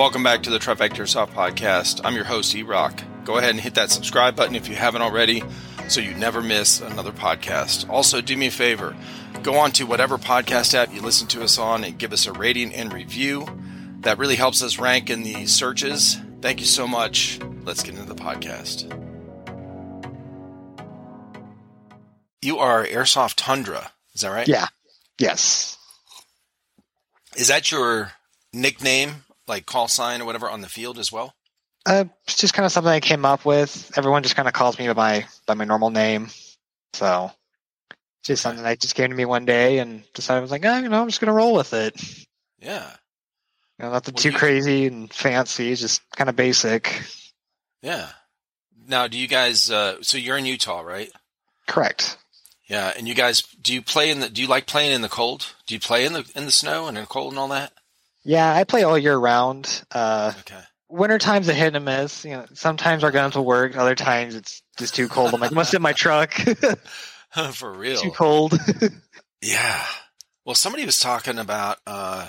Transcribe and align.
Welcome 0.00 0.22
back 0.22 0.44
to 0.44 0.50
the 0.50 0.58
Trifecta 0.58 1.06
Soft 1.06 1.34
Podcast. 1.34 2.00
I'm 2.04 2.14
your 2.14 2.24
host, 2.24 2.54
E 2.54 2.62
Rock. 2.62 3.02
Go 3.26 3.36
ahead 3.36 3.50
and 3.50 3.60
hit 3.60 3.74
that 3.74 3.90
subscribe 3.90 4.34
button 4.34 4.56
if 4.56 4.66
you 4.66 4.74
haven't 4.74 5.02
already 5.02 5.42
so 5.90 6.00
you 6.00 6.14
never 6.14 6.40
miss 6.40 6.80
another 6.80 7.12
podcast. 7.12 7.86
Also, 7.90 8.22
do 8.22 8.34
me 8.34 8.46
a 8.46 8.50
favor 8.50 8.96
go 9.42 9.56
on 9.58 9.72
to 9.72 9.84
whatever 9.84 10.16
podcast 10.16 10.72
app 10.72 10.94
you 10.94 11.02
listen 11.02 11.28
to 11.28 11.42
us 11.42 11.58
on 11.58 11.84
and 11.84 11.98
give 11.98 12.14
us 12.14 12.24
a 12.24 12.32
rating 12.32 12.72
and 12.72 12.94
review. 12.94 13.46
That 14.00 14.16
really 14.16 14.36
helps 14.36 14.62
us 14.62 14.78
rank 14.78 15.10
in 15.10 15.22
the 15.22 15.44
searches. 15.44 16.16
Thank 16.40 16.60
you 16.60 16.66
so 16.66 16.88
much. 16.88 17.38
Let's 17.64 17.82
get 17.82 17.94
into 17.94 18.08
the 18.08 18.14
podcast. 18.14 18.88
You 22.40 22.56
are 22.56 22.86
Airsoft 22.86 23.34
Tundra, 23.36 23.92
is 24.14 24.22
that 24.22 24.30
right? 24.30 24.48
Yeah. 24.48 24.68
Yes. 25.18 25.76
Is 27.36 27.48
that 27.48 27.70
your 27.70 28.12
nickname, 28.54 29.24
like 29.50 29.66
call 29.66 29.86
sign 29.88 30.22
or 30.22 30.24
whatever, 30.24 30.48
on 30.48 30.62
the 30.62 30.68
field 30.68 30.98
as 30.98 31.12
well? 31.12 31.34
Uh, 31.86 32.04
it's 32.26 32.36
just 32.38 32.54
kind 32.54 32.64
of 32.66 32.72
something 32.72 32.90
I 32.92 33.00
came 33.00 33.24
up 33.24 33.44
with. 33.44 33.90
Everyone 33.96 34.22
just 34.22 34.36
kind 34.36 34.48
of 34.48 34.54
calls 34.54 34.78
me 34.78 34.86
by 34.88 34.94
my 34.94 35.26
by 35.46 35.54
my 35.54 35.64
normal 35.64 35.90
name, 35.90 36.28
so 36.94 37.30
just 38.22 38.42
something 38.42 38.62
that 38.64 38.80
just 38.80 38.94
came 38.94 39.10
to 39.10 39.16
me 39.16 39.24
one 39.24 39.44
day 39.46 39.78
and 39.78 40.02
decided 40.14 40.38
I 40.38 40.42
was 40.42 40.50
like, 40.50 40.64
oh, 40.64 40.78
you 40.78 40.88
know, 40.88 41.00
I'm 41.02 41.08
just 41.08 41.20
gonna 41.20 41.32
roll 41.34 41.54
with 41.54 41.72
it. 41.74 42.00
Yeah. 42.58 42.90
You 43.78 43.86
know, 43.86 43.92
nothing 43.92 44.14
Well, 44.14 44.22
too 44.22 44.30
you- 44.30 44.36
crazy 44.36 44.86
and 44.86 45.12
fancy, 45.12 45.74
just 45.74 46.02
kind 46.16 46.28
of 46.28 46.36
basic. 46.36 47.02
Yeah. 47.82 48.08
Now, 48.86 49.06
do 49.06 49.16
you 49.18 49.26
guys? 49.28 49.70
Uh, 49.70 50.02
so 50.02 50.18
you're 50.18 50.36
in 50.36 50.44
Utah, 50.46 50.80
right? 50.80 51.10
Correct. 51.66 52.18
Yeah. 52.66 52.92
And 52.96 53.08
you 53.08 53.14
guys, 53.14 53.40
do 53.62 53.72
you 53.72 53.80
play 53.82 54.10
in 54.10 54.20
the? 54.20 54.28
Do 54.28 54.42
you 54.42 54.48
like 54.48 54.66
playing 54.66 54.92
in 54.92 55.00
the 55.00 55.08
cold? 55.08 55.54
Do 55.66 55.72
you 55.74 55.80
play 55.80 56.04
in 56.04 56.12
the 56.12 56.30
in 56.34 56.44
the 56.44 56.50
snow 56.50 56.88
and 56.88 56.98
in 56.98 57.04
the 57.04 57.08
cold 57.08 57.32
and 57.32 57.38
all 57.38 57.48
that? 57.48 57.72
Yeah, 58.24 58.52
I 58.54 58.64
play 58.64 58.82
all 58.82 58.98
year 58.98 59.16
round. 59.16 59.82
Uh, 59.90 60.32
Okay. 60.40 60.60
winter 60.88 61.18
times 61.18 61.48
a 61.48 61.54
hit 61.54 61.68
and 61.68 61.76
a 61.76 61.80
miss. 61.80 62.24
You 62.24 62.32
know, 62.32 62.46
sometimes 62.54 63.04
our 63.04 63.10
guns 63.10 63.36
will 63.36 63.44
work. 63.44 63.76
Other 63.76 63.94
times 63.94 64.34
it's 64.34 64.62
just 64.78 64.94
too 64.94 65.08
cold. 65.08 65.32
I'm 65.34 65.40
like, 65.40 65.52
must 65.52 65.72
in 65.74 65.82
my 65.82 65.92
truck. 65.92 66.32
For 67.52 67.72
real. 67.72 68.00
too 68.00 68.10
cold. 68.10 68.58
Yeah. 69.42 69.82
Well, 70.44 70.54
somebody 70.54 70.84
was 70.84 70.98
talking 70.98 71.38
about 71.38 71.78
uh 71.86 72.28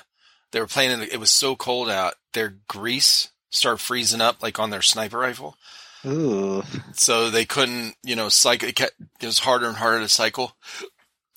they 0.51 0.61
were 0.61 0.67
playing 0.67 0.91
in 0.91 0.99
the, 1.01 1.13
it 1.13 1.19
was 1.19 1.29
so 1.31 1.57
cold 1.57 1.89
out, 1.89 2.13
their 2.33 2.55
grease 2.69 3.31
started 3.49 3.79
freezing 3.79 4.21
up 4.21 4.41
like 4.41 4.59
on 4.59 4.69
their 4.69 4.81
sniper 4.81 5.17
rifle. 5.17 5.57
Ooh. 6.05 6.63
So 6.93 7.29
they 7.29 7.43
couldn't, 7.45 7.95
you 8.03 8.15
know, 8.15 8.29
cycle 8.29 8.69
it, 8.69 8.75
kept, 8.75 8.93
it 9.19 9.25
was 9.25 9.39
harder 9.39 9.67
and 9.67 9.75
harder 9.75 9.99
to 9.99 10.07
cycle. 10.09 10.55
I 10.81 10.85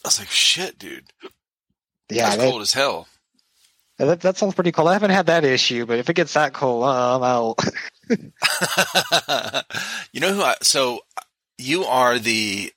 was 0.09 0.19
like, 0.21 0.29
shit, 0.29 0.79
dude. 0.79 1.07
Yeah, 2.09 2.27
That's 2.27 2.37
that, 2.37 2.51
cold 2.51 2.63
as 2.63 2.73
hell. 2.73 3.09
That, 3.99 4.21
that 4.21 4.37
sounds 4.37 4.55
pretty 4.55 4.73
cool. 4.73 4.89
I 4.89 4.93
haven't 4.95 5.11
had 5.11 5.27
that 5.27 5.45
issue, 5.45 5.87
but 5.87 5.99
if 5.99 6.09
it 6.11 6.15
gets 6.17 6.35
that 6.35 6.53
cold, 6.53 6.85
uh, 6.85 7.17
I'm 7.17 7.23
out. 7.23 7.59
you 10.13 10.21
know 10.21 10.33
who 10.33 10.43
I, 10.43 10.57
so 10.63 11.01
you 11.59 11.85
are 11.85 12.19
the 12.19 12.73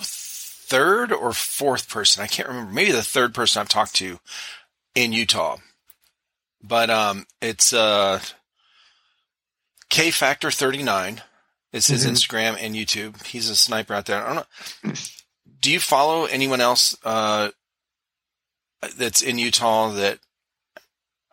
third 0.00 1.12
or 1.12 1.32
fourth 1.32 1.88
person. 1.90 2.22
I 2.22 2.26
can't 2.26 2.48
remember. 2.48 2.72
Maybe 2.72 2.92
the 2.92 3.02
third 3.02 3.34
person 3.34 3.60
I've 3.60 3.68
talked 3.68 3.94
to 3.96 4.18
in 4.94 5.12
Utah. 5.12 5.58
But 6.62 6.88
um 6.90 7.26
it's 7.42 7.72
uh 7.72 8.20
K 9.90 10.10
Factor 10.10 10.50
39 10.50 11.20
is 11.72 11.88
his 11.88 12.06
Mhm. 12.06 12.12
Instagram 12.12 12.56
and 12.60 12.74
YouTube. 12.74 13.22
He's 13.26 13.50
a 13.50 13.56
sniper 13.56 13.92
out 13.94 14.06
there. 14.06 14.24
I 14.24 14.34
don't 14.34 14.46
know. 14.84 14.92
Do 15.60 15.70
you 15.70 15.80
follow 15.80 16.24
anyone 16.26 16.60
else 16.60 16.96
uh 17.04 17.50
that's 18.96 19.20
in 19.22 19.38
Utah 19.38 19.90
that 19.90 20.20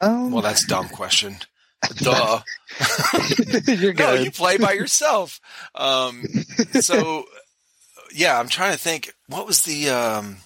Um, 0.02 0.32
well 0.32 0.42
that's 0.42 0.64
a 0.64 0.68
dumb 0.68 0.90
question. 0.90 1.38
Duh. 1.98 2.42
No, 3.98 4.14
you 4.14 4.32
play 4.32 4.58
by 4.58 4.74
yourself. 4.74 5.40
Um, 5.76 6.24
so, 6.80 7.26
yeah, 8.14 8.40
I'm 8.40 8.48
trying 8.50 8.74
to 8.74 8.80
think. 8.80 9.14
What 9.28 9.48
was 9.48 9.64
the? 9.64 9.90
Um, 9.90 10.38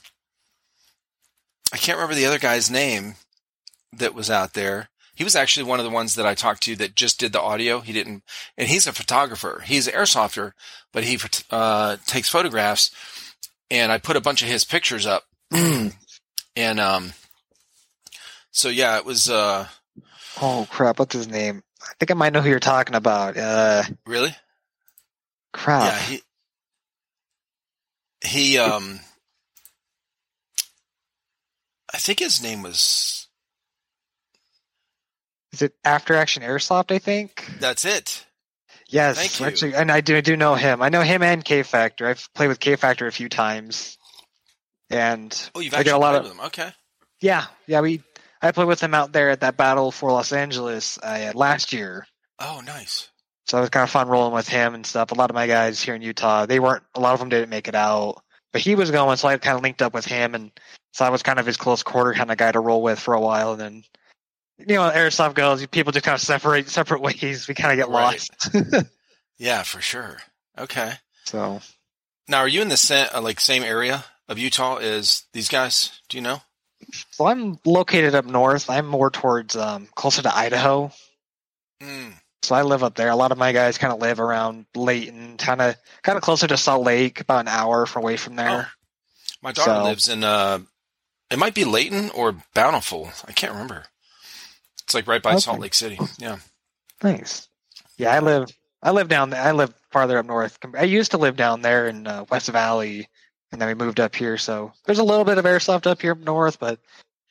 I 1.73 1.77
can't 1.77 1.97
remember 1.97 2.15
the 2.15 2.25
other 2.25 2.39
guy's 2.39 2.69
name 2.69 3.15
that 3.91 4.13
was 4.13 4.29
out 4.29 4.53
there. 4.53 4.89
He 5.15 5.23
was 5.23 5.35
actually 5.35 5.65
one 5.65 5.79
of 5.79 5.85
the 5.85 5.91
ones 5.91 6.15
that 6.15 6.25
I 6.25 6.33
talked 6.33 6.63
to 6.63 6.75
that 6.77 6.95
just 6.95 7.19
did 7.19 7.33
the 7.33 7.41
audio. 7.41 7.81
He 7.81 7.93
didn't, 7.93 8.23
and 8.57 8.67
he's 8.67 8.87
a 8.87 8.93
photographer. 8.93 9.63
He's 9.65 9.87
an 9.87 9.93
airsofter, 9.93 10.53
but 10.91 11.03
he 11.03 11.19
uh, 11.51 11.97
takes 12.05 12.29
photographs. 12.29 12.91
And 13.69 13.91
I 13.91 13.97
put 13.97 14.17
a 14.17 14.21
bunch 14.21 14.41
of 14.41 14.47
his 14.47 14.65
pictures 14.65 15.05
up, 15.05 15.23
and 15.51 15.93
um, 16.79 17.13
so 18.53 18.69
yeah, 18.69 18.97
it 18.97 19.03
was 19.05 19.29
uh, 19.29 19.67
oh 20.41 20.65
crap! 20.69 20.99
What's 20.99 21.13
his 21.13 21.27
name? 21.27 21.61
I 21.81 21.91
think 21.99 22.11
I 22.11 22.13
might 22.13 22.31
know 22.31 22.39
who 22.41 22.49
you're 22.49 22.59
talking 22.59 22.95
about. 22.95 23.35
Uh, 23.35 23.83
really. 24.05 24.33
crap. 25.51 25.83
Yeah, 25.91 25.99
he 25.99 26.21
he 28.25 28.57
um 28.57 29.01
I 31.93 31.97
think 31.97 32.19
his 32.19 32.41
name 32.41 32.63
was 32.63 33.27
Is 35.51 35.61
it 35.61 35.73
After 35.83 36.15
Action 36.15 36.41
Airsoft? 36.43 36.91
I 36.91 36.99
think. 36.99 37.45
that's 37.59 37.85
it. 37.85 38.25
Yes, 38.87 39.17
Thank 39.17 39.39
you. 39.39 39.45
actually, 39.47 39.75
and 39.75 39.91
I 39.91 40.01
do 40.01 40.15
I 40.17 40.21
do 40.21 40.35
know 40.37 40.55
him. 40.55 40.81
I 40.81 40.89
know 40.89 41.01
him 41.01 41.23
and 41.23 41.43
K 41.43 41.63
Factor. 41.63 42.07
I've 42.07 42.27
played 42.33 42.47
with 42.47 42.59
K 42.59 42.75
Factor 42.75 43.07
a 43.07 43.11
few 43.11 43.27
times, 43.29 43.97
and 44.89 45.49
Oh, 45.55 45.59
you've 45.59 45.73
I 45.73 45.77
get 45.77 45.87
actually 45.87 45.93
a 45.93 45.97
lot 45.97 46.11
played 46.11 46.17
of- 46.19 46.23
with 46.25 46.33
him. 46.33 46.45
Okay. 46.47 46.69
yeah, 47.21 47.45
yeah. 47.67 47.81
We 47.81 48.01
I 48.43 48.51
played 48.51 48.67
with 48.67 48.81
him 48.81 48.93
out 48.93 49.11
there 49.13 49.29
at 49.29 49.39
that 49.41 49.57
battle 49.57 49.91
for 49.91 50.11
Los 50.11 50.31
Angeles 50.33 50.99
uh, 51.01 51.31
last 51.33 51.73
year. 51.73 52.05
Oh, 52.39 52.61
nice. 52.65 53.09
So 53.45 53.57
it 53.57 53.61
was 53.61 53.69
kind 53.69 53.83
of 53.83 53.89
fun 53.89 54.07
rolling 54.07 54.33
with 54.33 54.47
him 54.47 54.75
and 54.75 54.85
stuff. 54.85 55.11
A 55.11 55.15
lot 55.15 55.29
of 55.29 55.33
my 55.35 55.47
guys 55.47 55.81
here 55.81 55.95
in 55.95 56.01
Utah, 56.01 56.45
they 56.45 56.59
weren't. 56.59 56.83
A 56.95 56.99
lot 56.99 57.13
of 57.13 57.19
them 57.19 57.29
didn't 57.29 57.49
make 57.49 57.67
it 57.67 57.75
out, 57.75 58.21
but 58.51 58.61
he 58.61 58.75
was 58.75 58.91
going, 58.91 59.17
so 59.17 59.27
I 59.27 59.37
kind 59.37 59.57
of 59.57 59.63
linked 59.63 59.81
up 59.81 59.93
with 59.93 60.05
him, 60.05 60.35
and 60.35 60.51
so 60.91 61.03
I 61.05 61.09
was 61.09 61.23
kind 61.23 61.39
of 61.39 61.45
his 61.45 61.57
close 61.57 61.83
quarter 61.83 62.13
kind 62.13 62.31
of 62.31 62.37
guy 62.37 62.51
to 62.51 62.59
roll 62.59 62.81
with 62.81 62.99
for 62.99 63.13
a 63.13 63.19
while. 63.21 63.51
And 63.53 63.61
then, 63.61 63.83
you 64.59 64.75
know, 64.75 64.89
airsoft 64.91 65.33
goes, 65.35 65.65
people 65.67 65.91
just 65.91 66.05
kind 66.05 66.15
of 66.15 66.21
separate 66.21 66.69
separate 66.69 67.01
ways. 67.21 67.47
We 67.47 67.53
kind 67.55 67.71
of 67.71 67.77
get 67.85 67.91
Right. 67.93 68.27
lost. 68.53 68.85
Yeah, 69.39 69.63
for 69.63 69.81
sure. 69.81 70.19
Okay. 70.57 70.93
so 71.25 71.59
Now, 72.27 72.37
are 72.39 72.47
you 72.47 72.61
in 72.61 72.69
the 72.69 72.77
sa- 72.77 73.09
uh, 73.15 73.21
like 73.21 73.39
same 73.39 73.63
area 73.63 74.05
of 74.29 74.37
Utah 74.37 74.77
as 74.77 75.23
these 75.33 75.49
guys? 75.49 75.99
Do 76.07 76.17
you 76.17 76.21
know? 76.21 76.41
So 77.11 77.25
I'm 77.27 77.59
located 77.65 78.15
up 78.15 78.25
north. 78.25 78.69
I'm 78.69 78.85
more 78.87 79.09
towards 79.09 79.55
um, 79.55 79.87
closer 79.95 80.21
to 80.21 80.35
Idaho. 80.35 80.91
Mm. 81.81 82.13
So 82.43 82.55
I 82.55 82.63
live 82.63 82.83
up 82.83 82.95
there. 82.95 83.09
A 83.09 83.15
lot 83.15 83.31
of 83.31 83.37
my 83.37 83.51
guys 83.53 83.77
kind 83.77 83.93
of 83.93 83.99
live 83.99 84.19
around 84.19 84.65
Layton, 84.75 85.37
kind 85.37 85.61
of 85.61 85.75
kind 86.01 86.17
of 86.17 86.23
closer 86.23 86.47
to 86.47 86.57
Salt 86.57 86.83
Lake, 86.83 87.21
about 87.21 87.41
an 87.41 87.47
hour 87.47 87.85
from 87.85 88.03
away 88.03 88.17
from 88.17 88.35
there. 88.35 88.69
My 89.41 89.51
daughter 89.51 89.71
So- 89.71 89.83
lives 89.83 90.07
in 90.09 90.23
uh 90.23 90.59
it 91.29 91.39
might 91.39 91.55
be 91.55 91.63
Layton 91.65 92.09
or 92.11 92.35
Bountiful. 92.53 93.11
I 93.27 93.31
can't 93.31 93.53
remember. 93.53 93.85
It's 94.83 94.93
like 94.93 95.07
right 95.07 95.23
by 95.23 95.31
Okay. 95.31 95.39
Salt 95.39 95.59
Lake 95.59 95.73
City. 95.73 95.97
Yeah. 96.19 96.37
Nice. 97.01 97.47
Yeah, 97.97 98.13
I 98.13 98.19
live. 98.19 98.49
I 98.83 98.91
live 98.91 99.07
down 99.07 99.29
there. 99.29 99.41
I 99.41 99.51
live 99.51 99.73
farther 99.91 100.17
up 100.17 100.25
north. 100.25 100.57
I 100.77 100.83
used 100.83 101.11
to 101.11 101.17
live 101.17 101.35
down 101.37 101.61
there 101.61 101.87
in 101.87 102.05
uh, 102.05 102.25
West 102.29 102.49
Valley, 102.49 103.07
and 103.53 103.61
then 103.61 103.69
we 103.69 103.75
moved 103.75 103.99
up 103.99 104.15
here. 104.15 104.37
So 104.37 104.73
there's 104.85 104.99
a 104.99 105.03
little 105.03 105.23
bit 105.23 105.37
of 105.37 105.45
airsoft 105.45 105.87
up 105.87 106.01
here 106.01 106.15
north, 106.15 106.59
but 106.59 106.79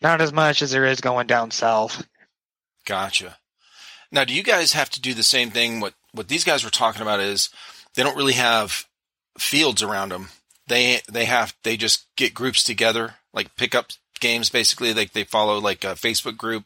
not 0.00 0.20
as 0.20 0.32
much 0.32 0.62
as 0.62 0.70
there 0.70 0.86
is 0.86 1.00
going 1.00 1.26
down 1.26 1.50
south. 1.50 2.06
Gotcha. 2.86 3.36
Now, 4.10 4.24
do 4.24 4.32
you 4.32 4.42
guys 4.42 4.72
have 4.72 4.88
to 4.90 5.00
do 5.00 5.14
the 5.14 5.22
same 5.22 5.50
thing? 5.50 5.80
What 5.80 5.94
what 6.12 6.28
these 6.28 6.44
guys 6.44 6.64
were 6.64 6.70
talking 6.70 7.02
about 7.02 7.20
is 7.20 7.50
they 7.94 8.02
don't 8.02 8.16
really 8.16 8.34
have 8.34 8.86
fields 9.38 9.82
around 9.82 10.10
them. 10.10 10.28
They 10.68 11.00
they 11.10 11.24
have 11.24 11.54
they 11.64 11.76
just 11.76 12.06
get 12.16 12.34
groups 12.34 12.62
together, 12.62 13.14
like 13.34 13.56
pick 13.56 13.74
up 13.74 13.86
games. 14.20 14.48
Basically, 14.48 14.94
like 14.94 15.12
they 15.12 15.24
follow 15.24 15.58
like 15.58 15.82
a 15.82 15.94
Facebook 15.94 16.36
group, 16.36 16.64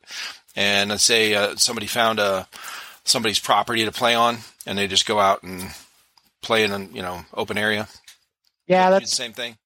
and 0.54 0.90
let's 0.90 1.04
say 1.04 1.34
uh, 1.34 1.56
somebody 1.56 1.86
found 1.86 2.18
a 2.18 2.46
somebody's 3.04 3.38
property 3.38 3.84
to 3.84 3.92
play 3.92 4.14
on, 4.14 4.38
and 4.66 4.76
they 4.76 4.86
just 4.86 5.06
go 5.06 5.18
out 5.18 5.42
and 5.42 5.70
play 6.42 6.64
in 6.64 6.72
an 6.72 6.90
you 6.94 7.02
know 7.02 7.24
open 7.32 7.56
area. 7.56 7.88
Yeah, 8.66 8.88
Do 8.88 8.94
the 8.94 9.00
that's 9.00 9.12
same 9.12 9.32
thing. 9.32 9.56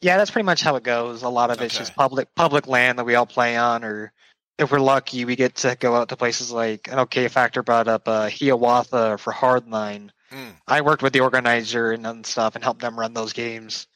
yeah, 0.00 0.16
that's 0.18 0.30
pretty 0.30 0.46
much 0.46 0.60
how 0.62 0.76
it 0.76 0.82
goes. 0.82 1.22
A 1.22 1.28
lot 1.28 1.50
of 1.50 1.60
it's 1.60 1.74
Okay. 1.74 1.82
just 1.82 1.94
public 1.94 2.28
public 2.34 2.66
land 2.66 2.98
that 2.98 3.04
we 3.04 3.14
all 3.14 3.26
play 3.26 3.56
on, 3.56 3.84
or 3.84 4.12
if 4.58 4.70
we're 4.70 4.80
lucky, 4.80 5.24
we 5.24 5.36
get 5.36 5.54
to 5.56 5.76
go 5.78 5.94
out 5.96 6.08
to 6.10 6.16
places 6.16 6.50
like 6.50 6.88
an 6.88 6.98
OK 6.98 7.28
Factor 7.28 7.62
brought 7.62 7.88
up 7.88 8.06
uh, 8.08 8.28
Hiawatha 8.30 9.18
for 9.18 9.32
Hardline. 9.32 10.10
Mm. 10.32 10.54
I 10.66 10.80
worked 10.80 11.02
with 11.02 11.12
the 11.12 11.20
organizer 11.20 11.92
and, 11.92 12.06
and 12.06 12.26
stuff 12.26 12.54
and 12.54 12.64
helped 12.64 12.80
them 12.80 12.98
run 12.98 13.14
those 13.14 13.32
games. 13.32 13.86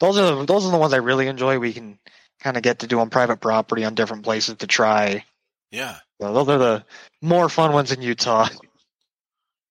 Those 0.00 0.18
are 0.18 0.34
the, 0.36 0.44
those 0.44 0.64
are 0.66 0.70
the 0.72 0.78
ones 0.78 0.92
I 0.92 0.96
really 0.98 1.28
enjoy. 1.28 1.58
We 1.58 1.72
can 1.72 1.98
kind 2.40 2.56
of 2.56 2.62
get 2.62 2.80
to 2.80 2.86
do 2.86 3.00
on 3.00 3.10
private 3.10 3.40
property 3.40 3.84
on 3.84 3.94
different 3.94 4.24
places 4.24 4.56
to 4.56 4.66
try. 4.66 5.24
Yeah. 5.70 5.96
So 6.20 6.32
those 6.32 6.48
are 6.48 6.58
the 6.58 6.84
more 7.20 7.48
fun 7.48 7.72
ones 7.72 7.92
in 7.92 8.00
Utah. 8.02 8.48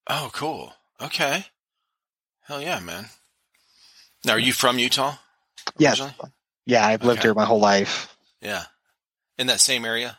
Oh, 0.07 0.29
cool. 0.33 0.73
Okay. 1.01 1.45
Hell 2.41 2.61
yeah, 2.61 2.79
man. 2.79 3.05
Now, 4.25 4.33
are 4.33 4.39
you 4.39 4.53
from 4.53 4.79
Utah? 4.79 5.15
Yes. 5.77 5.99
originally? 5.99 6.31
Yeah, 6.65 6.85
I've 6.85 7.03
lived 7.03 7.19
Okay. 7.19 7.27
here 7.27 7.33
my 7.33 7.45
whole 7.45 7.59
life. 7.59 8.15
Yeah. 8.41 8.65
In 9.37 9.47
that 9.47 9.59
same 9.59 9.85
area? 9.85 10.17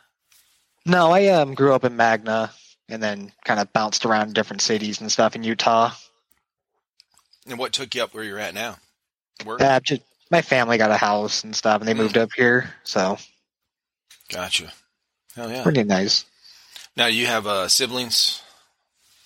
No, 0.85 1.11
I 1.11 1.27
um 1.27 1.55
grew 1.55 1.73
up 1.73 1.83
in 1.83 1.95
Magna 1.95 2.51
and 2.87 3.01
then 3.01 3.31
kind 3.43 3.59
of 3.59 3.73
bounced 3.73 4.05
around 4.05 4.33
different 4.35 4.61
cities 4.61 5.01
and 5.01 5.11
stuff 5.11 5.35
in 5.35 5.43
Utah. 5.43 5.91
And 7.47 7.57
what 7.57 7.73
took 7.73 7.95
you 7.95 8.03
up 8.03 8.13
where 8.13 8.23
you're 8.23 8.39
at 8.39 8.53
now? 8.53 8.77
Work. 9.45 9.61
Uh, 9.61 9.79
just 9.79 10.01
my 10.29 10.41
family 10.41 10.77
got 10.77 10.91
a 10.91 10.97
house 10.97 11.43
and 11.43 11.55
stuff, 11.55 11.81
and 11.81 11.87
they 11.87 11.93
Mm. 11.93 11.97
moved 11.97 12.17
up 12.17 12.29
here, 12.35 12.73
so 12.83 13.17
Gotcha. 14.29 14.71
Hell 15.35 15.51
yeah. 15.51 15.63
pretty 15.63 15.83
nice. 15.83 16.25
Now 16.95 17.07
you 17.07 17.25
have 17.27 17.45
uh, 17.47 17.67
siblings. 17.67 18.41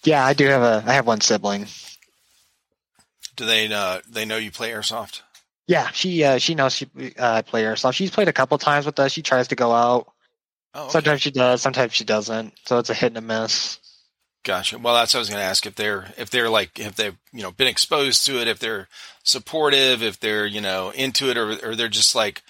Yeah, 0.04 0.26
I 0.26 0.34
do 0.34 0.46
have 0.48 0.62
a 0.62 0.84
I 0.88 0.94
have 0.94 1.06
one 1.08 1.22
sibling. 1.22 1.68
Do 3.40 3.46
they 3.46 3.72
uh, 3.74 4.02
they 4.10 4.26
know 4.26 4.36
you 4.36 4.52
play 4.52 4.70
airsoft? 4.72 5.22
Yeah, 5.66 5.92
she 5.92 6.26
uh 6.26 6.40
she 6.40 6.56
knows 6.56 6.74
she 6.74 6.90
uh 7.18 7.42
play 7.44 7.64
airsoft. 7.64 7.94
She's 7.94 8.12
played 8.12 8.28
a 8.28 8.34
couple 8.34 8.58
times 8.58 8.86
with 8.86 9.00
us. 9.00 9.14
She 9.14 9.22
tries 9.22 9.48
to 9.48 9.56
go 9.56 9.72
out. 9.72 10.12
Oh, 10.74 10.84
okay. 10.84 10.92
Sometimes 10.92 11.22
she 11.22 11.32
does, 11.32 11.62
sometimes 11.62 11.94
she 11.94 12.04
doesn't. 12.04 12.54
So 12.66 12.80
it's 12.80 12.90
a 12.90 12.94
hit 12.94 13.16
and 13.16 13.18
a 13.18 13.22
miss. 13.22 13.80
Gotcha. 14.44 14.78
Well, 14.78 14.94
that's 14.94 15.14
what 15.14 15.20
I 15.20 15.22
was 15.22 15.30
going 15.30 15.40
to 15.40 15.46
ask 15.46 15.66
if 15.66 15.76
they're 15.76 16.14
if 16.18 16.30
they're 16.32 16.50
like 16.50 16.78
if 16.80 16.98
they've 16.98 17.16
you 17.32 17.44
know 17.44 17.52
been 17.52 17.68
exposed 17.70 18.26
to 18.26 18.42
it, 18.42 18.50
if 18.50 18.60
they're 18.60 18.90
supportive, 19.24 20.04
if 20.04 20.20
they're 20.20 20.46
you 20.46 20.60
know 20.60 20.90
into 20.90 21.30
it, 21.30 21.38
or 21.38 21.52
or 21.66 21.76
they're 21.78 21.88
just 21.88 22.14
like, 22.14 22.44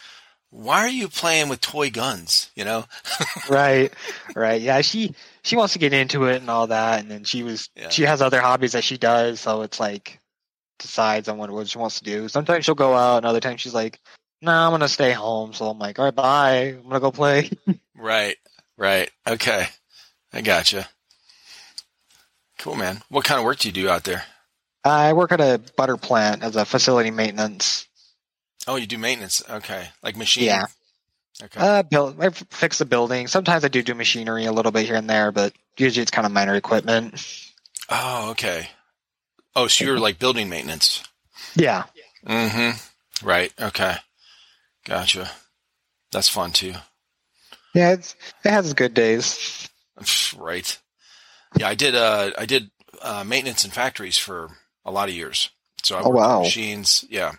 why 0.50 0.80
are 0.80 0.89
you 0.89 1.07
playing 1.07 1.50
with 1.50 1.62
toy 1.62 1.92
guns? 1.92 2.50
You 2.56 2.65
know? 2.65 2.85
right 3.50 3.94
right 4.35 4.59
yeah 4.59 4.81
she 4.81 5.13
she 5.44 5.56
wants 5.56 5.74
to 5.74 5.80
get 5.80 5.94
into 5.94 6.25
it 6.25 6.38
and 6.42 6.50
all 6.50 6.65
that 6.65 7.00
and 7.01 7.12
then 7.12 7.25
she 7.25 7.44
was 7.44 7.69
Yeah. 7.75 7.89
she 7.89 8.03
has 8.06 8.24
other 8.24 8.42
hobbies 8.42 8.71
that 8.71 8.83
she 8.83 8.97
does 8.97 9.39
so 9.39 9.62
it's 9.62 9.80
like 9.80 10.19
decides 10.79 11.27
on 11.27 11.37
what, 11.37 11.51
what 11.51 11.67
she 11.67 11.77
wants 11.77 11.99
to 11.99 12.03
do 12.05 12.27
sometimes 12.27 12.65
she'll 12.65 12.75
go 12.75 12.95
out 12.95 13.17
and 13.17 13.25
other 13.25 13.39
times 13.39 13.61
she's 13.61 13.73
like 13.73 13.99
no 14.41 14.51
i'm 14.51 14.71
gonna 14.71 14.87
stay 14.87 15.11
home 15.11 15.53
so 15.53 15.69
i'm 15.69 15.77
like 15.79 15.99
all 15.99 16.05
right 16.05 16.15
bye 16.15 16.75
i'm 16.77 16.83
gonna 16.83 16.99
go 16.99 17.11
play 17.11 17.49
Right. 18.01 18.37
Right. 18.77 19.11
Okay. 19.27 19.65
I 20.31 20.39
gotcha. 20.39 20.87
Cool, 22.59 22.75
man. 22.77 23.01
What 23.09 23.25
kind 23.25 23.39
of 23.39 23.43
work 23.45 23.57
do 23.59 23.67
you 23.67 23.73
do 23.73 23.89
out 23.89 24.05
there? 24.05 24.23
i 24.85 25.11
work 25.11 25.33
at 25.33 25.41
a 25.41 25.59
butter 25.75 25.97
plant 25.97 26.41
as 26.41 26.55
a 26.55 26.63
facility 26.65 27.11
maintenance 27.11 27.85
Oh, 28.67 28.75
you 28.77 28.87
do 28.87 28.97
maintenance. 28.97 29.41
Okay, 29.49 29.89
like 30.03 30.15
machine. 30.15 30.45
yeah 30.45 30.65
Okay. 31.43 31.59
uh 31.59 31.83
build 31.83 32.21
i 32.21 32.29
fix 32.29 32.77
the 32.77 32.85
building 32.85 33.27
sometimes 33.27 33.65
i 33.65 33.67
do 33.67 33.81
do 33.83 33.93
machinery 33.93 34.45
a 34.45 34.51
little 34.53 34.71
bit 34.71 34.85
here 34.85 34.95
and 34.95 35.09
there 35.09 35.31
but 35.33 35.53
usually 35.77 36.01
it's 36.01 36.11
kind 36.11 36.25
of 36.25 36.31
minor 36.31 36.55
equipment 36.55 37.21
oh, 37.89 38.31
okay. 38.31 38.69
Oh, 39.55 39.67
so 39.67 39.83
you're 39.85 39.99
like 39.99 40.19
building 40.19 40.49
maintenance. 40.49 41.03
yeah 41.55 41.85
Mm-hmm. 42.25 43.25
Right. 43.27 43.51
Okay. 43.59 43.95
Gotcha. 44.85 45.31
That's 46.11 46.27
fun 46.29 46.51
too. 46.51 46.73
yeah 47.73 47.91
it's, 47.93 48.15
it 48.43 48.49
has 48.51 48.73
good 48.73 48.93
days 48.93 49.69
Right. 50.37 50.77
Yeah, 51.57 51.67
I 51.67 51.75
did. 51.75 51.95
Uh, 51.95 52.31
I 52.37 52.45
did 52.45 52.69
uh, 53.01 53.23
maintenance 53.25 53.65
in 53.65 53.71
factories 53.71 54.17
for 54.17 54.49
a 54.85 54.91
lot 54.91 55.09
of 55.09 55.15
years. 55.15 55.49
So 55.83 55.95
I 55.97 56.01
Oh, 56.01 56.09
worked 56.09 56.13
with 56.15 56.23
wow. 56.23 56.39
machines. 56.41 57.03
Yeah. 57.09 57.33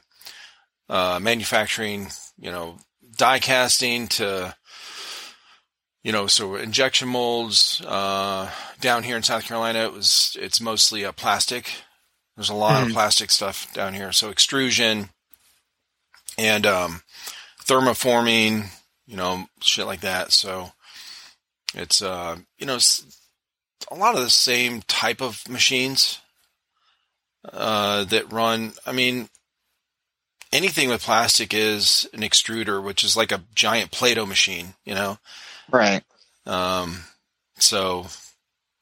Uh, 0.89 1.19
manufacturing. 1.23 2.09
You 2.39 2.51
know, 2.51 2.79
die 3.17 3.39
casting 3.39 4.09
to. 4.09 4.55
You 6.03 6.13
know, 6.13 6.27
so 6.27 6.57
injection 6.57 7.09
molds. 7.09 7.81
Uh, 7.87 8.51
down 8.81 9.05
here 9.05 9.17
in 9.17 9.23
South 9.23 9.45
Carolina, 9.45 9.85
it 9.85 9.93
was. 9.93 10.37
It's 10.41 10.61
mostly 10.61 11.03
a 11.05 11.13
plastic. 11.13 11.71
There's 12.41 12.49
a 12.49 12.55
lot 12.55 12.83
of 12.83 12.89
Mhm. 12.89 12.95
plastic 12.95 13.31
stuff 13.31 13.71
down 13.75 13.93
here. 13.93 14.13
So 14.13 14.31
extrusion 14.31 15.11
and 16.39 16.65
um, 16.65 17.03
thermoforming. 17.67 18.71
You 19.07 19.17
know, 19.17 19.51
shit 19.61 19.85
like 19.85 20.01
that. 20.01 20.33
So 20.33 20.73
it's 21.75 22.01
uh, 22.01 22.39
you 22.57 22.65
know, 22.65 22.79
a 23.91 23.95
lot 23.95 24.15
of 24.15 24.23
the 24.23 24.31
same 24.31 24.81
type 24.81 25.21
of 25.21 25.47
machines 25.51 26.21
uh, 27.53 28.05
that 28.05 28.33
run. 28.33 28.73
I 28.87 28.93
mean, 28.93 29.29
anything 30.51 30.89
with 30.89 31.03
plastic 31.03 31.53
is 31.53 32.09
an 32.15 32.21
extruder, 32.23 32.83
which 32.83 33.05
is 33.05 33.19
like 33.19 33.33
a 33.33 33.45
giant 33.55 33.91
Play-Doh 33.91 34.25
machine. 34.25 34.77
You 34.87 34.95
know, 34.95 35.19
right 35.69 36.03
um, 36.47 37.05
so 37.59 38.07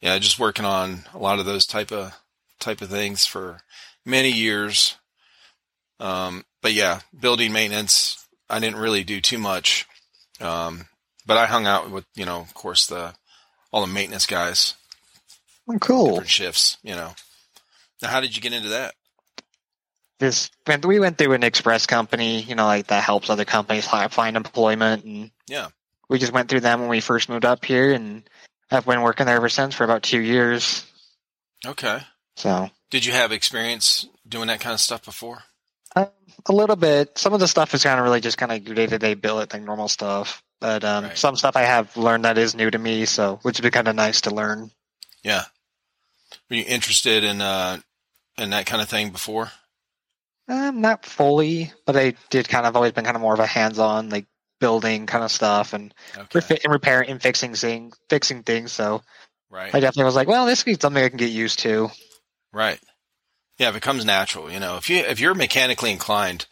yeah, 0.01 0.17
just 0.21 0.39
working 0.39 0.65
on 0.65 1.07
a 1.13 1.19
lot 1.19 1.41
of 1.41 1.45
those 1.45 1.67
type 1.67 1.91
of 1.91 2.15
type 2.59 2.81
of 2.81 2.89
things 2.91 3.27
for 3.27 3.61
many 4.05 4.31
years. 4.31 4.97
Um, 6.01 6.45
but 6.63 6.73
yeah, 6.73 7.01
building 7.19 7.53
maintenance, 7.53 8.27
I 8.49 8.61
didn't 8.61 8.79
really 8.81 9.05
do 9.05 9.21
too 9.21 9.39
much. 9.39 9.87
Um, 10.41 10.87
but 11.27 11.37
I 11.37 11.47
hung 11.47 11.67
out 11.67 11.91
with, 11.91 12.07
you 12.15 12.25
know, 12.25 12.41
of 12.41 12.55
course, 12.55 12.87
the 12.87 13.15
all 13.71 13.83
the 13.83 13.93
maintenance 13.93 14.27
guys, 14.27 14.75
Oh, 15.69 15.79
cool 15.79 16.11
different 16.11 16.31
shifts, 16.31 16.79
you 16.83 16.95
know. 16.95 17.13
Now, 18.01 18.09
how 18.09 18.21
did 18.21 18.35
you 18.35 18.41
get 18.43 18.53
into 18.53 18.71
that? 18.71 18.95
this 20.21 20.51
when 20.65 20.81
we 20.81 20.99
went 20.99 21.17
through 21.19 21.33
an 21.35 21.43
express 21.45 21.87
company, 21.87 22.43
you 22.43 22.55
know, 22.55 22.65
like 22.65 22.89
that 22.89 23.05
helps 23.05 23.31
other 23.31 23.45
companies 23.45 23.87
find 23.87 24.37
employment, 24.37 25.05
and 25.05 25.31
Yeah. 25.47 25.69
we 26.09 26.19
just 26.19 26.33
went 26.33 26.49
through 26.49 26.61
them 26.61 26.81
when 26.81 26.89
we 26.89 27.01
first 27.01 27.29
moved 27.29 27.45
up 27.45 27.65
here, 27.65 27.93
and 27.93 28.29
I've 28.71 28.87
been 28.87 29.03
working 29.03 29.27
there 29.27 29.37
ever 29.37 29.49
since 29.49 29.75
for 29.75 29.85
about 29.85 30.03
two 30.03 30.21
years. 30.21 30.85
Okay. 31.65 32.01
So 32.39 32.71
Did 32.91 33.05
you 33.05 33.13
have 33.13 33.33
experience 33.33 34.07
doing 34.27 34.47
that 34.47 34.61
kind 34.61 34.73
of 34.73 34.81
stuff 34.81 35.05
before? 35.05 35.43
um, 35.97 36.07
a 36.47 36.53
little 36.53 36.77
bit. 36.77 37.19
Some 37.19 37.33
of 37.35 37.41
the 37.41 37.49
stuff 37.49 37.75
is 37.75 37.83
kind 37.83 37.99
of 37.99 38.05
really 38.05 38.21
just 38.21 38.39
kind 38.39 38.53
of 38.53 38.75
day 38.77 38.87
to 38.87 38.99
day 38.99 39.15
billet, 39.15 39.53
like 39.53 39.63
normal 39.63 39.89
stuff. 39.89 40.43
But 40.61 40.85
um, 40.85 41.05
Right. 41.05 41.19
some 41.19 41.35
stuff 41.37 41.57
I 41.57 41.63
have 41.63 41.97
learned 41.97 42.25
that 42.25 42.39
is 42.39 42.55
new 42.55 42.71
to 42.71 42.79
me, 42.79 43.07
so 43.07 43.41
which 43.43 43.59
would 43.59 43.65
be 43.65 43.71
kind 43.71 43.89
of 43.89 43.97
nice 43.97 44.21
to 44.23 44.31
learn. 44.35 44.71
Yeah. 45.25 45.45
Were 46.49 46.57
you 46.57 46.65
interested 46.67 47.25
in 47.25 47.41
uh 47.41 47.79
in 48.37 48.51
that 48.51 48.67
kind 48.67 48.83
of 48.83 48.89
thing 48.89 49.11
before? 49.11 49.51
Um, 50.49 50.81
not 50.81 51.05
fully, 51.05 51.73
but 51.87 51.97
I 51.97 52.15
did 52.31 52.49
kind 52.49 52.67
of 52.67 52.77
always 52.77 52.93
been 52.93 53.05
kind 53.05 53.17
of 53.17 53.21
more 53.21 53.35
of 53.35 53.41
a 53.41 53.47
hands 53.47 53.79
on, 53.81 54.11
like 54.11 54.27
building 54.61 55.07
kind 55.07 55.25
of 55.25 55.33
stuff 55.33 55.73
and 55.73 55.93
Okay. 56.17 56.39
refi- 56.39 56.65
and 56.65 56.73
repairing 56.73 57.11
and 57.11 57.21
fixing 57.21 57.55
things, 57.55 57.97
fixing 58.09 58.45
things. 58.45 58.73
So 58.73 59.03
Right. 59.51 59.75
I 59.75 59.81
definitely 59.81 60.05
was 60.05 60.15
like, 60.17 60.29
well, 60.29 60.47
this 60.47 60.65
is 60.67 60.79
something 60.81 61.03
I 61.03 61.09
can 61.09 61.19
get 61.19 61.31
used 61.31 61.59
to. 61.61 61.91
Right. 62.53 62.81
Yeah, 63.59 63.71
it 63.77 63.83
comes 63.83 64.05
natural, 64.05 64.51
you 64.51 64.61
know, 64.61 64.77
if 64.77 64.89
you 64.89 64.99
if 64.99 65.19
you're 65.19 65.35
mechanically 65.35 65.91
inclined, 65.91 66.47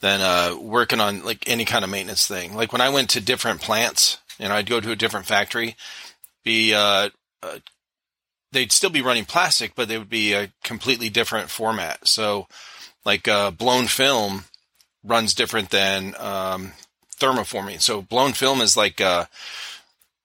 then 0.00 0.20
uh, 0.20 0.56
working 0.58 1.00
on 1.00 1.22
like 1.22 1.48
any 1.48 1.64
kind 1.64 1.84
of 1.84 1.90
maintenance 1.90 2.26
thing. 2.26 2.54
Like 2.54 2.72
when 2.72 2.80
I 2.80 2.88
went 2.88 3.10
to 3.10 3.20
different 3.20 3.60
plants, 3.60 4.18
know, 4.48 4.54
I'd 4.54 4.68
go 4.68 4.80
to 4.80 4.90
a 4.90 4.96
different 4.96 5.26
factory, 5.26 5.76
be 6.44 6.74
uh, 6.74 7.10
uh, 7.42 7.58
they'd 8.52 8.72
still 8.72 8.90
be 8.90 9.02
running 9.02 9.26
plastic, 9.26 9.74
but 9.74 9.88
they 9.88 9.98
would 9.98 10.08
be 10.08 10.32
a 10.32 10.50
completely 10.64 11.10
different 11.10 11.50
format. 11.50 12.08
So, 12.08 12.46
like 13.04 13.28
uh, 13.28 13.50
blown 13.50 13.86
film 13.86 14.44
runs 15.04 15.34
different 15.34 15.70
than 15.70 16.14
um, 16.18 16.72
thermoforming. 17.18 17.80
So 17.80 18.02
blown 18.02 18.32
film 18.32 18.60
is 18.60 18.76
like 18.76 19.00
uh, 19.00 19.26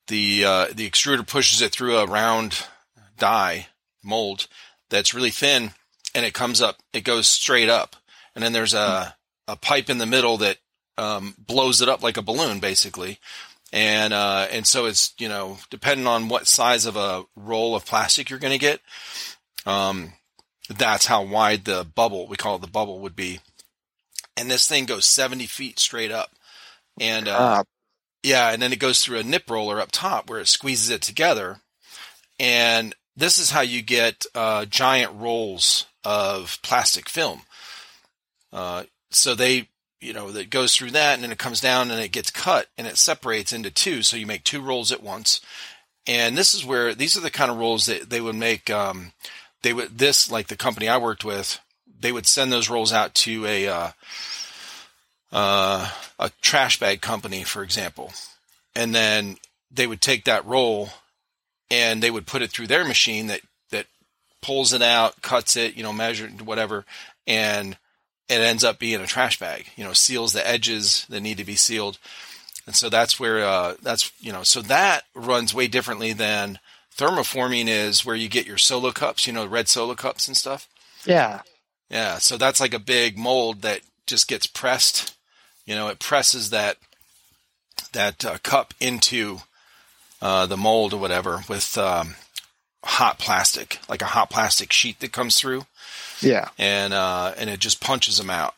the 0.08 0.46
uh, 0.46 0.68
the 0.74 0.90
extruder 0.90 1.26
pushes 1.28 1.62
it 1.62 1.72
through 1.72 1.98
a 1.98 2.08
round 2.08 2.66
die 3.18 3.68
mold 4.04 4.48
that's 4.92 5.16
really 5.16 5.32
thin 5.32 5.72
and 6.14 6.26
it 6.26 6.36
comes 6.36 6.62
up 6.62 6.78
it 6.94 7.04
goes 7.04 7.28
straight 7.28 7.70
up. 7.70 7.96
And 8.36 8.44
then 8.44 8.54
there's 8.54 8.76
a 8.76 9.16
a 9.48 9.56
pipe 9.56 9.90
in 9.90 9.98
the 9.98 10.06
middle 10.06 10.38
that 10.38 10.58
um, 10.98 11.34
blows 11.40 11.82
it 11.82 11.90
up 11.90 12.04
like 12.04 12.18
a 12.18 12.22
balloon 12.22 12.60
basically. 12.60 13.18
And 13.74 14.14
uh, 14.14 14.48
and 14.52 14.68
so 14.68 14.86
it's 14.86 15.14
you 15.18 15.28
know 15.28 15.58
depending 15.72 16.06
on 16.06 16.28
what 16.30 16.48
size 16.48 16.86
of 16.86 16.96
a 16.96 17.24
roll 17.36 17.76
of 17.76 17.86
plastic 17.86 18.30
you're 18.30 18.40
going 18.40 18.54
to 18.54 18.60
get 18.60 18.82
um, 19.66 20.14
that's 20.70 21.06
how 21.08 21.24
wide 21.24 21.66
the 21.66 21.86
bubble 21.96 22.28
we 22.28 22.36
call 22.36 22.56
it 22.56 22.62
the 22.62 22.68
bubble 22.68 23.00
would 23.00 23.16
be. 23.16 23.40
And 24.38 24.50
this 24.50 24.68
thing 24.68 24.86
goes 24.86 25.06
70 25.06 25.46
feet 25.48 25.80
straight 25.80 26.12
up. 26.12 26.32
And 27.00 27.28
uh, 27.28 27.38
Uh, 27.38 27.64
yeah, 28.24 28.52
and 28.52 28.62
then 28.62 28.72
it 28.72 28.80
goes 28.80 29.04
through 29.04 29.20
a 29.20 29.24
nip 29.24 29.50
roller 29.50 29.80
up 29.80 29.92
top 29.92 30.30
where 30.30 30.40
it 30.40 30.48
squeezes 30.48 30.90
it 30.90 31.02
together. 31.02 31.60
And 32.40 32.96
this 33.16 33.38
is 33.38 33.52
how 33.52 33.62
you 33.62 33.82
get 33.82 34.26
uh, 34.34 34.66
giant 34.66 35.14
rolls 35.16 35.86
of 36.04 36.60
plastic 36.62 37.10
film. 37.10 37.42
Uh, 38.52 38.84
so 39.10 39.36
they, 39.36 39.68
you 40.00 40.14
know, 40.14 40.32
that 40.32 40.50
goes 40.50 40.76
through 40.76 40.92
that 40.92 41.16
and 41.16 41.24
then 41.24 41.32
it 41.32 41.38
comes 41.38 41.62
down 41.62 41.92
and 41.92 42.00
it 42.00 42.12
gets 42.12 42.32
cut 42.32 42.68
and 42.78 42.88
it 42.88 42.98
separates 42.98 43.54
into 43.54 43.70
two. 43.70 44.02
So 44.02 44.18
you 44.18 44.26
make 44.26 44.44
two 44.44 44.62
rolls 44.62 44.92
at 44.92 45.04
once. 45.04 45.42
And 46.08 46.38
this 46.38 46.56
is 46.56 46.66
where 46.66 46.96
these 46.96 47.16
are 47.18 47.22
the 47.22 47.30
kind 47.30 47.52
of 47.52 47.58
rolls 47.58 47.86
that 47.86 48.10
they 48.10 48.22
would 48.22 48.36
make. 48.36 48.70
Um, 48.70 49.14
they 49.62 49.74
would 49.74 49.98
this 49.98 50.32
like 50.32 50.48
the 50.48 50.56
company 50.56 50.90
I 50.90 50.98
worked 50.98 51.24
with. 51.24 51.60
They 52.00 52.12
would 52.12 52.26
send 52.26 52.52
those 52.52 52.70
rolls 52.70 52.92
out 52.92 53.14
to 53.16 53.46
a 53.46 53.68
uh, 53.68 53.92
uh, 55.32 55.90
a 56.18 56.32
trash 56.42 56.80
bag 56.80 57.02
company, 57.02 57.44
for 57.44 57.62
example, 57.62 58.12
and 58.76 58.96
then 58.96 59.38
they 59.70 59.86
would 59.86 60.02
take 60.02 60.26
that 60.26 60.46
roll 60.46 60.90
and 61.72 62.04
they 62.04 62.12
would 62.12 62.28
put 62.28 62.42
it 62.42 62.52
through 62.52 62.68
their 62.68 62.86
machine 62.86 63.28
that 63.28 63.42
that 63.72 63.88
pulls 64.42 64.74
it 64.74 64.82
out, 64.82 65.22
cuts 65.22 65.56
it, 65.56 65.76
you 65.76 65.82
know, 65.82 65.94
measured 65.94 66.42
whatever, 66.42 66.86
and 67.26 67.78
it 68.28 68.42
ends 68.42 68.64
up 68.64 68.78
being 68.78 69.02
a 69.02 69.08
trash 69.08 69.40
bag. 69.40 69.68
You 69.76 69.86
know, 69.86 69.94
seals 69.94 70.34
the 70.34 70.48
edges 70.48 71.08
that 71.10 71.22
need 71.22 71.38
to 71.38 71.46
be 71.46 71.56
sealed. 71.56 71.98
and 72.68 72.76
so 72.76 72.90
that's 72.90 73.20
where 73.20 73.40
uh, 73.44 73.76
that's 73.82 74.12
you 74.20 74.32
know 74.32 74.44
so 74.44 74.62
that 74.64 75.06
runs 75.16 75.54
way 75.54 75.68
differently 75.68 76.14
than 76.14 76.60
thermoforming 76.96 77.68
is 77.68 78.06
where 78.06 78.16
you 78.16 78.28
get 78.28 78.46
your 78.46 78.58
solo 78.58 78.92
cups, 78.92 79.26
you 79.26 79.34
know, 79.34 79.46
red 79.46 79.70
solo 79.70 79.96
cups 79.96 80.28
and 80.28 80.36
stuff. 80.36 80.68
Yeah. 81.06 81.42
Yeah, 81.90 82.20
so 82.20 82.38
that's 82.38 82.60
like 82.60 82.74
a 82.74 82.80
big 82.80 83.18
mold 83.18 83.64
that 83.64 83.82
just 84.06 84.28
gets 84.28 84.48
pressed. 84.48 85.16
You 85.66 85.76
know, 85.76 85.88
it 85.88 86.00
presses 86.00 86.50
that 86.50 86.78
that 87.94 88.24
uh, 88.24 88.38
cup 88.44 88.74
into 88.80 89.40
uh, 90.22 90.46
the 90.46 90.58
mold 90.58 90.94
or 90.94 90.98
whatever 91.00 91.42
with 91.50 91.78
um, 91.78 92.16
hot 92.84 93.20
plastic, 93.20 93.80
like 93.90 94.02
a 94.02 94.06
hot 94.06 94.30
plastic 94.30 94.72
sheet 94.72 95.00
that 95.00 95.12
comes 95.12 95.38
through, 95.40 95.66
Yeah. 96.22 96.50
and 96.58 96.94
uh, 96.94 97.34
and 97.38 97.50
it 97.50 97.60
just 97.60 97.82
punches 97.82 98.18
them 98.18 98.30
out. 98.30 98.54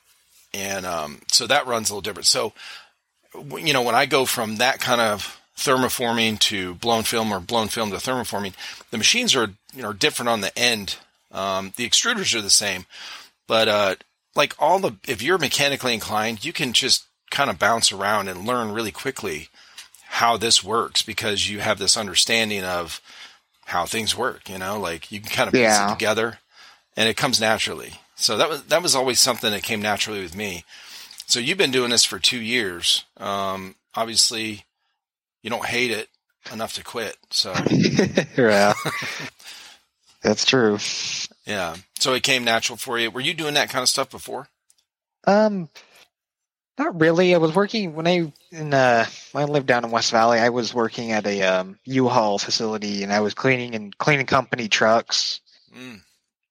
And 0.54 0.86
um, 0.86 1.22
so 1.32 1.48
that 1.48 1.66
runs 1.68 1.90
a 1.90 1.94
little 1.94 2.02
different. 2.02 2.28
So, 2.28 2.54
you 3.58 3.74
know, 3.74 3.82
when 3.82 3.96
I 3.96 4.06
go 4.06 4.26
from 4.26 4.58
that 4.58 4.80
kind 4.80 5.02
of 5.02 5.40
thermoforming 5.58 6.40
to 6.40 6.76
blown 6.76 7.04
film 7.04 7.32
or 7.32 7.40
blown 7.40 7.68
film 7.68 7.92
to 7.92 7.98
thermoforming, 7.98 8.54
the 8.92 8.98
machines 8.98 9.36
are 9.36 9.50
you 9.76 9.82
know 9.82 9.94
different 9.94 10.30
on 10.30 10.42
the 10.42 10.58
end. 10.58 10.98
Um, 11.32 11.74
the 11.78 11.88
extruders 11.90 12.36
are 12.36 12.42
the 12.42 12.50
same, 12.52 12.86
but 13.48 13.68
uh, 13.68 13.96
like 14.36 14.56
all 14.60 14.80
the 14.80 14.94
if 15.08 15.22
you're 15.22 15.38
mechanically 15.40 15.94
inclined, 15.94 16.46
you 16.46 16.54
can 16.54 16.74
just 16.74 17.06
kind 17.32 17.50
of 17.50 17.58
bounce 17.58 17.92
around 17.92 18.28
and 18.28 18.46
learn 18.46 18.72
really 18.72 18.92
quickly 18.92 19.50
how 20.18 20.38
this 20.38 20.64
works 20.64 21.02
because 21.02 21.50
you 21.50 21.60
have 21.60 21.80
this 21.80 21.98
understanding 21.98 22.64
of 22.64 23.02
how 23.66 23.86
things 23.86 24.16
work. 24.16 24.48
You 24.50 24.60
know, 24.60 24.80
like 24.80 25.12
you 25.12 25.20
can 25.20 25.30
kind 25.32 25.48
of 25.48 25.54
piece 25.54 25.62
Yeah. 25.62 25.88
it 25.88 25.94
together, 25.94 26.38
and 26.96 27.10
it 27.10 27.18
comes 27.18 27.42
naturally. 27.42 27.94
So 28.16 28.38
that 28.38 28.48
was 28.50 28.64
that 28.66 28.84
was 28.84 28.96
always 28.96 29.20
something 29.20 29.52
that 29.52 29.64
came 29.64 29.82
naturally 29.82 30.22
with 30.22 30.36
me. 30.36 30.66
So 31.26 31.40
you've 31.40 31.58
been 31.58 31.72
doing 31.72 31.90
this 31.90 32.04
for 32.06 32.20
two 32.20 32.40
years. 32.40 33.06
Um, 33.18 33.74
obviously, 33.96 34.66
you 35.42 35.50
don't 35.50 35.66
hate 35.66 35.90
it 35.90 36.10
enough 36.52 36.74
to 36.76 36.84
quit. 36.84 37.18
So 37.32 37.54
yeah. 38.38 38.74
That's 40.22 40.46
true. 40.46 40.78
yeah, 41.46 41.76
so 42.00 42.14
it 42.14 42.24
came 42.24 42.44
natural 42.44 42.78
for 42.78 42.98
you. 43.00 43.10
Were 43.12 43.20
you 43.22 43.34
doing 43.34 43.56
that 43.56 43.70
kind 43.70 43.82
of 43.82 43.90
stuff 43.90 44.10
before? 44.10 44.48
Um, 45.26 45.70
not 46.78 47.00
really. 47.00 47.34
I 47.36 47.38
was 47.38 47.54
working 47.56 47.94
when 47.96 48.08
I 48.08 48.32
in 48.52 48.74
uh 48.74 49.06
when 49.32 49.44
I 49.44 49.48
lived 49.48 49.68
down 49.68 49.86
in 49.86 49.92
West 49.92 50.12
Valley. 50.12 50.40
I 50.40 50.50
was 50.50 50.74
working 50.74 51.12
at 51.12 51.26
a 51.28 51.42
um, 51.44 51.80
U-Haul 51.86 52.40
facility, 52.40 53.04
and 53.04 53.12
I 53.14 53.20
was 53.22 53.34
cleaning 53.34 53.76
and 53.76 53.96
cleaning 53.98 54.26
company 54.26 54.68
trucks. 54.68 55.42
Mm, 55.76 56.02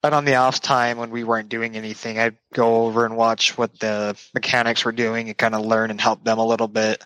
But 0.01 0.13
on 0.13 0.25
the 0.25 0.35
off 0.35 0.61
time 0.61 0.97
when 0.97 1.11
we 1.11 1.23
weren't 1.23 1.49
doing 1.49 1.75
anything, 1.75 2.19
I'd 2.19 2.37
go 2.53 2.85
over 2.85 3.05
and 3.05 3.15
watch 3.17 3.57
what 3.57 3.79
the 3.79 4.17
mechanics 4.33 4.83
were 4.85 4.91
doing 4.91 5.27
and 5.29 5.37
kind 5.37 5.55
of 5.55 5.65
learn 5.65 5.91
and 5.91 5.99
help 5.99 6.23
them 6.23 6.39
a 6.39 6.45
little 6.45 6.67
bit 6.67 7.03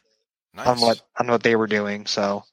nice. 0.53 0.67
on 0.67 0.79
what 0.79 1.01
on 1.19 1.27
what 1.27 1.43
they 1.43 1.55
were 1.55 1.67
doing. 1.67 2.05
So 2.07 2.43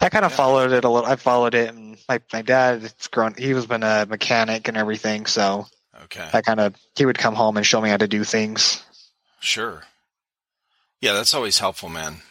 I 0.00 0.08
kind 0.08 0.24
of 0.24 0.32
Yeah. 0.32 0.36
followed 0.36 0.72
it 0.72 0.84
a 0.84 0.88
little. 0.88 1.08
I 1.10 1.16
followed 1.16 1.54
it, 1.54 1.68
and 1.74 1.96
my 2.08 2.20
my 2.32 2.42
dad, 2.42 2.84
it's 2.84 3.08
grown. 3.08 3.34
He 3.36 3.54
was 3.54 3.66
been 3.66 3.82
a 3.82 4.06
mechanic 4.06 4.68
and 4.68 4.76
everything, 4.76 5.26
so 5.26 5.66
Okay, 6.04 6.28
I 6.32 6.42
kind 6.42 6.60
of 6.60 6.74
he 6.96 7.06
would 7.06 7.18
come 7.18 7.34
home 7.34 7.56
and 7.56 7.66
show 7.66 7.80
me 7.80 7.90
how 7.90 7.96
to 7.96 8.08
do 8.08 8.24
things. 8.24 8.82
sure. 9.40 9.82
Yeah, 11.02 11.12
that's 11.12 11.34
always 11.34 11.58
helpful, 11.58 11.90
man. 11.90 12.22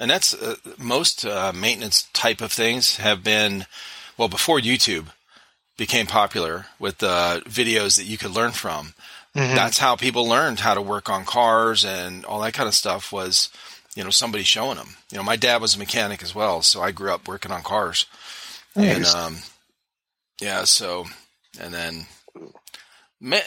And 0.00 0.10
that's 0.10 0.34
uh, 0.34 0.56
most 0.78 1.24
uh, 1.24 1.52
maintenance 1.54 2.08
type 2.12 2.40
of 2.40 2.50
things 2.50 2.96
have 2.96 3.22
been 3.22 3.66
well 4.16 4.28
before 4.28 4.58
YouTube 4.58 5.08
became 5.76 6.06
popular 6.06 6.66
with 6.78 7.02
uh, 7.02 7.40
videos 7.44 7.96
that 7.98 8.04
you 8.06 8.18
could 8.18 8.32
learn 8.32 8.50
from. 8.52 8.94
Mhm. 9.36 9.54
that's 9.54 9.78
how 9.78 9.94
people 9.94 10.26
learned 10.26 10.58
how 10.58 10.74
to 10.74 10.82
work 10.82 11.08
on 11.08 11.24
cars 11.24 11.84
and 11.84 12.24
all 12.24 12.40
that 12.40 12.52
kind 12.52 12.68
of 12.68 12.74
stuff 12.74 13.12
was 13.12 13.48
you 13.94 14.02
know 14.02 14.10
somebody 14.10 14.42
showing 14.42 14.76
them 14.76 14.96
you 15.12 15.16
know 15.18 15.22
my 15.22 15.36
dad 15.36 15.60
was 15.62 15.76
a 15.76 15.78
mechanic 15.78 16.20
as 16.20 16.34
well 16.34 16.62
so 16.62 16.82
i 16.82 16.90
grew 16.90 17.12
up 17.14 17.28
working 17.28 17.52
on 17.52 17.62
cars 17.62 18.06
and 18.74 19.04
um 19.14 19.36
yeah 20.40 20.64
so 20.64 21.06
and 21.60 21.72
then 21.72 22.06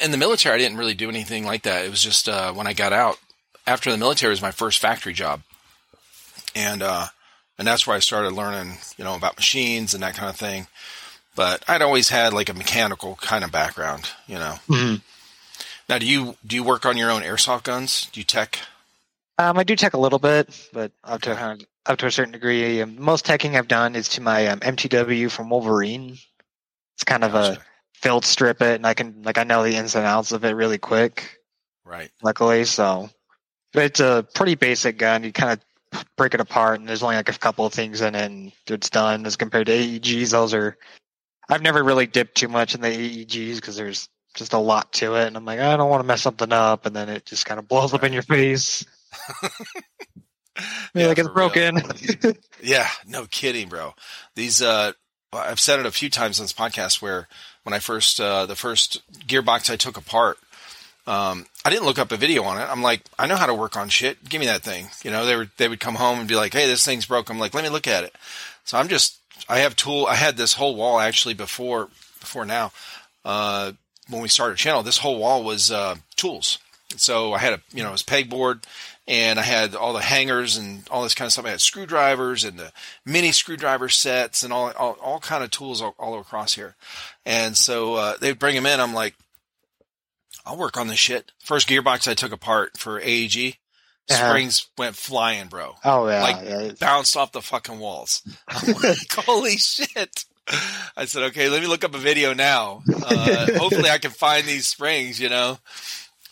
in 0.01 0.11
the 0.11 0.17
military 0.17 0.55
i 0.55 0.57
didn't 0.57 0.77
really 0.77 0.93
do 0.93 1.09
anything 1.09 1.43
like 1.45 1.63
that 1.63 1.83
it 1.85 1.89
was 1.89 2.01
just 2.01 2.29
uh 2.29 2.53
when 2.53 2.65
i 2.65 2.71
got 2.71 2.93
out 2.93 3.17
after 3.65 3.91
the 3.91 3.97
military 3.97 4.31
was 4.31 4.41
my 4.41 4.51
first 4.51 4.79
factory 4.79 5.13
job 5.13 5.41
and 6.55 6.81
uh 6.81 7.07
and 7.57 7.67
that's 7.67 7.85
where 7.87 7.95
i 7.95 7.99
started 7.99 8.31
learning 8.31 8.77
you 8.97 9.03
know 9.03 9.15
about 9.15 9.35
machines 9.37 9.93
and 9.93 10.03
that 10.03 10.15
kind 10.15 10.29
of 10.29 10.35
thing 10.35 10.67
but 11.35 11.63
i'd 11.69 11.81
always 11.81 12.09
had 12.09 12.33
like 12.33 12.49
a 12.49 12.53
mechanical 12.53 13.15
kind 13.21 13.43
of 13.43 13.51
background 13.51 14.09
you 14.27 14.35
know 14.35 14.55
Mhm. 14.69 15.01
now, 15.89 15.97
do 15.97 16.05
you 16.05 16.35
do 16.45 16.55
you 16.55 16.63
work 16.63 16.85
on 16.85 16.95
your 16.97 17.11
own 17.11 17.21
airsoft 17.23 17.63
guns? 17.63 18.07
Do 18.13 18.19
you 18.21 18.23
tech? 18.23 18.59
Um, 19.37 19.57
I 19.57 19.63
do 19.63 19.75
tech 19.75 19.93
a 19.93 19.99
little 19.99 20.17
bit, 20.17 20.47
but 20.71 20.91
up 21.03 21.21
to 21.23 21.33
uh, 21.35 21.57
up 21.85 21.97
to 21.99 22.05
a 22.07 22.11
certain 22.11 22.31
degree. 22.31 22.81
Um, 22.81 22.95
most 22.99 23.25
teching 23.25 23.55
I've 23.57 23.67
done 23.67 23.95
is 23.95 24.07
to 24.09 24.21
my 24.21 24.47
um, 24.47 24.59
MTW 24.61 25.29
from 25.29 25.49
Wolverine. 25.49 26.17
It's 26.95 27.03
kind 27.03 27.23
of 27.25 27.35
a 27.35 27.49
Gotcha. 27.55 27.61
field 27.95 28.23
strip 28.25 28.61
it, 28.61 28.75
and 28.75 28.87
I 28.87 28.93
can 28.93 29.23
like 29.23 29.37
I 29.37 29.43
know 29.43 29.61
the 29.63 29.75
ins 29.75 29.95
and 29.95 30.05
outs 30.05 30.31
of 30.31 30.45
it 30.45 30.51
really 30.51 30.77
quick. 30.77 31.37
Right. 31.83 32.09
Luckily, 32.21 32.63
so 32.63 33.09
it's 33.73 33.99
a 33.99 34.25
pretty 34.33 34.55
basic 34.55 34.97
gun. 34.97 35.23
You 35.23 35.31
kind 35.31 35.59
of 35.93 36.05
break 36.15 36.33
it 36.33 36.39
apart, 36.39 36.79
and 36.79 36.87
there's 36.87 37.03
only 37.03 37.15
like 37.15 37.29
a 37.29 37.33
couple 37.33 37.65
of 37.65 37.73
things 37.73 38.01
in 38.01 38.15
it, 38.15 38.25
and 38.25 38.51
it's 38.67 38.89
done. 38.89 39.25
As 39.25 39.35
compared 39.35 39.67
to 39.67 39.73
AEGs, 39.73 40.31
those 40.31 40.53
are 40.53 40.77
I've 41.49 41.61
never 41.61 41.83
really 41.83 42.07
dipped 42.07 42.35
too 42.35 42.47
much 42.47 42.75
in 42.75 42.81
the 42.81 42.87
AEGs 42.87 43.55
because 43.55 43.75
there's 43.75 44.09
just 44.35 44.53
a 44.53 44.59
lot 44.59 44.91
to 44.93 45.15
it, 45.15 45.27
and 45.27 45.37
I'm 45.37 45.45
like 45.45 45.59
I 45.59 45.75
don't 45.77 45.89
want 45.89 46.01
to 46.01 46.07
mess 46.07 46.21
something 46.21 46.51
up, 46.51 46.85
and 46.85 46.95
then 46.95 47.09
it 47.09 47.25
just 47.25 47.45
kind 47.45 47.59
of 47.59 47.67
blows 47.67 47.93
up 47.93 48.03
in 48.03 48.13
your 48.13 48.23
face. 48.23 48.85
Yeah, 50.93 51.07
like 51.07 51.17
it's 51.17 51.29
broken. 51.29 51.81
Yeah, 52.61 52.87
no 53.07 53.25
kidding, 53.25 53.67
bro. 53.67 53.93
These 54.35 54.61
uh, 54.61 54.93
I've 55.33 55.59
said 55.59 55.79
it 55.79 55.85
a 55.85 55.91
few 55.91 56.09
times 56.09 56.39
on 56.39 56.45
this 56.45 56.53
podcast 56.53 57.01
where 57.01 57.27
when 57.63 57.73
I 57.73 57.79
first 57.79 58.21
uh 58.21 58.45
the 58.45 58.55
first 58.55 59.01
gearbox 59.27 59.69
I 59.69 59.75
took 59.75 59.97
apart, 59.97 60.37
um 61.07 61.45
I 61.65 61.69
didn't 61.69 61.85
look 61.85 61.99
up 61.99 62.11
a 62.11 62.17
video 62.17 62.43
on 62.43 62.57
it. 62.57 62.65
I'm 62.69 62.81
like, 62.81 63.01
I 63.17 63.27
know 63.27 63.35
how 63.35 63.45
to 63.45 63.53
work 63.53 63.77
on 63.77 63.89
shit. 63.89 64.23
Give 64.27 64.39
me 64.39 64.47
that 64.47 64.61
thing. 64.63 64.87
You 65.03 65.11
know, 65.11 65.25
they 65.25 65.35
were 65.35 65.47
they 65.57 65.67
would 65.67 65.79
come 65.79 65.95
home 65.95 66.19
and 66.19 66.27
be 66.27 66.35
like, 66.35 66.53
"Hey, 66.53 66.67
this 66.67 66.85
thing's 66.85 67.05
broke." 67.05 67.29
I'm 67.29 67.39
like, 67.39 67.53
"Let 67.53 67.63
me 67.63 67.69
look 67.69 67.87
at 67.87 68.03
it." 68.03 68.15
So 68.65 68.77
I'm 68.77 68.87
just 68.87 69.17
I 69.49 69.59
have 69.59 69.75
tool 69.75 70.05
I 70.07 70.15
had 70.15 70.37
this 70.37 70.53
whole 70.53 70.75
wall 70.75 70.99
actually 70.99 71.33
before 71.33 71.89
before 72.19 72.45
now. 72.45 72.71
Uh 73.25 73.73
when 74.09 74.21
we 74.21 74.27
started 74.27 74.53
a 74.53 74.57
channel, 74.57 74.83
this 74.83 74.97
whole 74.97 75.17
wall 75.17 75.43
was 75.43 75.71
uh 75.71 75.95
tools. 76.15 76.59
So 76.95 77.33
I 77.33 77.39
had 77.39 77.53
a 77.53 77.61
you 77.73 77.83
know, 77.83 77.89
it 77.89 77.93
was 77.93 78.03
pegboard 78.03 78.63
and 79.07 79.39
I 79.39 79.43
had 79.43 79.75
all 79.75 79.93
the 79.93 80.01
hangers 80.01 80.57
and 80.57 80.87
all 80.89 81.03
this 81.03 81.15
kind 81.15 81.27
of 81.27 81.33
stuff. 81.33 81.45
I 81.45 81.49
had 81.49 81.61
screwdrivers 81.61 82.45
and 82.45 82.57
the 82.57 82.71
mini 83.05 83.31
screwdriver 83.31 83.89
sets 83.89 84.43
and 84.43 84.53
all 84.53 84.71
all, 84.71 84.97
all 85.01 85.19
kind 85.19 85.43
of 85.43 85.51
tools 85.51 85.81
all, 85.81 85.95
all 85.99 86.19
across 86.19 86.53
here. 86.53 86.75
And 87.25 87.57
so 87.57 87.95
uh, 87.95 88.17
they'd 88.17 88.39
bring 88.39 88.55
them 88.55 88.65
in. 88.65 88.79
I'm 88.79 88.93
like, 88.93 89.15
I'll 90.45 90.57
work 90.57 90.77
on 90.77 90.87
this 90.87 90.99
shit. 90.99 91.31
First 91.43 91.67
gearbox 91.69 92.07
I 92.09 92.13
took 92.13 92.31
apart 92.31 92.77
for 92.77 92.99
AEG, 92.99 93.57
Uh-huh. 94.09 94.27
springs 94.29 94.67
went 94.77 94.95
flying, 94.95 95.47
bro. 95.47 95.75
oh 95.85 96.07
yeah, 96.09 96.21
Like, 96.23 96.37
yeah. 96.43 96.71
Bounced 96.79 97.15
off 97.17 97.31
the 97.31 97.41
fucking 97.41 97.79
walls. 97.79 98.21
I'm 98.47 98.73
like, 98.73 99.11
holy 99.13 99.57
shit. 99.57 100.25
I 100.97 101.05
said, 101.05 101.23
okay, 101.23 101.47
let 101.47 101.61
me 101.61 101.67
look 101.67 101.85
up 101.85 101.95
a 101.95 101.99
video 101.99 102.33
now. 102.33 102.83
Uh, 102.93 103.47
hopefully 103.57 103.89
I 103.89 103.97
can 103.97 104.11
find 104.11 104.45
these 104.45 104.67
springs, 104.67 105.19
you 105.19 105.29
know. 105.29 105.57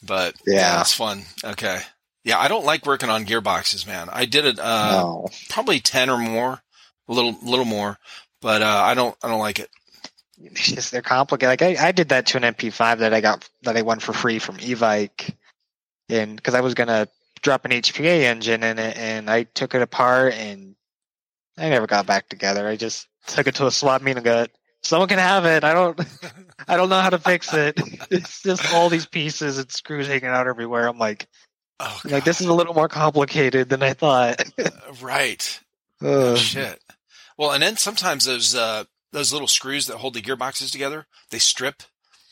But 0.04 0.36
yeah, 0.46 0.56
Yeah. 0.76 0.82
it's 0.82 0.94
fun. 0.94 1.24
Okay. 1.44 1.80
Yeah, 2.24 2.38
I 2.38 2.48
don't 2.50 2.66
like 2.66 2.86
working 2.86 3.10
on 3.10 3.26
gearboxes, 3.26 3.88
man. 3.88 4.10
I 4.12 4.26
did 4.26 4.46
it 4.46 4.60
uh, 4.60 4.92
no. 5.02 5.28
probably 5.50 5.80
ten 5.80 6.10
or 6.10 6.18
more, 6.18 6.62
a 7.08 7.14
little 7.14 7.36
little 7.42 7.66
more, 7.66 7.98
but 8.42 8.62
uh, 8.62 8.82
I 8.86 8.94
don't 8.94 9.16
I 9.24 9.28
don't 9.28 9.40
like 9.40 9.60
it. 9.60 9.70
It's 10.52 10.72
just 10.72 10.92
they're 10.92 11.02
complicated. 11.02 11.50
Like 11.62 11.80
I, 11.80 11.88
I 11.88 11.92
did 11.92 12.10
that 12.10 12.28
to 12.28 12.38
an 12.38 12.44
MP5 12.44 13.00
that 13.00 13.14
I 13.14 13.22
got 13.22 13.48
that 13.64 13.78
I 13.78 13.82
won 13.84 14.00
for 14.00 14.14
free 14.14 14.40
from 14.40 14.58
Evike, 14.58 15.34
and 16.10 16.36
because 16.36 16.56
I 16.56 16.62
was 16.62 16.74
gonna 16.74 17.08
drop 17.42 17.66
an 17.66 17.72
HPA 17.72 18.22
engine 18.24 18.64
in 18.64 18.80
it, 18.80 18.98
and 18.98 19.30
I 19.30 19.44
took 19.44 19.76
it 19.76 19.82
apart, 19.82 20.34
and 20.34 20.76
I 21.58 21.70
never 21.70 21.88
got 21.88 22.06
back 22.06 22.28
together. 22.30 22.68
I 22.68 22.76
just 22.76 23.08
took 23.28 23.48
it 23.48 23.56
to 23.56 23.68
a 23.68 23.72
swap 23.72 24.02
meet 24.02 24.16
and 24.18 24.26
got 24.26 24.50
someone 24.84 25.08
can 25.10 25.20
have 25.20 25.46
it. 25.46 25.64
I 25.64 25.74
don't 25.74 26.00
I 26.68 26.76
don't 26.78 26.90
know 26.90 27.00
how 27.02 27.10
to 27.12 27.20
fix 27.20 27.54
it. 27.54 27.80
It's 28.12 28.42
just 28.42 28.74
all 28.74 28.90
these 28.90 29.06
pieces 29.06 29.58
and 29.58 29.72
screws 29.72 30.08
hanging 30.08 30.26
out 30.26 30.48
everywhere. 30.48 30.88
I'm 30.88 30.98
like 31.00 31.28
Oh, 31.80 32.00
like 32.06 32.26
this 32.26 32.42
is 32.42 32.48
a 32.48 32.54
little 32.54 32.74
more 32.76 32.90
complicated 32.90 33.70
than 33.70 33.82
I 33.82 33.94
thought. 33.94 34.44
Right. 35.02 35.60
Oh, 36.02 36.32
Ugh. 36.34 36.38
shit. 36.38 36.80
Well, 37.38 37.52
and 37.52 37.64
then 37.64 37.78
sometimes 37.78 38.26
those 38.26 38.54
uh, 38.54 38.84
those 39.12 39.34
little 39.34 39.48
screws 39.48 39.88
that 39.88 39.98
hold 39.98 40.14
the 40.14 40.22
gearboxes 40.22 40.72
together, 40.72 41.06
they 41.30 41.40
strip 41.40 41.84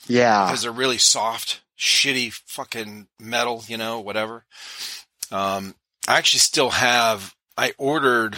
yeah. 0.08 0.46
because 0.46 0.62
they're 0.62 0.72
really 0.72 0.98
soft, 0.98 1.62
shitty 1.78 2.34
fucking 2.46 3.08
metal, 3.20 3.64
you 3.68 3.78
know, 3.78 4.00
whatever. 4.00 4.46
Um, 5.32 5.76
I 6.08 6.18
actually 6.18 6.40
still 6.40 6.70
have. 6.72 7.36
I 7.58 7.74
ordered. 7.78 8.38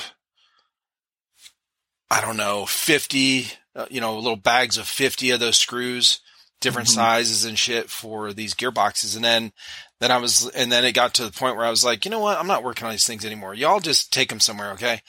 I 2.09 2.19
don't 2.19 2.35
know, 2.37 2.65
fifty, 2.65 3.47
uh, 3.73 3.85
you 3.89 4.01
know, 4.01 4.15
little 4.17 4.35
bags 4.35 4.77
of 4.77 4.85
fifty 4.85 5.29
of 5.31 5.39
those 5.39 5.57
screws, 5.57 6.19
different 6.59 6.89
Mhm. 6.89 6.95
sizes 6.95 7.45
and 7.45 7.57
shit 7.57 7.89
for 7.89 8.33
these 8.33 8.53
gearboxes, 8.53 9.15
and 9.15 9.23
then 9.23 9.53
Then 10.01 10.11
I 10.11 10.17
was, 10.17 10.49
and 10.49 10.71
then 10.71 10.83
it 10.83 10.93
got 10.93 11.13
to 11.13 11.23
the 11.25 11.31
point 11.31 11.55
where 11.55 11.65
I 11.65 11.69
was 11.69 11.85
like, 11.85 12.03
you 12.05 12.11
know 12.11 12.19
what? 12.19 12.37
I'm 12.37 12.47
not 12.47 12.63
working 12.63 12.85
on 12.85 12.91
these 12.91 13.05
things 13.05 13.23
anymore. 13.23 13.53
Y'all 13.53 13.79
just 13.79 14.11
take 14.11 14.29
them 14.29 14.39
somewhere, 14.41 14.71
okay? 14.71 14.99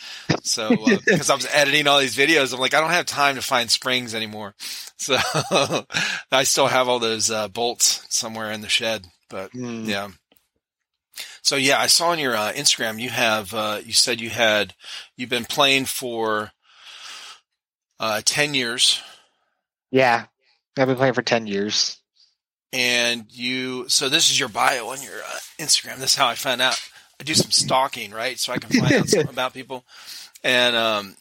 So, 0.43 0.69
uh, 0.69 0.99
because 1.07 1.31
I 1.31 1.35
was 1.35 1.49
editing 1.51 1.87
all 1.89 1.99
these 1.99 2.15
videos, 2.17 2.53
I'm 2.53 2.61
like, 2.61 2.75
I 2.75 2.81
don't 2.81 2.91
have 2.91 3.07
time 3.07 3.35
to 3.37 3.43
find 3.43 3.71
springs 3.71 4.15
anymore. 4.15 4.55
So 4.99 5.17
I 6.31 6.45
still 6.45 6.69
have 6.69 6.89
all 6.89 7.01
those 7.01 7.29
uh, 7.29 7.49
bolts 7.49 8.07
somewhere 8.09 8.53
in 8.53 8.61
the 8.61 8.69
shed, 8.69 9.05
but 9.29 9.51
Mm. 9.53 9.89
yeah. 9.89 10.09
So 11.43 11.57
yeah, 11.57 11.79
I 11.81 11.87
saw 11.89 12.11
on 12.11 12.21
your 12.21 12.37
uh, 12.37 12.53
Instagram 12.53 13.01
you 13.01 13.11
have 13.11 13.53
uh, 13.53 13.81
you 13.85 13.93
said 13.95 14.21
you 14.21 14.31
had 14.31 14.75
you've 15.17 15.29
been 15.31 15.45
playing 15.45 15.87
for 15.87 16.53
uh, 17.99 18.21
ten 18.25 18.55
years, 18.55 19.01
Yeah. 19.91 20.27
I've 20.79 20.87
been 20.87 20.97
playing 20.97 21.15
for 21.15 21.23
10 21.23 21.47
years. 21.49 21.99
And 22.73 23.27
you 23.31 23.89
so 23.89 24.09
this 24.09 24.31
is 24.31 24.39
your 24.39 24.49
bio 24.49 24.89
on 24.89 25.03
your 25.03 25.19
uh, 25.19 25.39
Instagram. 25.59 25.97
This 25.97 26.13
is 26.13 26.17
how 26.17 26.29
I 26.29 26.35
found 26.35 26.61
out. 26.61 26.81
I 27.21 27.25
do 27.25 27.35
some 27.35 27.51
stalking, 27.51 28.11
right, 28.11 28.39
so 28.39 28.53
I 28.53 28.59
can 28.59 28.71
find 28.71 28.93
out 28.93 29.09
something 29.09 29.29
about 29.31 29.55
people. 29.55 29.85
And 30.43 30.75
um, 30.75 31.17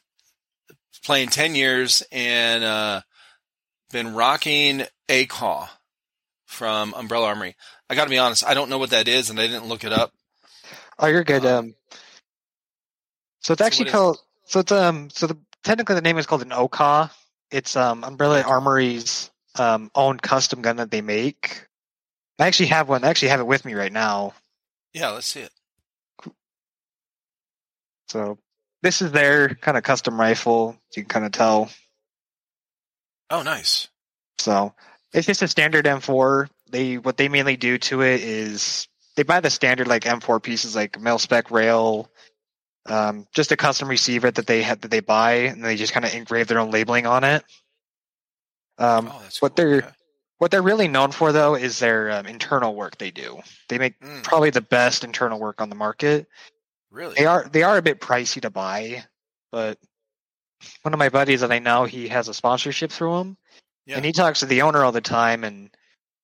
playing 1.04 1.30
ten 1.30 1.56
years 1.56 2.04
and 2.12 2.64
uh, 2.64 3.02
been 3.92 4.14
rocking 4.14 4.84
a 5.10 5.26
call 5.26 5.70
from 6.46 6.94
Umbrella 6.96 7.28
Armory. 7.28 7.56
I 7.90 7.96
got 7.96 8.06
to 8.06 8.10
be 8.10 8.18
honest, 8.18 8.46
I 8.46 8.54
don't 8.54 8.70
know 8.70 8.78
what 8.78 8.92
that 8.92 9.08
is, 9.08 9.30
and 9.30 9.40
I 9.40 9.48
didn't 9.48 9.68
look 9.68 9.84
it 9.84 9.94
up. 9.94 10.14
Oh, 11.00 11.08
you're 11.08 11.24
good. 11.24 11.46
Um, 11.46 11.58
Um, 11.58 11.76
so 13.42 13.54
it's 13.54 13.60
so 13.60 13.66
actually 13.66 13.90
called. 13.90 14.20
So 14.46 14.60
it's 14.60 14.72
um. 14.72 15.10
So 15.10 15.28
the 15.28 15.38
technically 15.64 15.96
the 15.96 16.02
name 16.02 16.18
is 16.18 16.26
called 16.26 16.44
an 16.44 16.54
OKA. 16.54 17.12
It's 17.50 17.76
um 17.76 18.04
Umbrella 18.04 18.42
Armory's 18.42 19.31
um 19.56 19.92
own 19.96 20.18
custom 20.18 20.62
gun 20.62 20.78
that 20.78 20.92
they 20.92 21.02
make. 21.02 21.68
I 22.40 22.48
actually 22.48 22.68
have 22.68 22.90
one. 22.90 23.04
I 23.04 23.10
actually 23.10 23.30
have 23.30 23.40
it 23.40 23.48
with 23.48 23.66
me 23.66 23.74
right 23.74 23.92
now. 23.92 24.34
Yeah, 24.94 25.10
let's 25.10 25.28
see 25.28 25.42
it. 25.42 25.52
So 28.10 28.38
this 28.82 29.02
is 29.02 29.12
their 29.12 29.56
kind 29.56 29.78
of 29.78 29.84
custom 29.84 30.20
rifle. 30.20 30.76
You 30.96 31.04
can 31.04 31.10
kind 31.10 31.26
of 31.26 31.32
tell. 31.32 31.70
Oh, 33.30 33.44
nice. 33.44 33.88
So 34.40 34.74
it's 35.14 35.28
just 35.28 35.42
a 35.42 35.48
standard 35.48 35.86
M4. 35.86 36.50
They 36.70 36.98
what 36.98 37.18
they 37.18 37.30
mainly 37.30 37.58
do 37.58 37.78
to 37.78 38.02
it 38.02 38.22
is 38.22 38.88
they 39.16 39.24
buy 39.24 39.40
the 39.40 39.50
standard 39.50 39.88
like 39.88 40.04
M4 40.04 40.42
pieces 40.42 40.76
like 40.76 41.00
mil 41.00 41.20
spec 41.20 41.52
rail, 41.52 42.10
um, 42.86 43.28
just 43.34 43.52
a 43.52 43.58
custom 43.58 43.88
receiver 43.88 44.32
that 44.32 44.48
they 44.48 44.62
had 44.62 44.82
that 44.82 44.92
they 44.92 45.00
buy, 45.00 45.34
and 45.34 45.64
they 45.64 45.76
just 45.76 45.94
kind 45.94 46.06
of 46.06 46.14
engrave 46.14 46.48
their 46.48 46.60
own 46.60 46.72
labeling 46.72 47.06
on 47.06 47.24
it. 47.24 47.44
Um, 48.78 49.08
oh, 49.12 49.22
what 49.40 49.56
cool. 49.56 49.66
they're- 49.66 49.78
Okay. 49.80 49.90
what 50.38 50.50
they're 50.52 50.62
really 50.64 50.88
known 50.88 51.12
for 51.12 51.32
though 51.32 51.54
is 51.56 51.78
their 51.80 52.10
um, 52.12 52.26
internal 52.26 52.74
work 52.74 52.98
they 52.98 53.12
do. 53.12 53.40
They 53.70 53.78
make 53.78 54.00
Mm, 54.00 54.24
probably 54.24 54.50
the 54.50 54.62
best 54.62 55.04
internal 55.04 55.40
work 55.40 55.62
on 55.62 55.70
the 55.70 55.76
market. 55.76 56.28
really? 56.90 57.16
They 57.16 57.26
are 57.28 57.48
they 57.48 57.62
are 57.64 57.78
a 57.78 57.82
bit 57.84 58.02
pricey 58.02 58.42
to 58.42 58.50
buy, 58.50 59.06
but 59.52 59.78
one 60.84 60.94
of 60.94 61.00
my 61.00 61.10
buddies 61.10 61.42
that 61.42 61.52
I 61.52 61.60
know 61.60 61.86
he 61.86 62.08
has 62.10 62.28
a 62.28 62.34
sponsorship 62.34 62.92
through 62.92 63.18
them, 63.18 63.38
Yeah. 63.86 63.98
and 63.98 64.06
he 64.06 64.12
talks 64.12 64.40
to 64.40 64.46
the 64.48 64.64
owner 64.64 64.84
all 64.84 64.92
the 64.92 65.00
time. 65.02 65.44
And 65.44 65.70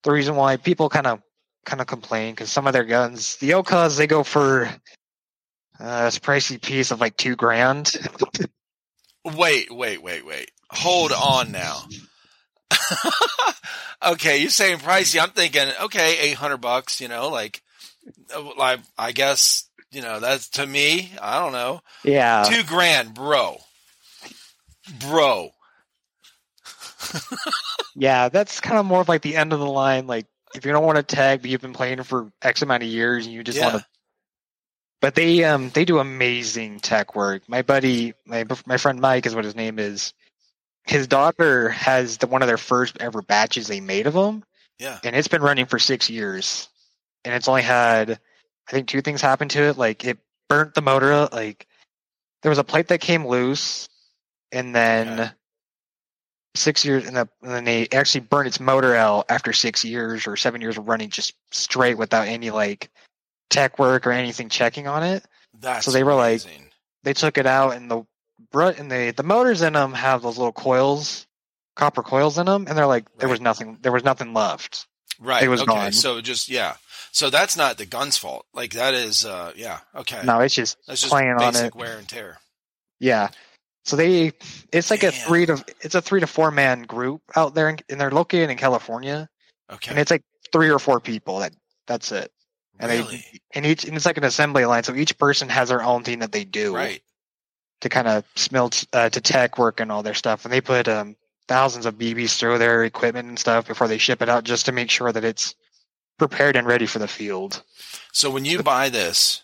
the 0.04 0.12
reason 0.12 0.36
why 0.36 0.58
people 0.58 0.90
kind 0.90 1.08
of 1.08 1.22
kind 1.66 1.82
of 1.82 1.88
complain 1.88 2.34
because 2.34 2.52
some 2.52 2.66
of 2.66 2.74
their 2.74 2.86
guns, 2.86 3.36
the 3.38 3.52
Okas, 3.52 3.98
they 3.98 4.08
go 4.08 4.24
for 4.24 4.66
uh, 5.80 6.06
this 6.06 6.18
pricey 6.18 6.60
piece 6.62 6.90
of 6.92 7.00
like 7.00 7.18
two 7.18 7.36
grand. 7.36 7.94
Wait, 9.26 9.70
wait, 9.72 10.02
wait, 10.02 10.26
wait. 10.26 10.52
Hold 10.72 11.12
on 11.12 11.52
now. 11.52 11.84
okay, 14.06 14.38
you're 14.38 14.50
saying 14.50 14.80
pricey. 14.80 15.22
I'm 15.22 15.30
thinking, 15.30 15.68
okay, 15.84 16.18
eight 16.20 16.36
hundred 16.36 16.58
bucks. 16.58 17.02
You 17.02 17.08
know, 17.08 17.30
like, 17.30 17.62
uh, 18.36 18.56
like 18.58 18.80
I 18.98 19.12
guess 19.12 19.70
you 19.92 20.02
know 20.02 20.20
that's 20.20 20.50
to 20.50 20.66
me. 20.66 21.12
I 21.22 21.40
don't 21.40 21.54
know, 21.54 21.82
yeah, 22.04 22.44
two 22.48 22.64
grand, 22.64 23.14
bro, 23.14 23.58
bro. 25.00 25.52
yeah, 27.96 28.30
that's 28.30 28.60
kind 28.60 28.78
of 28.78 28.86
more 28.86 29.02
of 29.02 29.10
like 29.10 29.22
the 29.22 29.36
end 29.36 29.54
of 29.54 29.60
the 29.60 29.66
line. 29.66 30.08
Like 30.08 30.26
if 30.56 30.66
you 30.66 30.72
don't 30.72 30.86
want 30.86 30.98
to 30.98 31.04
tag, 31.04 31.42
but 31.42 31.50
you've 31.50 31.62
been 31.62 31.74
playing 31.74 32.04
for 32.04 32.32
X 32.42 32.62
amount 32.62 32.84
of 32.84 32.90
years, 32.90 33.26
and 33.26 33.34
you 33.34 33.44
just 33.44 33.62
want 33.62 33.76
to. 33.76 33.86
But 35.00 35.16
they 35.16 35.44
um 35.44 35.70
they 35.70 35.86
do 35.86 36.00
amazing 36.00 36.80
tech 36.80 37.16
work. 37.16 37.44
My 37.48 37.62
buddy, 37.62 38.14
my 38.26 38.46
my 38.66 38.78
friend 38.78 39.00
Mike 39.00 39.26
is 39.26 39.36
what 39.36 39.46
his 39.46 39.56
name 39.56 39.80
is. 39.80 40.14
His 40.88 41.08
daughter 41.08 41.70
has 41.70 42.18
the 42.18 42.28
one 42.28 42.42
of 42.42 42.48
their 42.48 42.58
first 42.58 42.98
ever 43.00 43.22
batches 43.22 43.68
they 43.68 43.80
made 43.82 44.08
of 44.08 44.14
them, 44.14 44.44
Yeah. 44.80 45.00
and 45.04 45.16
it's 45.16 45.28
been 45.28 45.42
running 45.42 45.66
for 45.66 45.80
six 45.80 46.10
years, 46.10 46.70
and 47.26 47.34
it's 47.36 47.48
only 47.48 47.62
had 47.64 48.20
I 48.70 48.72
think 48.72 48.88
two 48.88 49.02
things 49.02 49.22
happen 49.22 49.48
to 49.50 49.62
it. 49.64 49.78
Like 49.78 50.04
it 50.06 50.18
burnt 50.50 50.74
the 50.76 50.82
motor. 50.82 51.28
Like 51.32 51.68
there 52.42 52.50
was 52.50 52.58
a 52.60 52.64
plate 52.64 52.88
that 52.90 53.02
came 53.02 53.26
loose, 53.26 53.88
and 54.52 54.74
then 54.76 55.20
Okay. 55.20 55.32
six 56.56 56.84
years, 56.86 57.06
and, 57.06 57.16
the, 57.18 57.30
and 57.42 57.52
then 57.52 57.64
they 57.66 57.88
actually 57.92 58.22
burned 58.22 58.48
its 58.48 58.60
motor 58.60 58.96
out 58.96 59.26
after 59.30 59.54
six 59.54 59.84
years 59.86 60.26
or 60.28 60.36
seven 60.36 60.60
years 60.62 60.78
of 60.78 60.88
running 60.88 61.10
just 61.10 61.34
straight 61.52 61.98
without 61.98 62.28
any 62.28 62.50
like 62.50 62.90
tech 63.50 63.78
work 63.80 64.06
or 64.08 64.12
anything 64.12 64.50
checking 64.50 64.88
on 64.88 65.04
it. 65.04 65.24
That's 65.60 65.86
So 65.86 65.92
they 65.92 66.04
were 66.04 66.16
like- 66.16 66.44
They 67.04 67.14
took 67.14 67.38
it 67.38 67.46
out, 67.46 67.76
and 67.76 67.90
the 67.90 68.06
br- 68.52 68.64
and 68.78 68.92
the 68.92 69.14
the 69.16 69.24
motors 69.24 69.62
in 69.62 69.74
them 69.74 69.94
have 69.94 70.22
those 70.22 70.38
little 70.38 70.54
coils, 70.54 71.28
copper 71.76 72.04
coils 72.04 72.38
in 72.38 72.46
them, 72.46 72.66
and 72.68 72.78
they're 72.78 72.88
like 72.88 73.06
there 73.18 73.30
was 73.30 73.42
nothing, 73.42 73.78
there 73.82 73.92
was 73.92 74.04
nothing 74.04 74.34
left. 74.34 74.88
right. 75.20 75.44
it 75.44 75.48
was 75.48 75.62
okay, 75.62 75.72
gone. 75.72 75.92
so 75.92 76.22
just 76.22 76.50
yeah. 76.50 76.76
So 77.12 77.30
that's 77.30 77.58
not 77.58 77.78
the 77.78 77.86
gun's 77.86 78.18
fault. 78.18 78.46
Like 78.54 78.74
that 78.74 78.94
is, 78.94 79.26
uh, 79.26 79.52
yeah. 79.56 79.80
Okay, 79.96 80.22
No, 80.24 80.40
it's 80.42 80.54
just 80.54 80.78
that's 80.88 81.02
just 81.02 81.12
playing 81.12 81.32
on 81.32 81.56
it. 81.56 81.76
wear 81.76 81.98
and 81.98 82.08
tear. 82.08 82.38
Yeah. 83.00 83.30
So 83.86 83.96
they, 83.96 84.34
it's 84.74 84.92
like 84.92 85.04
a 85.04 85.12
three 85.12 85.46
to, 85.46 85.64
it's 85.80 85.96
a 85.96 86.02
three 86.02 86.20
to 86.20 86.28
four 86.28 86.52
man 86.52 86.82
group 86.84 87.22
out 87.36 87.56
there, 87.56 87.70
in, 87.70 87.78
and 87.90 88.00
they're 88.00 88.12
located 88.12 88.50
in 88.50 88.58
California, 88.58 89.30
Okay, 89.72 89.92
and 89.92 90.00
it's 90.00 90.12
like 90.12 90.24
three 90.52 90.70
or 90.70 90.78
four 90.78 91.00
people. 91.00 91.40
That 91.40 91.54
that's 91.88 92.12
it. 92.12 92.32
And 92.80 92.92
really, 92.92 93.16
they, 93.16 93.40
and 93.56 93.66
each, 93.66 93.86
and 93.86 93.96
it's 93.96 94.06
like 94.06 94.18
an 94.18 94.26
assembly 94.26 94.66
line, 94.66 94.84
so 94.84 94.94
each 94.94 95.18
person 95.18 95.48
has 95.50 95.70
their 95.70 95.82
own 95.82 96.04
thing 96.04 96.20
that 96.20 96.32
they 96.34 96.44
do 96.44 96.76
right. 96.76 97.02
To 97.82 97.90
kind 97.90 98.08
of 98.08 98.24
smelt 98.36 98.86
uh, 98.94 99.10
to 99.10 99.22
tech 99.22 99.58
work 99.58 99.80
and 99.80 99.92
all 99.92 100.04
their 100.04 100.14
stuff, 100.14 100.46
and 100.46 100.54
they 100.54 100.62
put 100.62 100.88
um 100.88 101.16
thousands 101.48 101.86
of 101.86 101.98
BBs 101.98 102.38
through 102.38 102.58
their 102.58 102.84
equipment 102.84 103.30
and 103.30 103.40
stuff 103.40 103.68
before 103.68 103.88
they 103.88 103.98
ship 103.98 104.22
it 104.22 104.28
out, 104.30 104.44
just 104.44 104.66
to 104.66 104.72
make 104.74 104.90
sure 104.90 105.12
that 105.12 105.24
it's 105.24 105.56
prepared 106.20 106.56
and 106.58 106.68
ready 106.68 106.86
for 106.86 107.00
the 107.00 107.08
field. 107.08 107.62
So 108.12 108.30
when 108.30 108.44
you 108.44 108.62
buy 108.64 108.90
this, 108.90 109.44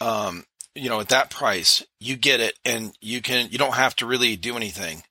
um, 0.00 0.44
you 0.74 0.88
know, 0.88 1.00
at 1.00 1.08
that 1.10 1.30
price, 1.30 1.84
you 2.00 2.16
get 2.16 2.40
it 2.40 2.58
and 2.64 2.96
you 3.00 3.20
can, 3.22 3.48
you 3.50 3.58
don't 3.58 3.74
have 3.74 3.94
to 3.96 4.06
really 4.06 4.34
do 4.36 4.56
anything. 4.56 5.04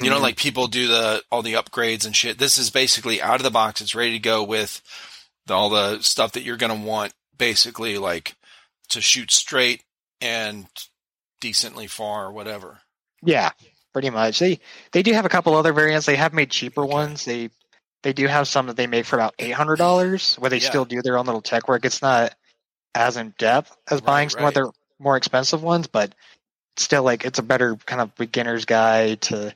You 0.00 0.08
know, 0.08 0.18
Mhm. 0.18 0.22
like 0.22 0.36
people 0.36 0.68
do 0.68 0.88
the, 0.88 1.22
all 1.30 1.42
the 1.42 1.52
upgrades 1.54 2.06
and 2.06 2.16
shit. 2.16 2.38
This 2.38 2.56
is 2.56 2.70
basically 2.70 3.20
out 3.20 3.36
of 3.36 3.42
the 3.42 3.50
box. 3.50 3.82
It's 3.82 3.94
ready 3.94 4.12
to 4.12 4.18
go 4.18 4.42
with 4.42 4.80
the, 5.46 5.52
all 5.54 5.68
the 5.68 6.00
stuff 6.00 6.32
that 6.32 6.44
you're 6.44 6.56
going 6.56 6.72
to 6.80 6.86
want 6.86 7.12
basically 7.36 7.98
like 7.98 8.36
to 8.88 9.02
shoot 9.02 9.30
straight 9.30 9.82
and 10.20 10.66
decently 11.42 11.86
far 11.88 12.24
or 12.26 12.32
whatever. 12.32 12.78
Yeah, 13.22 13.50
pretty 13.92 14.08
much. 14.08 14.38
They 14.38 14.60
they 14.92 15.02
do 15.02 15.12
have 15.12 15.26
a 15.26 15.28
couple 15.28 15.54
other 15.54 15.74
variants. 15.74 16.06
They 16.06 16.16
have 16.16 16.32
made 16.32 16.50
cheaper 16.50 16.86
ones. 16.86 17.26
They 17.26 17.50
they 18.02 18.14
do 18.14 18.26
have 18.28 18.48
some 18.48 18.68
that 18.68 18.76
they 18.76 18.86
make 18.86 19.04
for 19.04 19.16
about 19.16 19.34
eight 19.38 19.50
hundred 19.50 19.76
dollars, 19.76 20.36
where 20.36 20.48
they 20.48 20.58
Yeah. 20.58 20.68
still 20.70 20.84
do 20.86 21.02
their 21.02 21.18
own 21.18 21.26
little 21.26 21.42
tech 21.42 21.68
work. 21.68 21.84
It's 21.84 22.00
not 22.00 22.34
as 22.94 23.18
in 23.18 23.34
depth 23.38 23.76
as 23.90 24.00
Right, 24.00 24.06
buying 24.06 24.28
some 24.30 24.44
right. 24.44 24.56
other 24.56 24.70
more 24.98 25.16
expensive 25.16 25.62
ones, 25.62 25.86
but 25.88 26.14
still 26.76 27.02
like 27.02 27.24
it's 27.26 27.38
a 27.38 27.42
better 27.42 27.76
kind 27.76 28.00
of 28.00 28.14
beginner's 28.14 28.64
guide 28.64 29.20
to 29.22 29.54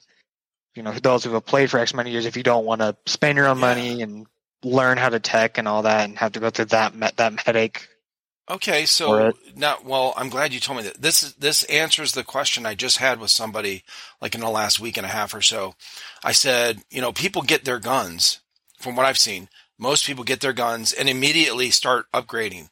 you 0.74 0.82
know 0.82 0.92
those 0.92 1.24
who 1.24 1.32
have 1.32 1.46
played 1.46 1.70
for 1.70 1.78
X 1.78 1.94
many 1.94 2.10
years. 2.10 2.26
If 2.26 2.36
you 2.36 2.42
don't 2.42 2.66
want 2.66 2.80
to 2.82 2.96
spend 3.06 3.38
your 3.38 3.46
own 3.48 3.56
Yeah. 3.58 3.68
money 3.68 4.02
and 4.02 4.26
learn 4.64 4.98
how 4.98 5.08
to 5.08 5.20
tech 5.20 5.58
and 5.58 5.68
all 5.68 5.82
that, 5.82 6.04
and 6.08 6.18
have 6.18 6.32
to 6.32 6.40
go 6.40 6.50
through 6.50 6.66
that 6.66 7.16
that 7.16 7.40
headache. 7.40 7.88
Okay, 8.48 8.86
so 8.86 9.08
now, 9.56 9.78
well, 9.84 10.14
I'm 10.16 10.28
glad 10.28 10.52
you 10.52 10.60
told 10.60 10.78
me 10.78 10.84
that. 10.84 11.02
This 11.02 11.22
is 11.24 11.34
this 11.34 11.64
answers 11.64 12.12
the 12.12 12.22
question 12.22 12.64
I 12.64 12.74
just 12.76 12.98
had 12.98 13.18
with 13.18 13.30
somebody, 13.30 13.82
like 14.20 14.34
in 14.36 14.40
the 14.40 14.48
last 14.50 14.78
week 14.78 14.96
and 14.96 15.04
a 15.04 15.10
half 15.10 15.34
or 15.34 15.42
so. 15.42 15.74
I 16.22 16.30
said, 16.32 16.82
you 16.88 17.00
know, 17.00 17.12
people 17.12 17.42
get 17.42 17.64
their 17.64 17.80
guns, 17.80 18.38
from 18.78 18.94
what 18.94 19.04
I've 19.04 19.18
seen. 19.18 19.48
Most 19.78 20.06
people 20.06 20.22
get 20.22 20.40
their 20.40 20.52
guns 20.52 20.92
and 20.92 21.08
immediately 21.08 21.70
start 21.70 22.06
upgrading, 22.14 22.70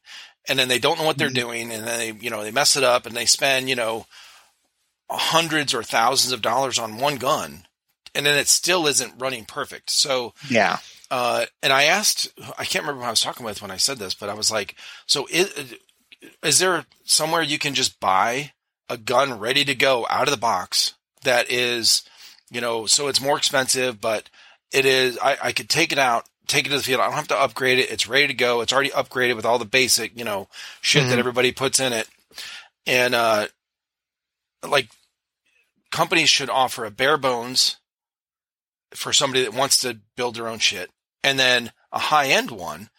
and 0.48 0.58
then 0.58 0.68
they 0.68 0.78
don't 0.78 0.96
know 0.98 1.04
what 1.04 1.18
they're 1.18 1.28
Mhm. 1.28 1.34
doing, 1.34 1.72
and 1.72 1.84
then 1.86 1.98
they, 1.98 2.12
you 2.24 2.30
know, 2.30 2.44
they 2.44 2.52
mess 2.52 2.76
it 2.76 2.84
up, 2.84 3.04
and 3.04 3.16
they 3.16 3.26
spend, 3.26 3.68
you 3.68 3.74
know, 3.74 4.06
hundreds 5.10 5.74
or 5.74 5.82
thousands 5.82 6.32
of 6.32 6.40
dollars 6.40 6.78
on 6.78 6.98
one 6.98 7.16
gun, 7.16 7.66
and 8.14 8.24
then 8.24 8.38
it 8.38 8.48
still 8.48 8.86
isn't 8.86 9.18
running 9.20 9.44
perfect. 9.44 9.90
So 9.90 10.34
Yeah, 10.48 10.78
uh, 11.10 11.46
and 11.62 11.72
I 11.72 11.84
asked, 11.84 12.28
I 12.58 12.64
can't 12.64 12.84
remember 12.84 13.02
who 13.02 13.06
I 13.06 13.10
was 13.10 13.20
talking 13.20 13.44
with 13.46 13.62
when 13.62 13.70
I 13.70 13.76
said 13.76 13.98
this, 13.98 14.14
but 14.14 14.28
I 14.28 14.34
was 14.34 14.50
like, 14.50 14.74
so 15.06 15.26
is, 15.30 15.74
is 16.42 16.58
there 16.58 16.86
somewhere 17.04 17.42
you 17.42 17.58
can 17.58 17.74
just 17.74 18.00
buy 18.00 18.52
a 18.88 18.96
gun 18.96 19.38
ready 19.38 19.64
to 19.64 19.74
go 19.74 20.06
out 20.10 20.26
of 20.28 20.32
the 20.34 20.40
box 20.40 20.94
that 21.22 21.50
is, 21.50 22.02
you 22.50 22.60
know, 22.60 22.86
so 22.86 23.08
it's 23.08 23.20
more 23.20 23.36
expensive, 23.36 24.00
but 24.00 24.28
it 24.72 24.86
is, 24.86 25.18
I, 25.22 25.36
I 25.42 25.52
could 25.52 25.68
take 25.68 25.92
it 25.92 25.98
out, 25.98 26.28
take 26.46 26.66
it 26.66 26.70
to 26.70 26.76
the 26.76 26.82
field. 26.82 27.00
I 27.00 27.04
don't 27.06 27.14
have 27.14 27.28
to 27.28 27.38
upgrade 27.40 27.78
it. 27.78 27.90
It's 27.90 28.08
ready 28.08 28.26
to 28.26 28.34
go. 28.34 28.60
It's 28.60 28.72
already 28.72 28.90
upgraded 28.90 29.36
with 29.36 29.44
all 29.46 29.58
the 29.58 29.64
basic, 29.64 30.18
you 30.18 30.24
know, 30.24 30.48
shit 30.80 31.06
that 31.08 31.14
Mhm. 31.16 31.18
everybody 31.18 31.52
puts 31.52 31.80
in 31.80 31.92
it. 31.92 32.08
And 32.86 33.14
uh 33.14 33.46
like 34.66 34.88
companies 35.90 36.28
should 36.30 36.50
offer 36.50 36.84
a 36.84 36.90
bare 36.90 37.16
bones 37.18 37.76
for 38.94 39.12
somebody 39.12 39.42
that 39.44 39.54
wants 39.54 39.78
to 39.80 39.98
build 40.16 40.34
their 40.34 40.48
own 40.48 40.58
shit 40.58 40.90
and 41.24 41.38
then 41.38 41.72
a 41.90 41.98
high 41.98 42.28
end 42.28 42.52
one 42.52 42.90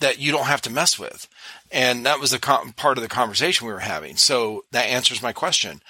that 0.00 0.18
you 0.18 0.32
don't 0.32 0.46
have 0.46 0.62
to 0.62 0.70
mess 0.70 0.98
with. 0.98 1.28
And 1.70 2.06
that 2.06 2.18
was 2.20 2.30
the 2.30 2.38
com- 2.38 2.72
part 2.72 2.96
of 2.96 3.02
the 3.02 3.08
conversation 3.08 3.66
we 3.66 3.72
were 3.72 3.80
having. 3.80 4.16
So 4.16 4.64
that 4.72 4.86
answers 4.86 5.22
my 5.22 5.32
question. 5.32 5.82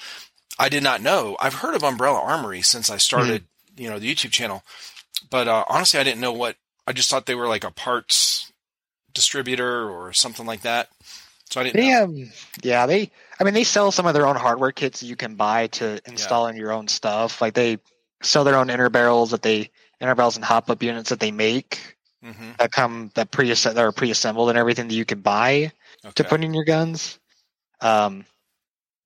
I 0.58 0.68
did 0.68 0.82
not 0.82 1.00
know. 1.00 1.36
I've 1.40 1.54
heard 1.54 1.74
of 1.74 1.82
Umbrella 1.84 2.20
Armory 2.20 2.62
since 2.62 2.90
I 2.90 2.98
started, 2.98 3.44
you 3.76 3.88
know, 3.88 3.98
the 3.98 4.12
YouTube 4.12 4.32
channel, 4.32 4.62
but 5.30 5.48
uh, 5.48 5.64
honestly, 5.68 5.98
I 6.00 6.04
didn't 6.04 6.20
know 6.20 6.32
what. 6.32 6.56
I 6.86 6.92
just 6.92 7.08
thought 7.08 7.26
they 7.26 7.34
were 7.36 7.48
like 7.48 7.64
a 7.64 7.70
parts 7.70 8.52
distributor 9.14 9.88
or 9.88 10.12
something 10.12 10.46
like 10.46 10.62
that. 10.62 10.88
So 11.50 11.60
I 11.60 11.64
didn't. 11.64 11.80
They 11.80 11.90
know. 11.90 12.04
um 12.04 12.32
yeah 12.62 12.86
they 12.86 13.10
I 13.38 13.44
mean 13.44 13.54
they 13.54 13.64
sell 13.64 13.92
some 13.92 14.06
of 14.06 14.14
their 14.14 14.26
own 14.26 14.36
hardware 14.36 14.72
kits 14.72 15.02
you 15.02 15.16
can 15.16 15.34
buy 15.36 15.66
to 15.68 16.00
install 16.06 16.48
in 16.48 16.56
your 16.56 16.72
own 16.72 16.88
stuff. 16.88 17.40
Like 17.40 17.54
they 17.54 17.78
sell 18.22 18.44
their 18.44 18.56
own 18.56 18.70
inner 18.70 18.88
barrels 18.88 19.30
that 19.32 19.42
they 19.42 19.70
inner 20.02 20.14
barrels 20.14 20.36
and 20.36 20.44
hop 20.44 20.68
up 20.68 20.82
units 20.82 21.10
that 21.10 21.20
they 21.20 21.30
make 21.30 21.96
Mhm. 22.22 22.56
that 22.58 22.72
come 22.72 23.10
that 23.14 23.30
pre 23.30 23.52
that 23.52 23.78
are 23.78 23.92
pre-assembled 23.92 24.48
and 24.48 24.58
everything 24.58 24.88
that 24.88 24.94
you 24.94 25.04
can 25.04 25.20
buy 25.20 25.72
to 26.14 26.24
put 26.24 26.44
in 26.44 26.52
your 26.52 26.64
guns. 26.64 27.18
Um, 27.80 28.26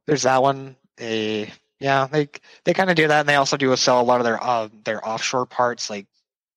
there's 0.07 0.23
that 0.23 0.43
one. 0.43 0.77
They 0.97 1.53
yeah 1.79 2.07
they 2.07 2.29
they 2.65 2.73
kind 2.75 2.91
of 2.91 2.97
do 2.97 3.09
that, 3.09 3.21
and 3.21 3.29
they 3.29 3.37
also 3.37 3.57
do 3.57 3.75
sell 3.77 4.01
a 4.01 4.03
lot 4.03 4.21
of 4.21 4.25
their 4.25 4.43
uh 4.43 4.69
their 4.85 5.07
offshore 5.07 5.47
parts. 5.47 5.91
Like 5.91 6.07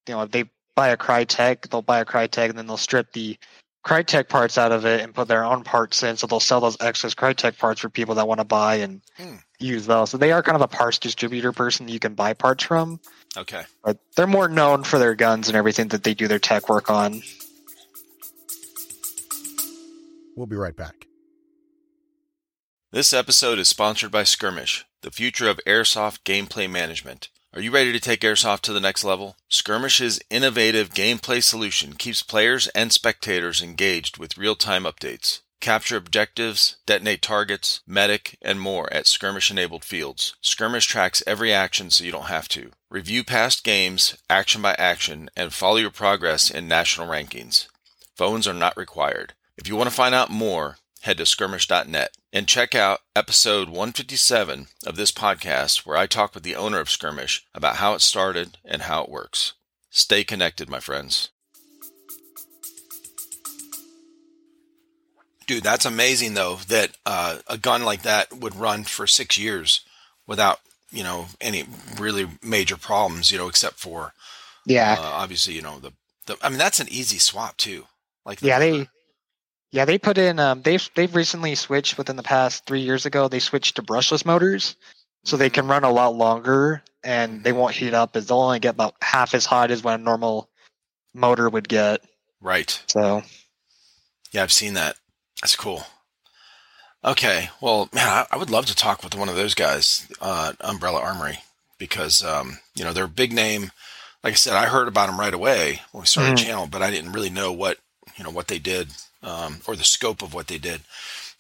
you 0.08 0.16
know 0.16 0.24
if 0.24 0.32
they 0.32 0.46
buy 0.76 0.90
a 0.90 0.98
Krytac, 0.98 1.70
they'll 1.70 1.82
buy 1.82 2.00
a 2.00 2.06
Krytac, 2.06 2.50
and 2.50 2.58
then 2.58 2.68
they'll 2.68 2.78
strip 2.78 3.12
the 3.12 3.38
Krytac 3.86 4.30
parts 4.30 4.58
out 4.58 4.72
of 4.72 4.86
it 4.86 5.02
and 5.02 5.14
put 5.14 5.28
their 5.28 5.44
own 5.44 5.64
parts 5.64 6.04
in. 6.04 6.16
So 6.18 6.28
they'll 6.28 6.40
sell 6.40 6.62
those 6.62 6.78
excess 6.80 7.14
Krytac 7.14 7.58
parts 7.58 7.82
for 7.82 7.90
people 7.90 8.16
that 8.16 8.28
want 8.28 8.40
to 8.40 8.46
buy 8.46 8.76
and 8.76 9.02
Hmm. 9.18 9.36
use 9.60 9.86
those. 9.86 10.10
So 10.10 10.18
they 10.18 10.32
are 10.32 10.44
kind 10.44 10.56
of 10.56 10.62
a 10.62 10.68
parts 10.68 11.00
distributor 11.00 11.52
person 11.52 11.88
you 11.88 12.00
can 12.00 12.14
buy 12.14 12.34
parts 12.34 12.64
from. 12.64 13.00
Okay. 13.38 13.64
But 13.84 13.98
they're 14.16 14.28
more 14.28 14.50
known 14.50 14.84
for 14.84 15.00
their 15.00 15.16
guns 15.16 15.48
and 15.48 15.56
everything 15.56 15.90
that 15.90 16.04
they 16.04 16.14
do 16.14 16.28
their 16.28 16.40
tech 16.40 16.70
work 16.70 16.90
on. 16.90 17.22
We'll 20.36 20.48
be 20.48 20.56
right 20.56 20.76
back. 20.76 21.08
This 22.92 23.14
episode 23.14 23.60
is 23.60 23.68
sponsored 23.68 24.12
by 24.12 24.24
Skirmish, 24.24 24.86
the 25.02 25.12
future 25.12 25.48
of 25.48 25.60
airsoft 25.68 26.24
gameplay 26.24 26.70
management. 26.70 27.30
Are 27.54 27.62
you 27.62 27.72
ready 27.72 27.92
to 27.92 28.00
take 28.00 28.22
airsoft 28.22 28.62
to 28.62 28.74
the 28.74 28.80
next 28.80 29.04
level? 29.04 29.36
Skirmish's 29.48 30.20
innovative 30.30 30.92
gameplay 30.92 31.44
solution 31.44 31.94
keeps 31.94 32.24
players 32.24 32.68
and 32.70 32.92
spectators 32.92 33.62
engaged 33.62 34.18
with 34.18 34.38
real-time 34.38 34.84
updates. 34.86 35.42
Capture 35.62 35.98
objectives, 35.98 36.78
detonate 36.86 37.22
targets, 37.22 37.82
medic, 37.86 38.38
and 38.42 38.62
more 38.62 38.92
at 38.94 39.08
skirmish-enabled 39.08 39.84
fields. 39.84 40.36
Skirmish 40.42 40.86
tracks 40.86 41.22
every 41.28 41.54
action 41.54 41.90
so 41.90 42.06
you 42.06 42.12
don't 42.12 42.24
have 42.28 42.48
to. 42.50 42.72
Review 42.90 43.26
past 43.26 43.64
games, 43.66 44.18
action 44.30 44.62
by 44.62 44.74
action, 44.80 45.30
and 45.36 45.54
follow 45.54 45.76
your 45.76 45.92
progress 45.92 46.50
in 46.50 46.68
national 46.68 47.08
rankings. 47.08 47.68
Phones 48.16 48.48
are 48.48 48.54
not 48.54 48.78
required. 48.78 49.34
If 49.58 49.68
you 49.68 49.76
want 49.76 49.90
to 49.90 49.96
find 49.96 50.16
out 50.16 50.30
more, 50.30 50.78
head 51.02 51.18
to 51.18 51.26
skirmish.net 51.26 52.12
and 52.32 52.48
check 52.48 52.74
out 52.74 53.02
episode 53.16 53.68
157 53.68 54.68
of 54.86 54.96
this 54.96 55.12
podcast 55.12 55.86
where 55.86 55.98
I 55.98 56.08
talk 56.08 56.34
with 56.34 56.44
the 56.44 56.56
owner 56.56 56.80
of 56.80 56.90
Skirmish 56.90 57.46
about 57.54 57.78
how 57.78 57.94
it 57.94 58.02
started 58.02 58.58
and 58.64 58.84
how 58.84 59.04
it 59.04 59.10
works. 59.10 59.54
Stay 59.90 60.24
connected, 60.24 60.70
my 60.70 60.80
friends. 60.80 61.30
Dude, 65.50 65.64
that's 65.64 65.86
amazing 65.86 66.36
though 66.36 66.58
that 66.68 66.92
uh, 67.08 67.40
a 67.48 67.58
gun 67.58 67.82
like 67.82 68.04
that 68.04 68.32
would 68.32 68.56
run 68.56 68.84
for 68.84 69.08
six 69.08 69.36
years 69.36 69.84
without, 70.28 70.60
you 70.92 71.02
know, 71.02 71.26
any 71.42 71.64
really 72.00 72.28
major 72.44 72.78
problems, 72.78 73.32
you 73.32 73.40
know, 73.40 73.48
except 73.48 73.80
for 73.80 74.14
Yeah, 74.68 74.96
uh, 75.00 75.02
obviously, 75.02 75.56
you 75.56 75.64
know, 75.64 75.80
the, 75.80 75.92
the 76.28 76.38
I 76.44 76.50
mean 76.50 76.60
that's 76.60 76.80
an 76.80 76.88
easy 76.92 77.18
swap 77.18 77.58
too. 77.58 77.86
Like 78.28 78.42
the 78.42 78.48
yeah, 78.50 78.60
they 78.60 78.88
yeah 79.72 79.86
they 79.86 79.98
put 79.98 80.20
in 80.20 80.38
um 80.38 80.62
they've 80.62 80.88
they've 80.94 81.16
recently 81.16 81.56
switched 81.56 81.98
within 81.98 82.16
the 82.16 82.22
past 82.22 82.68
three 82.68 82.82
years 82.82 83.08
ago. 83.08 83.28
They 83.28 83.40
switched 83.40 83.78
to 83.78 83.82
brushless 83.82 84.24
motors, 84.28 84.76
so 85.24 85.36
they 85.36 85.50
can 85.50 85.66
run 85.66 85.84
a 85.84 85.92
lot 85.92 86.14
longer 86.14 86.84
and 87.04 87.44
they 87.44 87.54
won't 87.54 87.74
heat 87.74 87.96
up 87.96 88.16
as 88.16 88.28
they'll 88.28 88.38
only 88.38 88.60
get 88.60 88.76
about 88.76 88.94
half 89.02 89.34
as 89.34 89.48
hot 89.48 89.72
as 89.72 89.84
when 89.84 89.96
a 89.96 90.04
normal 90.04 90.48
motor 91.16 91.50
would 91.50 91.68
get. 91.68 92.02
right. 92.40 92.84
So 92.86 93.24
Yeah, 94.32 94.44
I've 94.44 94.54
seen 94.54 94.76
that. 94.76 94.96
That's 95.42 95.56
cool. 95.56 95.84
Okay, 97.04 97.50
well, 97.62 97.88
man, 97.94 98.08
I, 98.08 98.26
I 98.32 98.38
would 98.38 98.50
love 98.50 98.66
to 98.66 98.76
talk 98.76 99.04
with 99.04 99.16
one 99.16 99.30
of 99.30 99.36
those 99.36 99.56
guys, 99.56 100.06
uh, 100.20 100.54
Umbrella 100.60 101.00
Armory, 101.00 101.40
because 101.78 102.22
um, 102.24 102.60
you 102.76 102.84
know 102.84 102.92
they're 102.92 103.06
a 103.06 103.10
big 103.10 103.32
name. 103.32 103.72
Like 104.22 104.34
I 104.34 104.36
said, 104.36 104.54
I 104.54 104.66
heard 104.66 104.90
about 104.90 105.08
them 105.08 105.20
right 105.20 105.34
away 105.34 105.82
when 105.92 106.02
we 106.02 106.08
started 106.08 106.32
the 106.32 106.36
Mhm. 106.36 106.44
channel, 106.46 106.68
but 106.68 106.82
I 106.82 106.92
didn't 106.92 107.14
really 107.14 107.30
know 107.30 107.54
what 107.54 107.78
you 108.18 108.24
know 108.26 108.30
what 108.30 108.50
they 108.50 108.60
did 108.60 108.90
um, 109.24 109.62
or 109.66 109.78
the 109.78 109.86
scope 109.86 110.22
of 110.22 110.34
what 110.34 110.48
they 110.48 110.58
did. 110.58 110.82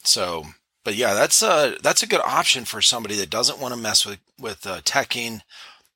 So, 0.03 0.45
but 0.85 0.95
yeah, 0.95 1.13
that's 1.13 1.41
a 1.41 1.75
that's 1.83 2.03
a 2.03 2.07
good 2.07 2.21
option 2.21 2.63
for 2.63 2.81
somebody 2.81 3.17
that 3.17 3.29
doesn't 3.29 3.59
want 3.59 3.73
to 3.73 3.79
mess 3.79 4.05
with 4.05 4.19
with 4.39 4.65
uh, 4.65 4.79
teching. 4.81 5.41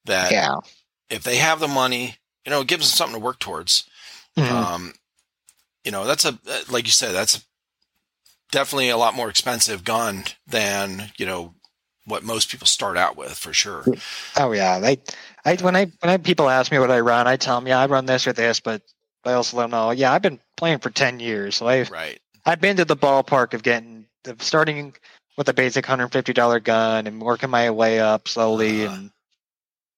That 0.04 0.32
yeah, 0.34 0.58
if 1.10 1.24
they 1.24 1.38
have 1.38 1.62
the 1.62 1.70
money, 1.70 2.18
you 2.46 2.50
know, 2.50 2.60
it 2.62 2.68
gives 2.68 2.90
them 2.92 2.98
something 2.98 3.20
to 3.22 3.26
work 3.26 3.40
towards. 3.40 3.86
Mhm. 4.38 4.52
Um, 4.52 4.94
you 5.86 5.92
know, 5.92 6.04
that's 6.04 6.26
a 6.26 6.38
like 6.70 6.84
you 6.86 6.92
said, 6.92 7.14
that's 7.16 7.46
definitely 8.54 8.90
a 8.90 8.98
lot 8.98 9.16
more 9.16 9.30
expensive 9.30 9.84
gun 9.84 10.24
than 10.48 11.12
you 11.18 11.26
know 11.26 11.54
what 12.06 12.24
most 12.24 12.50
people 12.50 12.68
start 12.68 12.98
out 12.98 13.18
with 13.18 13.34
for 13.34 13.52
sure. 13.54 13.84
oh 14.38 14.52
yeah. 14.52 14.80
They 14.80 14.98
I 15.44 15.56
when 15.56 15.76
I 15.76 15.86
when 16.00 16.10
I, 16.10 16.18
people 16.18 16.50
ask 16.50 16.72
me 16.72 16.80
what 16.80 16.92
I 16.92 17.00
run, 17.00 17.28
I 17.28 17.36
tell 17.36 17.60
them 17.60 17.68
yeah 17.68 17.80
I 17.80 17.88
run 17.88 18.06
this 18.06 18.28
or 18.28 18.34
this, 18.34 18.60
but 18.60 18.82
I 19.26 19.34
also 19.34 19.58
let 19.58 19.64
them 19.64 19.72
know 19.72 19.92
yeah 19.92 20.14
I've 20.14 20.22
been 20.22 20.40
playing 20.56 20.80
for 20.80 20.90
ten 20.90 21.20
years, 21.20 21.56
so 21.56 21.68
I've 21.68 21.90
Right. 21.92 22.20
I've 22.46 22.62
been 22.62 22.78
to 22.78 22.86
the 22.86 22.96
ballpark 22.98 23.54
of 23.54 23.64
getting 23.64 24.06
of 24.26 24.42
starting 24.42 24.94
with 25.38 25.50
a 25.50 25.54
basic 25.54 25.86
hundred 25.86 26.10
fifty 26.12 26.34
dollar 26.34 26.60
gun 26.60 27.08
and 27.08 27.22
working 27.22 27.50
my 27.50 27.72
way 27.72 28.00
up 28.00 28.28
slowly, 28.28 28.86
Uh-huh. 28.86 28.96
and 28.96 29.12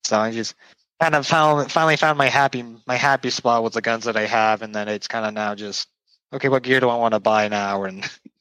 so 0.04 0.18
I 0.18 0.32
just 0.32 0.56
kind 1.02 1.15
of 1.15 1.26
found 1.28 1.72
finally 1.72 1.98
found 1.98 2.18
my 2.18 2.28
happy 2.30 2.63
my 2.88 2.96
happy 2.96 3.30
spot 3.32 3.63
with 3.63 3.74
the 3.74 3.82
guns 3.82 4.06
that 4.06 4.15
I 4.15 4.26
have, 4.28 4.62
and 4.62 4.74
then 4.74 4.88
it's 4.88 5.08
kind 5.08 5.26
of 5.26 5.34
now 5.34 5.56
just 5.56 5.88
okay, 6.34 6.50
what 6.50 6.63
gear 6.63 6.80
do 6.80 6.89
I 6.89 6.96
want 6.98 7.13
to 7.15 7.20
buy 7.20 7.48
now, 7.48 7.84
and 7.84 8.08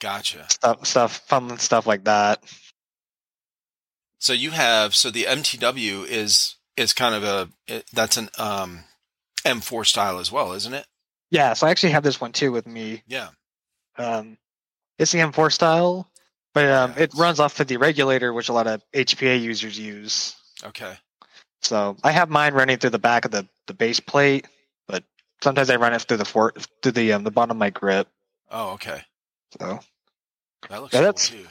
Gotcha. 0.00 0.46
stuff 0.48 0.86
stuff 0.86 1.16
fun 1.26 1.58
stuff 1.58 1.86
like 1.86 2.04
that. 2.04 2.42
So 4.18 4.32
you 4.32 4.50
have 4.50 4.94
so 4.94 5.10
the 5.10 5.24
MTW 5.24 6.06
is 6.06 6.56
is 6.76 6.92
kind 6.92 7.14
of 7.14 7.24
a 7.24 7.48
it, 7.66 7.84
that's 7.92 8.16
an 8.16 8.28
um 8.38 8.84
M4 9.44 9.86
style 9.86 10.18
as 10.18 10.30
well, 10.30 10.52
isn't 10.52 10.74
it? 10.74 10.86
Yeah, 11.30 11.52
so 11.54 11.66
I 11.66 11.70
actually 11.70 11.92
have 11.92 12.02
this 12.02 12.20
one 12.20 12.32
too 12.32 12.52
with 12.52 12.66
me. 12.66 13.02
Yeah. 13.06 13.28
Um, 13.96 14.38
it's 14.98 15.12
the 15.12 15.18
M4 15.18 15.52
style, 15.52 16.10
but 16.54 16.66
um, 16.66 16.94
Yeah, 16.96 17.04
it 17.04 17.14
runs 17.14 17.40
off 17.40 17.58
of 17.60 17.66
the 17.66 17.76
regulator, 17.76 18.32
which 18.32 18.48
a 18.48 18.52
lot 18.52 18.66
of 18.66 18.82
HPA 18.94 19.40
users 19.40 19.78
use. 19.78 20.34
Okay. 20.64 20.94
So 21.60 21.96
I 22.02 22.12
have 22.12 22.30
mine 22.30 22.54
running 22.54 22.78
through 22.78 22.90
the 22.90 22.98
back 22.98 23.24
of 23.24 23.30
the, 23.30 23.46
the 23.66 23.74
base 23.74 24.00
plate, 24.00 24.46
but 24.86 25.04
sometimes 25.42 25.70
I 25.70 25.76
run 25.76 25.92
it 25.92 26.02
through 26.02 26.18
the 26.18 26.24
for, 26.24 26.52
through 26.82 26.92
the 26.92 27.12
um, 27.12 27.24
the 27.24 27.30
bottom 27.30 27.52
of 27.52 27.56
my 27.58 27.70
grip. 27.70 28.08
Oh, 28.50 28.70
okay. 28.72 29.02
So 29.60 29.80
That 30.68 30.80
looks 30.82 30.92
Yeah, 30.94 31.00
cool 31.00 31.06
that's- 31.06 31.28
too. 31.28 31.46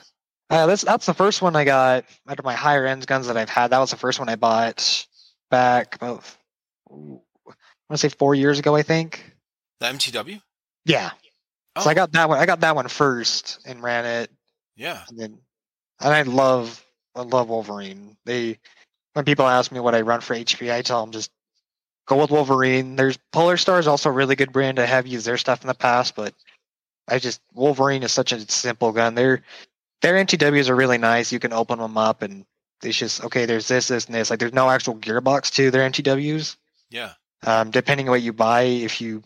uh, 0.50 0.66
that's 0.68 0.82
that's 0.84 1.06
the 1.06 1.14
first 1.14 1.42
one 1.42 1.56
I 1.56 1.64
got 1.64 2.06
out 2.28 2.40
of 2.40 2.46
my 2.46 2.54
higher 2.54 2.86
end 2.86 3.06
guns 3.08 3.28
that 3.28 3.38
I've 3.38 3.50
had. 3.50 3.70
That 3.72 3.80
was 3.80 3.92
the 3.92 3.98
first 3.98 4.20
one 4.20 4.30
I 4.30 4.36
bought 4.36 5.08
back 5.50 5.96
about 5.96 6.24
I 6.90 6.94
want 6.94 7.22
to 7.92 7.98
say 7.98 8.10
four 8.10 8.36
years 8.36 8.60
ago, 8.60 8.76
I 8.76 8.84
think. 8.84 9.34
The 9.80 9.88
MTW? 9.88 10.42
Yeah. 10.86 11.12
Oh, 11.76 11.82
So 11.84 11.90
I 11.90 11.94
got 11.94 12.12
that 12.14 12.28
one. 12.30 12.40
I 12.40 12.46
got 12.46 12.60
that 12.62 12.76
one 12.76 12.88
first 12.88 13.60
and 13.66 13.82
ran 13.84 14.06
it, 14.06 14.32
yeah. 14.76 15.04
and 15.10 15.20
then 15.20 15.38
and 16.00 16.14
I 16.14 16.24
love 16.24 16.84
I 17.16 17.22
love 17.22 17.50
Wolverine. 17.50 18.18
They 18.26 18.60
when 19.14 19.26
people 19.26 19.48
ask 19.48 19.72
me 19.72 19.80
what 19.80 19.96
I 19.96 20.02
run 20.02 20.22
for 20.22 20.36
HP, 20.36 20.72
I 20.74 20.82
tell 20.82 21.02
them 21.02 21.12
just 21.12 21.32
go 22.08 22.20
with 22.22 22.32
Wolverine. 22.32 22.96
There's 22.96 23.18
Polar 23.32 23.58
Star 23.58 23.80
is 23.80 23.88
also 23.88 24.10
a 24.10 24.14
really 24.14 24.36
good 24.36 24.52
brand. 24.52 24.80
I 24.80 24.86
have 24.86 25.08
used 25.08 25.26
their 25.26 25.38
stuff 25.38 25.62
in 25.62 25.68
the 25.68 25.74
past, 25.76 26.16
but 26.16 26.34
I 27.08 27.20
just 27.20 27.41
Wolverine 27.54 28.04
is 28.04 28.12
such 28.12 28.32
a 28.32 28.39
simple 28.52 28.91
gun. 28.91 29.15
Their 29.15 29.43
their 30.02 30.15
MTWs 30.15 30.70
are 30.70 30.76
really 30.76 30.98
nice. 30.98 31.32
You 31.32 31.39
can 31.39 31.54
open 31.54 31.80
them 31.80 31.98
up 31.98 32.22
and 32.22 32.46
it's 32.84 32.98
just 32.98 33.24
okay. 33.24 33.46
There's 33.46 33.67
this, 33.67 33.88
this, 33.88 34.06
and 34.06 34.13
this. 34.15 34.30
Like 34.30 34.39
there's 34.39 34.54
no 34.54 34.70
actual 34.70 34.96
gearbox 34.96 35.52
to 35.56 35.72
their 35.72 35.89
MTWs. 35.89 36.58
Yeah. 36.89 37.13
Um, 37.46 37.72
depending 37.72 38.08
on 38.08 38.12
what 38.12 38.22
you 38.22 38.34
buy, 38.34 38.62
if 38.63 39.00
you 39.02 39.24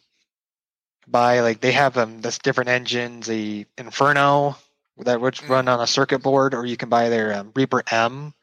buy 1.08 1.40
like 1.42 1.62
they 1.62 1.72
have 1.72 1.98
um 1.98 2.22
that's 2.22 2.38
different 2.38 2.70
engines, 2.70 3.28
the 3.28 3.66
Inferno 3.78 4.56
that 4.98 5.20
would 5.20 5.36
Mm. 5.36 5.50
run 5.50 5.68
on 5.68 5.80
a 5.82 5.88
circuit 5.88 6.20
board, 6.20 6.54
or 6.54 6.66
you 6.66 6.78
can 6.78 6.90
buy 6.90 7.10
their 7.10 7.34
um, 7.34 7.52
Reaper 7.56 7.84
M, 7.90 8.34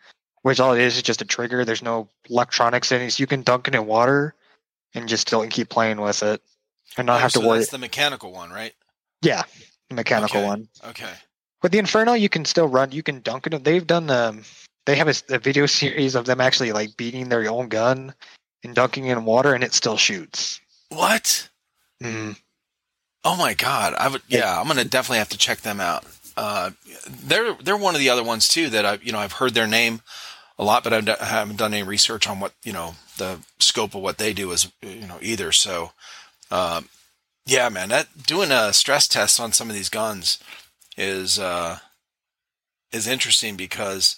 which 0.42 0.58
all 0.58 0.72
it 0.72 0.80
is 0.80 0.96
is 0.96 1.02
just 1.02 1.22
a 1.22 1.24
trigger. 1.24 1.64
There's 1.64 1.82
no 1.82 2.08
electronics 2.28 2.90
in 2.90 3.02
it. 3.02 3.12
So 3.12 3.20
you 3.22 3.26
can 3.26 3.42
dunk 3.42 3.68
it 3.68 3.74
in 3.74 3.86
water, 3.86 4.34
and 4.94 5.08
just 5.08 5.28
still 5.28 5.46
keep 5.46 5.68
playing 5.68 6.00
with 6.00 6.22
it 6.22 6.42
and 6.96 7.06
not 7.06 7.16
Oh, 7.16 7.18
have 7.20 7.32
to 7.32 7.38
so 7.40 7.46
worry. 7.46 7.58
That's 7.58 7.70
the 7.70 7.78
mechanical 7.78 8.32
one, 8.32 8.50
right? 8.50 8.74
Yeah, 9.22 9.42
the 9.88 9.94
mechanical 9.94 10.40
Okay. 10.40 10.46
one. 10.46 10.68
Okay. 10.84 11.12
With 11.62 11.72
the 11.72 11.78
Inferno, 11.78 12.12
you 12.12 12.28
can 12.28 12.44
still 12.44 12.68
run. 12.68 12.92
You 12.92 13.02
can 13.02 13.20
dunk 13.20 13.46
it. 13.46 13.64
They've 13.64 13.86
done 13.86 14.10
um, 14.10 14.44
they 14.86 14.96
have 14.96 15.08
a 15.08 15.38
video 15.38 15.66
series 15.80 16.14
of 16.14 16.24
them 16.26 16.40
actually 16.40 16.72
like 16.72 16.96
beating 16.96 17.28
their 17.28 17.48
own 17.50 17.68
gun 17.68 18.14
and 18.64 18.74
dunking 18.74 19.06
it 19.06 19.12
in 19.12 19.24
water, 19.24 19.54
and 19.54 19.64
it 19.64 19.72
still 19.74 19.96
shoots. 19.96 20.60
What? 20.88 21.48
Mm. 22.02 22.36
Oh 23.24 23.36
my 23.36 23.54
god! 23.54 23.94
I 23.94 24.08
would. 24.08 24.22
Yeah, 24.28 24.58
I'm 24.58 24.68
gonna 24.68 24.84
definitely 24.84 25.18
have 25.18 25.28
to 25.30 25.38
check 25.38 25.60
them 25.60 25.80
out. 25.80 26.04
Uh, 26.36 26.70
they're 27.24 27.54
they're 27.54 27.76
one 27.76 27.94
of 27.94 28.00
the 28.00 28.10
other 28.10 28.22
ones 28.22 28.46
too 28.46 28.68
that 28.70 28.86
I 28.86 28.98
you 29.02 29.10
know 29.10 29.18
I've 29.18 29.32
heard 29.32 29.54
their 29.54 29.66
name 29.66 30.00
a 30.58 30.64
lot, 30.64 30.84
but 30.84 30.92
I've 30.92 31.08
I 31.08 31.24
haven't 31.24 31.56
done 31.56 31.74
any 31.74 31.82
research 31.82 32.28
on 32.28 32.38
what 32.38 32.52
you 32.62 32.72
know 32.72 32.94
the 33.18 33.40
scope 33.58 33.94
of 33.96 34.02
what 34.02 34.18
they 34.18 34.32
do 34.32 34.52
is 34.52 34.70
you 34.80 35.06
know 35.06 35.18
either. 35.20 35.50
So, 35.50 35.90
um, 36.52 36.88
yeah, 37.48 37.68
man, 37.70 37.88
that 37.88 38.24
doing 38.26 38.50
a 38.50 38.72
stress 38.72 39.08
test 39.08 39.40
on 39.40 39.52
some 39.52 39.70
of 39.70 39.74
these 39.74 39.88
guns 39.88 40.38
is 40.96 41.38
uh, 41.38 41.78
is 42.92 43.06
interesting 43.08 43.56
because, 43.56 44.16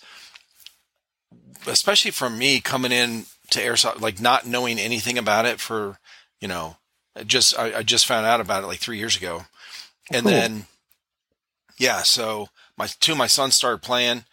especially 1.66 2.10
for 2.10 2.28
me 2.28 2.60
coming 2.60 2.92
in 2.92 3.26
to 3.50 3.60
airsoft, 3.60 4.00
like 4.00 4.20
not 4.20 4.46
knowing 4.46 4.78
anything 4.78 5.16
about 5.16 5.46
it 5.46 5.60
for 5.60 5.98
you 6.40 6.48
know 6.48 6.76
just 7.24 7.56
I, 7.58 7.78
I 7.78 7.82
just 7.82 8.06
found 8.06 8.26
out 8.26 8.40
about 8.40 8.64
it 8.64 8.66
like 8.66 8.80
three 8.80 8.98
years 8.98 9.16
ago, 9.16 9.42
and 10.12 10.24
Cool. 10.24 10.32
then 10.32 10.64
yeah, 11.78 12.02
so 12.02 12.48
my 12.76 12.88
two 12.98 13.12
of 13.12 13.18
my 13.18 13.26
sons 13.28 13.54
started 13.54 13.82
playing 13.82 14.24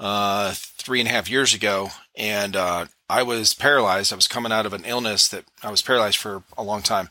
uh, 0.00 0.52
three 0.54 1.00
and 1.00 1.08
a 1.08 1.12
half 1.12 1.30
years 1.30 1.52
ago, 1.52 1.90
and 2.16 2.56
uh, 2.56 2.86
I 3.10 3.22
was 3.22 3.52
paralyzed. 3.52 4.12
I 4.12 4.16
was 4.16 4.28
coming 4.28 4.52
out 4.52 4.66
of 4.66 4.72
an 4.72 4.84
illness 4.84 5.28
that 5.28 5.44
I 5.62 5.70
was 5.70 5.82
paralyzed 5.82 6.16
for 6.16 6.42
a 6.56 6.62
long 6.62 6.82
time, 6.82 7.08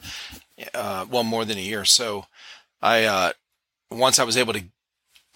uh, 0.74 1.06
well 1.10 1.24
more 1.24 1.46
than 1.46 1.58
a 1.58 1.62
year. 1.62 1.86
So 1.86 2.26
I 2.82 3.04
uh, 3.06 3.32
once 3.91 4.20
I 4.20 4.24
was 4.24 4.38
able 4.38 4.54
to 4.54 4.63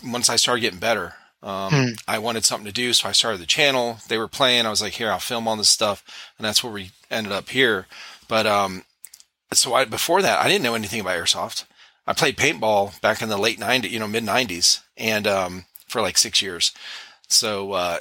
once 0.06 0.30
I 0.30 0.36
started 0.36 0.62
getting 0.62 0.80
better. 0.80 1.14
Um, 1.44 1.72
Hmm. 1.72 1.94
I 2.08 2.20
wanted 2.20 2.46
something 2.46 2.68
to 2.68 2.72
do, 2.72 2.94
so 2.94 3.10
I 3.10 3.14
started 3.14 3.42
the 3.42 3.48
channel. 3.48 3.98
They 4.08 4.20
were 4.20 4.28
playing. 4.28 4.66
I 4.68 4.70
was 4.70 4.82
like, 4.82 4.94
"Here, 4.94 5.10
I'll 5.12 5.20
film 5.20 5.48
all 5.48 5.56
this 5.56 5.70
stuff," 5.70 6.04
and 6.38 6.46
that's 6.46 6.64
where 6.64 6.72
we 6.72 6.92
ended 7.10 7.34
up 7.34 7.50
here. 7.50 7.88
But 8.28 8.46
um, 8.46 8.84
so 9.52 9.74
I 9.74 9.86
before 9.86 10.22
that 10.22 10.40
I 10.40 10.48
didn't 10.48 10.64
know 10.64 10.76
anything 10.76 11.02
about 11.02 11.18
airsoft. 11.18 11.66
I 12.06 12.14
played 12.14 12.38
paintball 12.38 13.00
back 13.02 13.22
in 13.24 13.30
the 13.30 13.38
late 13.38 13.60
'90s, 13.60 13.90
you 13.90 14.00
know, 14.00 14.08
mid 14.08 14.24
'90s, 14.24 14.82
and 14.98 15.26
um, 15.26 15.66
for 15.88 16.02
like 16.02 16.18
six 16.18 16.42
years. 16.44 16.74
So 17.28 17.72
uh, 17.72 18.00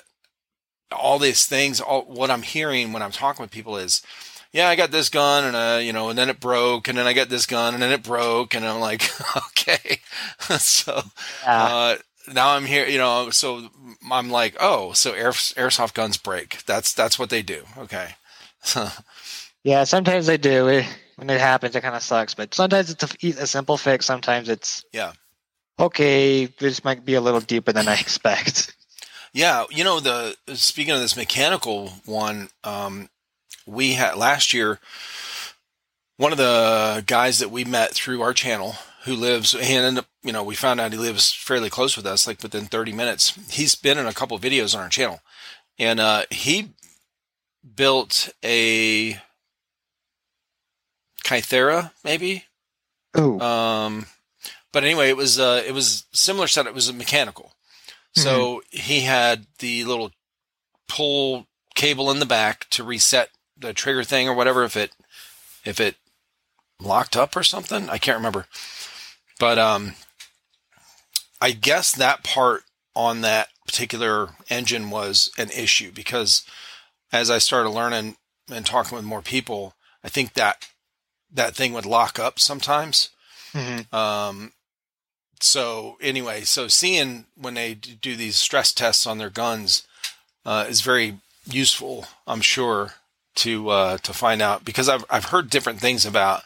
all 0.92 1.18
these 1.18 1.46
things, 1.46 1.80
all 1.80 2.02
what 2.02 2.30
I'm 2.30 2.42
hearing 2.42 2.92
when 2.92 3.02
I'm 3.02 3.12
talking 3.12 3.42
with 3.42 3.50
people 3.50 3.76
is, 3.78 4.02
yeah, 4.52 4.68
I 4.68 4.76
got 4.76 4.90
this 4.90 5.08
gun, 5.08 5.44
and 5.44 5.56
uh, 5.56 5.80
you 5.82 5.92
know, 5.92 6.08
and 6.10 6.18
then 6.18 6.28
it 6.28 6.40
broke, 6.40 6.88
and 6.88 6.96
then 6.98 7.06
I 7.06 7.12
got 7.12 7.28
this 7.28 7.46
gun, 7.46 7.74
and 7.74 7.82
then 7.82 7.92
it 7.92 8.02
broke, 8.02 8.54
and 8.54 8.66
I'm 8.66 8.80
like, 8.80 9.02
okay, 9.36 10.00
so 10.58 11.02
Yeah. 11.44 11.64
uh, 11.64 11.96
now 12.32 12.50
I'm 12.50 12.64
here, 12.66 12.86
you 12.86 12.98
know, 12.98 13.30
so 13.30 13.68
I'm 14.10 14.30
like, 14.30 14.56
oh, 14.60 14.92
so 14.92 15.12
air, 15.12 15.30
airsoft 15.30 15.94
guns 15.94 16.16
break. 16.16 16.64
That's 16.66 16.92
that's 16.92 17.18
what 17.18 17.30
they 17.30 17.42
do. 17.42 17.62
Okay. 17.78 18.14
Yeah, 19.62 19.84
sometimes 19.84 20.26
they 20.26 20.38
do. 20.38 20.68
It, 20.68 20.86
when 21.16 21.28
it 21.28 21.38
happens, 21.38 21.76
it 21.76 21.82
kind 21.82 21.94
of 21.94 22.02
sucks. 22.02 22.34
But 22.34 22.54
sometimes 22.54 22.88
it's 22.90 23.04
a 23.38 23.46
simple 23.46 23.76
fix. 23.76 24.06
Sometimes 24.06 24.48
it's 24.48 24.86
Yeah. 24.90 25.12
okay. 25.78 26.46
This 26.46 26.82
might 26.82 27.04
be 27.04 27.12
a 27.14 27.20
little 27.20 27.40
deeper 27.40 27.70
than 27.70 27.86
I 27.86 27.94
expect. 28.00 28.74
Yeah, 29.34 29.64
you 29.70 29.84
know 29.84 30.00
the 30.00 30.34
speaking 30.54 30.94
of 30.94 31.00
this 31.00 31.14
mechanical 31.14 31.90
one, 32.06 32.48
um, 32.64 33.10
we 33.66 33.94
had 33.94 34.16
last 34.16 34.52
year. 34.52 34.78
One 36.16 36.32
of 36.32 36.38
the 36.38 37.02
guys 37.06 37.38
that 37.38 37.50
we 37.50 37.64
met 37.64 37.92
through 37.94 38.20
our 38.20 38.34
channel, 38.34 38.74
who 39.04 39.14
lives, 39.14 39.54
and 39.54 39.64
ended 39.64 40.04
up, 40.04 40.10
you 40.22 40.32
know, 40.32 40.44
we 40.44 40.54
found 40.54 40.78
out 40.80 40.92
he 40.92 40.98
lives 40.98 41.32
fairly 41.32 41.70
close 41.70 41.96
with 41.96 42.06
us, 42.06 42.26
like 42.26 42.42
within 42.42 42.66
30 42.66 42.92
minutes. 42.92 43.38
He's 43.50 43.74
been 43.74 43.96
in 43.96 44.06
a 44.06 44.12
couple 44.12 44.36
of 44.36 44.42
videos 44.42 44.74
on 44.74 44.82
our 44.82 44.88
channel, 44.90 45.20
and 45.78 45.98
uh, 45.98 46.24
he 46.30 46.72
built 47.74 48.28
a 48.44 49.18
Kythera, 51.24 51.92
maybe. 52.04 52.44
Ooh, 53.18 53.40
Um, 53.40 54.06
but 54.72 54.84
anyway, 54.84 55.08
it 55.08 55.16
was 55.16 55.38
uh, 55.38 55.62
it 55.66 55.72
was 55.72 56.04
similar 56.12 56.46
set. 56.46 56.66
It 56.66 56.74
was 56.74 56.88
a 56.88 56.92
mechanical. 56.92 57.54
So 58.12 58.62
he 58.70 59.00
had 59.00 59.46
the 59.60 59.84
little 59.84 60.10
pull 60.88 61.46
cable 61.74 62.10
in 62.10 62.18
the 62.18 62.26
back 62.26 62.68
to 62.70 62.84
reset 62.84 63.30
the 63.60 63.72
trigger 63.72 64.04
thing 64.04 64.28
or 64.28 64.34
whatever 64.34 64.64
if 64.64 64.76
it 64.76 64.92
if 65.64 65.78
it 65.80 65.96
locked 66.80 67.16
up 67.16 67.36
or 67.36 67.42
something. 67.42 67.88
I 67.88 67.98
can't 67.98 68.16
remember. 68.16 68.46
But 69.38 69.58
um, 69.58 69.94
I 71.40 71.52
guess 71.52 71.92
that 71.92 72.24
part 72.24 72.62
on 72.94 73.20
that 73.20 73.48
particular 73.66 74.30
engine 74.48 74.90
was 74.90 75.30
an 75.38 75.50
issue 75.50 75.92
because 75.92 76.44
as 77.12 77.30
I 77.30 77.38
started 77.38 77.70
learning 77.70 78.16
and 78.50 78.66
talking 78.66 78.96
with 78.96 79.04
more 79.04 79.22
people, 79.22 79.74
I 80.02 80.08
think 80.08 80.34
that 80.34 80.66
that 81.32 81.54
thing 81.54 81.72
would 81.72 81.86
lock 81.86 82.18
up 82.18 82.38
sometimes. 82.40 83.10
Mhm. 83.52 83.92
Um, 83.92 84.52
so 85.40 85.96
anyway, 86.00 86.42
so 86.42 86.68
seeing 86.68 87.26
when 87.34 87.54
they 87.54 87.74
do 87.74 88.16
these 88.16 88.36
stress 88.36 88.72
tests 88.72 89.06
on 89.06 89.18
their 89.18 89.30
guns 89.30 89.84
uh, 90.44 90.66
is 90.68 90.80
very 90.80 91.18
useful, 91.44 92.06
I'm 92.26 92.40
sure, 92.40 92.94
to 93.40 93.68
uh, 93.70 93.98
to 93.98 94.12
find 94.12 94.42
out 94.42 94.64
because 94.64 94.88
I've 94.88 95.04
I've 95.10 95.26
heard 95.26 95.50
different 95.50 95.80
things 95.80 96.06
about 96.06 96.42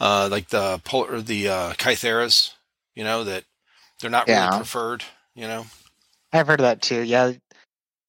uh, 0.00 0.28
like 0.30 0.48
the 0.48 0.80
pol- 0.84 1.06
or 1.06 1.20
the 1.22 1.48
uh, 1.48 1.72
Kytheras, 1.74 2.52
you 2.94 3.04
know, 3.04 3.24
that 3.24 3.44
they're 4.00 4.10
not 4.10 4.28
Yeah. 4.28 4.46
really 4.46 4.56
preferred, 4.56 5.04
you 5.34 5.46
know. 5.46 5.66
I've 6.32 6.46
heard 6.46 6.60
of 6.60 6.64
that 6.64 6.82
too. 6.82 7.02
Yeah, 7.02 7.32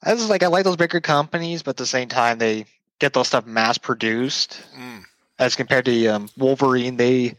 I 0.04 0.14
was 0.14 0.30
like, 0.30 0.44
I 0.44 0.48
like 0.48 0.64
those 0.64 0.78
bigger 0.78 1.02
companies, 1.02 1.64
but 1.64 1.72
at 1.72 1.78
the 1.78 1.86
same 1.86 2.10
time, 2.10 2.38
they 2.38 2.66
get 3.00 3.14
those 3.14 3.28
stuff 3.28 3.46
mass 3.46 3.78
produced 3.78 4.64
Mm, 4.78 5.04
as 5.40 5.56
compared 5.56 5.86
to 5.86 6.08
um, 6.08 6.30
Wolverine. 6.38 6.98
They 6.98 7.36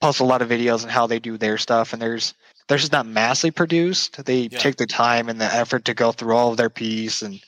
post 0.00 0.20
a 0.20 0.24
lot 0.24 0.42
of 0.42 0.48
videos 0.48 0.84
on 0.84 0.90
how 0.90 1.06
they 1.06 1.18
do 1.18 1.36
their 1.38 1.58
stuff, 1.58 1.92
and 1.92 2.00
there's 2.02 2.34
they're 2.68 2.78
just 2.78 2.92
not 2.92 3.06
massively 3.06 3.50
produced. 3.50 4.24
They 4.24 4.48
Yeah. 4.48 4.58
take 4.58 4.76
the 4.76 4.86
time 4.86 5.28
and 5.28 5.40
the 5.40 5.52
effort 5.52 5.84
to 5.86 5.94
go 5.94 6.12
through 6.12 6.36
all 6.36 6.50
of 6.52 6.56
their 6.56 6.70
piece, 6.70 7.22
and 7.22 7.40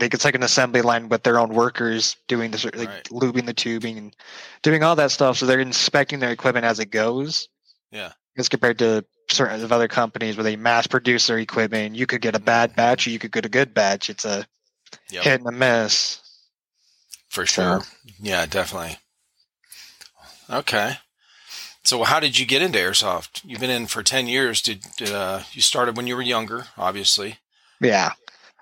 they 0.00 0.06
it's 0.06 0.24
like 0.24 0.34
an 0.34 0.42
assembly 0.42 0.82
line 0.82 1.08
with 1.08 1.22
their 1.22 1.38
own 1.38 1.50
workers 1.54 2.16
doing 2.28 2.50
this, 2.50 2.64
like 2.64 2.76
Right. 2.76 3.04
lubing 3.10 3.46
the 3.46 3.54
tubing 3.54 3.98
and 3.98 4.16
doing 4.62 4.82
all 4.82 4.96
that 4.96 5.10
stuff. 5.10 5.38
So 5.38 5.46
they're 5.46 5.60
inspecting 5.60 6.20
their 6.20 6.30
equipment 6.30 6.64
as 6.66 6.78
it 6.78 6.86
goes. 6.90 7.48
Yeah. 7.90 8.12
As 8.38 8.48
compared 8.48 8.78
to 8.78 9.04
certain 9.30 9.62
of 9.62 9.72
other 9.72 9.88
companies 9.88 10.36
where 10.36 10.44
they 10.44 10.56
mass 10.56 10.86
produce 10.86 11.26
their 11.26 11.38
equipment, 11.38 11.94
you 11.96 12.06
could 12.06 12.20
get 12.22 12.34
a 12.34 12.40
bad 12.40 12.74
batch 12.76 13.06
or 13.06 13.10
you 13.10 13.18
could 13.18 13.32
get 13.32 13.44
a 13.46 13.48
good 13.50 13.74
batch. 13.74 14.08
It's 14.10 14.24
a 14.24 14.46
Yep. 15.10 15.24
hit 15.24 15.40
and 15.40 15.48
a 15.48 15.52
miss. 15.52 16.18
for 17.28 17.46
sure. 17.46 17.82
Yeah, 18.20 18.44
definitely. 18.46 18.98
Okay. 20.50 20.98
So 21.84 22.04
how 22.04 22.20
did 22.20 22.38
you 22.38 22.46
get 22.46 22.62
into 22.62 22.78
airsoft? 22.78 23.40
You've 23.44 23.60
been 23.60 23.70
in 23.70 23.86
for 23.86 24.02
10 24.02 24.26
years. 24.28 24.60
Did 24.62 24.84
uh, 25.10 25.42
you 25.52 25.62
started 25.62 25.96
when 25.96 26.06
you 26.06 26.14
were 26.14 26.22
younger, 26.22 26.66
obviously. 26.76 27.38
Yeah. 27.80 28.12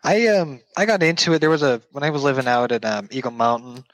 I 0.03 0.29
um 0.29 0.61
I 0.77 0.87
got 0.87 1.03
into 1.03 1.33
it. 1.33 1.41
There 1.41 1.51
was 1.51 1.63
a 1.63 1.83
when 1.93 2.05
I 2.05 2.11
was 2.11 2.23
living 2.23 2.47
out 2.47 2.73
at 2.73 2.85
um, 2.85 3.09
Eagle 3.11 3.33
Mountain. 3.33 3.85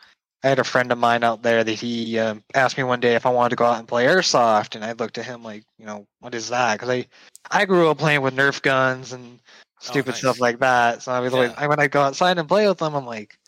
I 0.44 0.48
had 0.48 0.58
a 0.58 0.64
friend 0.64 0.92
of 0.92 0.98
mine 0.98 1.24
out 1.24 1.42
there 1.42 1.64
that 1.64 1.72
he 1.72 2.18
um, 2.18 2.44
asked 2.54 2.76
me 2.76 2.84
one 2.84 3.00
day 3.00 3.16
if 3.16 3.26
I 3.26 3.30
wanted 3.30 3.50
to 3.50 3.56
go 3.56 3.64
out 3.64 3.78
and 3.78 3.88
play 3.88 4.06
airsoft, 4.06 4.76
and 4.76 4.84
I 4.84 4.92
looked 4.92 5.18
at 5.18 5.24
him 5.24 5.42
like, 5.42 5.64
you 5.78 5.86
know, 5.86 6.06
what 6.20 6.34
is 6.34 6.50
that? 6.50 6.74
Because 6.74 6.90
I 6.90 7.06
I 7.50 7.64
grew 7.64 7.88
up 7.90 7.98
playing 7.98 8.22
with 8.22 8.36
Nerf 8.36 8.62
guns 8.62 9.12
and 9.12 9.40
stupid 9.80 10.12
nice. 10.12 10.18
stuff 10.18 10.40
like 10.40 10.60
that. 10.60 11.02
So 11.02 11.12
I 11.12 11.20
was 11.20 11.32
like, 11.32 11.50
Yeah. 11.50 11.64
I 11.64 11.66
when 11.66 11.80
I 11.80 11.88
go 11.88 12.02
outside 12.02 12.38
and 12.38 12.48
play 12.48 12.68
with 12.68 12.78
them, 12.78 12.94
I'm 12.94 13.06
like, 13.06 13.38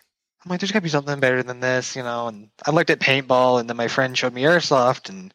I'm 0.45 0.51
like, 0.51 0.61
there's 0.61 0.73
got 0.73 0.81
to 0.81 0.85
be 0.85 0.89
something 0.89 1.21
better 1.21 1.43
than 1.43 1.61
this, 1.61 1.95
you 1.95 2.03
know. 2.03 2.29
And 2.29 2.49
I 2.67 2.71
looked 2.71 2.91
at 2.91 3.01
paintball, 3.01 3.61
and 3.61 3.69
then 3.69 3.77
my 3.77 3.89
friend 3.89 4.17
showed 4.17 4.35
me 4.35 4.43
airsoft, 4.43 5.09
and 5.09 5.33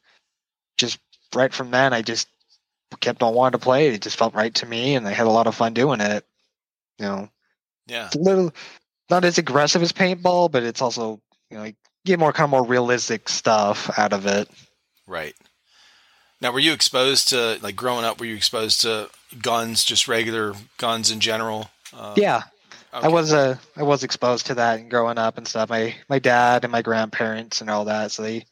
just 0.77 0.99
right 1.33 1.53
from 1.53 1.71
then, 1.71 1.93
I 1.93 2.01
just 2.01 2.27
kept 2.99 3.23
on 3.23 3.33
wanting 3.33 3.59
to 3.59 3.63
play. 3.63 3.87
It 3.87 4.01
just 4.01 4.17
felt 4.17 4.35
right 4.35 4.53
to 4.55 4.65
me, 4.65 4.95
and 4.95 5.07
I 5.07 5.11
had 5.11 5.27
a 5.27 5.31
lot 5.31 5.47
of 5.47 5.55
fun 5.55 5.73
doing 5.73 6.01
it. 6.01 6.25
You 7.03 7.09
know, 7.09 7.29
Yeah. 7.87 8.05
it's 8.07 8.15
a 8.15 8.19
little 8.19 8.53
not 9.09 9.25
as 9.25 9.37
aggressive 9.37 9.81
as 9.81 9.91
paintball, 9.91 10.49
but 10.49 10.63
it's 10.63 10.81
also 10.81 11.19
you 11.51 11.57
know 11.57 11.63
you 11.65 11.73
get 12.05 12.17
more 12.17 12.31
kind 12.31 12.45
of 12.45 12.51
more 12.51 12.65
realistic 12.65 13.27
stuff 13.27 13.91
out 13.99 14.13
of 14.13 14.25
it. 14.25 14.49
Right. 15.05 15.35
Now, 16.39 16.51
were 16.51 16.59
you 16.59 16.71
exposed 16.73 17.29
to 17.29 17.59
like 17.61 17.75
growing 17.75 18.05
up? 18.05 18.19
Were 18.19 18.25
you 18.25 18.35
exposed 18.35 18.81
to 18.81 19.09
guns, 19.41 19.83
just 19.83 20.07
regular 20.07 20.53
guns 20.77 21.11
in 21.11 21.19
general? 21.19 21.69
Uh, 21.93 22.13
yeah, 22.15 22.43
okay. 22.93 23.05
I 23.05 23.09
was 23.09 23.33
uh, 23.33 23.57
I 23.75 23.83
was 23.83 24.03
exposed 24.05 24.45
to 24.45 24.55
that 24.55 24.79
and 24.79 24.89
growing 24.89 25.17
up 25.17 25.37
and 25.37 25.45
stuff. 25.47 25.69
My 25.69 25.95
my 26.07 26.19
dad 26.19 26.63
and 26.63 26.71
my 26.71 26.81
grandparents 26.81 27.59
and 27.59 27.69
all 27.69 27.83
that, 27.85 28.11
so 28.11 28.23
they 28.23 28.45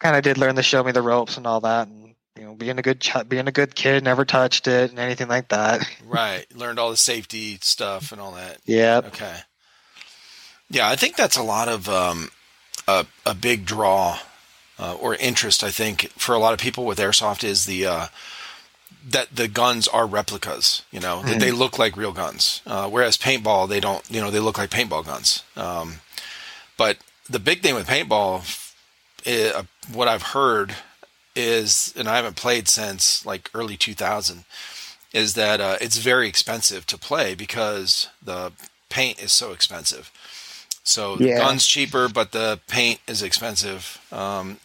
kind 0.00 0.16
of 0.16 0.22
did 0.22 0.38
learn 0.38 0.56
to 0.56 0.62
show 0.62 0.82
me 0.82 0.92
the 0.92 1.02
ropes 1.02 1.36
and 1.36 1.46
all 1.46 1.60
that, 1.60 1.88
and 1.88 2.14
you 2.38 2.44
know, 2.44 2.54
being 2.54 2.78
a 2.78 2.82
good 2.82 3.00
ch- 3.00 3.28
being 3.28 3.48
a 3.48 3.52
good 3.52 3.74
kid, 3.74 4.04
never 4.04 4.24
touched 4.24 4.68
it 4.68 4.90
and 4.90 4.98
anything 4.98 5.28
like 5.28 5.48
that. 5.48 5.82
right. 6.06 6.46
Learned 6.54 6.78
all 6.78 6.90
the 6.90 6.96
safety 6.96 7.58
stuff 7.60 8.12
and 8.12 8.20
all 8.20 8.32
that. 8.32 8.58
Yeah. 8.64 9.00
Okay. 9.06 9.38
Yeah, 10.70 10.88
I 10.88 10.96
think 10.96 11.16
that's 11.16 11.36
a 11.36 11.42
lot 11.42 11.68
of 11.68 11.88
um, 11.88 12.30
a, 12.86 13.06
a 13.24 13.34
big 13.34 13.64
draw 13.64 14.18
uh, 14.78 14.94
or 14.94 15.14
interest, 15.16 15.64
I 15.64 15.70
think, 15.70 16.10
for 16.10 16.34
a 16.34 16.38
lot 16.38 16.52
of 16.52 16.60
people 16.60 16.84
with 16.84 16.98
airsoft 16.98 17.42
is 17.42 17.66
the 17.66 17.86
uh, 17.86 18.06
that 19.08 19.34
the 19.34 19.48
guns 19.48 19.88
are 19.88 20.06
replicas. 20.06 20.82
You 20.90 21.00
know, 21.00 21.22
that 21.22 21.40
they 21.40 21.50
look 21.50 21.78
like 21.78 21.96
real 21.96 22.12
guns. 22.12 22.60
Uh, 22.66 22.88
whereas 22.88 23.16
paintball, 23.16 23.68
they 23.68 23.80
don't. 23.80 24.08
You 24.10 24.20
know, 24.20 24.30
they 24.30 24.40
look 24.40 24.58
like 24.58 24.70
paintball 24.70 25.06
guns. 25.06 25.42
Um, 25.56 26.00
but 26.76 26.98
the 27.28 27.40
big 27.40 27.62
thing 27.62 27.74
with 27.74 27.88
paintball, 27.88 28.44
i 29.26 29.58
uh, 29.58 29.62
what 29.92 30.06
I've 30.06 30.22
heard 30.22 30.76
is, 31.38 31.94
and 31.96 32.08
I 32.08 32.16
haven't 32.16 32.36
played 32.36 32.68
since 32.68 33.24
like 33.24 33.50
early 33.54 33.76
2000, 33.76 34.44
is 35.12 35.34
that 35.34 35.60
uh, 35.60 35.76
it's 35.80 35.98
very 35.98 36.28
expensive 36.28 36.84
to 36.86 36.98
play 36.98 37.34
because 37.34 38.08
the 38.22 38.52
paint 38.90 39.22
is 39.22 39.32
so 39.32 39.52
expensive. 39.52 40.10
So 40.84 41.16
the 41.16 41.28
gun's 41.38 41.66
cheaper, 41.66 42.08
but 42.08 42.32
the 42.32 42.60
paint 42.66 43.00
is 43.06 43.22
expensive, 43.22 43.98
um, 44.10 44.58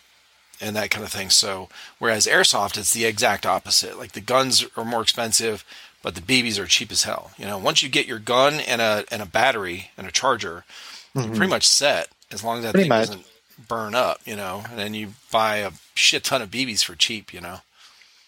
and 0.61 0.75
that 0.75 0.89
kind 0.89 1.05
of 1.05 1.11
thing. 1.11 1.29
So 1.29 1.69
whereas 1.99 2.25
airsoft, 2.27 2.77
it's 2.77 2.93
the 2.93 3.05
exact 3.05 3.45
opposite. 3.45 3.97
Like 3.97 4.13
the 4.13 4.21
guns 4.21 4.65
are 4.77 4.85
more 4.85 5.01
expensive, 5.01 5.65
but 6.01 6.15
the 6.15 6.21
BBs 6.21 6.59
are 6.59 6.65
cheap 6.65 6.91
as 6.91 7.03
hell. 7.03 7.31
You 7.37 7.45
know, 7.45 7.57
once 7.57 7.83
you 7.83 7.89
get 7.89 8.05
your 8.07 8.19
gun 8.19 8.55
and 8.61 8.81
a 8.81 9.03
and 9.11 9.21
a 9.21 9.25
battery 9.25 9.91
and 9.97 10.07
a 10.07 10.11
charger, 10.11 10.63
you're 11.13 11.27
pretty 11.35 11.47
much 11.49 11.67
set. 11.67 12.07
As 12.31 12.43
long 12.43 12.57
as 12.59 12.63
that 12.63 12.71
Pretty 12.73 12.85
thing 12.85 12.97
much. 12.97 13.07
doesn't 13.09 13.25
burn 13.67 13.95
up, 13.95 14.19
you 14.25 14.35
know, 14.35 14.63
and 14.69 14.77
then 14.77 14.93
you 14.93 15.13
buy 15.31 15.57
a 15.57 15.71
shit 15.95 16.23
ton 16.23 16.41
of 16.41 16.49
BBs 16.49 16.83
for 16.83 16.95
cheap, 16.95 17.33
you 17.33 17.41
know. 17.41 17.59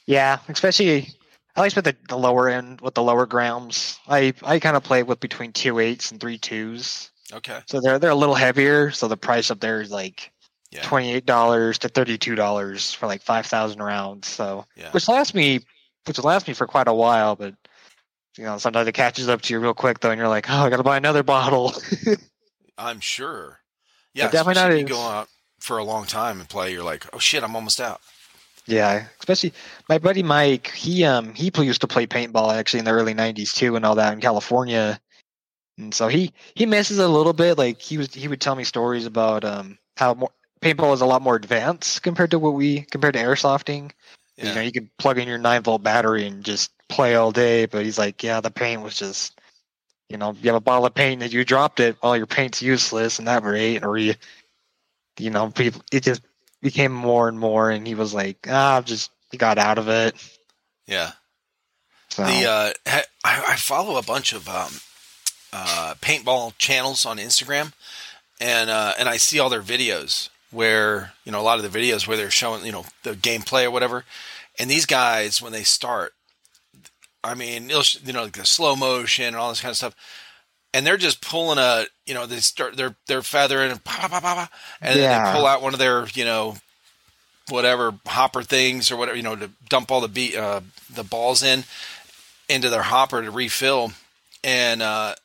Yeah, 0.06 0.40
especially 0.50 1.10
at 1.56 1.64
least 1.64 1.76
with 1.76 1.86
the, 1.86 1.96
the 2.10 2.18
lower 2.18 2.50
end 2.50 2.82
with 2.82 2.94
the 2.94 3.04
lower 3.04 3.26
grams. 3.26 3.98
I 4.08 4.34
I 4.44 4.60
kind 4.60 4.76
of 4.78 4.84
play 4.84 5.04
with 5.04 5.20
between 5.20 5.52
two 5.52 5.80
eights 5.80 6.12
and 6.12 6.20
three 6.20 6.38
twos. 6.38 7.10
Okay. 7.34 7.60
So 7.68 7.82
they're 7.82 7.98
they're 8.00 8.12
a 8.12 8.16
little 8.16 8.36
heavier. 8.36 8.92
So 8.92 9.08
the 9.08 9.18
price 9.18 9.50
up 9.50 9.60
there 9.60 9.82
is 9.82 9.92
like 9.92 10.32
Yeah. 10.72 10.82
twenty 10.84 11.14
eight 11.14 11.26
dollars 11.26 11.80
to 11.80 11.90
thirty 11.90 12.18
two 12.18 12.36
dollars 12.36 12.94
for 12.94 13.08
like 13.08 13.22
five 13.24 13.46
thousand 13.48 13.82
rounds. 13.82 14.28
So 14.28 14.66
Yeah. 14.76 14.92
which 14.92 15.08
lasts 15.08 15.34
me 15.34 15.62
which 16.06 16.24
lasts 16.24 16.48
me 16.48 16.54
for 16.54 16.68
quite 16.68 16.88
a 16.88 16.94
while, 16.94 17.36
but 17.36 17.56
you 18.38 18.44
know 18.44 18.58
sometimes 18.60 18.88
it 18.88 18.92
catches 18.94 19.28
up 19.30 19.42
to 19.44 19.54
you 19.54 19.60
real 19.60 19.74
quick 19.74 20.00
though, 20.02 20.12
and 20.12 20.20
you're 20.20 20.28
like, 20.28 20.50
oh, 20.50 20.66
I 20.66 20.70
gotta 20.70 20.84
buy 20.84 20.98
another 20.98 21.24
bottle. 21.24 21.74
I'm 22.78 23.00
sure. 23.00 23.60
Yeah, 24.16 24.32
definitely 24.32 24.56
not 24.56 24.72
especially 24.72 24.82
if 24.82 24.90
you 24.90 24.96
go 24.96 25.02
out 25.02 25.30
for 25.60 25.78
a 25.78 25.84
long 25.84 26.06
time 26.06 26.40
and 26.40 26.50
play. 26.50 26.72
You're 26.72 26.84
like, 26.84 27.06
oh 27.14 27.20
shit, 27.20 27.44
I'm 27.44 27.56
almost 27.56 27.80
out. 27.82 28.02
Yeah, 28.68 29.06
especially 29.20 29.54
my 29.90 30.00
buddy 30.00 30.24
Mike. 30.24 30.72
He 30.72 31.04
um 31.06 31.34
he 31.36 31.52
pl- 31.52 31.64
used 31.66 31.82
to 31.82 31.88
play 31.88 32.08
paintball 32.08 32.54
actually 32.54 32.80
in 32.80 32.86
the 32.86 32.92
early 32.92 33.14
'90s 33.14 33.54
too, 33.54 33.76
and 33.76 33.86
all 33.86 33.96
that 33.96 34.14
in 34.14 34.22
California. 34.22 35.00
And 35.78 35.94
so 35.94 36.08
he 36.08 36.34
he 36.56 36.66
misses 36.66 37.00
a 37.00 37.08
little 37.08 37.34
bit. 37.34 37.58
Like 37.58 37.82
he 37.82 37.98
was 37.98 38.14
he 38.14 38.28
would 38.28 38.42
tell 38.42 38.56
me 38.56 38.64
stories 38.64 39.06
about 39.06 39.44
um 39.46 39.78
how 39.98 40.14
more, 40.16 40.32
paintball 40.62 40.94
is 40.94 41.02
a 41.02 41.06
lot 41.06 41.22
more 41.22 41.36
advanced 41.36 42.04
compared 42.04 42.32
to 42.32 42.40
what 42.40 42.54
we 42.54 42.82
compared 42.92 43.14
to 43.16 43.22
airsofting. 43.22 43.92
'Cause, 44.40 44.50
You 44.50 44.54
know, 44.56 44.62
you 44.62 44.72
could 44.72 44.90
plug 44.98 45.18
in 45.20 45.28
your 45.28 45.38
nine 45.38 45.64
volt 45.64 45.84
battery 45.84 46.28
and 46.28 46.44
just 46.44 46.72
play 46.90 47.16
all 47.16 47.32
day. 47.32 47.66
But 47.68 47.86
he's 47.86 47.98
like, 48.00 48.24
yeah, 48.24 48.42
the 48.42 48.52
paint 48.52 48.82
was 48.82 48.98
just, 48.98 49.35
you 50.10 50.18
know, 50.18 50.36
you 50.42 50.50
have 50.50 50.56
a 50.56 50.62
bottle 50.62 50.86
of 50.86 50.94
paint 50.94 51.24
and 51.24 51.34
you 51.34 51.44
dropped 51.44 51.80
it, 51.80 51.98
well, 52.02 52.16
your 52.16 52.28
paint's 52.28 52.62
useless 52.62 53.20
and 53.20 53.28
that 53.28 53.44
rate, 53.44 53.84
or 53.84 53.98
you, 53.98 54.14
you 55.18 55.30
know, 55.30 55.50
people, 55.50 55.82
it 55.92 56.04
just 56.04 56.22
became 56.62 56.92
more 56.92 57.28
and 57.28 57.40
more. 57.40 57.72
And 57.72 57.88
he 57.88 57.96
was 57.96 58.14
like, 58.14 58.48
ah, 58.50 58.82
just 58.82 59.12
he 59.32 59.38
got 59.38 59.58
out 59.58 59.78
of 59.78 59.88
it. 59.90 60.16
Yeah. 60.88 61.12
So 62.10 62.24
The 62.24 62.46
uh, 62.46 62.72
I, 62.86 63.04
I 63.24 63.56
follow 63.56 63.98
a 63.98 64.04
bunch 64.04 64.34
of 64.34 64.48
um, 64.48 64.72
uh, 65.52 65.96
paintball 66.02 66.58
channels 66.58 67.06
on 67.06 67.18
Instagram, 67.18 67.74
and 68.40 68.70
uh, 68.70 68.94
and 68.98 69.10
I 69.10 69.18
see 69.18 69.40
all 69.40 69.50
their 69.50 69.62
videos 69.62 70.30
where 70.52 71.14
you 71.26 71.32
know 71.32 71.42
a 71.42 71.44
lot 71.44 71.64
of 71.64 71.70
the 71.70 71.78
videos 71.78 72.08
where 72.08 72.16
they're 72.16 72.32
showing 72.32 72.66
you 72.66 72.72
know 72.72 72.86
the 73.04 73.14
gameplay 73.14 73.66
or 73.66 73.72
whatever, 73.72 74.06
and 74.60 74.70
these 74.70 74.86
guys 74.86 75.42
when 75.42 75.52
they 75.52 75.64
start, 75.64 76.14
I 77.26 77.34
mean 77.36 77.70
you 77.70 78.14
know 78.14 78.24
like 78.24 78.34
the 78.38 78.46
slow 78.46 78.76
motion 78.76 79.26
and 79.26 79.36
all 79.36 79.50
this 79.50 79.62
kind 79.62 79.72
of 79.72 79.78
stuff, 79.78 79.96
and 80.74 80.86
they're 80.86 80.98
just 80.98 81.22
pulling 81.22 81.58
a 81.58 81.86
you 82.06 82.14
know 82.14 82.26
they 82.26 82.38
start 82.38 82.78
they're 82.78 82.96
they're 83.08 83.22
feathering 83.22 83.72
and 83.72 83.84
pa 83.84 84.08
pa 84.08 84.20
pa 84.20 84.20
pa, 84.20 84.50
and 84.82 85.00
then 85.00 85.10
they 85.10 85.20
pull 85.20 85.46
out 85.46 85.62
one 85.62 85.74
of 85.74 85.80
their 85.80 86.08
you 86.14 86.26
know 86.26 86.58
whatever 87.50 87.94
hopper 88.08 88.42
things 88.44 88.92
or 88.92 88.98
whatever 88.98 89.18
you 89.18 89.24
know 89.24 89.36
to 89.36 89.50
dump 89.70 89.92
all 89.92 90.02
the 90.02 90.08
be- 90.08 90.38
uh, 90.38 90.62
the 90.94 91.04
balls 91.04 91.44
in 91.44 91.64
into 92.50 92.70
their 92.70 92.84
hopper 92.84 93.22
to 93.22 93.32
refill. 93.32 93.92
And 94.44 94.82
uh 94.82 95.16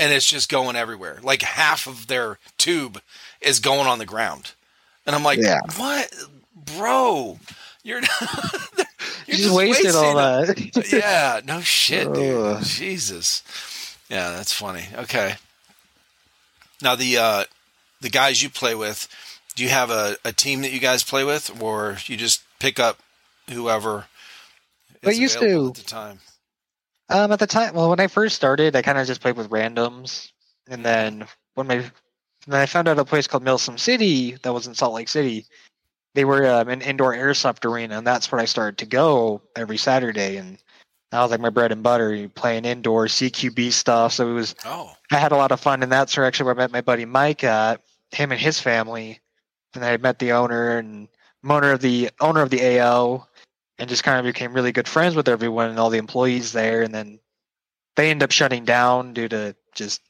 and 0.00 0.12
it's 0.12 0.26
just 0.26 0.48
going 0.48 0.76
everywhere. 0.76 1.18
Like 1.22 1.42
half 1.42 1.86
of 1.86 2.06
their 2.06 2.38
tube 2.56 3.00
is 3.40 3.58
going 3.60 3.86
on 3.86 3.98
the 3.98 4.06
ground. 4.06 4.52
And 5.06 5.14
i'm 5.14 5.24
like 5.24 5.40
Yeah. 5.40 5.60
what? 5.76 6.12
Bro 6.54 7.38
you're 7.84 8.00
you're 8.76 8.78
you 8.78 8.84
just 9.38 9.54
wasted 9.54 9.94
all 9.94 10.14
that. 10.16 10.88
yeah, 10.92 11.40
no 11.44 11.60
shit, 11.60 12.12
dude. 12.12 12.62
Jesus. 12.62 13.42
Yeah, 14.08 14.30
that's 14.30 14.52
funny. 14.52 14.84
Okay. 14.94 15.34
Now 16.82 16.94
the 16.94 17.18
uh 17.18 17.44
the 18.00 18.10
guys 18.10 18.42
you 18.42 18.50
play 18.50 18.74
with, 18.74 19.08
do 19.56 19.64
you 19.64 19.70
have 19.70 19.90
a, 19.90 20.16
a 20.24 20.32
team 20.32 20.62
that 20.62 20.72
you 20.72 20.78
guys 20.78 21.02
play 21.02 21.24
with 21.24 21.60
or 21.60 21.98
you 22.06 22.16
just 22.16 22.42
pick 22.60 22.78
up 22.78 22.98
whoever 23.50 24.06
is 25.02 25.18
used 25.18 25.38
to. 25.38 25.68
at 25.68 25.74
the 25.74 25.82
time? 25.82 26.20
Um, 27.10 27.32
at 27.32 27.38
the 27.38 27.46
time, 27.46 27.74
well, 27.74 27.88
when 27.90 28.00
I 28.00 28.06
first 28.06 28.36
started, 28.36 28.76
I 28.76 28.82
kind 28.82 28.98
of 28.98 29.06
just 29.06 29.22
played 29.22 29.36
with 29.36 29.48
randoms, 29.48 30.30
and 30.68 30.84
then 30.84 31.26
when 31.54 31.66
my 31.66 31.84
then 32.46 32.60
I 32.60 32.66
found 32.66 32.88
out 32.88 32.98
a 32.98 33.04
place 33.04 33.26
called 33.26 33.44
Milsim 33.44 33.78
City 33.78 34.36
that 34.42 34.52
was 34.52 34.66
in 34.66 34.74
Salt 34.74 34.94
Lake 34.94 35.08
City. 35.08 35.46
They 36.18 36.24
were 36.24 36.50
um, 36.50 36.68
an 36.68 36.82
indoor 36.82 37.14
airsoft 37.14 37.64
arena, 37.64 37.98
and 37.98 38.04
that's 38.04 38.32
where 38.32 38.40
I 38.40 38.44
started 38.44 38.78
to 38.78 38.86
go 38.86 39.40
every 39.54 39.76
Saturday, 39.76 40.36
and 40.36 40.58
that 41.12 41.22
was 41.22 41.30
like 41.30 41.38
my 41.38 41.48
bread 41.48 41.70
and 41.70 41.80
butter, 41.80 42.28
playing 42.30 42.64
indoor 42.64 43.06
CQB 43.06 43.70
stuff. 43.70 44.14
So 44.14 44.28
it 44.28 44.32
was 44.32 44.56
Oh. 44.64 44.96
I 45.12 45.18
had 45.18 45.30
a 45.30 45.36
lot 45.36 45.52
of 45.52 45.60
fun, 45.60 45.80
and 45.84 45.92
that's 45.92 46.16
where 46.16 46.26
actually 46.26 46.46
where 46.46 46.54
I 46.56 46.58
met 46.58 46.72
my 46.72 46.80
buddy 46.80 47.04
Mike 47.04 47.44
at. 47.44 47.82
Him 48.10 48.32
and 48.32 48.40
his 48.40 48.58
family, 48.58 49.20
and 49.76 49.84
I 49.84 49.96
met 49.98 50.18
the 50.18 50.32
owner 50.32 50.78
and 50.78 51.06
owner 51.48 51.70
of 51.70 51.82
the 51.82 52.10
owner 52.18 52.42
of 52.42 52.50
the 52.50 52.80
AO, 52.80 53.24
and 53.78 53.88
just 53.88 54.02
kind 54.02 54.18
of 54.18 54.24
became 54.24 54.52
really 54.52 54.72
good 54.72 54.88
friends 54.88 55.14
with 55.14 55.28
everyone 55.28 55.70
and 55.70 55.78
all 55.78 55.88
the 55.88 55.98
employees 55.98 56.50
there. 56.50 56.82
And 56.82 56.92
then 56.92 57.20
they 57.94 58.10
ended 58.10 58.24
up 58.24 58.32
shutting 58.32 58.64
down 58.64 59.12
due 59.14 59.28
to 59.28 59.54
just 59.72 60.00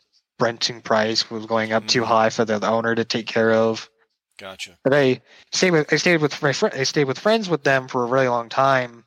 renting 0.41 0.81
price 0.81 1.31
was 1.31 1.45
going 1.45 1.75
up 1.75 1.87
too 1.87 2.01
Mhm. 2.01 2.07
high 2.07 2.31
for 2.31 2.47
the 2.47 2.67
owner 2.67 2.95
to 2.95 3.05
take 3.05 3.27
care 3.27 3.53
of. 3.53 3.91
Gotcha. 4.39 4.79
But 4.85 4.95
I 4.95 5.21
stayed 5.53 5.73
with 5.73 5.93
I 5.93 5.97
stayed 5.97 6.23
with 6.23 6.41
my 6.43 6.53
friend 6.53 6.75
I 6.75 6.85
stayed 6.85 7.05
with 7.05 7.19
friends 7.19 7.49
with 7.49 7.65
them 7.65 7.89
for 7.89 8.05
a 8.05 8.07
really 8.07 8.29
long 8.29 8.49
time, 8.49 9.05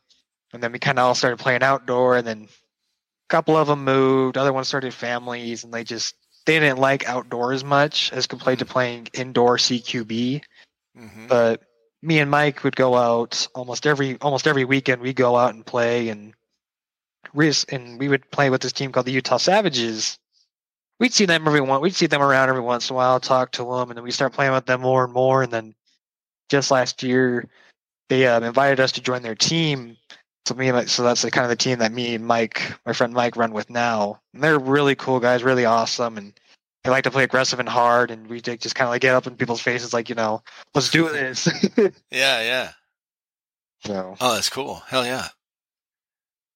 and 0.54 0.62
then 0.62 0.72
we 0.72 0.80
kind 0.80 1.00
of 1.00 1.06
all 1.06 1.16
started 1.16 1.40
playing 1.40 1.64
outdoor, 1.64 2.18
and 2.18 2.28
then 2.28 2.44
a 2.44 3.30
couple 3.30 3.56
of 3.58 3.68
them 3.68 3.84
moved, 3.84 4.38
other 4.38 4.54
ones 4.54 4.68
started 4.68 4.94
families, 4.94 5.64
and 5.64 5.74
they 5.74 5.84
just 5.84 6.16
they 6.46 6.60
didn't 6.60 6.80
like 6.80 7.08
outdoor 7.08 7.54
as 7.54 7.64
much 7.64 8.12
as 8.12 8.28
compared 8.28 8.60
to 8.60 8.66
playing 8.66 9.08
indoor 9.14 9.58
CQB. 9.58 10.42
hmm 10.96 11.28
But 11.28 11.62
me 12.02 12.20
and 12.20 12.30
Mike 12.30 12.64
would 12.64 12.76
go 12.76 12.96
out 12.96 13.48
almost 13.56 13.88
every 13.88 14.18
almost 14.20 14.48
every 14.48 14.66
weekend. 14.66 15.02
We 15.02 15.14
go 15.14 15.38
out 15.38 15.54
and 15.54 15.66
play, 15.66 16.10
and 16.10 16.34
we 17.34 17.54
and 17.70 17.98
we 18.00 18.10
would 18.10 18.30
play 18.32 18.50
with 18.50 18.62
this 18.62 18.74
team 18.74 18.92
called 18.92 19.06
the 19.06 19.14
Utah 19.14 19.38
Savages. 19.38 20.18
We'd 21.02 21.16
see 21.16 21.26
them 21.26 21.48
every 21.48 21.62
one. 21.62 21.82
We'd 21.82 21.96
see 21.96 22.06
them 22.06 22.22
around 22.22 22.50
every 22.50 22.62
once 22.62 22.88
in 22.88 22.94
a 22.94 22.98
while, 22.98 23.20
talk 23.20 23.54
to 23.54 23.64
them, 23.64 23.90
and 23.90 23.98
then 23.98 24.04
we 24.04 24.12
start 24.12 24.34
playing 24.34 24.52
with 24.52 24.68
them 24.68 24.82
more 24.82 25.04
and 25.04 25.12
more. 25.12 25.42
And 25.42 25.52
then 25.52 25.74
just 26.48 26.70
last 26.70 27.02
year, 27.02 27.50
they 28.10 28.28
um, 28.28 28.44
invited 28.44 28.80
us 28.80 28.92
to 28.92 29.02
join 29.02 29.24
their 29.24 29.34
team. 29.34 29.98
So 30.46 30.54
me, 30.54 30.70
and 30.70 30.88
so 30.88 31.02
that's 31.02 31.24
the 31.24 31.32
kind 31.32 31.44
of 31.44 31.50
the 31.50 31.56
team 31.56 31.80
that 31.80 31.92
me 31.92 32.14
and 32.14 32.24
Mike, 32.24 32.72
my 32.86 32.94
friend 32.94 33.14
Mike, 33.14 33.36
run 33.36 33.52
with 33.52 33.68
now. 33.72 34.22
And 34.36 34.44
they're 34.44 34.60
really 34.60 34.94
cool 34.94 35.20
guys, 35.20 35.42
really 35.42 35.66
awesome, 35.66 36.20
and 36.20 36.40
they 36.84 36.92
like 36.92 37.06
to 37.06 37.12
play 37.12 37.24
aggressive 37.24 37.60
and 37.60 37.68
hard. 37.68 38.12
And 38.12 38.28
we 38.28 38.40
just 38.40 38.76
kind 38.76 38.86
of 38.86 38.92
like 38.92 39.02
get 39.02 39.16
up 39.16 39.26
in 39.26 39.36
people's 39.36 39.62
faces, 39.62 39.96
like 39.96 40.08
you 40.08 40.14
know, 40.14 40.44
let's 40.76 40.92
do 40.92 41.10
this. 41.10 41.50
Yeah, 42.12 42.42
yeah. 42.44 42.72
so 43.86 44.16
Oh, 44.22 44.36
that's 44.36 44.50
cool. 44.50 44.84
Hell 44.86 45.06
yeah. 45.08 45.30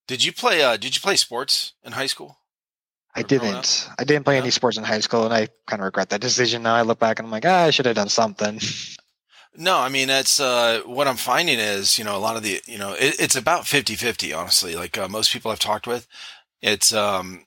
Did 0.06 0.22
you 0.22 0.32
play 0.32 0.62
uh 0.62 0.76
did 0.76 0.94
you 0.94 1.02
play 1.02 1.16
sports 1.16 1.72
in 1.82 1.92
high 1.92 2.06
school? 2.06 2.38
I 3.16 3.22
Or 3.22 3.28
growing 3.28 3.54
up? 3.54 3.66
didn't. 3.66 3.88
I 3.98 4.04
didn't 4.04 4.24
play 4.24 4.36
No? 4.36 4.38
any 4.38 4.50
sports 4.50 4.76
in 4.78 4.84
high 4.84 5.00
school, 5.00 5.24
and 5.24 5.34
I 5.34 5.48
kind 5.66 5.80
of 5.82 5.86
regret 5.86 6.10
that 6.10 6.20
decision 6.20 6.62
now. 6.62 6.74
I 6.76 6.82
look 6.82 6.98
back 7.00 7.18
and 7.18 7.26
I'm 7.26 7.32
like, 7.32 7.46
ah, 7.46 7.64
I 7.64 7.70
should 7.70 7.86
have 7.86 7.96
done 7.96 8.08
something. 8.10 8.60
No, 9.58 9.78
I 9.78 9.88
mean 9.88 10.08
that's 10.08 10.38
uh, 10.38 10.82
what 10.84 11.08
I'm 11.08 11.16
finding 11.16 11.58
is 11.58 11.98
you 11.98 12.04
know 12.04 12.16
a 12.16 12.18
lot 12.20 12.36
of 12.36 12.42
the 12.42 12.60
you 12.66 12.76
know 12.78 12.92
it, 12.92 13.16
it's 13.18 13.36
about 13.36 13.64
50-50, 13.64 14.36
honestly. 14.36 14.76
Like 14.76 14.98
uh, 14.98 15.08
most 15.08 15.32
people 15.32 15.50
I've 15.50 15.58
talked 15.58 15.86
with, 15.86 16.06
it's 16.60 16.92
um 16.92 17.46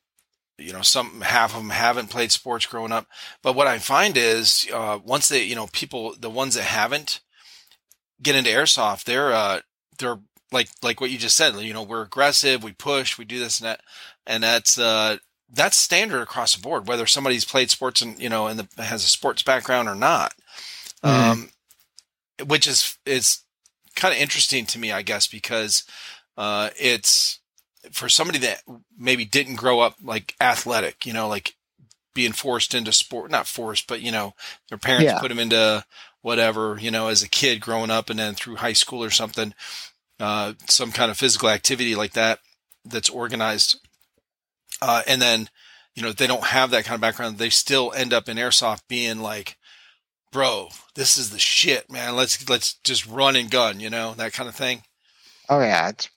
you 0.57 0.73
know 0.73 0.81
some 0.81 1.21
half 1.21 1.51
of 1.55 1.61
them 1.61 1.69
haven't 1.71 2.09
played 2.09 2.31
sports 2.31 2.65
growing 2.65 2.91
up, 2.91 3.07
but 3.43 3.55
what 3.55 3.67
I 3.67 3.77
find 3.79 4.17
is 4.17 4.67
uh, 4.73 4.99
once 5.03 5.27
they 5.29 5.43
you 5.43 5.55
know 5.55 5.67
people 5.71 6.15
the 6.19 6.29
ones 6.31 6.55
that 6.55 6.63
haven't 6.63 7.21
get 8.21 8.35
into 8.35 8.49
airsoft, 8.49 9.03
they're 9.05 9.31
uh 9.33 9.59
they're 9.99 10.19
like 10.51 10.69
like 10.81 10.99
what 11.01 11.11
you 11.11 11.17
just 11.19 11.37
said. 11.37 11.55
You 11.61 11.73
know 11.73 11.83
we're 11.83 12.01
aggressive, 12.03 12.63
we 12.63 12.73
push, 12.73 13.17
we 13.19 13.25
do 13.25 13.39
this 13.39 13.59
and 13.59 13.67
that, 13.67 13.81
and 14.25 14.41
that's 14.43 14.79
uh 14.79 15.17
that's 15.51 15.77
standard 15.77 16.21
across 16.21 16.55
the 16.55 16.61
board, 16.61 16.87
whether 16.87 17.05
somebody's 17.07 17.45
played 17.45 17.69
sports 17.71 18.01
and 18.01 18.19
you 18.19 18.29
know 18.29 18.47
and 18.47 18.59
the, 18.59 18.83
has 18.83 19.03
a 19.03 19.07
sports 19.07 19.41
background 19.41 19.87
or 19.89 19.95
not. 19.95 20.33
Mhm. 21.03 21.09
um, 21.31 21.49
which 22.45 22.67
is 22.67 22.97
is 23.05 23.39
kind 23.95 24.13
of 24.13 24.19
interesting 24.19 24.65
to 24.67 24.79
me, 24.79 24.91
I 24.91 25.01
guess, 25.01 25.27
because 25.27 25.83
uh, 26.37 26.69
it's 26.79 27.39
for 27.91 28.09
somebody 28.09 28.39
that 28.39 28.61
maybe 28.97 29.25
didn't 29.25 29.55
grow 29.55 29.79
up 29.79 29.95
like 30.03 30.35
athletic, 30.39 31.05
you 31.05 31.13
know, 31.13 31.27
like 31.27 31.55
being 32.13 32.31
forced 32.33 32.73
into 32.73 32.91
sport, 32.93 33.31
not 33.31 33.47
forced, 33.47 33.87
but 33.87 34.01
you 34.01 34.11
know, 34.11 34.33
their 34.69 34.77
parents 34.77 35.05
Yeah. 35.11 35.19
put 35.19 35.29
them 35.29 35.39
into 35.39 35.83
whatever, 36.21 36.77
you 36.79 36.91
know, 36.91 37.07
as 37.07 37.23
a 37.23 37.29
kid 37.29 37.61
growing 37.61 37.89
up 37.89 38.09
and 38.09 38.19
then 38.19 38.35
through 38.35 38.57
high 38.57 38.73
school 38.73 39.03
or 39.03 39.09
something, 39.09 39.53
uh, 40.19 40.53
some 40.67 40.91
kind 40.91 41.09
of 41.11 41.17
physical 41.17 41.49
activity 41.49 41.95
like 41.95 42.13
that 42.13 42.39
that's 42.85 43.09
organized. 43.09 43.79
Uh, 44.81 45.03
and 45.07 45.21
then, 45.21 45.49
you 45.95 46.03
know, 46.03 46.11
they 46.11 46.27
don't 46.27 46.45
have 46.45 46.71
that 46.71 46.85
kind 46.85 46.95
of 46.95 47.01
background. 47.01 47.37
They 47.37 47.49
still 47.49 47.91
end 47.95 48.13
up 48.13 48.29
in 48.29 48.37
airsoft 48.37 48.81
being 48.87 49.19
like, 49.19 49.57
bro, 50.31 50.69
this 50.95 51.17
is 51.17 51.31
the 51.31 51.39
shit, 51.39 51.91
man. 51.91 52.15
Let's, 52.15 52.47
let's 52.49 52.75
just 52.83 53.05
run 53.07 53.35
and 53.35 53.51
gun, 53.51 53.79
you 53.79 53.89
know, 53.89 54.13
that 54.13 54.33
kind 54.33 54.47
of 54.47 54.55
thing. 54.55 54.83
Oh 55.49 55.59
yeah, 55.59 55.89
it's 55.89 56.09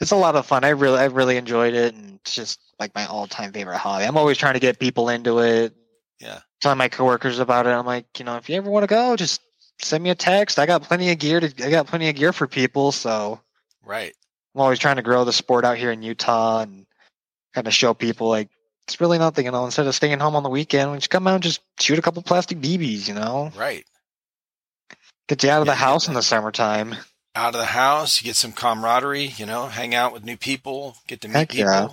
it's 0.00 0.10
a 0.10 0.16
lot 0.16 0.34
of 0.34 0.46
fun. 0.46 0.64
I 0.64 0.70
really 0.70 0.98
I 0.98 1.04
really 1.04 1.36
enjoyed 1.36 1.74
it, 1.74 1.94
and 1.94 2.14
it's 2.16 2.34
just 2.34 2.58
like 2.78 2.94
my 2.94 3.04
all 3.04 3.26
time 3.26 3.52
favorite 3.52 3.76
hobby. 3.76 4.06
I'm 4.06 4.16
always 4.16 4.38
trying 4.38 4.54
to 4.54 4.60
get 4.60 4.78
people 4.78 5.10
into 5.10 5.40
it. 5.40 5.74
Yeah. 6.18 6.40
Telling 6.62 6.78
my 6.78 6.88
coworkers 6.88 7.38
about 7.38 7.66
it. 7.66 7.70
I'm 7.70 7.86
like, 7.86 8.06
you 8.18 8.24
know, 8.24 8.36
if 8.36 8.48
you 8.48 8.56
ever 8.56 8.70
want 8.70 8.84
to 8.84 8.86
go, 8.86 9.16
just 9.16 9.42
send 9.80 10.02
me 10.02 10.10
a 10.10 10.14
text. 10.14 10.58
I 10.58 10.64
got 10.64 10.82
plenty 10.82 11.10
of 11.10 11.18
gear 11.18 11.40
to 11.40 11.66
I 11.66 11.70
got 11.70 11.86
plenty 11.86 12.08
of 12.08 12.16
gear 12.16 12.32
for 12.32 12.46
people, 12.46 12.90
so 12.92 13.40
Right. 13.84 14.14
I'm 14.54 14.60
always 14.62 14.78
trying 14.78 14.96
to 14.96 15.02
grow 15.02 15.24
the 15.24 15.32
sport 15.32 15.64
out 15.64 15.76
here 15.76 15.92
in 15.92 16.02
Utah 16.02 16.60
and 16.60 16.86
kind 17.54 17.66
of 17.66 17.74
show 17.74 17.94
people 17.94 18.28
like 18.28 18.48
it's 18.86 19.00
really 19.00 19.18
nothing, 19.18 19.44
you 19.44 19.52
know. 19.52 19.64
Instead 19.64 19.86
of 19.86 19.94
staying 19.94 20.18
home 20.18 20.34
on 20.34 20.42
the 20.42 20.48
weekend, 20.50 20.90
we 20.90 20.98
just 20.98 21.10
come 21.10 21.26
out 21.26 21.34
and 21.34 21.42
just 21.42 21.60
shoot 21.78 21.98
a 21.98 22.02
couple 22.02 22.22
plastic 22.22 22.58
BBs, 22.58 23.08
you 23.08 23.14
know. 23.14 23.52
Right. 23.56 23.84
Get 25.28 25.44
you 25.44 25.50
out 25.50 25.60
of 25.60 25.66
Yeah, 25.66 25.72
the 25.72 25.76
house 25.76 26.08
in 26.08 26.14
the 26.14 26.22
summertime. 26.22 26.96
Out 27.36 27.54
of 27.54 27.60
the 27.60 27.66
house, 27.66 28.20
you 28.20 28.24
get 28.24 28.34
some 28.34 28.52
camaraderie, 28.52 29.26
you 29.36 29.46
know, 29.46 29.66
hang 29.66 29.94
out 29.94 30.12
with 30.12 30.24
new 30.24 30.36
people, 30.36 30.96
get 31.06 31.20
to 31.20 31.28
meet 31.28 31.36
Heck 31.36 31.50
people. 31.50 31.70
yeah. 31.70 31.88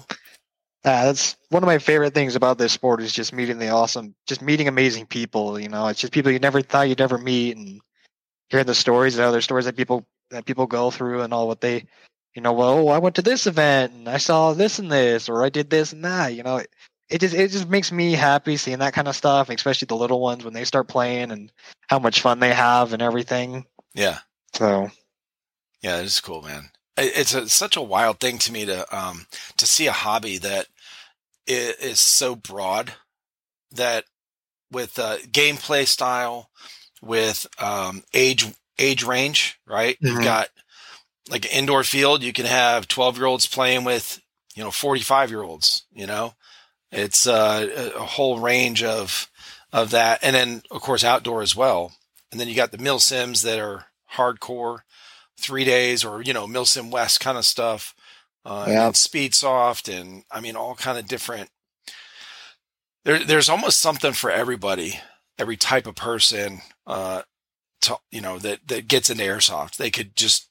Yeah, 0.86 1.06
that's 1.06 1.36
one 1.50 1.64
of 1.64 1.68
my 1.68 1.80
favorite 1.80 2.14
things 2.14 2.36
about 2.36 2.58
this 2.58 2.72
sport 2.72 3.02
is 3.02 3.12
just 3.12 3.34
meeting 3.34 3.60
the 3.60 3.70
awesome, 3.70 4.16
just 4.26 4.42
meeting 4.42 4.68
amazing 4.68 5.06
people. 5.06 5.60
You 5.60 5.70
know, 5.70 5.88
it's 5.88 6.00
just 6.00 6.14
people 6.14 6.32
you 6.32 6.40
never 6.40 6.62
thought 6.62 6.88
you'd 6.88 7.02
ever 7.02 7.18
meet, 7.18 7.58
and 7.58 7.82
hearing 8.50 8.66
the 8.66 8.74
stories 8.76 9.18
and 9.18 9.26
other 9.26 9.42
stories 9.42 9.66
that 9.66 9.76
people 9.76 10.06
that 10.32 10.46
people 10.46 10.66
go 10.66 10.90
through 10.90 11.22
and 11.22 11.34
all 11.34 11.48
what 11.48 11.62
they, 11.62 11.86
you 12.38 12.44
know, 12.44 12.54
well, 12.54 12.90
I 12.90 13.00
went 13.00 13.16
to 13.16 13.24
this 13.24 13.48
event 13.48 13.94
and 13.94 14.08
I 14.08 14.18
saw 14.18 14.54
this 14.54 14.78
and 14.78 14.92
this, 14.92 15.28
or 15.28 15.44
I 15.44 15.50
did 15.50 15.72
this 15.72 15.92
and 15.92 16.06
that. 16.06 16.36
You 16.36 16.44
know, 16.44 16.58
it, 16.58 16.70
it 17.10 17.20
just 17.20 17.34
it 17.34 17.50
just 17.50 17.68
makes 17.68 17.92
me 17.92 18.12
happy 18.12 18.58
seeing 18.58 18.78
that 18.78 18.94
kind 18.94 19.08
of 19.08 19.16
stuff, 19.16 19.50
especially 19.50 19.88
the 19.88 19.96
little 19.96 20.22
ones 20.22 20.46
when 20.46 20.54
they 20.54 20.64
start 20.64 20.88
playing 20.88 21.32
and 21.32 21.52
how 21.88 21.98
much 21.98 22.22
fun 22.22 22.40
they 22.40 22.54
have 22.54 22.94
and 22.94 23.02
everything. 23.02 23.66
Yeah. 23.96 24.20
So 24.54 24.90
Yeah, 25.82 25.98
it 25.98 26.06
is 26.06 26.22
cool, 26.22 26.44
man. 26.44 26.70
It- 26.96 27.18
It's 27.18 27.34
a, 27.34 27.50
such 27.50 27.76
a 27.76 27.82
wild 27.82 28.20
thing 28.20 28.38
to 28.38 28.52
me 28.52 28.66
to 28.68 28.96
um 28.96 29.26
to 29.58 29.66
see 29.66 29.88
a 29.88 29.92
hobby 29.92 30.38
that 30.38 30.68
i- 31.50 31.74
so 31.96 32.36
broad 32.36 32.94
that 33.72 34.06
with 34.70 35.00
uh, 35.00 35.18
gameplay 35.32 35.88
style, 35.88 36.52
with 37.02 37.48
um, 37.58 38.04
age 38.14 38.46
age 38.78 39.02
range, 39.04 39.60
right? 39.66 39.98
You've 40.02 40.20
Mhm. 40.20 40.24
got 40.24 40.50
like 41.30 41.46
an 41.46 41.52
indoor 41.52 41.84
field. 41.84 42.24
You 42.24 42.34
can 42.34 42.46
have 42.46 42.88
twelve 42.88 43.18
year 43.18 43.26
olds 43.26 43.46
playing 43.46 43.84
with 43.84 44.22
you 44.56 44.64
know 44.64 44.72
forty 44.72 45.02
five 45.02 45.30
year 45.30 45.44
olds. 45.44 45.86
You 45.92 46.08
know, 46.08 46.34
it's 46.92 47.28
uh, 47.28 47.92
a 47.96 48.06
whole 48.06 48.40
range 48.40 48.84
of 48.84 49.30
of 49.74 49.92
that, 49.92 50.20
and 50.24 50.36
then 50.36 50.62
of 50.72 50.82
course 50.82 51.04
outdoor 51.04 51.42
as 51.42 51.56
well. 51.56 51.94
And 52.32 52.40
then 52.40 52.48
you 52.48 52.56
got 52.56 52.72
the 52.72 52.78
mill 52.78 53.00
sims 53.00 53.42
that 53.44 53.60
are 53.60 53.86
hardcore 54.16 54.80
three 55.40 55.66
days 55.66 56.04
or 56.04 56.22
you 56.22 56.34
know 56.34 56.48
Milsim 56.48 56.92
West 56.92 57.20
kind 57.20 57.38
of 57.38 57.46
stuff, 57.46 57.94
uh, 58.46 58.66
Yeah. 58.68 58.88
and 58.88 58.96
Speed 58.96 59.34
Soft, 59.36 59.88
and 59.88 60.24
I 60.32 60.40
mean 60.40 60.56
all 60.56 60.76
kind 60.76 60.98
of 60.98 61.08
different. 61.08 61.50
There, 63.06 63.24
there's 63.24 63.50
almost 63.50 63.80
something 63.80 64.12
for 64.14 64.30
everybody, 64.30 65.00
every 65.40 65.56
type 65.56 65.88
of 65.88 65.96
person, 65.96 66.60
uh, 66.86 67.22
to 67.82 67.98
you 68.12 68.22
know 68.22 68.38
that 68.40 68.68
that 68.68 68.88
gets 68.88 69.10
into 69.10 69.24
airsoft. 69.24 69.78
They 69.78 69.92
could 69.92 70.16
just 70.16 70.47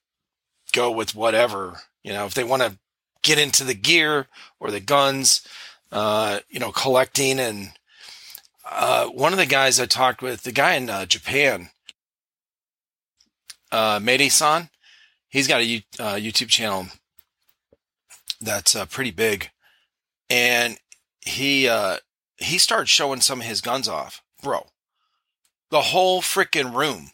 go 0.76 0.90
with 0.90 1.14
whatever 1.14 1.80
you 2.04 2.12
know 2.12 2.26
if 2.26 2.34
they 2.34 2.44
want 2.44 2.62
to 2.62 2.78
get 3.26 3.38
into 3.38 3.64
the 3.64 3.74
gear 3.74 4.28
or 4.60 4.70
the 4.70 4.80
guns, 4.80 5.46
uh, 5.92 6.40
you 6.48 6.60
know, 6.60 6.72
collecting 6.72 7.38
and. 7.38 7.72
Uh, 8.68 9.06
one 9.06 9.32
of 9.32 9.38
the 9.38 9.46
guys 9.46 9.78
I 9.78 9.86
talked 9.86 10.20
with, 10.20 10.42
the 10.42 10.50
guy 10.50 10.74
in 10.74 10.90
uh, 10.90 11.06
Japan, 11.06 11.68
uh, 13.70 14.00
Mede-san, 14.02 14.70
he's 15.28 15.46
got 15.46 15.60
a 15.60 15.84
uh, 16.00 16.14
YouTube 16.16 16.48
channel 16.48 16.88
that's 18.40 18.74
uh, 18.74 18.84
pretty 18.86 19.12
big, 19.12 19.50
and 20.28 20.78
he 21.20 21.68
uh, 21.68 21.98
he 22.38 22.58
started 22.58 22.88
showing 22.88 23.20
some 23.20 23.40
of 23.40 23.46
his 23.46 23.60
guns 23.60 23.86
off, 23.86 24.20
bro. 24.42 24.66
The 25.70 25.82
whole 25.82 26.20
freaking 26.20 26.74
room 26.74 27.10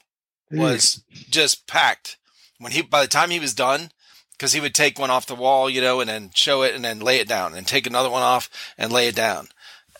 was 0.50 1.04
just 1.10 1.66
packed 1.66 2.16
when 2.62 2.72
he 2.72 2.82
by 2.82 3.02
the 3.02 3.08
time 3.08 3.30
he 3.30 3.40
was 3.40 3.54
done 3.54 3.90
because 4.32 4.52
he 4.52 4.60
would 4.60 4.74
take 4.74 4.98
one 4.98 5.10
off 5.10 5.26
the 5.26 5.34
wall 5.34 5.68
you 5.68 5.80
know 5.80 6.00
and 6.00 6.08
then 6.08 6.30
show 6.34 6.62
it 6.62 6.74
and 6.74 6.84
then 6.84 7.00
lay 7.00 7.18
it 7.18 7.28
down 7.28 7.54
and 7.54 7.66
take 7.66 7.86
another 7.86 8.10
one 8.10 8.22
off 8.22 8.48
and 8.78 8.92
lay 8.92 9.08
it 9.08 9.14
down 9.14 9.48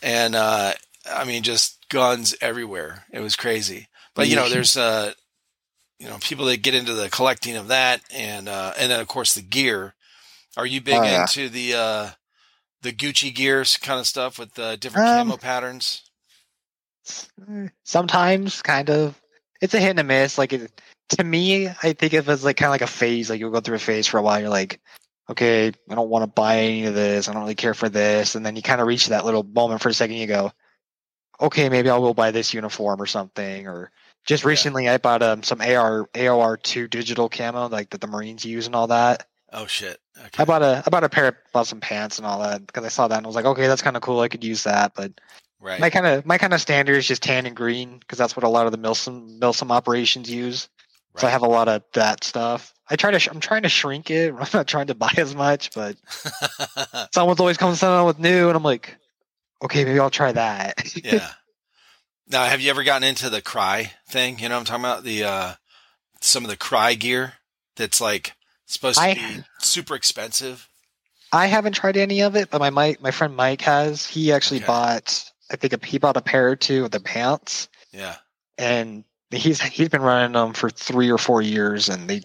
and 0.01 0.35
uh 0.35 0.73
i 1.11 1.23
mean 1.23 1.43
just 1.43 1.87
guns 1.89 2.35
everywhere 2.41 3.05
it 3.11 3.19
was 3.19 3.35
crazy 3.35 3.87
but 4.15 4.27
you 4.27 4.35
know 4.35 4.49
there's 4.49 4.75
uh 4.75 5.13
you 5.99 6.07
know 6.07 6.17
people 6.21 6.45
that 6.45 6.61
get 6.63 6.75
into 6.75 6.93
the 6.93 7.09
collecting 7.09 7.55
of 7.55 7.67
that 7.67 8.01
and 8.13 8.49
uh 8.49 8.73
and 8.79 8.91
then 8.91 8.99
of 8.99 9.07
course 9.07 9.33
the 9.33 9.41
gear 9.41 9.93
are 10.57 10.65
you 10.65 10.81
big 10.81 10.95
Oh, 10.95 11.03
yeah. 11.03 11.21
into 11.21 11.49
the 11.49 11.73
uh 11.75 12.09
the 12.81 12.91
gucci 12.91 13.33
gears 13.33 13.77
kind 13.77 13.99
of 13.99 14.07
stuff 14.07 14.37
with 14.39 14.53
the 14.55 14.75
different 14.77 15.07
Um, 15.07 15.27
camo 15.27 15.37
patterns 15.37 16.01
Sometimes, 17.83 18.61
kind 18.61 18.89
of. 18.89 19.19
It's 19.61 19.73
a 19.73 19.79
hit 19.79 19.91
and 19.91 19.99
a 19.99 20.03
miss. 20.03 20.37
Like 20.37 20.53
it, 20.53 20.81
to 21.09 21.23
me, 21.23 21.67
I 21.67 21.93
think 21.93 22.13
of 22.13 22.29
it 22.29 22.31
as 22.31 22.43
like 22.43 22.57
kind 22.57 22.67
of 22.67 22.71
like 22.73 22.81
a 22.81 22.87
phase. 22.87 23.29
Like 23.29 23.39
you'll 23.39 23.51
go 23.51 23.59
through 23.59 23.75
a 23.75 23.79
phase 23.79 24.07
for 24.07 24.17
a 24.17 24.21
while. 24.21 24.39
You're 24.39 24.49
like, 24.49 24.79
okay, 25.29 25.67
I 25.89 25.95
don't 25.95 26.09
want 26.09 26.23
to 26.23 26.27
buy 26.27 26.57
any 26.59 26.85
of 26.85 26.93
this. 26.95 27.27
I 27.27 27.33
don't 27.33 27.41
really 27.43 27.55
care 27.55 27.73
for 27.73 27.89
this. 27.89 28.35
And 28.35 28.45
then 28.45 28.55
you 28.55 28.61
kind 28.61 28.81
of 28.81 28.87
reach 28.87 29.07
that 29.07 29.25
little 29.25 29.43
moment 29.43 29.81
for 29.81 29.89
a 29.89 29.93
second. 29.93 30.15
You 30.17 30.27
go, 30.27 30.51
okay, 31.41 31.69
maybe 31.69 31.89
I 31.89 31.97
will 31.97 32.13
buy 32.13 32.31
this 32.31 32.53
uniform 32.53 33.01
or 33.01 33.05
something. 33.05 33.67
Or 33.67 33.91
just 34.25 34.43
Yeah. 34.43 34.49
recently, 34.49 34.89
I 34.89 34.97
bought 34.97 35.21
um 35.23 35.43
some 35.43 35.61
AR 35.61 36.07
AOR 36.13 36.57
two 36.61 36.87
digital 36.87 37.29
camo 37.29 37.67
like 37.69 37.89
that 37.91 38.01
the 38.01 38.07
Marines 38.07 38.45
use 38.45 38.65
and 38.65 38.75
all 38.75 38.87
that. 38.87 39.27
oh 39.51 39.67
shit 39.67 39.99
okay 40.17 40.41
I 40.41 40.45
bought 40.45 40.63
a 40.63 40.81
I 40.85 40.89
bought 40.89 41.03
a 41.03 41.09
pair 41.09 41.27
of 41.27 41.35
bought 41.51 41.67
some 41.67 41.79
pants 41.79 42.17
and 42.17 42.25
all 42.25 42.39
that 42.41 42.65
because 42.65 42.83
I 42.85 42.89
saw 42.89 43.07
that 43.07 43.17
and 43.17 43.25
I 43.25 43.27
was 43.27 43.35
like, 43.35 43.45
okay, 43.45 43.67
that's 43.67 43.81
kind 43.81 43.95
of 43.97 44.01
cool. 44.01 44.19
I 44.21 44.29
could 44.29 44.43
use 44.43 44.63
that, 44.63 44.93
but 44.95 45.11
right 45.59 45.79
my 45.79 45.89
kind 45.89 46.05
of 46.05 46.25
my 46.25 46.37
kind 46.37 46.53
of 46.53 46.61
standard 46.61 46.95
is 46.97 47.07
just 47.07 47.23
tan 47.23 47.45
and 47.45 47.55
green 47.55 47.99
because 47.99 48.17
that's 48.17 48.35
what 48.35 48.43
a 48.43 48.49
lot 48.49 48.65
of 48.65 48.71
the 48.71 48.77
Milsim 48.77 49.39
Milsim 49.39 49.71
operations 49.71 50.29
use. 50.31 50.69
So 51.17 51.27
I 51.27 51.29
have 51.29 51.43
a 51.43 51.47
lot 51.47 51.67
of 51.67 51.83
that 51.93 52.23
stuff. 52.23 52.73
I 52.89 52.95
try 52.95 53.11
to 53.11 53.19
sh- 53.19 53.27
I'm 53.31 53.39
trying 53.39 53.63
to 53.63 53.69
shrink 53.69 54.09
it. 54.09 54.33
I'm 54.39 54.47
not 54.53 54.67
trying 54.67 54.87
to 54.87 54.95
buy 54.95 55.13
as 55.17 55.35
much, 55.35 55.71
but 55.73 55.95
someone's 57.13 57.39
always 57.39 57.57
coming 57.57 57.75
something 57.75 58.05
with 58.05 58.19
new, 58.19 58.47
and 58.47 58.55
I'm 58.57 58.63
like, 58.63 58.97
okay, 59.63 59.85
maybe 59.85 59.99
I'll 59.99 60.09
try 60.09 60.31
that. 60.31 60.95
yeah. 61.03 61.29
Now, 62.25 62.45
have 62.45 62.61
you 62.61 62.69
ever 62.69 62.83
gotten 62.83 63.05
into 63.07 63.29
the 63.29 63.41
Crye 63.41 63.89
thing? 64.07 64.39
You 64.39 64.47
know, 64.47 64.55
what 64.55 64.59
I'm 64.61 64.65
talking 64.65 64.85
about 64.85 65.03
the 65.03 65.23
uh, 65.25 65.53
some 66.21 66.45
of 66.45 66.49
the 66.49 66.55
Crye 66.55 66.97
gear 66.97 67.33
that's 67.75 67.99
like 67.99 68.33
supposed 68.65 68.97
to 68.97 69.03
I- 69.03 69.13
be 69.13 69.43
super 69.59 69.93
expensive. 69.93 70.67
I 71.33 71.47
haven't 71.47 71.73
tried 71.73 71.97
any 71.97 72.21
of 72.21 72.35
it, 72.37 72.49
but 72.49 72.59
my 72.61 72.69
Mike, 72.69 73.01
my 73.01 73.11
friend 73.11 73.35
Mike 73.35 73.61
has. 73.61 74.07
He 74.07 74.31
actually 74.31 74.57
Okay. 74.59 74.67
bought. 74.67 75.29
I 75.51 75.57
think 75.57 75.73
a, 75.73 75.85
he 75.85 75.97
bought 75.97 76.15
a 76.15 76.21
pair 76.21 76.49
or 76.49 76.55
two 76.55 76.85
of 76.85 76.91
the 76.91 77.01
pants, 77.01 77.67
Yeah. 77.91 78.15
and 78.57 79.03
he's 79.33 79.61
he's 79.61 79.89
been 79.89 80.01
running 80.01 80.33
them 80.33 80.53
for 80.53 80.69
three 80.69 81.11
or 81.11 81.17
four 81.17 81.41
years, 81.41 81.89
and 81.89 82.09
they 82.09 82.21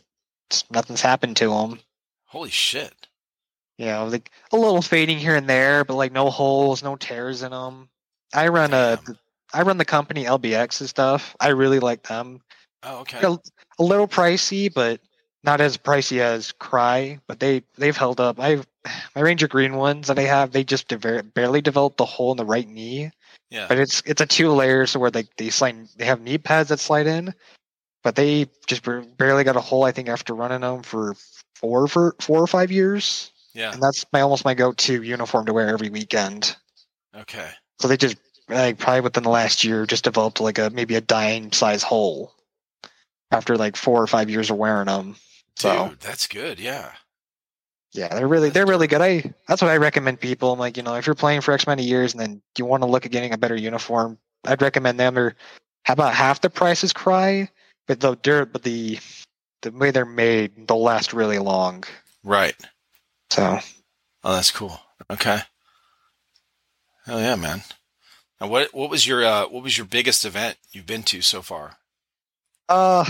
nothing's 0.70 1.02
happened 1.02 1.36
to 1.38 1.52
him. 1.52 1.80
Holy 2.26 2.50
shit. 2.50 2.92
You 3.78 3.86
know, 3.86 4.06
like 4.06 4.30
a 4.52 4.56
little 4.56 4.82
fading 4.82 5.18
here 5.18 5.36
and 5.36 5.48
there, 5.48 5.84
but 5.84 5.94
like 5.94 6.12
no 6.12 6.30
holes, 6.30 6.82
no 6.82 6.96
tears 6.96 7.42
in 7.42 7.52
them. 7.52 7.88
I 8.34 8.48
run 8.48 8.74
a, 8.74 8.98
Damn. 9.06 9.18
I 9.54 9.62
run 9.62 9.78
the 9.78 9.84
company 9.84 10.24
LBX 10.24 10.80
and 10.80 10.88
stuff. 10.88 11.36
I 11.40 11.48
really 11.48 11.78
like 11.78 12.02
them. 12.02 12.40
Oh, 12.82 12.98
okay. 13.00 13.20
They're 13.20 13.38
a 13.78 13.82
little 13.82 14.08
pricey, 14.08 14.72
but 14.72 15.00
not 15.44 15.60
as 15.60 15.76
pricey 15.76 16.18
as 16.18 16.52
Crye. 16.52 17.20
But 17.28 17.40
they 17.40 17.62
they've 17.76 17.96
held 17.96 18.20
up. 18.20 18.40
I 18.40 18.56
my 19.14 19.22
Ranger 19.22 19.48
Green 19.48 19.76
ones 19.76 20.08
that 20.08 20.18
I 20.18 20.22
have, 20.22 20.52
they 20.52 20.64
just 20.64 20.88
de- 20.88 21.22
barely 21.22 21.60
developed 21.60 21.98
the 21.98 22.04
hole 22.04 22.32
in 22.32 22.36
the 22.36 22.44
right 22.44 22.68
knee. 22.68 23.10
Yeah. 23.50 23.66
But 23.68 23.78
it's 23.78 24.02
it's 24.04 24.20
a 24.20 24.26
two 24.26 24.50
layer, 24.52 24.86
so 24.86 25.00
where 25.00 25.10
they 25.10 25.24
they 25.36 25.50
slide 25.50 25.88
they 25.96 26.04
have 26.04 26.20
knee 26.20 26.38
pads 26.38 26.68
that 26.68 26.80
slide 26.80 27.06
in, 27.06 27.34
but 28.02 28.14
they 28.14 28.46
just 28.66 28.82
barely 29.16 29.44
got 29.44 29.56
a 29.56 29.60
hole. 29.60 29.84
I 29.84 29.92
think 29.92 30.08
after 30.08 30.34
running 30.34 30.60
them 30.60 30.82
for 30.82 31.14
four 31.56 31.88
for 31.88 32.14
four 32.20 32.40
or 32.42 32.46
five 32.46 32.70
years 32.70 33.32
Yeah. 33.54 33.72
and 33.72 33.82
that's 33.82 34.04
my 34.12 34.20
almost 34.20 34.44
my 34.44 34.54
go-to 34.54 35.02
uniform 35.02 35.46
to 35.46 35.52
wear 35.52 35.68
every 35.68 35.90
weekend. 35.90 36.56
Okay. 37.16 37.50
So 37.80 37.88
they 37.88 37.96
just 37.96 38.16
like 38.48 38.78
probably 38.78 39.00
within 39.00 39.24
the 39.24 39.30
last 39.30 39.64
year 39.64 39.84
just 39.86 40.04
developed 40.04 40.40
like 40.40 40.58
a 40.58 40.70
maybe 40.70 40.94
a 40.94 41.00
dime 41.00 41.50
size 41.52 41.82
hole. 41.82 42.32
after 43.30 43.56
like 43.56 43.76
four 43.76 44.02
or 44.02 44.06
five 44.06 44.30
years 44.30 44.50
of 44.50 44.56
wearing 44.56 44.86
them. 44.86 45.16
So 45.56 45.88
Dude, 45.88 46.00
that's 46.00 46.26
good. 46.26 46.60
Yeah. 46.60 46.92
Yeah, 47.92 48.14
they're 48.14 48.28
really 48.28 48.50
they're 48.50 48.66
really 48.66 48.86
good. 48.86 49.00
I 49.00 49.32
that's 49.46 49.62
what 49.62 49.70
I 49.70 49.76
recommend 49.78 50.20
people. 50.20 50.52
I'm 50.52 50.58
like, 50.58 50.76
you 50.76 50.82
know, 50.82 50.94
if 50.94 51.06
you're 51.06 51.14
playing 51.14 51.40
for 51.40 51.52
X 51.52 51.64
amount 51.64 51.80
of 51.80 51.86
years 51.86 52.12
and 52.12 52.20
then 52.20 52.42
you 52.56 52.64
want 52.64 52.82
to 52.82 52.88
look 52.88 53.06
at 53.06 53.12
getting 53.12 53.32
a 53.32 53.38
better 53.38 53.56
uniform, 53.56 54.18
I'd 54.46 54.60
recommend 54.62 55.00
them. 55.00 55.14
They're 55.14 55.34
how 55.84 55.94
about 55.94 56.14
half 56.14 56.40
the 56.42 56.50
price 56.50 56.84
is 56.84 56.92
Crye, 56.92 57.48
but 57.86 58.00
the 58.00 58.14
dur- 58.16 58.44
but 58.46 58.62
the 58.62 58.98
the 59.62 59.72
way 59.72 59.90
they're 59.90 60.04
made, 60.04 60.68
they'll 60.68 60.82
last 60.82 61.12
really 61.12 61.38
long. 61.38 61.84
Right. 62.22 62.54
So 63.30 63.58
Oh, 64.24 64.34
that's 64.34 64.50
cool. 64.50 64.78
Okay. 65.10 65.40
Hell 67.06 67.20
yeah, 67.20 67.36
man. 67.36 67.62
Now, 68.40 68.48
what 68.48 68.74
what 68.74 68.90
was 68.90 69.06
your 69.06 69.24
uh, 69.24 69.48
what 69.48 69.62
was 69.62 69.78
your 69.78 69.86
biggest 69.86 70.24
event 70.24 70.58
you've 70.72 70.86
been 70.86 71.02
to 71.04 71.22
so 71.22 71.40
far? 71.42 71.76
Uh, 72.68 73.04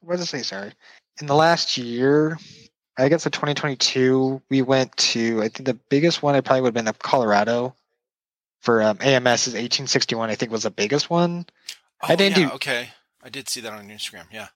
what 0.00 0.16
did 0.16 0.22
I 0.22 0.24
say? 0.24 0.42
Sorry. 0.42 0.72
In 1.20 1.26
the 1.26 1.34
last 1.34 1.76
year, 1.76 2.38
I 3.00 3.08
guess 3.08 3.24
in 3.24 3.32
2022, 3.32 4.42
we 4.50 4.62
went 4.62 4.96
to, 4.96 5.42
I 5.42 5.48
think 5.48 5.66
the 5.66 5.78
biggest 5.88 6.22
one 6.22 6.34
I 6.34 6.40
probably 6.40 6.62
would 6.62 6.68
have 6.68 6.74
been 6.74 6.88
up 6.88 6.98
Colorado 6.98 7.74
for 8.60 8.82
um, 8.82 8.98
AMS's 9.00 9.54
1861, 9.54 10.28
I 10.30 10.34
think 10.34 10.52
was 10.52 10.64
the 10.64 10.70
biggest 10.70 11.08
one. 11.08 11.46
Oh, 12.02 12.08
I 12.08 12.16
didn't 12.16 12.38
yeah, 12.38 12.48
do- 12.48 12.54
Okay, 12.56 12.88
I 13.22 13.30
did 13.30 13.48
see 13.48 13.60
that 13.62 13.72
on 13.72 13.88
Instagram. 13.88 14.24
Yeah. 14.30 14.48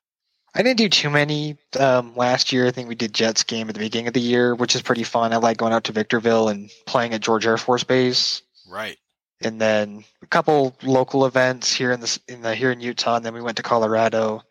I 0.54 0.62
didn't 0.62 0.78
do 0.78 0.88
too 0.88 1.10
many 1.10 1.56
um, 1.80 2.14
last 2.14 2.52
year. 2.52 2.66
I 2.66 2.70
think 2.70 2.88
we 2.88 2.94
did 2.94 3.12
Jets 3.12 3.42
game 3.42 3.68
at 3.68 3.74
the 3.74 3.80
beginning 3.80 4.06
of 4.08 4.14
the 4.14 4.20
year, 4.20 4.54
which 4.54 4.76
is 4.76 4.82
pretty 4.82 5.02
fun. 5.02 5.32
I 5.32 5.36
like 5.38 5.56
going 5.56 5.72
out 5.72 5.84
to 5.84 5.92
Victorville 5.92 6.48
and 6.48 6.70
playing 6.86 7.12
at 7.12 7.22
George 7.22 7.44
Air 7.46 7.56
Force 7.56 7.82
Base. 7.82 8.42
Right. 8.68 8.96
and 9.40 9.60
then 9.60 10.04
a 10.22 10.26
couple 10.26 10.76
local 10.82 11.26
events 11.26 11.74
here 11.74 11.92
in 11.92 12.00
the 12.00 12.20
in 12.28 12.40
the 12.42 12.54
here 12.54 12.70
in 12.70 12.80
Utah, 12.80 13.16
and 13.16 13.24
then 13.24 13.34
we 13.34 13.42
went 13.42 13.56
to 13.56 13.62
Colorado. 13.62 14.42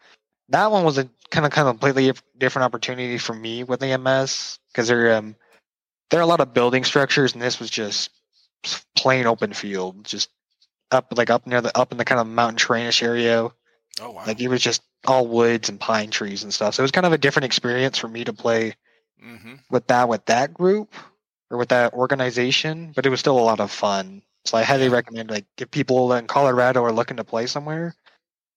That 0.50 0.72
one 0.72 0.84
was 0.84 0.98
a 0.98 1.10
kind 1.32 1.46
of 1.46 1.52
kind 1.52 1.68
of 1.68 1.80
completely 1.80 2.12
different 2.38 2.66
opportunity 2.66 3.18
for 3.18 3.34
me 3.34 3.64
with 3.64 3.82
AMS 3.82 4.60
because 4.72 4.88
there 4.88 5.16
um 5.16 5.36
there 6.10 6.20
are 6.20 6.24
a 6.24 6.28
lot 6.28 6.42
of 6.42 6.54
building 6.54 6.84
structures, 6.84 7.34
and 7.34 7.42
this 7.42 7.60
was 7.60 7.70
just 7.70 8.12
plain 8.96 9.26
open 9.26 9.54
field, 9.54 10.06
just 10.06 10.30
up 10.92 11.12
like 11.16 11.30
up 11.30 11.48
near 11.48 11.62
the 11.62 11.76
up 11.78 11.92
in 11.92 11.98
the 11.98 12.06
kind 12.06 12.22
of 12.22 12.28
mountain 12.28 12.58
terrainish 12.58 13.02
area. 13.02 13.50
Oh 14.00 14.12
wow. 14.12 14.24
Like 14.26 14.40
it 14.40 14.48
was 14.48 14.62
just 14.62 14.84
all 15.06 15.28
woods 15.28 15.70
and 15.70 15.80
pine 15.80 16.10
trees 16.10 16.44
and 16.44 16.54
stuff. 16.54 16.76
So 16.76 16.82
it 16.82 16.86
was 16.86 16.92
kind 16.92 17.06
of 17.06 17.14
a 17.14 17.18
different 17.18 17.46
experience 17.46 17.98
for 17.98 18.08
me 18.08 18.24
to 18.24 18.34
play 18.34 18.76
mm-hmm. 19.24 19.56
with 19.70 19.88
that 19.88 20.08
with 20.08 20.26
that 20.26 20.54
group 20.54 20.94
or 21.50 21.58
with 21.58 21.70
that 21.70 21.94
organization, 21.94 22.94
but 22.96 23.06
it 23.06 23.10
was 23.10 23.20
still 23.20 23.38
a 23.38 23.42
lot 23.42 23.60
of 23.60 23.72
fun. 23.72 24.22
So 24.46 24.58
I 24.58 24.64
highly 24.64 24.90
recommend 24.90 25.32
like 25.32 25.46
if 25.58 25.72
people 25.72 26.14
in 26.14 26.28
Colorado 26.28 26.84
are 26.84 26.92
looking 26.92 27.18
to 27.18 27.24
play 27.24 27.48
somewhere, 27.48 27.96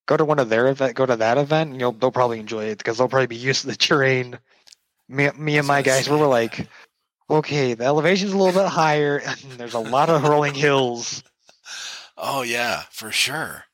go 0.06 0.16
to 0.16 0.24
one 0.24 0.38
of 0.38 0.48
their 0.48 0.68
event, 0.68 0.94
go 0.94 1.06
to 1.06 1.16
that 1.16 1.38
event, 1.38 1.70
and 1.72 1.80
you'll 1.80 1.92
they'll 1.92 2.10
probably 2.10 2.40
enjoy 2.40 2.64
it 2.64 2.78
because 2.78 2.98
they'll 2.98 3.08
probably 3.08 3.26
be 3.26 3.36
used 3.48 3.62
to 3.62 3.66
the 3.68 3.76
terrain. 3.76 4.38
Me, 5.08 5.30
me 5.36 5.58
and 5.58 5.66
my 5.66 5.82
That's 5.82 5.86
what 5.86 5.92
I 5.92 5.98
guys, 5.98 6.10
we 6.10 6.16
were 6.16 6.26
like, 6.26 6.68
okay, 7.30 7.74
the 7.74 7.84
elevation's 7.84 8.32
a 8.32 8.36
little 8.38 8.60
bit 8.60 8.68
higher, 8.70 9.18
and 9.26 9.36
there's 9.52 9.74
a 9.74 9.78
lot 9.78 10.10
of 10.10 10.24
rolling 10.24 10.54
hills. 10.54 11.22
Oh 12.16 12.42
yeah, 12.42 12.82
for 12.90 13.10
sure. 13.12 13.64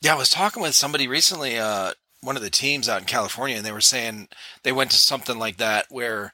Yeah, 0.00 0.14
I 0.14 0.18
was 0.18 0.30
talking 0.30 0.62
with 0.62 0.74
somebody 0.74 1.08
recently, 1.08 1.58
uh, 1.58 1.92
one 2.20 2.36
of 2.36 2.42
the 2.42 2.50
teams 2.50 2.88
out 2.88 3.00
in 3.00 3.06
California, 3.06 3.56
and 3.56 3.64
they 3.66 3.72
were 3.72 3.80
saying 3.80 4.28
they 4.62 4.72
went 4.72 4.90
to 4.92 4.96
something 4.96 5.38
like 5.38 5.56
that 5.56 5.86
where 5.88 6.32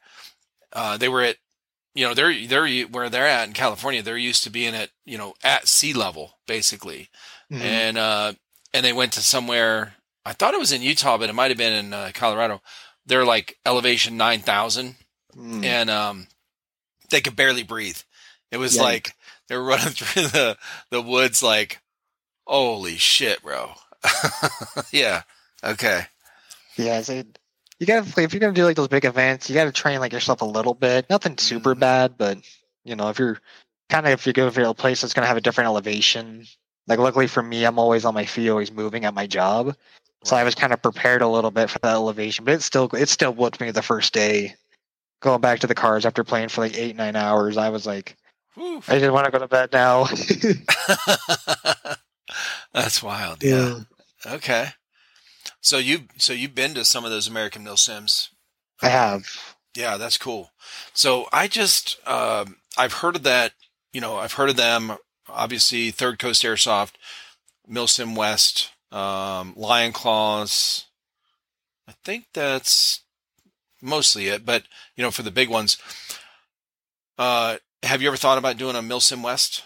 uh, 0.73 0.97
they 0.97 1.09
were 1.09 1.23
at, 1.23 1.37
you 1.95 2.07
know, 2.07 2.15
they're 2.15 2.47
they're 2.47 2.87
where 2.87 3.09
they're 3.09 3.27
at 3.27 3.47
in 3.47 3.55
California. 3.55 4.03
They're 4.03 4.17
used 4.17 4.45
to 4.45 4.51
being 4.51 4.75
at, 4.75 4.91
you 5.05 5.17
know, 5.17 5.35
at 5.43 5.69
sea 5.69 5.93
level 5.93 6.39
basically, 6.47 7.09
Mhm. 7.53 7.61
and 7.61 7.99
uh, 7.99 8.33
and 8.75 8.85
they 8.85 8.93
went 8.93 9.13
to 9.15 9.21
somewhere. 9.23 9.95
I 10.27 10.33
thought 10.35 10.53
it 10.55 10.61
was 10.61 10.73
in 10.73 10.83
Utah, 10.83 11.17
but 11.17 11.31
it 11.31 11.35
might 11.35 11.51
have 11.51 11.57
been 11.59 11.73
in 11.87 11.93
uh, 11.95 12.11
Colorado. 12.13 12.61
They're 13.07 13.25
like 13.25 13.57
elevation 13.65 14.17
nine 14.19 14.41
thousand, 14.41 14.97
Mm. 15.37 15.65
and 15.65 15.91
um, 15.91 16.27
they 17.11 17.21
could 17.21 17.35
barely 17.37 17.63
breathe. 17.65 17.99
It 18.53 18.57
was 18.59 18.77
Yeah. 18.77 18.83
like 18.83 19.15
they 19.49 19.57
were 19.57 19.65
running 19.73 19.89
through 19.95 20.29
the 20.29 20.57
the 20.91 21.01
woods, 21.03 21.43
like, 21.43 21.81
holy 22.47 22.97
shit, 22.97 23.43
bro. 23.43 23.73
yeah. 24.93 25.23
Okay. 25.63 26.07
Yeah, 26.77 27.01
so 27.03 27.23
you 27.79 27.87
gotta 27.87 28.23
if 28.23 28.33
you're 28.33 28.41
gonna 28.41 28.53
do 28.53 28.65
like 28.65 28.77
those 28.77 28.89
big 28.89 29.05
events. 29.05 29.49
You 29.49 29.55
gotta 29.55 29.73
train 29.73 30.01
like 30.01 30.13
yourself 30.13 30.41
a 30.43 30.45
little 30.47 30.75
bit. 30.75 31.09
Nothing 31.11 31.37
super 31.39 31.75
Mhm. 31.75 31.81
bad, 31.81 32.17
but 32.19 32.39
you 32.85 32.95
know 32.97 33.09
if 33.11 33.19
you're 33.19 33.41
kind 33.91 34.07
of 34.07 34.13
if 34.13 34.27
you 34.27 34.33
go 34.33 34.49
to 34.51 34.69
a 34.71 34.75
place 34.75 35.01
that's 35.01 35.15
gonna 35.15 35.27
have 35.27 35.37
a 35.37 35.41
different 35.41 35.67
elevation. 35.67 36.47
Like 36.87 36.99
luckily 36.99 37.27
for 37.27 37.43
me, 37.43 37.65
I'm 37.65 37.79
always 37.79 38.05
on 38.05 38.15
my 38.15 38.27
feet, 38.27 38.51
always 38.51 38.73
moving 38.73 39.05
at 39.05 39.15
my 39.15 39.27
job, 39.27 39.77
so 40.25 40.37
I 40.37 40.45
was 40.45 40.55
kind 40.55 40.73
of 40.73 40.83
prepared 40.83 41.23
a 41.23 41.29
little 41.29 41.51
bit 41.51 41.71
for 41.71 41.79
that 41.81 41.93
elevation. 41.93 42.45
But 42.45 42.55
it 42.55 42.63
still 42.63 42.89
it 42.95 43.09
still 43.09 43.33
whooped 43.33 43.61
me 43.61 43.71
the 43.71 43.83
first 43.83 44.13
day. 44.13 44.55
Going 45.21 45.41
back 45.41 45.61
to 45.61 45.67
the 45.67 45.75
cars 45.75 46.05
after 46.05 46.23
playing 46.25 46.49
for 46.49 46.61
like 46.61 46.77
eight 46.77 46.97
nine 46.97 47.17
hours, 47.17 47.57
I 47.57 47.71
was 47.71 47.87
like, 47.87 48.17
Whew. 48.55 48.83
I 48.87 48.95
didn't 48.95 49.15
want 49.15 49.27
to 49.27 49.33
go 49.33 49.39
to 49.39 49.49
bed 49.49 49.73
now. 49.73 50.05
That's 52.73 53.03
wild. 53.03 53.43
Yeah. 53.43 53.81
Okay. 54.27 54.69
So 55.61 55.79
you 55.79 56.03
so 56.17 56.33
you've 56.33 56.55
been 56.55 56.75
to 56.75 56.85
some 56.85 57.05
of 57.05 57.11
those 57.11 57.27
American 57.27 57.65
Mill 57.65 57.77
Sims. 57.77 58.31
I 58.83 58.89
have. 58.89 59.27
Yeah, 59.75 59.97
that's 59.97 60.19
cool. 60.19 60.51
So 60.93 61.27
I 61.33 61.49
just 61.49 61.97
um, 62.07 62.57
I've 62.79 62.93
heard 62.95 63.17
of 63.17 63.23
that. 63.25 63.53
You 63.93 64.01
know, 64.01 64.17
I've 64.17 64.35
heard 64.35 64.51
of 64.51 64.57
them. 64.57 64.93
Obviously, 65.29 65.91
Third 65.91 66.19
Coast 66.19 66.43
Airsoft, 66.43 66.93
Milsim 67.71 68.17
West, 68.17 68.71
um, 68.93 69.55
Lion 69.57 69.93
Claws. 69.93 70.85
I 71.89 71.93
think 72.05 72.27
that's 72.33 73.01
mostly 73.83 74.29
it. 74.29 74.45
But 74.47 74.65
you 74.97 75.03
know, 75.03 75.11
for 75.11 75.23
the 75.23 75.31
big 75.31 75.49
ones, 75.49 75.79
uh, 77.19 77.57
have 77.83 78.03
you 78.03 78.09
ever 78.09 78.17
thought 78.17 78.39
about 78.39 78.57
doing 78.57 78.77
a 78.77 78.81
Milsim 78.81 79.23
West 79.23 79.65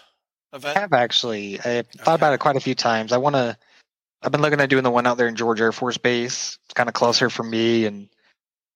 event? 0.53 0.77
I 0.77 0.81
have 0.81 0.93
actually. 0.93 1.59
I 1.59 1.83
thought 1.83 2.01
Okay. 2.01 2.13
about 2.15 2.33
it 2.33 2.39
quite 2.39 2.55
a 2.55 2.59
few 2.61 2.75
times. 2.75 3.11
I 3.11 3.17
want 3.17 3.35
to. 3.35 3.57
I've 4.21 4.31
been 4.33 4.41
looking 4.41 4.59
at 4.59 4.69
doing 4.69 4.83
the 4.83 4.91
one 4.91 5.07
out 5.07 5.17
there 5.17 5.29
in 5.29 5.35
George 5.37 5.61
Air 5.61 5.71
Force 5.71 5.97
Base. 5.97 6.57
It's 6.65 6.73
kind 6.73 6.89
of 6.89 6.93
closer 6.95 7.29
for 7.29 7.43
me, 7.43 7.85
and 7.85 8.09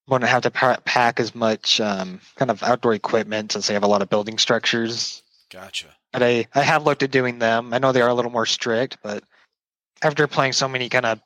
wouldn't 0.07 0.29
have 0.29 0.43
to 0.43 0.51
pack 0.51 1.19
as 1.19 1.33
much 1.35 1.79
um, 1.81 2.19
kind 2.35 2.51
of 2.51 2.63
outdoor 2.63 2.93
equipment 2.93 3.51
since 3.51 3.67
they 3.67 3.73
have 3.73 3.83
a 3.83 3.87
lot 3.87 4.01
of 4.01 4.09
building 4.09 4.37
structures. 4.37 5.21
Gotcha. 5.49 5.87
But 6.13 6.23
I, 6.23 6.47
I 6.53 6.61
have 6.61 6.85
looked 6.85 7.03
at 7.03 7.11
doing 7.11 7.39
them. 7.39 7.73
I 7.73 7.79
know 7.79 7.91
they 7.91 8.01
are 8.01 8.09
a 8.09 8.13
little 8.13 8.31
more 8.31 8.45
strict, 8.45 8.97
but 9.03 9.23
after 10.01 10.27
playing 10.27 10.53
so 10.53 10.67
many 10.67 10.87
kind 10.87 11.05
of, 11.05 11.19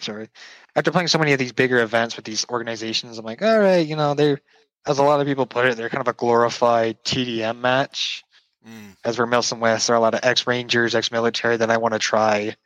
sorry, 0.00 0.28
after 0.74 0.90
playing 0.90 1.08
so 1.08 1.18
many 1.18 1.32
of 1.32 1.38
these 1.38 1.52
bigger 1.52 1.80
events 1.80 2.16
with 2.16 2.24
these 2.24 2.46
organizations, 2.48 3.18
I'm 3.18 3.24
like, 3.24 3.42
all 3.42 3.58
right, 3.58 3.86
you 3.86 3.96
know, 3.96 4.14
they're 4.14 4.40
as 4.86 4.98
a 4.98 5.02
lot 5.02 5.20
of 5.20 5.26
people 5.26 5.46
put 5.46 5.66
it, 5.66 5.76
they're 5.76 5.88
kind 5.88 6.00
of 6.00 6.08
a 6.08 6.16
glorified 6.16 7.02
TDM 7.04 7.58
match 7.58 8.24
Mm, 8.66 8.96
as 9.04 9.16
for 9.16 9.26
Milsim 9.26 9.60
West, 9.60 9.86
there 9.86 9.94
are 9.94 9.98
a 9.98 10.02
lot 10.02 10.14
of 10.14 10.20
ex 10.24 10.46
Rangers, 10.46 10.94
ex 10.94 11.12
military 11.12 11.56
that 11.56 11.70
I 11.70 11.76
want 11.76 11.94
to 11.94 12.00
try 12.00 12.56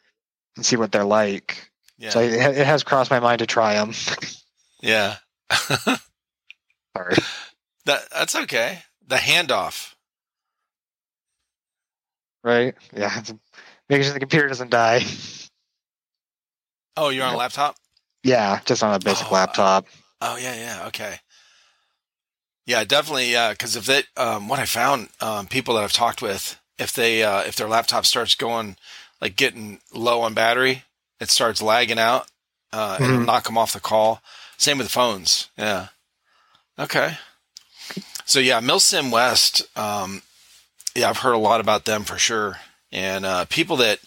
and 0.57 0.65
see 0.65 0.77
what 0.77 0.93
they're 0.93 1.05
like. 1.05 1.71
yeah. 1.99 2.11
So 2.11 2.21
it, 2.21 2.33
it 2.33 2.67
has 2.67 2.83
crossed 2.83 3.11
my 3.11 3.21
mind 3.21 3.41
to 3.41 3.47
try 3.47 3.75
them. 3.75 3.93
yeah. 4.81 5.17
Sorry. 5.51 7.17
that 7.85 8.09
that's 8.11 8.35
okay. 8.35 8.79
The 9.07 9.17
handoff. 9.17 9.95
Right? 12.43 12.75
Yeah. 12.97 13.23
Making 13.89 14.05
sure 14.05 14.13
the 14.15 14.21
computer 14.21 14.49
doesn't 14.49 14.71
die. 14.71 15.05
Oh, 16.97 17.09
you're 17.11 17.25
on 17.25 17.35
a 17.35 17.37
laptop. 17.39 17.77
Yeah, 18.23 18.61
just 18.65 18.83
on 18.83 18.95
a 18.95 18.99
basic 18.99 19.31
Oh, 19.31 19.35
laptop. 19.35 19.87
Oh 20.21 20.37
yeah, 20.37 20.55
yeah, 20.55 20.87
okay. 20.89 21.17
Yeah, 22.67 22.85
definitely. 22.85 23.33
Yeah, 23.33 23.51
because 23.53 23.75
if 23.77 23.87
that, 23.87 24.05
um, 24.17 24.49
what 24.49 24.59
I 24.59 24.67
found, 24.67 25.09
um, 25.21 25.47
people 25.47 25.75
that 25.75 25.85
I've 25.85 25.93
talked 25.93 26.21
with, 26.23 26.61
if 26.79 26.93
they, 26.93 27.23
uh, 27.23 27.41
if 27.41 27.57
their 27.57 27.69
laptop 27.69 28.07
starts 28.07 28.35
going, 28.35 28.77
like 29.21 29.37
getting 29.37 29.81
low 29.93 30.21
on 30.21 30.35
battery, 30.35 30.85
it 31.21 31.31
starts 31.31 31.63
lagging 31.63 31.99
out, 31.99 32.29
uh, 32.73 32.97
and 32.97 33.05
it'll 33.07 33.21
Mhm. 33.21 33.27
knock 33.27 33.45
them 33.45 33.59
off 33.59 33.73
the 33.73 33.81
call. 33.81 34.23
Same 34.59 34.79
with 34.79 34.87
the 34.87 34.93
phones. 34.93 35.49
Yeah. 35.57 35.89
Okay. 36.79 37.19
So 38.25 38.39
yeah, 38.41 38.61
Milsim 38.61 39.11
West. 39.11 39.63
Um, 39.77 40.23
yeah, 40.95 41.09
I've 41.09 41.19
heard 41.19 41.33
a 41.33 41.39
lot 41.39 41.61
about 41.61 41.85
them 41.85 42.05
for 42.05 42.19
sure, 42.19 42.59
and 42.93 43.25
uh, 43.25 43.45
people 43.47 43.77
that. 43.77 44.01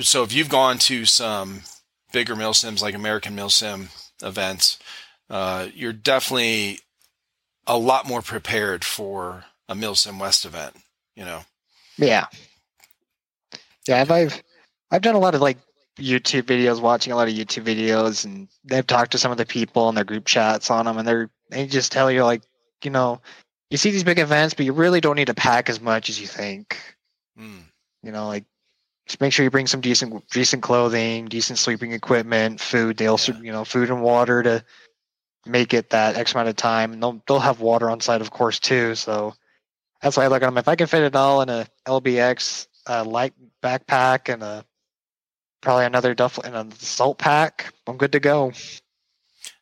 So 0.00 0.22
if 0.22 0.32
you've 0.32 0.48
gone 0.48 0.78
to 0.78 1.04
some 1.04 1.62
bigger 2.12 2.34
milsims 2.34 2.80
like 2.80 2.94
American 2.94 3.36
Milsim 3.36 3.88
events, 4.22 4.78
uh, 5.28 5.68
you're 5.74 5.92
definitely 5.92 6.80
a 7.66 7.76
lot 7.76 8.06
more 8.06 8.22
prepared 8.22 8.84
for 8.84 9.44
a 9.68 9.74
Milsim 9.74 10.18
West 10.18 10.44
event. 10.44 10.76
You 11.14 11.24
know. 11.24 11.40
Yeah. 11.98 12.26
Yeah, 13.86 14.00
I've, 14.00 14.10
I've 14.10 14.42
I've 14.90 15.02
done 15.02 15.14
a 15.14 15.20
lot 15.20 15.34
of 15.34 15.40
like 15.40 15.58
YouTube 15.98 16.42
videos, 16.42 16.80
watching 16.80 17.12
a 17.12 17.16
lot 17.16 17.28
of 17.28 17.34
YouTube 17.34 17.64
videos, 17.64 18.24
and 18.24 18.48
they've 18.64 18.86
talked 18.86 19.12
to 19.12 19.18
some 19.18 19.32
of 19.32 19.38
the 19.38 19.46
people 19.46 19.88
in 19.88 19.94
their 19.94 20.04
group 20.04 20.24
chats 20.26 20.70
on 20.70 20.84
them, 20.84 20.98
and 20.98 21.06
they're 21.06 21.30
they 21.50 21.66
just 21.66 21.92
tell 21.92 22.10
you 22.10 22.24
like, 22.24 22.42
you 22.82 22.90
know, 22.90 23.20
you 23.70 23.76
see 23.76 23.90
these 23.90 24.04
big 24.04 24.18
events, 24.18 24.54
but 24.54 24.64
you 24.64 24.72
really 24.72 25.00
don't 25.00 25.16
need 25.16 25.26
to 25.26 25.34
pack 25.34 25.68
as 25.68 25.80
much 25.80 26.08
as 26.08 26.20
you 26.20 26.26
think. 26.26 26.78
Mm, 27.38 27.62
You 28.02 28.12
know, 28.12 28.26
like 28.28 28.44
just 29.06 29.20
make 29.20 29.32
sure 29.32 29.44
you 29.44 29.50
bring 29.50 29.66
some 29.66 29.80
decent 29.80 30.28
decent 30.30 30.62
clothing, 30.62 31.26
decent 31.26 31.58
sleeping 31.58 31.92
equipment, 31.92 32.60
food. 32.60 32.96
They 32.96 33.06
also 33.06 33.32
you 33.34 33.52
know 33.52 33.64
food 33.64 33.90
and 33.90 34.02
water 34.02 34.42
to 34.42 34.64
make 35.46 35.72
it 35.74 35.90
that 35.90 36.16
X 36.16 36.34
amount 36.34 36.48
of 36.48 36.56
time. 36.56 36.92
And 36.92 37.02
they'll 37.02 37.22
they'll 37.26 37.38
have 37.40 37.60
water 37.60 37.90
on 37.90 38.00
site, 38.00 38.20
of 38.20 38.30
course, 38.30 38.58
too. 38.58 38.94
So 38.94 39.34
that's 40.00 40.16
why 40.16 40.24
I 40.24 40.28
look 40.28 40.42
at 40.42 40.46
them. 40.46 40.58
If 40.58 40.68
I 40.68 40.76
can 40.76 40.86
fit 40.86 41.02
it 41.02 41.16
all 41.16 41.42
in 41.42 41.48
a 41.48 41.66
LBX 41.86 42.66
uh, 42.88 43.04
light 43.04 43.34
backpack 43.62 44.32
and 44.32 44.42
a 44.42 44.64
probably 45.60 45.84
another 45.84 46.14
duffel 46.14 46.44
and 46.44 46.72
a 46.72 46.76
salt 46.76 47.18
pack, 47.18 47.72
I'm 47.86 47.96
good 47.96 48.12
to 48.12 48.20
go. 48.20 48.52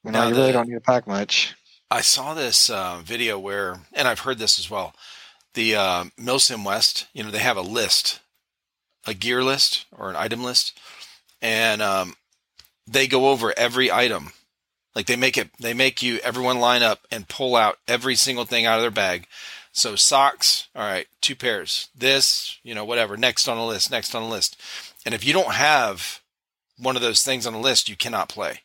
You 0.04 0.10
know, 0.10 0.20
Now 0.20 0.28
you 0.28 0.34
really 0.34 0.52
don't 0.52 0.68
need 0.68 0.74
to 0.74 0.80
pack 0.80 1.06
much. 1.06 1.54
I 1.90 2.00
saw 2.00 2.34
this 2.34 2.70
uh, 2.70 3.00
video 3.04 3.38
where, 3.38 3.80
and 3.92 4.08
I've 4.08 4.20
heard 4.20 4.38
this 4.38 4.58
as 4.58 4.70
well. 4.70 4.94
The 5.54 5.76
uh, 5.76 6.04
Milsim 6.18 6.64
West, 6.64 7.06
you 7.12 7.22
know, 7.22 7.30
they 7.30 7.38
have 7.38 7.56
a 7.56 7.62
list, 7.62 8.20
a 9.06 9.14
gear 9.14 9.42
list 9.44 9.86
or 9.96 10.10
an 10.10 10.16
item 10.16 10.42
list, 10.42 10.78
and 11.40 11.80
um, 11.80 12.14
they 12.86 13.06
go 13.06 13.28
over 13.28 13.54
every 13.56 13.92
item. 13.92 14.32
Like 14.94 15.06
they 15.06 15.16
make 15.16 15.36
it, 15.36 15.50
they 15.60 15.74
make 15.74 16.02
you 16.02 16.18
everyone 16.18 16.58
line 16.58 16.82
up 16.82 17.06
and 17.10 17.28
pull 17.28 17.56
out 17.56 17.78
every 17.86 18.14
single 18.14 18.44
thing 18.44 18.66
out 18.66 18.76
of 18.76 18.82
their 18.82 18.90
bag. 18.90 19.26
So 19.72 19.96
socks, 19.96 20.68
all 20.74 20.82
right, 20.82 21.08
two 21.20 21.34
pairs. 21.34 21.88
This, 21.96 22.58
you 22.62 22.74
know, 22.74 22.84
whatever. 22.84 23.16
Next 23.16 23.48
on 23.48 23.56
the 23.56 23.64
list. 23.64 23.90
Next 23.90 24.14
on 24.14 24.22
the 24.22 24.28
list. 24.28 24.60
And 25.04 25.14
if 25.14 25.24
you 25.24 25.32
don't 25.32 25.52
have 25.52 26.20
one 26.78 26.94
of 26.94 27.02
those 27.02 27.24
things 27.24 27.46
on 27.46 27.52
the 27.52 27.58
list, 27.58 27.88
you 27.88 27.96
cannot 27.96 28.28
play. 28.28 28.60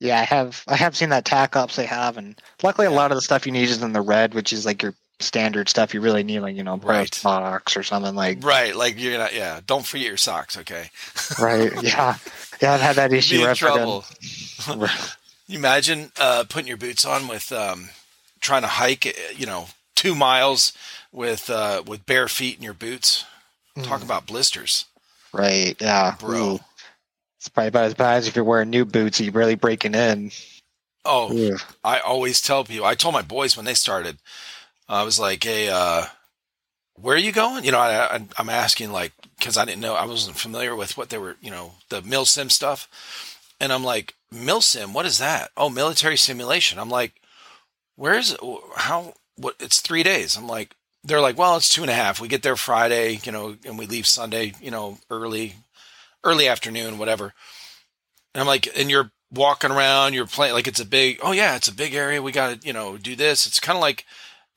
Yeah, 0.00 0.20
I 0.20 0.24
have 0.24 0.62
I 0.68 0.76
have 0.76 0.96
seen 0.96 1.08
that 1.10 1.24
TACSOP 1.24 1.74
they 1.74 1.86
have, 1.86 2.16
and 2.18 2.40
luckily 2.62 2.86
a 2.86 2.90
lot 2.90 3.10
of 3.12 3.16
the 3.16 3.22
stuff 3.22 3.46
you 3.46 3.52
need 3.52 3.68
is 3.68 3.82
in 3.82 3.92
the 3.92 4.00
red, 4.02 4.34
which 4.34 4.52
is 4.52 4.66
like 4.66 4.82
your 4.82 4.94
standard 5.20 5.68
stuff. 5.70 5.94
You 5.94 6.02
really 6.02 6.22
need 6.22 6.40
like 6.40 6.54
you 6.54 6.62
know 6.62 6.76
Right. 6.76 7.12
socks 7.14 7.76
or 7.76 7.82
something 7.82 8.14
like. 8.14 8.44
Right, 8.44 8.76
like 8.76 8.98
you're 9.00 9.16
not. 9.16 9.34
Yeah, 9.34 9.60
don't 9.66 9.86
forget 9.86 10.06
your 10.06 10.16
socks. 10.18 10.56
Okay. 10.58 10.90
Right. 11.40 11.72
Yeah. 11.82 12.16
Yeah, 12.60 12.72
I've 12.74 12.80
had 12.80 12.96
that 12.96 13.10
Be 13.10 13.18
issue. 13.18 13.36
in 13.36 13.40
where 13.42 13.50
I 13.50 13.54
forgot- 13.54 13.76
trouble. 14.66 14.88
You 15.48 15.58
imagine 15.58 16.10
uh, 16.18 16.44
putting 16.48 16.66
your 16.68 16.76
boots 16.76 17.04
on 17.04 17.28
with 17.28 17.52
um, 17.52 17.90
trying 18.40 18.62
to 18.62 18.68
hike, 18.68 19.06
uh, 19.06 19.32
you 19.36 19.46
know, 19.46 19.68
two 19.94 20.14
miles 20.14 20.72
with 21.12 21.48
uh, 21.48 21.82
with 21.86 22.04
bare 22.04 22.28
feet 22.28 22.56
in 22.58 22.62
your 22.62 22.74
boots. 22.74 23.24
Talk 23.82 24.02
about 24.02 24.26
blisters, 24.26 24.86
Right. 25.32 25.76
Yeah. 25.80 26.16
bro. 26.18 26.54
Ooh. 26.54 26.60
It's 27.46 27.52
probably 27.52 27.68
about 27.68 27.84
as 27.84 27.94
bad 27.94 28.16
as 28.16 28.26
if 28.26 28.34
you're 28.34 28.44
wearing 28.44 28.70
new 28.70 28.84
boots. 28.84 29.20
and 29.20 29.24
You're 29.24 29.32
barely 29.32 29.54
breaking 29.54 29.94
in. 29.94 30.32
Oh, 31.04 31.32
Ooh. 31.32 31.56
I 31.84 32.00
always 32.00 32.42
tell 32.42 32.64
people. 32.64 32.84
I 32.84 32.96
told 32.96 33.14
my 33.14 33.22
boys 33.22 33.56
when 33.56 33.64
they 33.64 33.74
started. 33.74 34.18
I 34.88 35.04
was 35.04 35.20
like, 35.20 35.44
"Hey, 35.44 35.68
uh, 35.68 36.06
where 36.94 37.14
are 37.14 37.20
you 37.20 37.30
going?" 37.30 37.62
You 37.64 37.70
know, 37.70 37.78
I, 37.78 38.16
I, 38.16 38.26
I'm 38.36 38.48
asking 38.48 38.90
like 38.90 39.12
because 39.38 39.56
I 39.56 39.64
didn't 39.64 39.80
know. 39.80 39.94
I 39.94 40.06
wasn't 40.06 40.36
familiar 40.36 40.74
with 40.74 40.96
what 40.96 41.10
they 41.10 41.18
were. 41.18 41.36
You 41.40 41.52
know, 41.52 41.74
the 41.88 42.02
mil 42.02 42.24
sim 42.24 42.50
stuff, 42.50 42.88
and 43.60 43.72
I'm 43.72 43.84
like, 43.84 44.14
"Mil 44.32 44.60
sim, 44.60 44.92
what 44.92 45.06
is 45.06 45.18
that?" 45.18 45.52
Oh, 45.56 45.68
military 45.68 46.16
simulation. 46.16 46.80
I'm 46.80 46.90
like, 46.90 47.12
"Where's 47.94 48.32
it? 48.32 48.40
how? 48.74 49.14
What? 49.36 49.54
It's 49.60 49.78
three 49.78 50.02
days." 50.02 50.36
I'm 50.36 50.48
like, 50.48 50.74
they're 51.04 51.20
like, 51.20 51.38
"Well, 51.38 51.56
it's 51.56 51.68
two 51.68 51.82
and 51.82 51.90
a 51.92 51.94
half. 51.94 52.20
We 52.20 52.26
get 52.26 52.42
there 52.42 52.56
Friday, 52.56 53.20
you 53.22 53.30
know, 53.30 53.56
and 53.64 53.78
we 53.78 53.86
leave 53.86 54.08
Sunday, 54.08 54.54
you 54.60 54.72
know, 54.72 54.98
early, 55.12 55.54
early 56.26 56.48
afternoon, 56.48 56.98
whatever." 56.98 57.32
And 58.34 58.40
I'm 58.42 58.46
like, 58.46 58.68
and 58.76 58.90
you're 58.90 59.10
walking 59.32 59.70
around, 59.70 60.12
you're 60.14 60.26
playing 60.26 60.54
like 60.54 60.68
it's 60.68 60.80
a 60.80 60.84
big, 60.86 61.18
oh 61.22 61.32
yeah, 61.32 61.56
it's 61.56 61.68
a 61.68 61.74
big 61.74 61.94
area. 61.94 62.22
We 62.22 62.32
got 62.32 62.60
to, 62.60 62.66
you 62.66 62.72
know, 62.72 62.96
do 62.98 63.16
this. 63.16 63.46
It's 63.46 63.60
kind 63.60 63.76
of 63.76 63.80
like, 63.80 64.04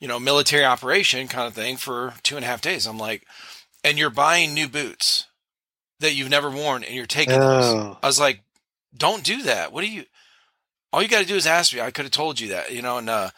you 0.00 0.06
know, 0.08 0.20
military 0.20 0.64
operation 0.64 1.28
kind 1.28 1.46
of 1.48 1.54
thing 1.54 1.76
for 1.76 2.14
two 2.22 2.36
and 2.36 2.44
a 2.44 2.48
half 2.48 2.60
days. 2.60 2.86
I'm 2.86 2.98
like, 2.98 3.26
and 3.82 3.98
you're 3.98 4.10
buying 4.10 4.54
new 4.54 4.68
boots 4.68 5.26
that 6.00 6.14
you've 6.14 6.30
never 6.30 6.50
worn 6.50 6.84
and 6.84 6.94
you're 6.94 7.06
taking 7.06 7.40
those. 7.40 7.76
Oh. 7.76 7.98
I 8.02 8.06
was 8.06 8.20
like, 8.20 8.42
don't 8.96 9.24
do 9.24 9.42
that. 9.42 9.72
What 9.72 9.82
do 9.82 9.90
you, 9.90 10.04
all 10.92 11.02
you 11.02 11.08
got 11.08 11.20
to 11.20 11.26
do 11.26 11.36
is 11.36 11.46
ask 11.46 11.72
me. 11.74 11.80
I 11.80 11.90
could 11.90 12.04
have 12.04 12.12
told 12.12 12.40
you 12.40 12.48
that, 12.48 12.72
you 12.72 12.82
know, 12.82 12.98
and, 12.98 13.08
uh, 13.10 13.30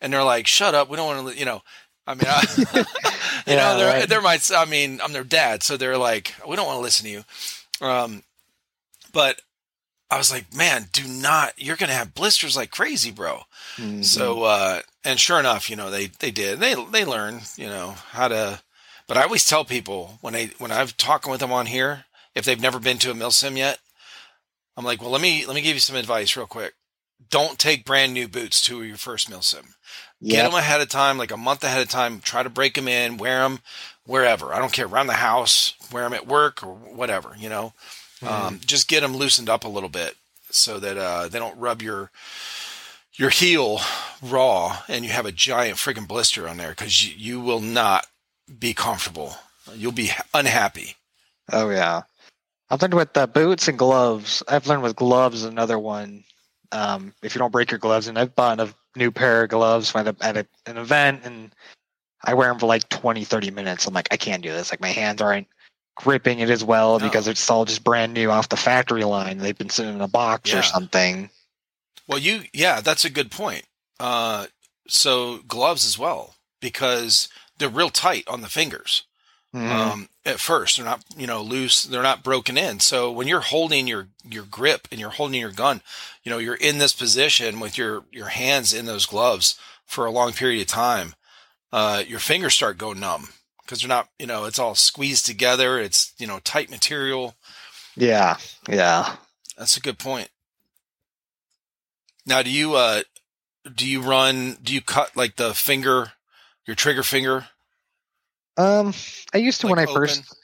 and 0.00 0.12
they're 0.12 0.24
like, 0.24 0.46
shut 0.46 0.74
up. 0.74 0.88
We 0.88 0.96
don't 0.96 1.06
want 1.06 1.32
to, 1.34 1.38
you 1.38 1.44
know, 1.44 1.62
I 2.06 2.14
mean, 2.14 2.24
I, 2.26 2.44
you 3.46 3.56
Yeah, 3.56 3.56
know, 3.56 3.74
they're, 3.76 3.92
right. 4.00 4.08
they're 4.08 4.20
my, 4.22 4.38
I 4.54 4.64
mean, 4.66 5.00
I'm 5.02 5.12
their 5.12 5.24
dad. 5.24 5.62
So 5.62 5.76
they're 5.76 5.98
like, 5.98 6.34
we 6.48 6.56
don't 6.56 6.66
want 6.66 6.78
to 6.78 6.82
listen 6.82 7.04
to 7.06 7.12
you. 7.12 7.24
Um, 7.80 8.22
but 9.12 9.40
I 10.10 10.18
was 10.18 10.30
like, 10.32 10.54
man, 10.54 10.86
do 10.92 11.06
not, 11.06 11.52
you're 11.56 11.76
going 11.76 11.88
to 11.88 11.94
have 11.96 12.14
blisters 12.14 12.56
like 12.56 12.70
crazy, 12.70 13.10
bro. 13.10 13.42
Mhm. 13.76 14.04
So, 14.04 14.42
uh, 14.42 14.80
and 15.04 15.20
sure 15.20 15.38
enough, 15.38 15.70
you 15.70 15.76
know, 15.76 15.90
they, 15.90 16.06
they 16.06 16.30
did, 16.30 16.58
they, 16.58 16.74
they 16.90 17.04
learn, 17.04 17.40
you 17.56 17.66
know, 17.66 17.94
how 18.10 18.28
to, 18.28 18.60
but 19.06 19.16
I 19.16 19.22
always 19.22 19.46
tell 19.46 19.64
people 19.64 20.18
when 20.20 20.32
they, 20.32 20.46
when 20.58 20.72
I've 20.72 20.96
talking 20.96 21.30
with 21.30 21.40
them 21.40 21.52
on 21.52 21.66
here, 21.66 22.04
if 22.34 22.44
they've 22.44 22.60
never 22.60 22.78
been 22.78 22.98
to 22.98 23.10
a 23.10 23.14
mill 23.14 23.30
sim 23.30 23.56
yet, 23.56 23.78
I'm 24.76 24.84
like, 24.84 25.00
well, 25.00 25.10
let 25.10 25.20
me, 25.20 25.46
let 25.46 25.54
me 25.54 25.62
give 25.62 25.74
you 25.74 25.80
some 25.80 25.96
advice 25.96 26.36
real 26.36 26.46
quick. 26.46 26.74
Don't 27.28 27.58
take 27.58 27.84
brand 27.84 28.14
new 28.14 28.28
boots 28.28 28.60
to 28.62 28.82
your 28.82 28.96
first 28.96 29.28
mill 29.28 29.42
sim. 29.42 29.74
Get 30.22 30.42
them 30.44 30.54
ahead 30.54 30.80
of 30.80 30.88
time, 30.88 31.18
like 31.18 31.30
a 31.30 31.36
month 31.36 31.64
ahead 31.64 31.82
of 31.82 31.88
time. 31.88 32.20
Try 32.20 32.42
to 32.42 32.50
break 32.50 32.74
them 32.74 32.88
in, 32.88 33.16
wear 33.16 33.40
them 33.40 33.60
wherever. 34.10 34.52
I 34.52 34.58
don't 34.58 34.72
care, 34.72 34.86
around 34.86 35.06
the 35.06 35.12
house, 35.12 35.74
wear 35.92 36.02
them 36.02 36.12
at 36.12 36.26
work 36.26 36.64
or 36.64 36.74
whatever, 36.74 37.36
you 37.38 37.48
know. 37.48 37.72
Um, 38.26 38.58
just 38.66 38.88
get 38.88 39.00
them 39.00 39.16
loosened 39.16 39.48
up 39.48 39.64
a 39.64 39.68
little 39.68 39.88
bit 39.88 40.16
so 40.50 40.80
that 40.80 40.98
uh, 40.98 41.28
they 41.28 41.38
don't 41.38 41.58
rub 41.58 41.80
your 41.80 42.10
your 43.14 43.30
heel 43.30 43.80
raw 44.22 44.78
and 44.88 45.04
you 45.04 45.10
have 45.10 45.26
a 45.26 45.32
giant 45.32 45.76
freaking 45.76 46.08
blister 46.08 46.48
on 46.48 46.56
there 46.56 46.70
because 46.70 47.06
you, 47.06 47.14
you 47.16 47.40
will 47.40 47.60
not 47.60 48.06
be 48.58 48.74
comfortable. 48.74 49.36
You'll 49.74 49.92
be 49.92 50.10
unhappy. 50.34 50.96
Oh 51.52 51.70
yeah, 51.70 52.02
I've 52.68 52.82
learned 52.82 52.94
with 52.94 53.16
uh, 53.16 53.26
boots 53.26 53.68
and 53.68 53.78
gloves. 53.78 54.42
I've 54.48 54.66
learned 54.66 54.82
with 54.82 54.96
gloves 54.96 55.44
another 55.44 55.78
one. 55.78 56.24
Um, 56.72 57.14
if 57.22 57.34
you 57.34 57.38
don't 57.38 57.52
break 57.52 57.70
your 57.70 57.78
gloves, 57.78 58.08
and 58.08 58.18
I've 58.18 58.34
bought 58.34 58.60
a 58.60 58.74
new 58.96 59.10
pair 59.10 59.44
of 59.44 59.50
gloves 59.50 59.94
at, 59.94 60.08
a, 60.08 60.16
at 60.20 60.36
a, 60.36 60.46
an 60.66 60.78
event, 60.78 61.22
and 61.24 61.54
I 62.22 62.34
wear 62.34 62.48
them 62.48 62.58
for 62.58 62.66
like 62.66 62.88
20, 62.88 63.24
30 63.24 63.50
minutes. 63.50 63.86
I'm 63.86 63.94
like, 63.94 64.08
I 64.10 64.16
can't 64.16 64.42
do 64.42 64.52
this. 64.52 64.70
Like 64.70 64.80
my 64.80 64.88
hands 64.88 65.20
aren't 65.22 65.46
gripping 65.96 66.40
it 66.40 66.50
as 66.50 66.62
well 66.64 66.98
No. 66.98 67.06
because 67.06 67.28
it's 67.28 67.48
all 67.50 67.64
just 67.64 67.84
brand 67.84 68.14
new 68.14 68.30
off 68.30 68.48
the 68.48 68.56
factory 68.56 69.04
line. 69.04 69.38
They've 69.38 69.56
been 69.56 69.70
sitting 69.70 69.94
in 69.94 70.00
a 70.00 70.08
box 70.08 70.52
Yeah. 70.52 70.60
or 70.60 70.62
something. 70.62 71.30
Well, 72.06 72.18
you, 72.18 72.42
yeah, 72.52 72.80
that's 72.80 73.04
a 73.04 73.10
good 73.10 73.30
point. 73.30 73.64
Uh, 73.98 74.46
so 74.88 75.38
gloves 75.48 75.84
as 75.86 75.98
well 75.98 76.34
because 76.60 77.28
they're 77.58 77.68
real 77.68 77.90
tight 77.90 78.24
on 78.28 78.40
the 78.40 78.48
fingers. 78.48 79.04
Mhm. 79.54 79.68
um, 79.68 80.08
at 80.24 80.38
first. 80.38 80.76
They're 80.76 80.84
not, 80.86 81.02
you 81.16 81.26
know, 81.26 81.42
loose. 81.42 81.82
They're 81.82 82.04
not 82.04 82.22
broken 82.22 82.56
in. 82.56 82.78
So 82.78 83.10
when 83.10 83.26
you're 83.26 83.40
holding 83.40 83.88
your 83.88 84.06
your 84.24 84.44
grip 84.44 84.86
and 84.92 85.00
you're 85.00 85.10
holding 85.10 85.40
your 85.40 85.50
gun, 85.50 85.82
you 86.22 86.30
know, 86.30 86.38
you're 86.38 86.54
in 86.54 86.78
this 86.78 86.92
position 86.92 87.58
with 87.58 87.76
your 87.76 88.04
your 88.12 88.28
hands 88.28 88.72
in 88.72 88.86
those 88.86 89.06
gloves 89.06 89.56
for 89.86 90.06
a 90.06 90.10
long 90.12 90.32
period 90.32 90.60
of 90.60 90.68
time. 90.68 91.16
Uh, 91.72 92.02
your 92.06 92.18
fingers 92.18 92.54
start 92.54 92.78
going 92.78 92.98
numb 93.00 93.28
because 93.62 93.80
they're 93.80 93.88
not, 93.88 94.08
you 94.18 94.26
know, 94.26 94.44
it's 94.44 94.58
all 94.58 94.74
squeezed 94.74 95.26
together. 95.26 95.78
It's 95.78 96.12
you 96.18 96.26
know 96.26 96.40
tight 96.40 96.70
material. 96.70 97.34
yeah, 97.96 98.36
yeah. 98.68 99.16
That's 99.56 99.76
a 99.76 99.80
good 99.80 99.98
point. 99.98 100.28
Now, 102.26 102.42
do 102.42 102.50
you 102.50 102.74
uh, 102.74 103.02
do 103.74 103.86
you 103.86 104.00
run? 104.02 104.56
Do 104.62 104.74
you 104.74 104.80
cut 104.80 105.16
like 105.16 105.36
the 105.36 105.54
finger, 105.54 106.12
your 106.66 106.74
trigger 106.74 107.02
finger? 107.02 107.46
Um, 108.56 108.92
I 109.32 109.38
used 109.38 109.60
to 109.60 109.66
like, 109.68 109.76
when 109.76 109.88
I 109.88 109.92
first 109.92 110.34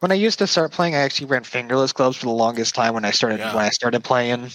when 0.00 0.12
I 0.12 0.16
used 0.16 0.38
to 0.40 0.46
start 0.46 0.72
playing, 0.72 0.94
I 0.94 0.98
actually 0.98 1.26
ran 1.26 1.44
fingerless 1.44 1.92
gloves 1.92 2.16
for 2.16 2.26
the 2.26 2.32
longest 2.32 2.74
time 2.74 2.94
when 2.94 3.04
I 3.04 3.10
started 3.10 3.38
Yeah. 3.38 3.54
when 3.54 3.64
I 3.64 3.70
started 3.70 4.04
playing. 4.04 4.50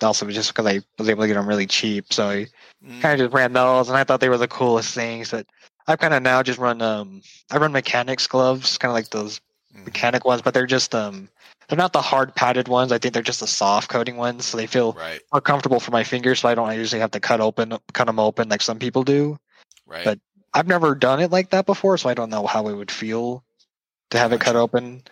That 0.00 0.06
also 0.06 0.26
just 0.30 0.50
because 0.54 0.66
I 0.66 0.80
was 0.98 1.08
able 1.08 1.22
to 1.22 1.28
get 1.28 1.34
them 1.34 1.48
really 1.48 1.66
cheap, 1.66 2.12
so 2.12 2.28
I 2.28 2.46
Mm, 2.84 3.00
kind 3.00 3.20
of 3.20 3.26
just 3.26 3.34
ran 3.34 3.52
those, 3.52 3.88
and 3.88 3.96
I 3.96 4.04
thought 4.04 4.20
they 4.20 4.28
were 4.28 4.38
the 4.38 4.48
coolest 4.48 4.94
things. 4.94 5.30
But 5.30 5.46
I've 5.86 5.98
kind 5.98 6.14
of 6.14 6.22
now 6.22 6.42
just 6.42 6.58
run 6.58 6.82
um 6.82 7.22
I 7.50 7.58
run 7.58 7.72
mechanics 7.72 8.26
gloves, 8.26 8.78
kind 8.78 8.90
of 8.90 8.94
like 8.94 9.10
those 9.10 9.40
mhm. 9.74 9.84
mechanic 9.86 10.24
ones, 10.24 10.42
but 10.42 10.54
they're 10.54 10.66
just 10.66 10.94
um 10.94 11.28
they're 11.68 11.78
not 11.78 11.92
the 11.92 12.02
hard 12.02 12.34
padded 12.34 12.68
ones. 12.68 12.92
I 12.92 12.98
think 12.98 13.14
they're 13.14 13.22
just 13.22 13.40
the 13.40 13.46
soft 13.46 13.88
coating 13.88 14.16
ones, 14.16 14.46
so 14.46 14.56
they 14.56 14.66
feel 14.66 14.92
Right, 14.92 15.20
more 15.32 15.40
comfortable 15.40 15.80
for 15.80 15.90
my 15.90 16.04
fingers. 16.04 16.40
So 16.40 16.48
I 16.48 16.54
don't 16.54 16.74
usually 16.76 17.00
have 17.00 17.10
to 17.12 17.20
cut 17.20 17.40
open 17.40 17.76
cut 17.92 18.06
them 18.06 18.18
open 18.18 18.48
like 18.48 18.62
some 18.62 18.78
people 18.78 19.02
do. 19.04 19.38
right. 19.86 20.04
But- 20.04 20.18
I've 20.54 20.66
never 20.66 20.94
done 20.94 21.20
it 21.20 21.30
like 21.30 21.50
that 21.50 21.66
before, 21.66 21.98
so 21.98 22.08
I 22.08 22.14
don't 22.14 22.30
know 22.30 22.46
how 22.46 22.68
it 22.68 22.74
would 22.74 22.90
feel 22.90 23.44
to 24.10 24.18
have 24.18 24.32
it 24.32 24.40
cut 24.40 24.56
open. 24.56 25.02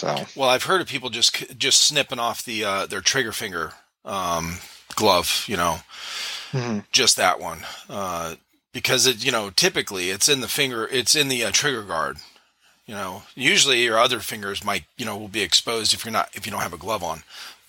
So 0.00 0.24
Well, 0.34 0.48
I've 0.48 0.62
heard 0.62 0.80
of 0.80 0.86
people 0.86 1.10
just 1.10 1.58
just 1.58 1.80
snipping 1.80 2.18
off 2.18 2.42
the 2.42 2.64
uh, 2.64 2.86
their 2.86 3.02
trigger 3.02 3.32
finger 3.32 3.72
um, 4.06 4.56
glove, 4.94 5.44
you 5.46 5.58
know, 5.58 5.80
mhm. 6.52 6.86
just 6.90 7.18
that 7.18 7.38
one, 7.38 7.66
uh, 7.90 8.36
because 8.72 9.06
it, 9.06 9.22
you 9.22 9.30
know, 9.30 9.50
typically 9.50 10.08
it's 10.08 10.26
in 10.26 10.40
the 10.40 10.48
finger, 10.48 10.88
it's 10.90 11.14
in 11.14 11.28
the 11.28 11.44
uh, 11.44 11.50
trigger 11.50 11.82
guard. 11.82 12.16
You 12.86 12.94
know, 12.94 13.24
usually 13.34 13.82
your 13.82 13.98
other 13.98 14.20
fingers 14.20 14.64
might, 14.64 14.84
you 14.96 15.04
know, 15.04 15.18
will 15.18 15.28
be 15.28 15.42
exposed 15.42 15.92
if 15.92 16.06
you're 16.06 16.12
not 16.12 16.30
if 16.32 16.46
you 16.46 16.52
don't 16.52 16.62
have 16.62 16.72
a 16.72 16.78
glove 16.78 17.04
on, 17.04 17.22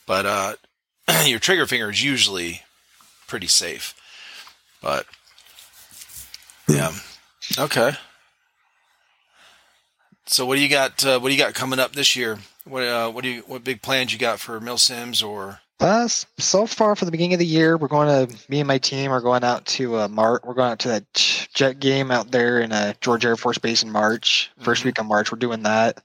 but 0.07 0.25
uh, 0.25 0.53
your 1.25 1.39
trigger 1.39 1.65
finger 1.65 1.89
is 1.89 2.01
usually 2.01 2.61
pretty 3.27 3.47
safe. 3.47 3.93
But 4.81 5.05
yeah, 6.69 6.93
okay. 7.59 7.91
So 10.31 10.45
what 10.45 10.55
do 10.55 10.61
you 10.61 10.69
got? 10.69 11.05
Uh, 11.05 11.19
what 11.19 11.27
do 11.27 11.35
you 11.35 11.39
got 11.41 11.53
coming 11.53 11.77
up 11.79 11.93
this 11.93 12.15
year? 12.15 12.39
What 12.63 12.83
uh, 12.83 13.11
what 13.11 13.23
do 13.23 13.29
you 13.29 13.41
what 13.47 13.63
big 13.65 13.81
plans 13.81 14.13
you 14.13 14.19
got 14.19 14.39
for 14.39 14.59
Mill 14.61 14.77
Sims 14.77 15.21
or? 15.21 15.59
Uh, 15.81 16.07
so 16.07 16.65
far 16.67 16.95
for 16.95 17.05
the 17.05 17.11
beginning 17.11 17.33
of 17.33 17.39
the 17.39 17.45
year, 17.45 17.75
we're 17.75 17.87
going 17.87 18.27
to 18.27 18.49
me 18.49 18.59
and 18.59 18.67
my 18.67 18.77
team 18.77 19.11
are 19.11 19.19
going 19.19 19.43
out 19.43 19.65
to 19.65 19.97
uh, 19.97 20.07
Mart. 20.07 20.45
We're 20.45 20.53
going 20.53 20.71
out 20.71 20.79
to 20.79 20.87
that 20.89 21.47
jet 21.53 21.79
game 21.79 22.11
out 22.11 22.31
there 22.31 22.59
in 22.59 22.71
uh, 22.71 22.93
George 23.01 23.25
Air 23.25 23.35
Force 23.35 23.57
Base 23.57 23.81
in 23.83 23.91
March. 23.91 24.51
1st 24.61 24.81
Mhm. 24.81 24.85
week 24.85 24.99
of 24.99 25.05
March, 25.07 25.31
we're 25.31 25.39
doing 25.39 25.63
that. 25.63 26.03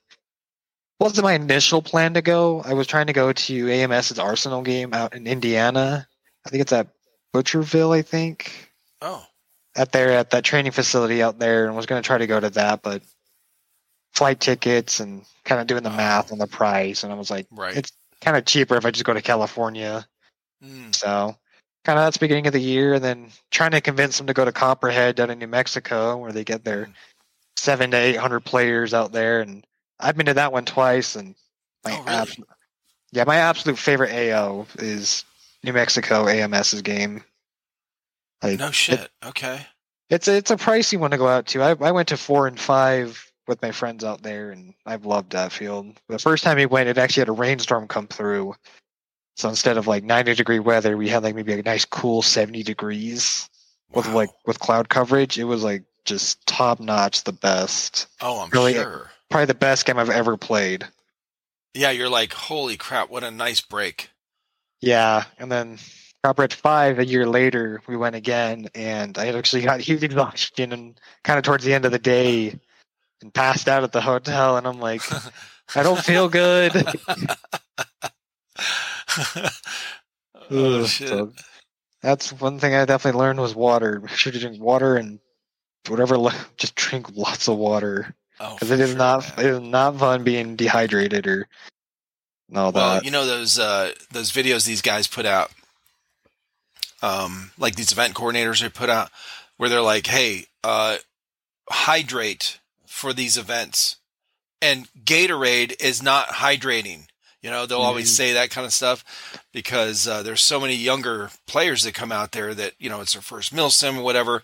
Wasn't 0.99 1.23
my 1.25 1.35
initial 1.35 1.83
plan 1.83 2.15
to 2.15 2.23
go. 2.23 2.63
I 2.63 2.73
was 2.73 2.87
trying 2.87 3.07
to 3.09 3.13
go 3.13 3.33
to 3.35 3.69
AMS's 3.71 4.19
Arsenal 4.19 4.63
game 4.63 4.95
out 4.95 5.15
in 5.15 5.27
Indiana. 5.27 6.09
I 6.47 6.49
think 6.49 6.63
it's 6.63 6.73
at 6.73 6.89
Butlerville. 7.35 7.95
I 7.95 8.01
think 8.01 8.73
Oh, 9.03 9.23
at 9.77 9.93
there 9.93 10.13
at 10.13 10.31
that 10.31 10.43
training 10.45 10.73
facility 10.73 11.23
out 11.23 11.39
there, 11.39 11.67
and 11.67 11.77
was 11.77 11.85
going 11.85 12.03
to 12.03 12.07
try 12.07 12.17
to 12.17 12.27
go 12.27 12.41
to 12.41 12.49
that, 12.51 12.81
but 12.83 13.03
flight 14.17 14.41
tickets 14.41 14.99
and 15.01 15.25
kind 15.45 15.61
of 15.61 15.67
doing 15.67 15.83
the 15.83 15.91
Oh. 15.91 15.97
math 15.97 16.33
on 16.33 16.39
the 16.39 16.47
price, 16.47 17.05
and 17.05 17.13
I 17.13 17.17
was 17.17 17.31
like, 17.31 17.47
right. 17.51 17.77
It's- 17.77 17.93
kind 18.23 18.37
of 18.37 18.47
cheaper 18.47 18.75
if 18.77 18.87
I 18.87 18.91
just 18.91 19.05
go 19.05 19.13
to 19.13 19.21
California. 19.21 20.07
Mm, 20.65 20.95
So 20.95 21.37
kind 21.85 21.99
of 21.99 22.05
that's 22.07 22.17
beginning 22.17 22.47
of 22.47 22.55
the 22.55 22.61
year, 22.61 22.95
and 22.95 23.05
then 23.05 23.31
trying 23.51 23.73
to 23.73 23.81
convince 23.83 24.17
them 24.17 24.27
to 24.27 24.33
go 24.33 24.45
to 24.45 24.53
Copperhead 24.53 25.17
down 25.17 25.31
in 25.31 25.39
New 25.39 25.47
Mexico, 25.47 26.17
where 26.17 26.33
they 26.33 26.43
get 26.45 26.65
their 26.65 26.87
mm. 26.87 26.95
seven 27.57 27.91
to 27.91 27.97
eight 27.99 28.17
hundred 28.17 28.41
players 28.41 28.95
out 28.95 29.13
there. 29.13 29.43
And 29.43 29.65
I've 30.01 30.17
been 30.17 30.27
to 30.27 30.35
that 30.35 30.51
one 30.53 30.65
twice, 30.65 31.15
and 31.15 31.35
my 31.85 31.93
Oh, 31.93 32.03
really? 32.05 32.45
yeah, 33.13 33.25
my 33.25 33.37
absolute 33.37 33.79
favorite 33.79 34.13
AO 34.13 34.67
is 34.79 35.25
New 35.63 35.75
Mexico 35.75 36.27
AMS's 36.27 36.81
game. 36.83 37.23
Like, 38.43 38.59
No 38.59 38.71
shit. 38.71 39.11
Okay. 39.25 39.67
It's 40.09 40.27
it's 40.27 40.51
a 40.51 40.57
pricey 40.57 40.99
one 40.99 41.11
to 41.11 41.19
go 41.19 41.29
out 41.29 41.47
to. 41.49 41.63
I 41.63 41.71
I 41.81 41.91
went 41.93 42.09
to 42.09 42.17
four 42.17 42.47
and 42.47 42.59
five 42.59 43.31
with 43.49 43.63
my 43.63 43.71
friends 43.73 44.05
out 44.05 44.23
there, 44.23 44.51
and 44.51 44.75
I've 44.85 45.07
loved 45.07 45.33
that 45.33 45.53
field. 45.53 46.01
The 46.09 46.19
first 46.19 46.45
time 46.45 46.57
we 46.57 46.67
went, 46.67 46.89
it 46.89 46.99
actually 46.99 47.23
had 47.23 47.29
a 47.29 47.33
rainstorm 47.33 47.89
come 47.89 48.07
through. 48.07 48.55
So 49.37 49.49
instead 49.49 49.77
of 49.77 49.87
like 49.87 50.03
90 50.05 50.35
degree 50.35 50.59
weather, 50.59 50.97
we 50.97 51.09
had 51.09 51.23
like 51.23 51.35
maybe 51.35 51.53
a 51.53 51.63
nice 51.63 51.85
cool 51.85 52.23
70 52.23 52.63
degrees 52.63 53.49
with 53.93 54.09
like 54.09 54.31
with 54.47 54.59
cloud 54.59 54.89
coverage. 54.89 55.39
It 55.39 55.45
was 55.45 55.63
like 55.63 55.85
just 56.05 56.45
top 56.47 56.81
notch, 56.81 57.25
the 57.25 57.33
best. 57.33 58.07
Oh, 58.21 58.41
I'm 58.41 58.51
really- 58.51 58.79
uh, 58.79 58.83
sure. 58.83 59.11
Probably 59.29 59.47
the 59.47 59.55
best 59.55 59.87
game 59.87 59.99
I've 59.99 60.09
ever 60.09 60.37
played. 60.37 60.87
Yeah, 61.75 61.91
you're 61.91 62.09
like, 62.09 62.33
holy 62.33 62.77
crap! 62.77 63.11
What 63.11 63.25
a 63.25 63.31
nice 63.31 63.61
break. 63.61 64.11
Yeah, 64.81 65.25
and 65.39 65.51
then 65.51 65.79
Copperhead 66.23 66.53
Five 66.53 66.99
a 67.01 67.05
year 67.05 67.27
later, 67.27 67.83
we 67.87 67.97
went 67.97 68.15
again, 68.15 68.69
and 68.75 69.19
I 69.19 69.29
actually 69.29 69.63
got 69.63 69.81
huge 69.81 70.03
exhaustion, 70.05 70.73
and 70.73 70.99
kind 71.25 71.39
of 71.39 71.45
towards 71.45 71.65
the 71.65 71.75
end 71.75 71.85
of 71.85 71.93
the 71.93 71.99
day, 71.99 72.59
and 73.23 73.33
passed 73.33 73.69
out 73.69 73.83
at 73.85 73.93
the 73.93 74.01
hotel, 74.01 74.57
and 74.57 74.67
I'm 74.67 74.79
like, 74.81 75.03
I 75.75 75.83
don't 75.83 75.99
feel 76.03 76.29
good. 76.31 76.73
oh 80.51 80.85
shit. 80.87 81.09
so 81.09 81.33
that's 82.03 82.33
one 82.33 82.59
thing 82.59 82.75
I 82.75 82.85
definitely 82.85 83.19
learned 83.21 83.41
was 83.41 83.55
water. 83.55 84.01
Make 84.01 84.11
sure 84.11 84.33
to 84.33 84.39
drink 84.39 84.61
water 84.63 84.97
and 84.97 85.19
whatever. 85.89 86.17
Just 86.57 86.75
drink 86.75 87.07
lots 87.17 87.49
of 87.49 87.57
water 87.57 88.15
Oh, 88.39 88.55
because 88.55 88.69
for 88.69 88.75
it 88.75 88.81
is 88.81 88.91
sure, 88.91 88.99
not 88.99 89.37
man. 89.37 89.47
it 89.47 89.51
is 89.51 89.61
not 89.61 89.99
fun 89.99 90.23
being 90.25 90.57
dehydrated 90.57 91.27
or 91.27 91.49
all 92.55 92.71
Well, 92.71 92.95
that. 92.97 93.05
you 93.05 93.11
know 93.11 93.27
those 93.27 93.59
uh, 93.59 93.93
those 94.13 94.31
videos 94.31 94.67
these 94.67 94.83
guys 94.83 95.07
put 95.09 95.27
out, 95.27 95.51
um, 97.03 97.51
like 97.59 97.75
these 97.77 97.93
event 97.93 98.15
coordinators 98.15 98.61
they 98.61 98.69
put 98.69 98.91
out, 98.91 99.11
where 99.57 99.69
they're 99.71 99.81
like, 99.81 100.07
"Hey, 100.07 100.47
uh, 100.63 100.99
hydrate 101.71 102.61
for 102.97 103.13
these 103.13 103.37
events," 103.37 103.97
and 104.61 104.89
Gatorade 105.05 105.75
is 105.81 106.03
not 106.03 106.29
hydrating. 106.29 107.09
You 107.43 107.51
know, 107.51 107.67
they'll 107.67 107.79
always 107.81 108.09
Mhm. 108.09 108.17
say 108.17 108.33
that 108.33 108.51
kind 108.51 108.65
of 108.67 108.73
stuff 108.73 109.05
because 109.53 110.09
uh, 110.09 110.23
there's 110.23 110.43
so 110.43 110.59
many 110.61 110.75
younger 110.75 111.31
players 111.47 111.83
that 111.85 111.95
come 111.95 112.11
out 112.11 112.33
there 112.33 112.55
that 112.55 112.73
you 112.79 112.89
know 112.91 113.01
it's 113.01 113.13
their 113.13 113.23
first 113.23 113.53
mil 113.53 113.71
sim 113.71 113.99
or 113.99 114.03
whatever, 114.03 114.43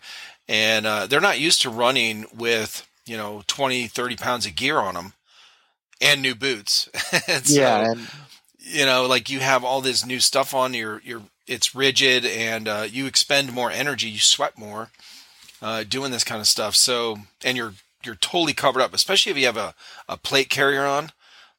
and 0.48 0.86
uh, 0.86 1.06
they're 1.06 1.20
not 1.20 1.40
used 1.40 1.62
to 1.62 1.70
running 1.70 2.26
with 2.34 2.86
you 3.06 3.16
know 3.16 3.42
20, 3.46 3.88
30 3.88 4.16
pounds 4.16 4.46
of 4.46 4.54
gear 4.54 4.78
on 4.78 4.94
them 4.94 5.14
and 6.00 6.22
new 6.22 6.34
boots. 6.34 6.88
And 7.28 7.46
so, 7.46 7.60
yeah, 7.60 7.90
and 7.92 8.10
you 8.58 8.84
know, 8.86 9.06
like 9.06 9.30
you 9.30 9.40
have 9.40 9.64
all 9.64 9.80
this 9.80 10.04
new 10.06 10.20
stuff 10.20 10.54
on 10.54 10.74
your 10.74 11.00
your 11.04 11.22
it's 11.46 11.74
rigid 11.74 12.24
and 12.24 12.68
uh, 12.68 12.86
you 12.88 13.06
expend 13.06 13.52
more 13.52 13.70
energy, 13.70 14.08
you 14.08 14.20
sweat 14.20 14.56
more 14.58 14.90
uh, 15.60 15.82
doing 15.84 16.12
this 16.12 16.24
kind 16.24 16.40
of 16.40 16.46
stuff. 16.46 16.74
So 16.76 17.18
and 17.44 17.56
you're 17.56 17.74
you're 18.04 18.14
totally 18.16 18.52
covered 18.52 18.80
up, 18.82 18.94
especially 18.94 19.32
if 19.32 19.38
you 19.38 19.46
have 19.46 19.56
a, 19.56 19.74
a 20.08 20.16
plate 20.16 20.48
carrier 20.48 20.84
on. 20.84 21.10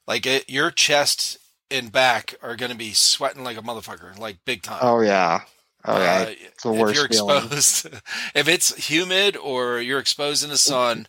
Like 0.08 0.26
it, 0.26 0.50
your 0.50 0.70
chest 0.72 1.38
and 1.72 1.92
back 1.92 2.36
are 2.42 2.56
going 2.56 2.72
to 2.72 2.78
be 2.78 2.94
sweating 2.94 3.44
like 3.44 3.58
a 3.58 3.62
motherfucker, 3.62 4.18
like 4.20 4.38
big 4.46 4.62
time. 4.62 4.80
oh 4.82 5.00
yeah, 5.02 5.42
oh 5.86 5.98
yeah, 5.98 6.26
Uh, 6.28 6.30
it's 6.30 6.64
the 6.64 6.74
if 6.74 6.80
worst 6.80 6.96
you're 6.96 7.06
exposed, 7.06 7.88
if 8.36 8.48
it's 8.48 8.90
humid 8.90 9.38
or 9.38 9.80
you're 9.80 10.00
exposed 10.00 10.44
in 10.44 10.50
the 10.50 10.58
sun, 10.58 11.08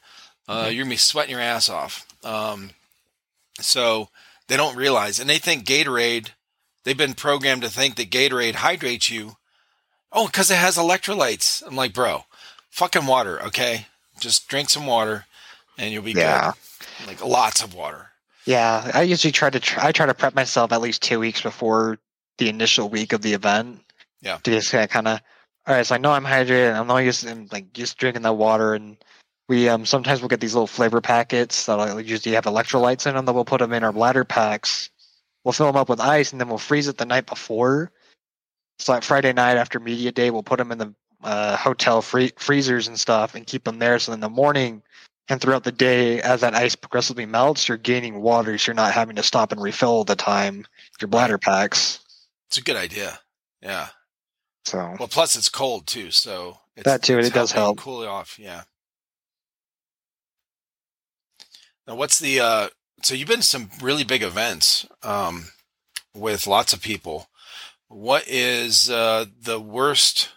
uh, 0.48 0.68
you're 0.70 0.84
gonna 0.84 0.94
be 0.94 0.96
sweating 0.96 1.32
your 1.32 1.40
ass 1.40 1.68
off. 1.68 2.06
Um, 2.22 2.70
so 3.60 4.08
they 4.48 4.56
don't 4.56 4.76
realize, 4.76 5.18
and 5.18 5.28
they 5.28 5.38
think 5.38 5.64
Gatorade. 5.64 6.28
They've 6.84 6.96
been 6.96 7.14
programmed 7.14 7.62
to 7.62 7.70
think 7.70 7.96
that 7.96 8.10
Gatorade 8.10 8.56
hydrates 8.56 9.10
you. 9.10 9.36
Oh, 10.12 10.26
because 10.26 10.50
it 10.50 10.56
has 10.58 10.76
electrolytes. 10.76 11.66
I'm 11.66 11.74
like, 11.76 11.94
bro, 11.94 12.24
fucking 12.70 13.06
water, 13.06 13.42
okay? 13.46 13.86
Just 14.20 14.48
drink 14.48 14.70
some 14.70 14.86
water, 14.86 15.26
and 15.78 15.92
you'll 15.92 16.02
be 16.02 16.12
Yeah. 16.12 16.52
good. 16.98 17.06
Like 17.08 17.24
lots 17.24 17.62
of 17.62 17.74
water. 17.74 18.10
Yeah, 18.46 18.90
I 18.94 19.02
usually 19.02 19.32
try 19.32 19.50
to 19.50 19.84
I 19.84 19.92
try 19.92 20.06
to 20.06 20.14
prep 20.14 20.34
myself 20.34 20.72
at 20.72 20.80
least 20.80 21.02
two 21.02 21.18
weeks 21.18 21.40
before 21.40 21.98
the 22.38 22.48
initial 22.48 22.88
week 22.88 23.12
of 23.12 23.22
the 23.22 23.32
event. 23.32 23.80
Yeah. 24.20 24.38
To 24.38 24.50
just 24.50 24.70
kind 24.70 25.08
of, 25.08 25.20
all 25.66 25.74
right, 25.74 25.84
so 25.86 25.94
I 25.94 25.98
know 25.98 26.12
I'm 26.12 26.24
hydrated. 26.24 26.74
I'm 26.78 26.86
not 26.86 26.98
used 26.98 27.26
I'm 27.26 27.48
like 27.52 27.72
just 27.72 27.96
drinking 27.98 28.22
that 28.22 28.34
water, 28.34 28.74
and 28.74 28.96
we 29.48 29.68
um 29.68 29.84
sometimes 29.86 30.20
we'll 30.20 30.28
get 30.28 30.40
these 30.40 30.54
little 30.54 30.66
flavor 30.66 31.00
packets 31.00 31.66
that 31.66 31.74
like, 31.74 32.06
usually 32.06 32.34
have 32.34 32.44
electrolytes 32.44 33.06
in 33.06 33.14
them 33.14 33.24
that 33.26 33.32
we'll 33.32 33.44
put 33.44 33.58
them 33.60 33.72
in 33.72 33.84
our 33.84 33.92
bladder 33.92 34.24
packs. 34.24 34.90
We'll 35.42 35.52
fill 35.52 35.66
them 35.66 35.76
up 35.76 35.88
with 35.90 36.00
ice, 36.00 36.32
and 36.32 36.40
then 36.40 36.48
we'll 36.48 36.58
freeze 36.58 36.88
it 36.88 36.96
the 36.98 37.04
night 37.06 37.26
before. 37.26 37.92
So 38.78 38.92
like 38.92 39.02
Friday 39.02 39.32
night 39.32 39.56
after 39.56 39.78
media 39.78 40.10
day, 40.12 40.30
we'll 40.30 40.42
put 40.42 40.58
them 40.58 40.72
in 40.72 40.78
the 40.78 40.94
uh, 41.24 41.56
hotel 41.56 42.00
free- 42.02 42.32
freezers 42.36 42.86
and 42.88 42.98
stuff, 42.98 43.34
and 43.34 43.46
keep 43.46 43.64
them 43.64 43.78
there. 43.80 43.98
So 43.98 44.12
in 44.12 44.20
the 44.20 44.28
morning, 44.28 44.82
and 45.28 45.40
throughout 45.40 45.64
the 45.64 45.72
day, 45.72 46.20
as 46.20 46.42
that 46.42 46.54
ice 46.54 46.76
progressively 46.76 47.26
melts, 47.26 47.66
you're 47.68 47.78
gaining 47.78 48.20
water, 48.20 48.56
so 48.58 48.70
you're 48.70 48.74
not 48.76 48.92
having 48.92 49.16
to 49.16 49.22
stop 49.22 49.50
and 49.52 49.60
refill 49.62 49.88
all 49.90 50.04
the 50.04 50.14
time 50.16 50.66
your 51.00 51.08
bladder 51.08 51.38
packs. 51.38 52.00
It's 52.48 52.58
a 52.58 52.62
good 52.62 52.76
idea. 52.76 53.18
Yeah. 53.62 53.88
So 54.66 54.94
Well, 54.98 55.08
plus 55.08 55.34
it's 55.36 55.48
cold 55.48 55.86
too, 55.86 56.10
so 56.10 56.58
it's, 56.76 56.84
That 56.84 57.02
too, 57.02 57.18
it 57.18 57.32
does 57.32 57.52
help. 57.52 57.78
cool 57.78 58.02
it 58.02 58.08
off. 58.08 58.38
Yeah. 58.38 58.62
Now, 61.86 61.94
what's 61.96 62.18
the? 62.18 62.40
uh 62.40 62.68
So 63.02 63.14
you've 63.14 63.28
been 63.28 63.38
to 63.40 63.42
some 63.46 63.70
really 63.82 64.04
big 64.04 64.22
events 64.22 64.86
um, 65.02 65.46
with 66.14 66.46
lots 66.46 66.72
of 66.72 66.80
people. 66.82 67.28
What 67.88 68.24
is 68.26 68.88
uh, 68.90 69.26
the 69.40 69.60
worst? 69.60 70.30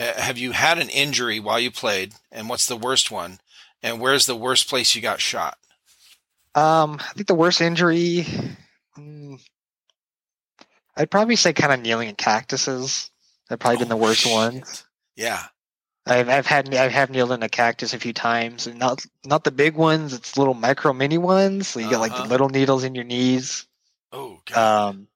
Uh, 0.00 0.20
Have 0.20 0.38
you 0.38 0.52
had 0.52 0.78
an 0.78 0.88
injury 0.90 1.40
while 1.40 1.60
you 1.60 1.70
played, 1.70 2.14
and 2.32 2.48
what's 2.48 2.66
the 2.66 2.76
worst 2.76 3.10
one? 3.12 3.40
And 3.82 4.00
where's 4.00 4.26
the 4.26 4.36
worst 4.36 4.68
place 4.68 4.94
you 4.96 5.02
got 5.02 5.20
shot? 5.20 5.58
um, 6.54 6.98
I 7.00 7.12
think 7.14 7.28
the 7.28 7.34
worst 7.34 7.60
injury, 7.60 8.26
mm, 8.98 9.40
I'd 10.96 11.10
probably 11.10 11.36
say 11.36 11.52
kind 11.52 11.72
of 11.72 11.80
kneeling 11.80 12.08
in 12.08 12.16
cactuses. 12.16 13.10
That 13.48 13.58
probably 13.60 13.78
been 13.78 13.88
the 13.88 13.96
Oh, 13.96 13.98
worst 13.98 14.22
shit. 14.22 14.32
one. 14.32 14.62
Yeah. 15.16 15.44
I've 16.06 16.28
I've 16.28 16.46
had 16.46 16.74
I 16.74 16.88
have 16.88 17.10
kneeled 17.10 17.32
in 17.32 17.42
a 17.42 17.48
cactus 17.48 17.94
a 17.94 17.98
few 17.98 18.12
times, 18.12 18.66
and 18.66 18.78
not 18.78 19.04
not 19.24 19.44
the 19.44 19.50
big 19.52 19.76
ones. 19.76 20.12
It's 20.14 20.36
little 20.38 20.54
micro 20.54 20.92
mini 20.92 21.18
ones. 21.18 21.68
So 21.68 21.80
you 21.80 21.88
get 21.90 22.00
like 22.00 22.12
Uh-huh. 22.12 22.24
the 22.24 22.28
little 22.28 22.48
needles 22.48 22.84
in 22.84 22.94
your 22.94 23.04
knees. 23.04 23.66
Oh 24.12 24.40
God. 24.46 24.90
Um, 24.90 25.08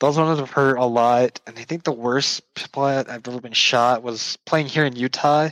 those 0.00 0.18
ones 0.18 0.38
have 0.38 0.50
hurt 0.50 0.76
a 0.76 0.84
lot, 0.84 1.40
and 1.46 1.58
I 1.58 1.62
think 1.62 1.84
the 1.84 1.92
worst 1.92 2.42
spot 2.56 3.08
I've 3.08 3.26
ever 3.26 3.40
been 3.40 3.52
shot 3.52 4.02
was 4.02 4.36
playing 4.44 4.66
here 4.66 4.84
in 4.84 4.94
Utah. 4.94 5.50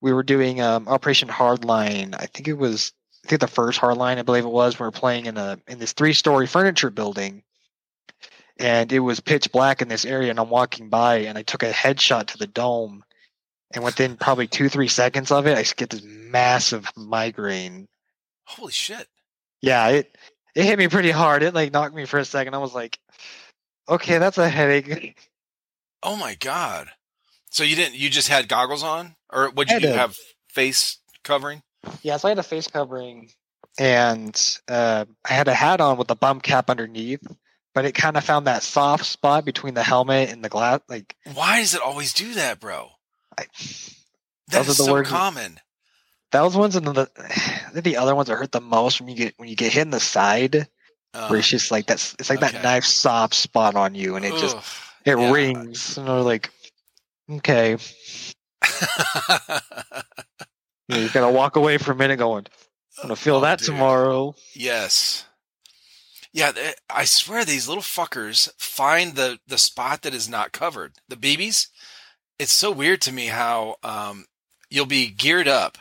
We 0.00 0.12
were 0.12 0.22
doing 0.22 0.60
um, 0.60 0.88
Operation 0.88 1.28
Hardline. 1.28 2.14
I 2.18 2.26
think 2.26 2.48
it 2.48 2.58
was, 2.58 2.92
I 3.24 3.28
think 3.28 3.40
the 3.40 3.46
first 3.46 3.80
Hardline, 3.80 4.18
I 4.18 4.22
believe 4.22 4.44
it 4.44 4.48
was. 4.48 4.78
We 4.78 4.84
were 4.84 4.90
playing 4.90 5.26
in 5.26 5.38
a 5.38 5.58
in 5.68 5.78
this 5.78 5.92
three 5.92 6.12
story 6.12 6.46
furniture 6.46 6.90
building, 6.90 7.42
and 8.58 8.92
it 8.92 9.00
was 9.00 9.20
pitch 9.20 9.50
black 9.52 9.80
in 9.80 9.88
this 9.88 10.04
area. 10.04 10.30
And 10.30 10.38
I'm 10.38 10.50
walking 10.50 10.88
by, 10.90 11.18
and 11.18 11.38
I 11.38 11.42
took 11.42 11.62
a 11.62 11.70
headshot 11.70 12.26
to 12.26 12.38
the 12.38 12.46
dome, 12.46 13.04
and 13.72 13.82
within 13.82 14.16
probably 14.16 14.48
two 14.48 14.68
three 14.68 14.88
seconds 14.88 15.30
of 15.30 15.46
it, 15.46 15.56
I 15.56 15.62
get 15.76 15.90
this 15.90 16.02
massive 16.04 16.90
migraine. 16.94 17.88
Holy 18.44 18.72
shit. 18.72 19.08
Yeah, 19.62 19.88
it 19.88 20.18
it 20.54 20.64
hit 20.64 20.78
me 20.78 20.88
pretty 20.88 21.10
hard. 21.10 21.42
It 21.42 21.54
like 21.54 21.72
knocked 21.72 21.94
me 21.94 22.04
for 22.04 22.18
a 22.18 22.24
second. 22.24 22.54
I 22.54 22.58
was 22.58 22.74
like, 22.74 22.98
okay, 23.88 24.18
that's 24.18 24.38
a 24.38 24.48
headache. 24.48 25.16
Oh 26.02 26.16
my 26.16 26.34
God. 26.34 26.88
So 27.50 27.64
you 27.64 27.76
didn't? 27.76 27.96
You 27.96 28.10
just 28.10 28.28
had 28.28 28.48
goggles 28.48 28.82
on, 28.82 29.14
or 29.32 29.50
would 29.50 29.70
you 29.70 29.80
do 29.80 29.88
have 29.88 30.16
face 30.48 30.98
covering? 31.22 31.62
Yeah, 32.02 32.16
so 32.16 32.28
I 32.28 32.30
had 32.30 32.38
a 32.38 32.42
face 32.42 32.66
covering 32.68 33.30
and 33.78 34.58
uh, 34.68 35.04
I 35.28 35.32
had 35.32 35.48
a 35.48 35.54
hat 35.54 35.80
on 35.80 35.96
with 35.98 36.10
a 36.10 36.14
bump 36.16 36.42
cap 36.42 36.70
underneath, 36.70 37.20
but 37.74 37.84
it 37.84 37.94
kind 37.94 38.16
of 38.16 38.24
found 38.24 38.46
that 38.46 38.62
soft 38.62 39.04
spot 39.04 39.44
between 39.44 39.74
the 39.74 39.82
helmet 39.82 40.30
and 40.30 40.44
the 40.44 40.48
glass. 40.48 40.80
Like 40.88 41.14
Why 41.34 41.60
does 41.60 41.74
it 41.74 41.80
always 41.82 42.12
do 42.12 42.34
that, 42.34 42.60
bro? 42.60 42.90
I, 43.38 43.44
That 44.48 44.66
Those 44.66 44.68
is 44.68 44.80
are 44.80 44.82
the 44.82 44.86
so 44.86 44.92
words- 44.92 45.08
common. 45.10 45.58
those 46.30 46.56
ones 46.56 46.76
and 46.76 46.86
the 46.86 47.10
the 47.74 47.96
other 47.96 48.14
ones 48.14 48.28
that 48.28 48.36
hurt 48.36 48.52
the 48.52 48.60
most 48.60 49.00
when 49.00 49.10
you 49.10 49.16
get 49.16 49.34
when 49.38 49.48
you 49.48 49.56
get 49.56 49.72
hit 49.72 49.82
in 49.82 49.90
the 49.90 50.00
side, 50.00 50.68
Uh, 51.14 51.28
where 51.28 51.38
it's 51.38 51.48
just 51.48 51.70
like 51.70 51.86
that's 51.86 52.14
it's 52.18 52.30
like 52.30 52.42
okay. 52.42 52.52
that 52.52 52.62
knife 52.62 52.84
soft 52.84 53.34
spot 53.34 53.74
on 53.74 53.94
you, 53.94 54.16
and 54.16 54.24
it 54.24 54.32
just 54.38 54.56
ugh, 54.56 54.64
it 55.04 55.18
yeah. 55.18 55.30
rings, 55.30 55.98
and 55.98 56.08
we're 56.08 56.22
like, 56.22 56.50
okay, 57.30 57.76
you, 58.92 59.58
know, 60.88 60.96
you 60.98 61.08
gotta 61.10 61.30
walk 61.30 61.56
away 61.56 61.76
for 61.78 61.92
a 61.92 61.96
minute, 61.96 62.16
going, 62.18 62.46
I'm 62.98 63.02
gonna 63.02 63.16
feel 63.16 63.36
Oh, 63.36 63.40
that 63.40 63.58
dude. 63.58 63.66
tomorrow. 63.66 64.34
Yes. 64.54 65.26
Yeah, 66.32 66.52
I 66.88 67.04
swear 67.04 67.44
these 67.44 67.68
little 67.68 67.82
fuckers 67.82 68.50
find 68.58 69.16
the 69.16 69.38
the 69.46 69.58
spot 69.58 70.02
that 70.02 70.14
is 70.14 70.28
not 70.28 70.52
covered. 70.52 70.94
The 71.08 71.16
BBs. 71.16 71.68
It's 72.38 72.52
so 72.52 72.70
weird 72.72 73.02
to 73.02 73.12
me 73.12 73.26
how 73.26 73.76
um 73.82 74.26
you'll 74.70 74.86
be 74.86 75.10
geared 75.10 75.46
up 75.46 75.76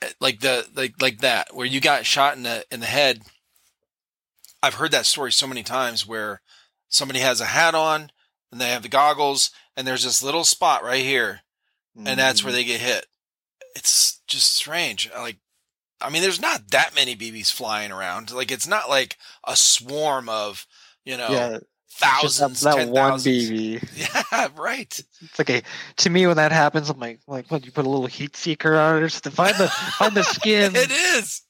eh, 0.00 0.08
like 0.20 0.40
the 0.40 0.66
like 0.74 0.94
like 1.00 1.18
that 1.18 1.54
where 1.54 1.66
you 1.66 1.80
got 1.80 2.06
shot 2.06 2.36
in 2.36 2.44
the 2.44 2.64
in 2.70 2.80
the 2.80 2.86
head. 2.86 3.22
I've 4.62 4.74
heard 4.74 4.92
that 4.92 5.06
story 5.06 5.32
so 5.32 5.46
many 5.46 5.62
times 5.62 6.06
where 6.06 6.40
somebody 6.88 7.20
has 7.20 7.40
a 7.40 7.46
hat 7.46 7.74
on 7.74 8.10
and 8.50 8.60
they 8.60 8.68
have 8.70 8.82
the 8.82 8.88
goggles 8.88 9.50
and 9.76 9.86
there's 9.86 10.04
this 10.04 10.22
little 10.22 10.44
spot 10.44 10.84
right 10.84 11.02
here 11.02 11.40
and 11.96 12.18
that's 12.18 12.42
where 12.42 12.52
mm. 12.52 12.56
they 12.56 12.64
get 12.64 12.80
hit. 12.80 13.06
It's 13.74 14.20
just 14.26 14.54
strange. 14.54 15.10
Uh, 15.14 15.20
like, 15.20 15.38
I 16.00 16.10
mean, 16.10 16.22
there's 16.22 16.40
not 16.40 16.70
that 16.70 16.94
many 16.94 17.14
BBs 17.14 17.52
flying 17.52 17.92
around. 17.92 18.32
Like, 18.32 18.50
it's 18.50 18.66
not 18.66 18.88
like 18.88 19.16
a 19.46 19.56
swarm 19.56 20.28
of, 20.28 20.66
you 21.04 21.16
know, 21.16 21.30
yeah, 21.30 21.58
thousands, 21.90 22.60
that, 22.62 22.76
that 22.76 22.88
one 22.88 23.12
thousands. 23.12 23.50
BB. 23.50 23.88
Yeah, 24.32 24.48
right. 24.56 25.00
It's 25.20 25.38
like 25.38 25.50
a 25.50 25.62
to 25.98 26.10
me 26.10 26.26
when 26.26 26.36
that 26.36 26.52
happens, 26.52 26.90
I'm 26.90 26.98
like, 26.98 27.20
like 27.26 27.50
what? 27.50 27.64
You 27.64 27.72
put 27.72 27.86
a 27.86 27.90
little 27.90 28.06
heat 28.06 28.36
seeker 28.36 28.76
on 28.76 28.96
it 28.96 29.02
or 29.02 29.08
something? 29.08 29.32
Find 29.32 29.56
the 29.56 29.68
find 29.68 30.14
the 30.14 30.22
skin. 30.22 30.72
it 30.74 30.90
is. 30.90 31.42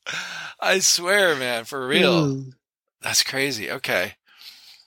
I 0.61 0.81
swear, 0.81 1.37
man, 1.37 1.65
for 1.65 1.87
real. 1.87 2.27
Ooh. 2.27 2.53
That's 3.03 3.23
crazy. 3.23 3.71
Okay. 3.71 4.15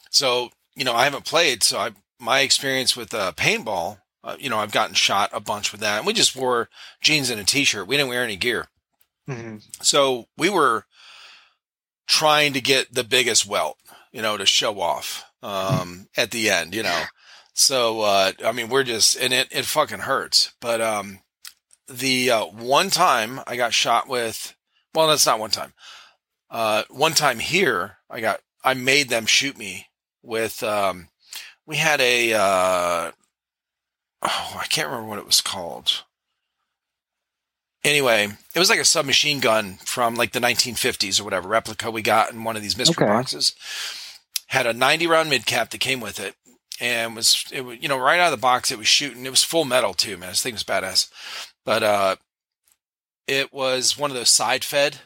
So, 0.10 0.50
you 0.76 0.86
know, 0.86 0.94
I 0.94 1.04
haven't 1.04 1.26
played, 1.26 1.64
so 1.64 1.78
I 1.78 1.92
my 2.20 2.40
experience 2.40 2.96
with 2.96 3.14
uh, 3.14 3.34
paintball, 3.34 3.98
uh, 4.24 4.38
you 4.40 4.50
know, 4.50 4.58
I've 4.58 4.72
gotten 4.72 4.96
shot 4.96 5.30
a 5.34 5.40
bunch 5.42 5.72
with 5.72 5.82
that. 5.82 5.98
And 5.98 6.08
we 6.08 6.14
just 6.14 6.36
wore 6.36 6.70
jeans 7.02 7.30
and 7.30 7.40
a 7.42 7.44
t-shirt. 7.44 7.88
We 7.88 7.98
didn't 7.98 8.10
wear 8.10 8.24
any 8.24 8.38
gear. 8.38 8.68
Mhm. 9.30 9.62
So 9.84 10.28
we 10.38 10.50
were 10.50 10.86
trying 12.08 12.54
to 12.54 12.62
get 12.62 12.94
the 12.94 13.04
biggest 13.04 13.46
welt, 13.46 13.78
you 14.12 14.22
know, 14.22 14.38
to 14.38 14.46
show 14.46 14.80
off 14.80 15.26
um, 15.44 16.08
at 16.18 16.32
the 16.32 16.50
end, 16.50 16.74
you 16.74 16.84
know. 16.84 17.04
So 17.54 18.02
uh, 18.02 18.32
I 18.46 18.52
mean, 18.52 18.70
we're 18.70 18.84
just 18.84 19.16
and 19.18 19.34
it 19.34 19.48
it 19.52 19.66
fucking 19.66 20.00
hurts. 20.00 20.54
But 20.62 20.82
um, 20.82 21.20
the 21.88 22.32
uh, 22.32 22.46
one 22.46 22.90
time 22.90 23.42
I 23.48 23.56
got 23.56 23.74
shot 23.74 24.08
with, 24.08 24.56
well, 24.94 25.08
that's 25.08 25.26
not 25.26 25.40
one 25.40 25.52
time. 25.52 25.74
Uh, 26.50 26.84
one 26.90 27.14
time 27.14 27.40
here, 27.40 27.98
I 28.10 28.22
got 28.22 28.42
I 28.64 28.74
made 28.74 29.10
them 29.10 29.26
shoot 29.26 29.58
me 29.58 29.88
with. 30.24 30.64
Um, 30.64 31.10
we 31.66 31.78
had 31.78 32.00
a 32.02 32.34
uh, 32.34 33.12
oh, 34.22 34.58
I 34.60 34.66
can't 34.70 34.88
remember 34.90 35.10
what 35.10 35.20
it 35.20 35.26
was 35.26 35.42
called 35.42 36.04
anyway, 37.86 38.30
it 38.54 38.60
was 38.60 38.70
like 38.70 38.80
a 38.80 38.86
submachine 38.86 39.40
gun 39.40 39.76
from 39.86 40.16
like 40.16 40.32
the 40.34 40.40
1950s 40.40 41.22
or 41.22 41.24
whatever 41.24 41.48
replica 41.48 41.92
we 41.92 42.02
got 42.02 42.32
in 42.32 42.44
one 42.44 42.56
of 42.56 42.62
these 42.62 42.78
mystery 42.78 43.06
Okay. 43.06 43.14
boxes. 43.14 43.54
Had 44.48 44.66
a 44.66 44.74
90 44.74 45.08
round 45.08 45.30
mid 45.30 45.46
cap 45.46 45.70
that 45.70 45.78
came 45.80 46.00
with 46.00 46.20
it, 46.20 46.36
and 46.80 47.16
was 47.16 47.46
it 47.52 47.62
was 47.62 47.78
you 47.80 47.88
know 47.88 47.98
right 47.98 48.20
out 48.20 48.32
of 48.34 48.38
the 48.40 48.42
box 48.42 48.72
it 48.72 48.78
was 48.78 48.88
shooting. 48.88 49.26
It 49.26 49.30
was 49.32 49.44
full 49.44 49.66
metal 49.66 49.94
too, 49.94 50.18
man. 50.18 50.30
This 50.30 50.42
thing 50.42 50.54
was 50.54 50.64
badass, 50.64 51.10
but 51.64 51.84
uh, 51.84 52.16
it 53.28 53.54
was 53.54 53.98
one 53.98 54.12
of 54.12 54.18
those 54.18 54.30
side 54.30 54.64
fed 54.64 55.00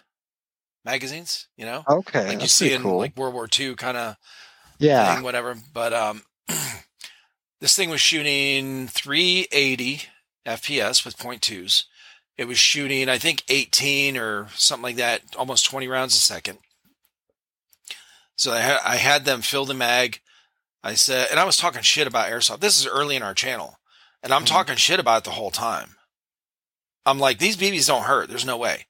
magazines, 0.85 1.47
you 1.57 1.65
know, 1.65 1.83
Okay, 1.87 2.27
like 2.27 2.41
you 2.41 2.47
see 2.47 2.73
in 2.73 2.83
cool. 2.83 2.97
like 2.99 3.15
World 3.17 3.33
War 3.33 3.47
II 3.59 3.75
kind 3.75 3.97
of 3.97 4.15
yeah, 4.79 5.15
thing, 5.15 5.23
whatever. 5.23 5.55
But 5.73 5.93
um, 5.93 6.23
this 7.61 7.75
thing 7.75 7.89
was 7.89 8.01
shooting 8.01 8.87
380 8.87 10.03
FPS 10.45 11.05
with 11.05 11.17
point 11.17 11.41
twos. 11.41 11.85
It 12.37 12.47
was 12.47 12.57
shooting, 12.57 13.09
I 13.09 13.17
think, 13.17 13.43
18 13.49 14.15
or 14.15 14.47
something 14.55 14.83
like 14.83 14.95
that, 14.95 15.21
almost 15.37 15.65
20 15.65 15.87
rounds 15.89 16.15
a 16.15 16.19
second. 16.19 16.59
So 18.37 18.53
I, 18.53 18.61
ha- 18.61 18.81
I 18.85 18.95
had 18.95 19.25
them 19.25 19.41
fill 19.41 19.65
the 19.65 19.73
mag. 19.73 20.21
I 20.81 20.93
said, 20.93 21.27
and 21.29 21.39
I 21.39 21.43
was 21.43 21.57
talking 21.57 21.81
shit 21.81 22.07
about 22.07 22.29
airsoft. 22.31 22.61
This 22.61 22.79
is 22.79 22.87
early 22.87 23.17
in 23.17 23.23
our 23.23 23.33
channel, 23.33 23.79
and 24.23 24.33
I'm 24.33 24.43
Mhm. 24.43 24.47
talking 24.47 24.75
shit 24.77 25.01
about 25.01 25.17
it 25.19 25.23
the 25.25 25.31
whole 25.31 25.51
time. 25.51 25.97
I'm 27.05 27.19
like, 27.19 27.39
these 27.39 27.57
BBs 27.57 27.87
don't 27.87 28.03
hurt. 28.03 28.29
There's 28.29 28.45
no 28.45 28.55
way. 28.55 28.85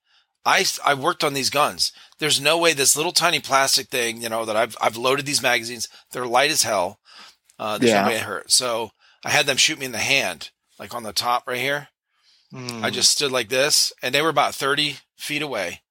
I, 0.46 0.66
I 0.86 0.94
worked 0.94 1.24
on 1.24 1.34
these 1.34 1.50
guns. 1.50 1.92
There's 2.20 2.40
no 2.42 2.58
way 2.58 2.74
this 2.74 2.96
little 2.96 3.12
tiny 3.12 3.40
plastic 3.40 3.88
thing, 3.90 4.22
you 4.22 4.30
know, 4.30 4.46
that 4.46 4.56
I've 4.56 4.76
I've 4.82 4.98
loaded 4.98 5.26
these 5.26 5.42
magazines. 5.44 5.88
They're 6.12 6.26
light 6.26 6.52
as 6.52 6.64
hell. 6.64 7.00
Uh, 7.58 7.78
there's 7.78 7.92
Yeah. 7.92 8.04
no 8.04 8.08
way 8.10 8.16
it 8.16 8.22
hurt. 8.22 8.52
So 8.52 8.92
I 9.26 9.30
had 9.30 9.46
them 9.46 9.58
shoot 9.58 9.78
me 9.80 9.86
in 9.86 9.92
the 9.92 9.98
hand, 10.00 10.50
like 10.80 10.94
on 10.96 11.04
the 11.04 11.14
top 11.14 11.48
right 11.48 11.60
here. 11.60 11.90
I 12.52 12.56
Mm. 12.58 12.92
just 12.94 13.12
stood 13.12 13.32
like 13.32 13.50
this, 13.50 13.94
and 14.02 14.16
they 14.16 14.22
were 14.24 14.30
about 14.30 14.56
30 14.56 14.98
feet 15.18 15.44
away. 15.44 15.82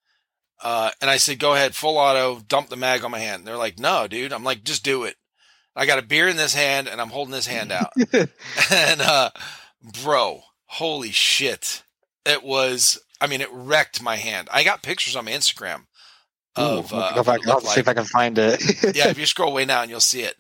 Uh, 0.61 0.91
and 1.01 1.09
I 1.09 1.17
said, 1.19 1.39
"Go 1.39 1.55
ahead, 1.55 1.77
full 1.77 1.97
auto, 1.99 2.41
dump 2.41 2.69
the 2.69 2.75
mag 2.77 3.05
on 3.05 3.13
my 3.13 3.21
hand." 3.21 3.47
They're 3.47 3.57
like, 3.57 3.79
"No, 3.79 4.09
dude." 4.09 4.33
I'm 4.33 4.43
like, 4.43 4.65
"Just 4.65 4.83
do 4.83 5.05
it." 5.05 5.17
I 5.77 5.87
got 5.87 6.01
a 6.01 6.03
beer 6.03 6.27
in 6.27 6.37
this 6.37 6.55
hand, 6.55 6.89
and 6.89 7.01
I'm 7.01 7.11
holding 7.11 7.31
this 7.33 7.47
hand 7.47 7.71
out. 7.71 7.93
and 8.73 9.01
uh, 9.01 9.31
bro, 10.03 10.43
holy 10.67 11.13
shit! 11.13 11.85
It 12.27 12.43
was. 12.43 12.99
I 13.21 13.27
mean, 13.27 13.41
it 13.41 13.49
wrecked 13.53 14.03
my 14.03 14.17
hand. 14.17 14.49
I 14.53 14.63
got 14.65 14.83
pictures 14.83 15.17
on 15.17 15.25
my 15.25 15.33
Instagram 15.33 15.87
of. 16.57 16.93
Ooh, 16.93 16.97
uh, 16.97 17.15
go 17.15 17.21
of 17.21 17.27
what 17.27 17.27
back, 17.27 17.41
it 17.43 17.49
I'll 17.49 17.55
looked 17.57 17.67
see 17.69 17.81
if 17.81 17.89
I 17.89 17.95
can 17.95 18.05
find 18.05 18.39
it. 18.39 18.63
yeah, 18.97 19.09
if 19.09 19.19
you 19.19 19.27
scroll 19.27 19.53
way 19.53 19.65
down, 19.65 19.89
you'll 19.89 20.01
see 20.01 20.23
it. 20.23 20.37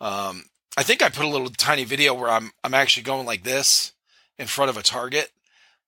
Um, 0.00 0.44
I 0.76 0.82
think 0.82 1.02
I 1.02 1.08
put 1.08 1.24
a 1.24 1.28
little 1.28 1.48
tiny 1.48 1.84
video 1.84 2.14
where 2.14 2.30
I'm 2.30 2.50
I'm 2.62 2.74
actually 2.74 3.04
going 3.04 3.26
like 3.26 3.44
this 3.44 3.92
in 4.38 4.46
front 4.46 4.68
of 4.70 4.76
a 4.76 4.82
target, 4.82 5.30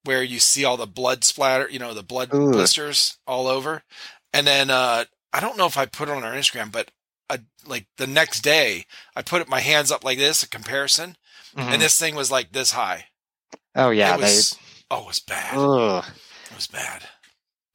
where 0.05 0.23
you 0.23 0.39
see 0.39 0.65
all 0.65 0.77
the 0.77 0.87
blood 0.87 1.25
splatter, 1.25 1.69
you 1.69 1.79
know, 1.79 1.93
the 1.93 2.03
blood 2.03 2.33
Ooh. 2.33 2.51
blisters 2.53 3.19
all 3.27 3.47
over, 3.47 3.83
and 4.33 4.47
then 4.47 4.71
uh, 4.71 5.05
I 5.33 5.41
don't 5.41 5.59
know 5.59 5.67
if 5.67 5.77
I 5.77 5.85
put 5.87 6.09
it 6.09 6.13
on 6.13 6.25
our 6.25 6.33
Instagram, 6.33 6.73
but 6.73 6.91
I, 7.29 7.41
like 7.67 7.87
the 7.99 8.07
next 8.07 8.41
day, 8.41 8.87
I 9.15 9.21
put 9.21 9.47
my 9.51 9.61
hands 9.61 9.91
up 9.91 10.03
like 10.05 10.17
this, 10.17 10.43
a 10.43 10.49
comparison, 10.49 11.17
Mhm. 11.55 11.73
and 11.75 11.83
this 11.83 11.99
thing 11.99 12.15
was 12.15 12.31
like 12.31 12.53
this 12.53 12.71
high. 12.71 13.07
oh 13.75 13.91
yeah, 13.91 14.15
it 14.15 14.21
was, 14.21 14.57
oh, 14.91 15.03
it 15.03 15.07
was 15.09 15.19
bad. 15.19 15.59
Ugh. 15.59 16.05
Was 16.59 16.67
bad. 16.67 17.03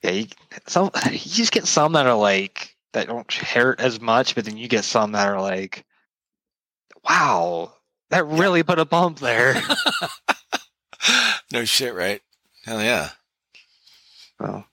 Yeah, 0.03 0.11
you, 0.11 0.25
some 0.67 0.91
you 1.09 1.17
just 1.17 1.53
get 1.53 1.65
some 1.65 1.93
that 1.93 2.05
are 2.05 2.17
like 2.17 2.75
that 2.91 3.07
don't 3.07 3.31
hurt 3.31 3.79
as 3.79 4.01
much, 4.01 4.35
but 4.35 4.43
then 4.43 4.57
you 4.57 4.67
get 4.67 4.83
some 4.83 5.13
that 5.13 5.25
are 5.29 5.39
like, 5.39 5.85
wow, 7.07 7.71
that 8.09 8.25
really 8.27 8.61
put 8.61 8.79
a 8.79 8.83
bump 8.85 9.19
there. 9.19 9.55
no 11.53 11.63
shit, 11.63 11.93
right? 11.95 12.21
Hell 12.65 12.81
yeah. 12.83 13.11
Oh. 14.41 14.65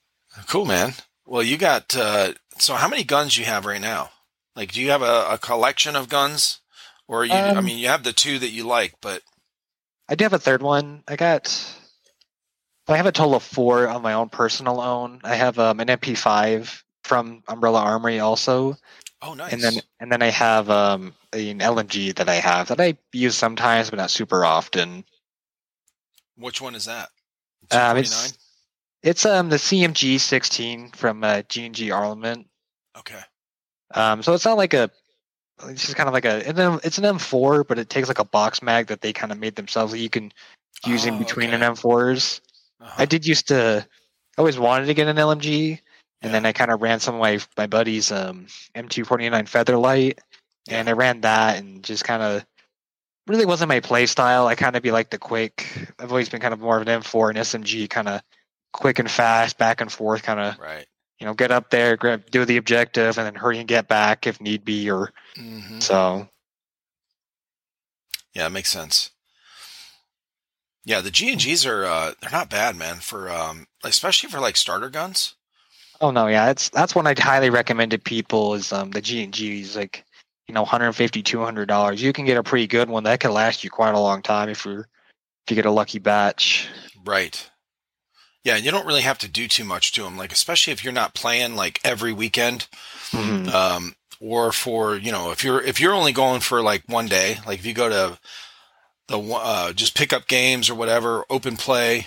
Cool, 0.49 0.65
man. 0.67 0.95
Well, 1.25 1.45
you 1.45 1.57
got 1.57 1.95
uh, 1.97 2.33
so 2.59 2.75
how 2.75 2.89
many 2.89 3.05
guns 3.05 3.39
you 3.39 3.45
have 3.45 3.65
right 3.65 3.81
now? 3.81 4.11
Like, 4.57 4.73
do 4.73 4.81
you 4.81 4.91
have 4.91 5.03
a, 5.03 5.27
a 5.31 5.39
collection 5.39 5.95
of 5.95 6.09
guns, 6.09 6.59
or 7.07 7.25
you? 7.25 7.33
I 7.33 7.51
Um, 7.51 7.65
mean, 7.65 7.79
you 7.79 7.87
have 7.87 8.03
the 8.03 8.13
two 8.13 8.41
that 8.41 8.51
you 8.51 8.65
like, 8.65 8.95
but 9.01 9.23
I 10.09 10.17
do 10.17 10.25
have 10.25 10.33
a 10.33 10.39
third 10.41 10.63
one. 10.63 11.05
I 11.07 11.15
got. 11.15 11.77
I 12.91 12.97
have 12.97 13.07
a 13.07 13.12
total 13.12 13.34
of 13.34 13.43
four 13.43 13.88
on 13.88 14.03
my 14.03 14.14
own 14.14 14.28
personal 14.28 14.80
own. 14.80 15.20
I 15.24 15.34
have 15.34 15.59
um, 15.59 15.80
an 15.80 15.88
MP5 15.88 16.82
from 17.05 17.43
Umbrella 17.49 17.80
Armory 17.80 18.20
also, 18.20 18.76
oh, 19.22 19.34
nice. 19.34 19.53
and 19.53 19.62
then 19.62 19.74
and 20.01 20.12
then 20.12 20.22
I 20.22 20.28
have 20.30 20.70
um, 20.70 21.14
an 21.32 21.59
LMG 21.59 22.14
that 22.16 22.28
I 22.28 22.36
have 22.36 22.68
that 22.68 22.80
I 22.80 22.97
use 23.12 23.36
sometimes, 23.36 23.91
but 23.91 23.97
not 23.97 24.11
super 24.11 24.45
often. 24.45 25.05
which 26.36 26.61
one 26.61 26.74
is 26.74 26.84
that? 26.86 27.09
Um, 27.70 27.97
it's 27.97 28.38
it's 29.03 29.24
um 29.26 29.49
the 29.49 29.57
CMG 29.57 30.20
16 30.20 30.91
from 30.91 31.24
uh, 31.24 31.43
G&G 31.49 31.91
Armament. 31.91 32.47
okay. 32.99 33.20
Um, 33.93 34.22
so 34.22 34.34
it's 34.34 34.45
not 34.45 34.57
like 34.57 34.72
a, 34.74 34.88
it's 35.64 35.82
just 35.82 35.97
kind 35.97 36.09
of 36.09 36.12
like 36.12 36.24
a, 36.24 36.49
it's 36.49 36.59
an, 36.59 36.80
it's 36.84 36.99
an 36.99 37.05
M4, 37.05 37.66
but 37.66 37.78
it 37.78 37.91
takes 37.91 38.07
like 38.09 38.20
a 38.20 38.24
box 38.24 38.62
mag 38.62 38.86
that 38.86 39.01
they 39.01 39.12
kind 39.12 39.32
of 39.32 39.38
made 39.38 39.57
themselves 39.57 39.93
that 39.93 39.99
you 39.99 40.09
can 40.11 40.32
use 40.86 41.07
in 41.07 41.14
Oh, 41.14 41.18
between 41.18 41.53
okay. 41.53 41.64
an 41.64 41.74
M4s. 41.74 42.41
Uh-huh. 42.81 42.95
I 43.03 43.05
did 43.05 43.26
used 43.26 43.49
to, 43.49 43.87
I 43.87 44.41
always 44.41 44.59
wanted 44.59 44.87
to 44.87 44.95
get 44.95 45.09
an 45.09 45.16
LMG, 45.16 45.81
and 46.22 46.31
Yeah. 46.31 46.33
then 46.33 46.47
I 46.47 46.53
kind 46.53 46.70
of 46.70 46.83
ran 46.83 47.01
some 47.01 47.14
of 47.14 47.20
my 47.20 47.39
my 47.57 47.66
buddies' 47.66 48.11
um 48.12 48.47
M249 48.74 49.49
Featherlight, 49.49 50.18
and 50.68 50.89
I 50.89 50.93
ran 50.93 51.20
that 51.22 51.59
and 51.59 51.83
just 51.83 52.05
kind 52.05 52.22
of 52.22 52.45
really 53.26 53.47
wasn't 53.47 53.68
my 53.68 53.81
play 53.81 54.07
style. 54.07 54.47
I 54.47 54.55
kind 54.55 54.76
of 54.76 54.83
be 54.83 54.91
like 54.91 55.11
the 55.11 55.18
quick. 55.18 55.66
I've 55.99 56.11
always 56.11 56.28
been 56.28 56.41
kind 56.41 56.55
of 56.55 56.61
more 56.61 56.76
of 56.81 56.87
an 56.87 57.01
M4 57.03 57.31
and 57.31 57.39
SMG 57.39 57.89
kind 57.89 58.09
of 58.09 58.22
quick 58.72 58.99
and 58.99 59.11
fast, 59.11 59.59
back 59.59 59.81
and 59.81 59.91
forth 59.91 60.22
kind 60.22 60.41
of 60.41 60.59
right. 60.59 60.87
you 61.18 61.26
know, 61.26 61.35
get 61.35 61.51
up 61.51 61.70
there, 61.70 61.97
grab, 61.97 62.31
do 62.31 62.45
the 62.45 62.57
objective, 62.57 63.18
and 63.18 63.26
then 63.26 63.35
hurry 63.35 63.59
and 63.59 63.68
get 63.68 63.89
back 63.89 64.26
if 64.26 64.41
need 64.41 64.64
be. 64.64 64.91
Or 64.91 65.12
hmm 65.37 65.81
so. 65.81 66.28
Yeah, 68.35 68.47
it 68.47 68.51
makes 68.51 68.70
sense. 68.70 69.11
Yeah, 70.85 71.01
the 71.01 71.11
G 71.11 71.31
and 71.31 71.41
Gs 71.41 71.66
are 71.66 71.85
uh, 71.85 72.12
they're 72.20 72.31
not 72.31 72.51
bad, 72.51 72.76
man. 72.76 72.97
For 72.97 73.31
um, 73.31 73.66
especially 73.85 74.31
for 74.31 74.41
like 74.41 74.57
starter 74.57 74.89
guns. 74.89 75.35
Oh 76.01 76.11
no, 76.11 76.26
yeah, 76.26 76.47
that's 76.47 76.70
that's 76.70 76.95
one 76.95 77.07
I'd 77.07 77.18
highly 77.18 77.51
recommend 77.51 77.91
to 77.91 77.99
people 77.99 78.55
is 78.55 78.72
um 78.72 78.91
the 78.91 79.01
G 79.03 79.22
and 79.22 79.35
G's 79.35 79.76
like 79.76 80.05
you 80.49 80.55
know 80.55 80.62
150 80.62 81.22
200 81.22 81.66
dollars. 81.66 82.03
You 82.03 82.12
can 82.12 82.24
get 82.24 82.39
a 82.39 82.43
pretty 82.43 82.66
good 82.66 82.89
one 82.89 83.05
that 83.05 83.20
can 83.20 83.33
last 83.33 83.62
you 83.62 83.70
quite 83.70 83.95
a 83.95 84.01
long 84.01 84.22
time 84.22 84.49
if 84.49 84.64
you're 84.64 84.81
if 84.81 85.51
you 85.51 85.55
get 85.57 85.66
a 85.66 85.70
lucky 85.70 85.99
batch. 85.99 86.68
Right. 87.05 87.51
Yeah, 88.43 88.57
and 88.57 88.64
you 88.64 88.70
don't 88.70 88.87
really 88.87 89.03
have 89.03 89.18
to 89.18 89.28
do 89.28 89.47
too 89.49 89.64
much 89.64 89.93
to 89.93 90.03
them. 90.03 90.16
Like 90.16 90.33
especially 90.33 90.72
if 90.72 90.83
you're 90.83 90.95
not 90.95 91.12
playing 91.14 91.57
like 91.57 91.78
every 91.85 92.14
weekend, 92.14 92.68
Mhm. 93.12 93.53
um, 93.53 93.95
or 94.18 94.51
for 94.53 94.97
you 94.97 95.12
know 95.12 95.31
if 95.31 95.45
you're 95.45 95.61
if 95.61 95.78
you're 95.78 95.95
only 95.95 96.12
going 96.12 96.41
for 96.41 96.62
like 96.62 96.83
one 96.87 97.07
day, 97.07 97.39
like 97.47 97.59
if 97.59 97.66
you 97.66 97.74
go 97.74 97.91
to 97.91 98.18
the 99.11 99.21
uh, 99.21 99.73
just 99.73 99.97
pick 99.97 100.13
up 100.13 100.29
games 100.29 100.71
or 100.71 100.75
whatever, 100.77 101.25
open 101.29 101.57
play, 101.57 102.07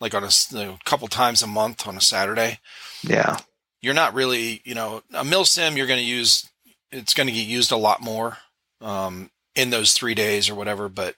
like 0.00 0.14
on 0.14 0.22
a, 0.22 0.30
you 0.50 0.64
know, 0.64 0.78
couple 0.84 1.08
times 1.08 1.42
a 1.42 1.46
month 1.48 1.86
on 1.86 1.96
a 1.96 2.00
Saturday. 2.00 2.60
Yeah, 3.02 3.38
you're 3.82 3.92
not 3.92 4.14
really, 4.14 4.62
you 4.64 4.74
know, 4.74 5.02
a 5.12 5.24
mil 5.24 5.44
sim 5.44 5.76
you're 5.76 5.88
going 5.88 6.00
to 6.00 6.06
use, 6.06 6.48
it's 6.92 7.12
going 7.12 7.26
to 7.26 7.32
get 7.32 7.46
used 7.46 7.72
a 7.72 7.76
lot 7.76 8.00
more 8.00 8.38
um, 8.80 9.30
in 9.56 9.70
those 9.70 9.92
three 9.92 10.14
days 10.14 10.48
or 10.48 10.54
whatever. 10.54 10.88
But 10.88 11.16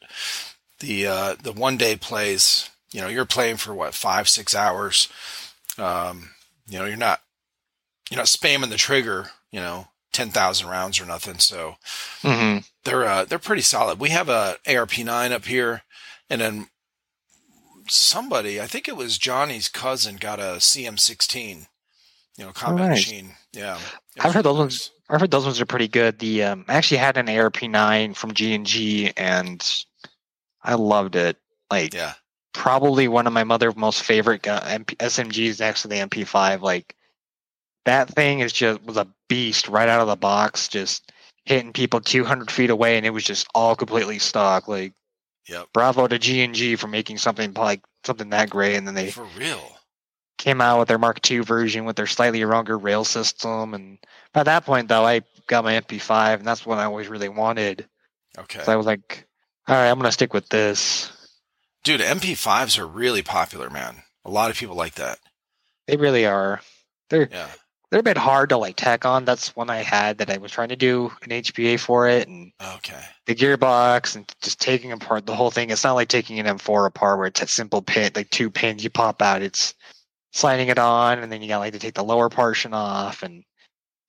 the 0.81 1.07
uh, 1.07 1.37
the 1.43 1.53
one 1.53 1.77
day 1.77 1.97
plays, 1.97 2.71
you 2.93 3.03
know, 3.03 3.09
you're 3.09 3.27
playing 3.27 3.59
for 3.59 3.75
what 3.75 3.95
five 3.95 4.31
six 4.31 4.55
hours. 4.55 5.13
Um, 5.77 6.31
you 6.67 6.79
know, 6.79 6.87
you're 6.87 6.97
not 6.97 7.21
you're 8.11 8.19
not 8.19 8.27
spamming 8.27 8.71
the 8.71 8.77
trigger, 8.77 9.31
you 9.53 9.61
know, 9.61 9.89
ten 10.17 10.31
thousand 10.31 10.69
rounds 10.69 10.99
or 10.99 11.05
nothing. 11.05 11.39
So 11.39 11.77
hmm 12.23 12.59
they're 12.85 13.05
uh, 13.05 13.25
they're 13.27 13.39
pretty 13.39 13.63
solid. 13.63 14.01
We 14.01 14.09
have 14.11 14.31
a 14.31 14.57
ARP 14.67 14.99
nine 14.99 15.33
up 15.33 15.45
here, 15.45 15.83
and 16.31 16.41
then 16.41 16.69
somebody, 17.89 18.61
I 18.61 18.67
think 18.67 18.89
it 18.89 18.97
was 18.97 19.19
Johnny's 19.19 19.69
cousin, 19.69 20.17
got 20.17 20.41
a 20.41 20.57
CM 20.59 20.99
sixteen. 20.99 21.67
You 22.39 22.47
know, 22.47 22.53
combat 22.53 22.89
nice. 22.89 22.91
machine. 22.91 23.35
Yeah, 23.53 23.79
I've 24.19 24.33
heard 24.33 24.45
those 24.45 24.59
ones. 24.59 24.91
I've 25.11 25.21
heard 25.21 25.31
those 25.31 25.45
ones 25.45 25.61
are 25.61 25.67
pretty 25.67 25.89
good. 25.89 26.19
The 26.19 26.45
um, 26.45 26.65
I 26.67 26.75
actually 26.75 26.99
had 26.99 27.19
an 27.19 27.29
ARP 27.29 27.63
nine 27.63 28.15
from 28.15 28.33
G 28.33 28.55
and 28.55 28.67
G, 28.67 29.13
and 29.17 29.85
I 30.63 30.75
loved 30.75 31.17
it. 31.17 31.37
Like. 31.71 31.95
Yeah, 31.95 32.15
probably 32.55 33.07
one 33.07 33.27
of 33.27 33.35
my 33.35 33.45
mother's 33.45 33.77
most 33.77 34.03
favorite 34.03 34.41
gun, 34.43 34.63
MP, 34.63 34.97
SMGs 34.97 35.61
next 35.61 35.83
to 35.83 35.89
the 35.89 35.97
MP5. 35.97 36.63
Like 36.63 36.97
that 37.87 38.11
thing 38.11 38.41
is 38.41 38.53
just 38.53 38.83
was 38.85 38.97
a 38.99 39.09
beast 39.29 39.69
right 39.69 39.89
out 39.89 40.01
of 40.03 40.09
the 40.09 40.17
box, 40.17 40.69
just 40.69 41.11
hitting 41.47 41.73
people 41.73 42.01
200 42.01 42.51
feet 42.51 42.71
away, 42.71 42.97
and 42.99 43.07
it 43.07 43.11
was 43.11 43.25
just 43.25 43.47
all 43.55 43.75
completely 43.77 44.19
stock. 44.19 44.69
Like 44.69 44.93
yep. 45.49 45.69
bravo 45.73 46.07
to 46.07 46.19
G 46.19 46.43
and 46.43 46.55
G 46.55 46.77
for 46.77 46.89
making 46.89 47.19
something 47.19 47.53
like 47.55 47.83
something 48.05 48.31
that 48.31 48.51
great, 48.51 48.77
and 48.77 48.87
then 48.87 48.95
they 48.95 49.11
For 49.11 49.25
real. 49.39 49.63
came 50.39 50.61
out 50.61 50.79
with 50.79 50.89
their 50.89 50.99
Mark 50.99 51.29
II 51.31 51.39
version 51.41 51.85
with 51.87 51.97
their 51.97 52.07
slightly 52.07 52.45
longer 52.45 52.77
rail 52.79 53.05
system. 53.05 53.75
And 53.75 53.99
by 54.35 54.43
that 54.45 54.65
point, 54.67 54.89
though, 54.89 55.05
I 55.05 55.23
got 55.49 55.65
my 55.65 55.75
MP5, 55.81 56.39
and 56.39 56.47
that's 56.47 56.67
what 56.67 56.79
I 56.79 56.85
always 56.85 57.09
really 57.09 57.29
wanted. 57.31 57.89
Okay, 58.39 58.63
So 58.65 58.73
I 58.73 58.77
was 58.77 58.87
like, 58.87 59.27
all 59.69 59.75
right, 59.75 59.89
I'm 59.91 59.99
gonna 59.99 60.13
stick 60.13 60.35
with 60.35 60.49
this. 60.51 61.11
dude, 61.85 62.01
MP5s 62.01 62.79
are 62.79 62.87
really 62.87 63.23
popular, 63.23 63.71
man. 63.71 64.03
A 64.25 64.31
lot 64.31 64.51
of 64.51 64.57
people 64.59 64.75
like 64.77 64.95
that. 64.97 65.19
They 65.87 65.97
really 65.97 66.27
are. 66.27 66.61
They're 67.11 67.29
Yeah, 67.31 67.49
they're 67.91 68.01
a 68.01 68.05
bit 68.05 68.17
hard 68.17 68.49
to 68.49 68.57
like 68.57 68.77
tack 68.77 69.05
on. 69.05 69.25
That's 69.25 69.55
one 69.55 69.71
I 69.71 69.79
had 69.79 70.19
that 70.19 70.31
I 70.31 70.39
was 70.39 70.51
trying 70.51 70.71
to 70.71 70.77
do 70.77 71.13
an 71.23 71.31
HPA 71.31 71.79
for 71.79 72.09
it, 72.09 72.29
and 72.29 72.53
okay. 72.77 73.01
the 73.27 73.35
gearbox 73.35 74.17
and 74.17 74.31
just 74.43 74.61
taking 74.61 74.93
apart 74.93 75.27
the 75.27 75.37
whole 75.37 75.51
thing. 75.51 75.71
It's 75.71 75.85
not 75.85 75.95
like 75.95 76.09
taking 76.09 76.39
an 76.41 76.47
M4 76.47 76.87
apart 76.87 77.19
where 77.19 77.29
it's 77.29 77.43
a 77.43 77.47
simple 77.47 77.83
pin, 77.83 78.11
like 78.15 78.31
two 78.31 78.51
pins 78.51 78.83
you 78.83 78.91
pop 78.91 79.23
out. 79.23 79.43
It's 79.43 79.75
sliding 80.33 80.69
it 80.69 80.79
on, 80.79 81.21
and 81.21 81.31
then 81.31 81.43
you 81.43 81.49
got 81.49 81.59
like 81.59 81.75
to 81.75 81.79
take 81.79 81.95
the 81.95 82.05
lower 82.05 82.29
portion 82.29 82.75
off, 82.75 83.23
and 83.23 83.45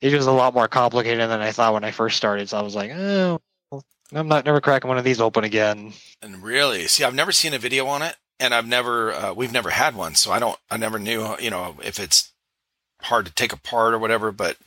it 0.02 0.14
was 0.14 0.28
a 0.28 0.32
lot 0.32 0.54
more 0.54 0.68
complicated 0.68 1.30
than 1.30 1.42
I 1.42 1.52
thought 1.52 1.74
when 1.74 1.84
I 1.84 1.92
first 1.92 2.18
started. 2.18 2.50
So 2.50 2.58
I 2.58 2.62
was 2.62 2.76
like, 2.76 2.92
oh, 2.94 3.40
well, 3.72 3.84
I'm 4.12 4.28
not 4.28 4.46
never 4.46 4.62
cracking 4.62 4.90
one 4.90 4.98
of 4.98 5.04
these 5.04 5.22
open 5.22 5.44
again. 5.44 5.94
And 6.22 6.42
really, 6.42 6.88
see, 6.88 7.04
I've 7.04 7.16
never 7.16 7.32
seen 7.32 7.54
a 7.54 7.60
video 7.60 7.86
on 7.88 8.02
it, 8.02 8.16
and 8.40 8.56
I've 8.56 8.68
never, 8.68 9.14
uh, 9.14 9.34
we've 9.34 9.54
never 9.54 9.70
had 9.70 9.96
one, 9.96 10.16
so 10.16 10.32
I 10.32 10.40
don't, 10.40 10.58
I 10.72 10.78
never 10.78 10.98
knew, 10.98 11.36
you 11.40 11.52
know, 11.52 11.78
if 11.84 12.00
it's 12.00 12.32
hard 13.02 13.26
to 13.26 13.32
take 13.34 13.54
apart 13.54 13.94
or 13.94 14.00
whatever. 14.00 14.32
But 14.32 14.58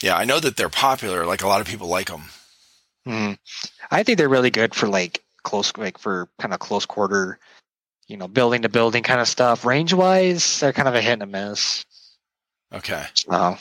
yeah, 0.00 0.16
I 0.16 0.24
know 0.24 0.40
that 0.40 0.56
they're 0.56 0.68
popular. 0.68 1.26
Like 1.26 1.42
a 1.42 1.48
lot 1.48 1.60
of 1.60 1.66
people 1.66 1.88
like 1.88 2.08
them. 2.08 2.24
Hmm. 3.04 3.32
I 3.90 4.02
think 4.02 4.18
they're 4.18 4.28
really 4.28 4.50
good 4.50 4.74
for 4.74 4.86
like 4.88 5.22
close, 5.42 5.72
like 5.76 5.98
for 5.98 6.28
kind 6.38 6.52
of 6.52 6.60
close 6.60 6.84
quarter, 6.86 7.38
you 8.06 8.16
know, 8.16 8.28
building 8.28 8.62
to 8.62 8.68
building 8.68 9.02
kind 9.02 9.20
of 9.20 9.28
stuff. 9.28 9.64
Range 9.64 9.92
wise, 9.94 10.60
they're 10.60 10.72
kind 10.72 10.88
of 10.88 10.94
a 10.94 11.00
hit 11.00 11.14
and 11.14 11.22
a 11.22 11.26
miss. 11.26 11.84
Okay. 12.72 13.06
So 13.14 13.56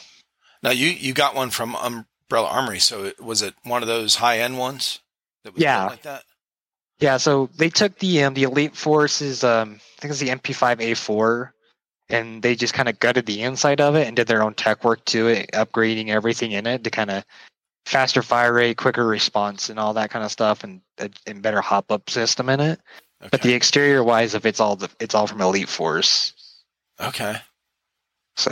Now 0.63 0.71
you 0.71 0.87
you 0.89 1.13
got 1.13 1.35
one 1.35 1.49
from 1.49 1.75
Umbrella 1.75 2.49
Armory, 2.49 2.79
so 2.79 3.05
it, 3.05 3.21
was 3.23 3.41
it 3.41 3.53
one 3.63 3.81
of 3.81 3.87
those 3.87 4.15
high 4.15 4.39
end 4.39 4.57
ones 4.57 4.99
that 5.43 5.53
was 5.53 5.63
Yeah. 5.63 5.85
like 5.87 6.01
that? 6.01 6.23
Yeah, 6.99 7.17
so 7.17 7.47
they 7.55 7.69
took 7.69 7.99
the 7.99 8.23
um, 8.23 8.33
the 8.33 8.43
Elite 8.43 8.75
Forces, 8.75 9.43
um, 9.43 9.79
I 9.97 10.01
think 10.01 10.11
it's 10.11 10.19
the 10.19 10.29
MP5A4, 10.29 11.51
and 12.09 12.41
they 12.41 12.55
just 12.55 12.73
kind 12.73 12.89
of 12.89 12.99
gutted 12.99 13.25
the 13.25 13.41
inside 13.41 13.81
of 13.81 13.95
it 13.95 14.07
and 14.07 14.15
did 14.15 14.27
their 14.27 14.43
own 14.43 14.53
tech 14.53 14.83
work 14.83 15.03
to 15.05 15.27
it, 15.27 15.51
upgrading 15.53 16.09
everything 16.09 16.51
in 16.51 16.65
it 16.67 16.83
to 16.83 16.89
kind 16.89 17.09
of 17.11 17.23
faster 17.85 18.21
fire 18.21 18.53
rate, 18.53 18.77
quicker 18.77 19.05
response, 19.05 19.69
and 19.69 19.79
all 19.79 19.93
that 19.93 20.09
kind 20.09 20.25
of 20.25 20.31
stuff, 20.31 20.63
and 20.63 20.81
a- 20.99 21.09
and 21.25 21.41
better 21.41 21.61
hop 21.61 21.91
up 21.91 22.09
system 22.09 22.49
in 22.49 22.59
it. 22.59 22.79
Okay. 23.21 23.29
But 23.31 23.41
the 23.41 23.53
exterior 23.53 24.03
wise, 24.03 24.35
if 24.35 24.45
it's 24.45 24.59
all 24.59 24.75
the, 24.75 24.89
it's 24.99 25.15
all 25.15 25.27
from 25.27 25.41
Elite 25.41 25.69
Force, 25.69 26.33
okay. 26.99 27.37
so 28.35 28.51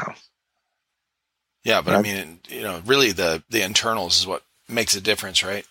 Yeah, 1.64 1.82
but 1.82 1.96
I 1.96 2.02
mean, 2.02 2.40
you 2.48 2.62
know, 2.62 2.82
really 2.86 3.12
the 3.12 3.44
the 3.50 3.62
internals 3.62 4.20
is 4.20 4.28
what 4.28 4.44
makes 4.68 4.96
a 4.96 5.02
difference, 5.02 5.44
right? 5.44 5.66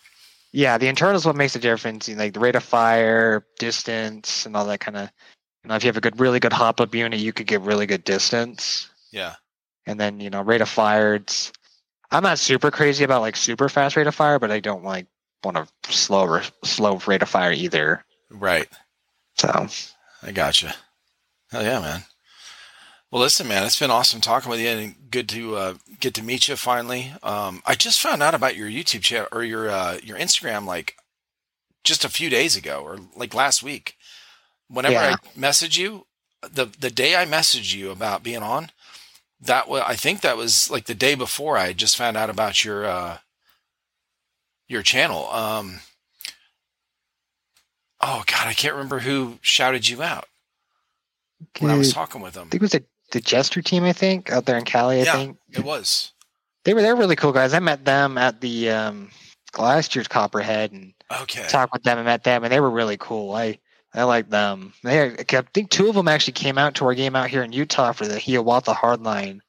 yeah, 0.53 0.79
the 0.79 0.87
internals 0.87 1.23
is 1.23 1.27
what 1.27 1.35
makes 1.35 1.57
a 1.57 1.59
difference. 1.59 2.09
You 2.09 2.15
know, 2.15 2.23
like 2.23 2.35
the 2.35 2.41
rate 2.41 2.55
of 2.55 2.63
fire, 2.63 3.45
distance, 3.59 4.47
and 4.47 4.57
all 4.57 4.67
that 4.67 4.79
kind 4.81 4.97
of. 4.97 5.11
You 5.65 5.69
know, 5.69 5.75
if 5.77 5.83
you 5.85 5.89
have 5.89 5.97
a 5.97 6.01
good, 6.01 6.21
really 6.21 6.41
good 6.41 6.53
hop 6.53 6.81
up 6.81 6.95
unit, 6.95 7.19
you 7.21 7.33
could 7.33 7.47
get 7.47 7.63
really 7.63 7.87
good 7.87 8.05
distance. 8.05 8.89
Yeah. 9.11 9.35
and 9.87 9.99
then 9.99 10.21
you 10.21 10.29
know 10.31 10.43
rate 10.43 10.61
of 10.61 10.69
fire 10.69 11.15
it's 11.15 11.53
i'm 12.11 12.23
not 12.25 12.39
super 12.41 12.71
crazy 12.73 13.05
about 13.05 13.21
like 13.21 13.37
super 13.37 13.69
fast 13.69 13.95
rate 13.97 14.07
of 14.09 14.15
fire 14.15 14.39
but 14.41 14.51
i 14.51 14.59
don't 14.59 14.83
like 14.83 15.07
want 15.45 15.57
a 15.57 15.69
slow 15.89 16.41
slow 16.65 16.97
rate 17.07 17.23
of 17.23 17.29
fire 17.29 17.53
either 17.53 18.05
Right. 18.31 18.67
so 19.37 19.69
I 20.23 20.33
gotcha. 20.33 20.75
Hell 21.53 21.63
yeah, 21.63 21.79
man. 21.81 22.03
Well, 23.11 23.23
listen, 23.23 23.47
man, 23.47 23.63
it's 23.65 23.79
been 23.79 23.91
awesome 23.93 24.21
talking 24.21 24.51
with 24.51 24.59
you, 24.59 24.69
and 24.69 24.95
good 25.11 25.29
to 25.29 25.55
uh, 25.57 25.75
get 26.01 26.15
to 26.15 26.23
meet 26.25 26.49
you 26.49 26.57
finally. 26.57 27.13
Um, 27.23 27.63
I 27.67 27.75
just 27.77 28.01
found 28.01 28.23
out 28.23 28.35
about 28.35 28.57
your 28.57 28.69
YouTube 28.69 29.03
channel 29.03 29.29
or 29.31 29.45
your 29.45 29.69
uh, 29.69 29.99
your 30.03 30.19
Instagram 30.19 30.65
like 30.67 30.97
just 31.85 32.05
a 32.05 32.09
few 32.09 32.31
days 32.31 32.57
ago, 32.57 32.81
or 32.83 32.99
like 33.15 33.35
last 33.35 33.63
week. 33.63 33.97
Whenever 34.69 34.95
Yeah. 34.95 35.17
I 35.23 35.39
message 35.39 35.79
you, 35.79 36.07
the 36.43 36.67
the 36.67 36.91
day 36.91 37.17
I 37.17 37.27
messaged 37.27 37.75
you 37.75 37.91
about 37.91 38.23
being 38.23 38.43
on, 38.43 38.71
that 39.41 39.69
was 39.69 39.83
I 39.87 39.95
think 39.97 40.21
that 40.23 40.37
was 40.37 40.71
like 40.71 40.87
the 40.87 40.95
day 40.95 41.15
before 41.15 41.57
I 41.57 41.73
just 41.73 41.97
found 41.97 42.17
out 42.17 42.31
about 42.31 42.65
your 42.65 42.85
uh, 42.87 43.19
your 44.69 44.83
channel. 44.83 45.29
Um, 45.31 45.81
oh 48.01 48.25
God, 48.27 48.47
I 48.47 48.55
can't 48.55 48.75
remember 48.75 49.01
who 49.01 49.39
shouted 49.43 49.89
you 49.89 50.03
out 50.03 50.27
when 51.61 51.71
I 51.71 51.77
was 51.77 51.93
talking 51.93 52.21
with 52.21 52.35
them. 52.35 52.49
I 52.49 52.51
think 52.51 52.55
it 52.55 52.63
was 52.63 52.73
the, 52.73 52.85
the 53.13 53.21
jester 53.21 53.63
team 53.63 53.85
i 53.85 53.93
think 53.93 54.33
out 54.33 54.45
there 54.47 54.57
in 54.59 54.65
cali 54.65 54.99
i 55.01 55.05
Yeah. 55.05 55.13
think 55.13 55.37
It 55.53 55.63
was 55.63 56.13
they 56.65 56.75
were 56.75 56.83
they're 56.83 56.97
really 56.97 57.15
cool 57.15 57.33
guys 57.33 57.53
i 57.55 57.61
met 57.61 57.85
them 57.85 58.19
at 58.19 58.41
the 58.41 58.71
um 58.71 59.11
last 59.57 59.95
year's 59.95 60.09
copperhead 60.09 60.73
and 60.73 60.95
okay. 61.21 61.47
talked 61.49 61.73
with 61.73 61.83
them 61.85 61.99
and 61.99 62.07
met 62.07 62.25
them 62.25 62.43
and 62.43 62.53
they 62.53 62.59
were 62.61 62.71
really 62.71 62.97
cool 62.97 63.35
i 63.35 63.57
I 63.95 64.03
like 64.05 64.29
them. 64.29 64.73
They, 64.83 65.11
I 65.13 65.43
think 65.55 65.71
two 65.71 65.89
of 65.89 65.95
them 65.95 66.09
actually 66.09 66.33
came 66.33 66.59
out 66.59 66.75
to 66.77 66.85
our 66.87 66.95
game 66.95 67.15
out 67.15 67.31
here 67.31 67.43
in 67.43 67.53
Utah 67.53 67.93
for 67.93 68.07
the 68.07 68.19
Hiawatha 68.19 68.75
Hardline. 68.75 69.41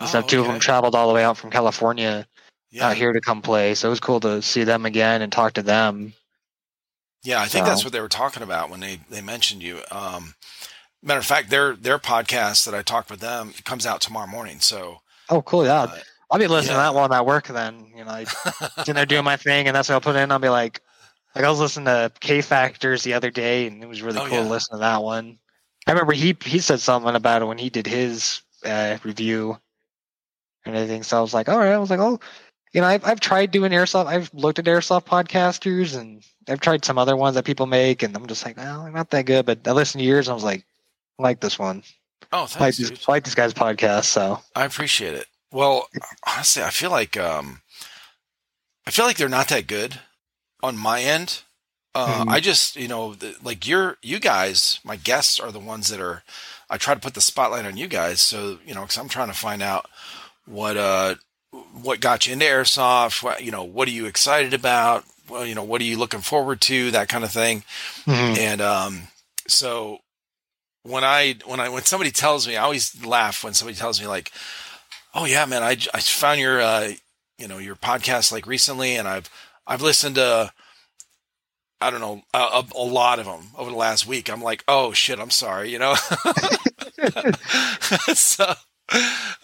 Oh, 0.00 0.06
so 0.06 0.22
two 0.22 0.40
of 0.40 0.46
them 0.46 0.58
traveled 0.58 0.94
all 0.94 1.06
the 1.08 1.14
way 1.14 1.22
out 1.24 1.36
from 1.36 1.50
California 1.50 2.26
Yeah, 2.70 2.88
out 2.88 2.96
here 2.96 3.12
to 3.12 3.20
come 3.20 3.42
play. 3.42 3.74
So 3.74 3.88
it 3.88 3.90
was 3.90 4.00
cool 4.00 4.18
to 4.20 4.42
see 4.42 4.64
them 4.64 4.86
again 4.86 5.22
and 5.22 5.30
talk 5.30 5.52
to 5.54 5.62
them. 5.62 6.14
yeah. 7.22 7.40
I 7.40 7.46
think 7.46 7.66
that's 7.66 7.84
what 7.84 7.92
they 7.92 8.00
were 8.00 8.08
talking 8.08 8.42
about 8.42 8.70
when 8.70 8.80
they 8.80 9.00
they 9.10 9.20
mentioned 9.20 9.62
you. 9.62 9.80
Um, 9.92 10.34
matter 11.02 11.20
of 11.20 11.26
fact, 11.26 11.50
their 11.50 11.76
their 11.76 11.98
podcast 11.98 12.64
that 12.64 12.74
I 12.74 12.82
talked 12.82 13.10
with 13.10 13.20
them 13.20 13.52
comes 13.64 13.86
out 13.86 14.00
tomorrow 14.00 14.26
morning. 14.26 14.60
So 14.60 15.02
Oh, 15.28 15.42
cool! 15.42 15.64
Yeah, 15.64 15.82
uh, 15.82 15.98
I'll 16.30 16.40
be 16.40 16.48
listening 16.48 16.76
yeah. 16.76 16.88
to 16.88 16.88
that 16.88 16.94
while 16.94 17.04
I'm 17.04 17.12
at 17.12 17.24
work. 17.26 17.46
Then 17.46 17.86
you 17.94 18.04
know, 18.04 18.10
I 18.10 18.24
sitting 18.78 18.94
there 18.94 19.06
doing 19.06 19.22
my 19.22 19.36
thing, 19.36 19.68
and 19.68 19.76
that's 19.76 19.88
what 19.88 19.94
I'll 19.94 20.00
put 20.00 20.16
in. 20.16 20.32
I'll 20.32 20.38
be 20.40 20.48
like, 20.48 20.80
like 21.34 21.44
I 21.44 21.50
was 21.50 21.60
listening 21.60 21.86
to 21.86 22.12
K 22.20 22.40
Factors 22.40 23.02
the 23.02 23.14
other 23.14 23.30
day, 23.30 23.66
and 23.66 23.82
it 23.82 23.86
was 23.86 24.02
really 24.02 24.18
Oh, 24.18 24.26
cool 24.26 24.38
yeah. 24.38 24.44
to 24.44 24.48
listen 24.50 24.76
to 24.76 24.80
that 24.80 25.02
one. 25.02 25.38
I 25.86 25.92
remember 25.92 26.12
he 26.12 26.36
he 26.44 26.58
said 26.58 26.80
something 26.80 27.14
about 27.14 27.42
it 27.42 27.46
when 27.46 27.58
he 27.58 27.70
did 27.70 27.86
his 27.86 28.42
uh, 28.64 28.98
review 29.04 29.56
and 30.64 30.76
everything. 30.76 31.02
So 31.02 31.18
I 31.18 31.20
was 31.20 31.32
like, 31.34 31.48
all 31.48 31.58
right. 31.58 31.72
I 31.72 31.78
was 31.78 31.90
like, 31.90 32.00
oh, 32.00 32.20
you 32.72 32.80
know, 32.80 32.86
I've 32.86 33.04
I've 33.04 33.20
tried 33.20 33.50
doing 33.50 33.72
airsoft. 33.72 34.06
I've 34.06 34.32
looked 34.34 34.58
at 34.58 34.66
airsoft 34.66 35.06
podcasters, 35.06 35.98
and 35.98 36.22
I've 36.48 36.60
tried 36.60 36.84
some 36.84 36.98
other 36.98 37.16
ones 37.16 37.34
that 37.36 37.44
people 37.44 37.66
make, 37.66 38.02
and 38.02 38.14
I'm 38.16 38.26
just 38.26 38.44
like, 38.44 38.56
well, 38.56 38.82
I'm 38.82 38.92
not 38.92 39.10
that 39.10 39.26
good. 39.26 39.46
But 39.46 39.66
I 39.66 39.72
listened 39.72 40.00
to 40.00 40.06
yours, 40.06 40.28
and 40.28 40.32
I 40.32 40.34
was 40.34 40.44
like, 40.44 40.64
I 41.18 41.22
like 41.22 41.40
this 41.40 41.58
one. 41.58 41.82
Oh, 42.32 42.38
I 42.38 42.40
like 42.42 42.50
thanks, 42.50 42.76
this. 42.78 43.08
I 43.08 43.12
like 43.12 43.24
this 43.24 43.34
guy's 43.34 43.54
podcast. 43.54 44.04
So 44.04 44.40
I 44.54 44.64
appreciate 44.64 45.14
it. 45.14 45.26
Well, 45.52 45.88
honestly, 46.26 46.62
I 46.62 46.70
feel 46.70 46.90
like 46.90 47.16
um, 47.16 47.62
I 48.86 48.90
feel 48.90 49.04
like 49.06 49.16
they're 49.16 49.28
not 49.28 49.48
that 49.48 49.66
good 49.66 49.98
on 50.62 50.76
my 50.76 51.02
end. 51.02 51.42
Uh, 51.94 52.24
Mhm. 52.24 52.30
I 52.32 52.40
just, 52.40 52.76
you 52.76 52.86
know, 52.88 53.14
the, 53.14 53.34
like 53.42 53.66
you're, 53.66 53.96
you 54.02 54.20
guys, 54.20 54.78
my 54.84 54.96
guests 54.96 55.40
are 55.40 55.50
the 55.50 55.58
ones 55.58 55.88
that 55.88 56.00
are. 56.00 56.22
I 56.68 56.76
try 56.78 56.94
to 56.94 57.00
put 57.00 57.14
the 57.14 57.20
spotlight 57.20 57.64
on 57.66 57.76
you 57.76 57.88
guys, 57.88 58.20
so 58.20 58.60
you 58.64 58.74
know, 58.74 58.82
because 58.82 58.96
I'm 58.96 59.08
trying 59.08 59.26
to 59.26 59.34
find 59.34 59.60
out 59.60 59.88
what 60.46 60.76
uh 60.76 61.16
what 61.82 62.00
got 62.00 62.26
you 62.28 62.32
into 62.34 62.44
airsoft. 62.46 63.22
What 63.24 63.42
you 63.42 63.50
know, 63.50 63.64
what 63.64 63.88
are 63.88 63.92
you 63.92 64.06
excited 64.06 64.54
about? 64.54 65.04
Well, 65.28 65.44
you 65.44 65.56
know, 65.56 65.64
what 65.64 65.80
are 65.80 65.84
you 65.84 65.98
looking 65.98 66.20
forward 66.20 66.60
to? 66.62 66.92
That 66.92 67.08
kind 67.08 67.24
of 67.24 67.32
thing. 67.32 67.64
Mhm. 68.06 68.38
And 68.38 68.60
um, 68.60 69.08
so 69.48 69.98
when 70.84 71.02
I 71.02 71.36
when 71.44 71.58
I 71.58 71.68
when 71.68 71.82
somebody 71.84 72.12
tells 72.12 72.46
me, 72.46 72.56
I 72.56 72.62
always 72.62 73.04
laugh 73.04 73.42
when 73.42 73.52
somebody 73.54 73.76
tells 73.76 74.00
me 74.00 74.06
like, 74.06 74.30
"Oh 75.12 75.24
yeah, 75.24 75.44
man, 75.46 75.64
I, 75.64 75.76
I 75.92 75.98
found 76.00 76.38
your 76.38 76.60
uh, 76.60 76.92
you 77.36 77.48
know 77.48 77.58
your 77.58 77.74
podcast 77.74 78.30
like 78.30 78.46
recently, 78.46 78.94
and 78.94 79.08
I've 79.08 79.28
I've 79.70 79.82
listened 79.82 80.16
to 80.16 80.52
I 81.80 81.90
don't 81.90 82.00
know 82.00 82.22
a, 82.34 82.64
a, 82.76 82.84
lot 82.84 83.20
of 83.20 83.24
them 83.24 83.52
over 83.56 83.70
the 83.70 83.76
last 83.76 84.06
week." 84.06 84.28
I'm 84.28 84.42
like, 84.42 84.64
"Oh 84.68 84.92
shit, 84.92 85.20
I'm 85.20 85.30
sorry," 85.30 85.70
you 85.70 85.78
know. 85.78 85.94
so 88.12 88.52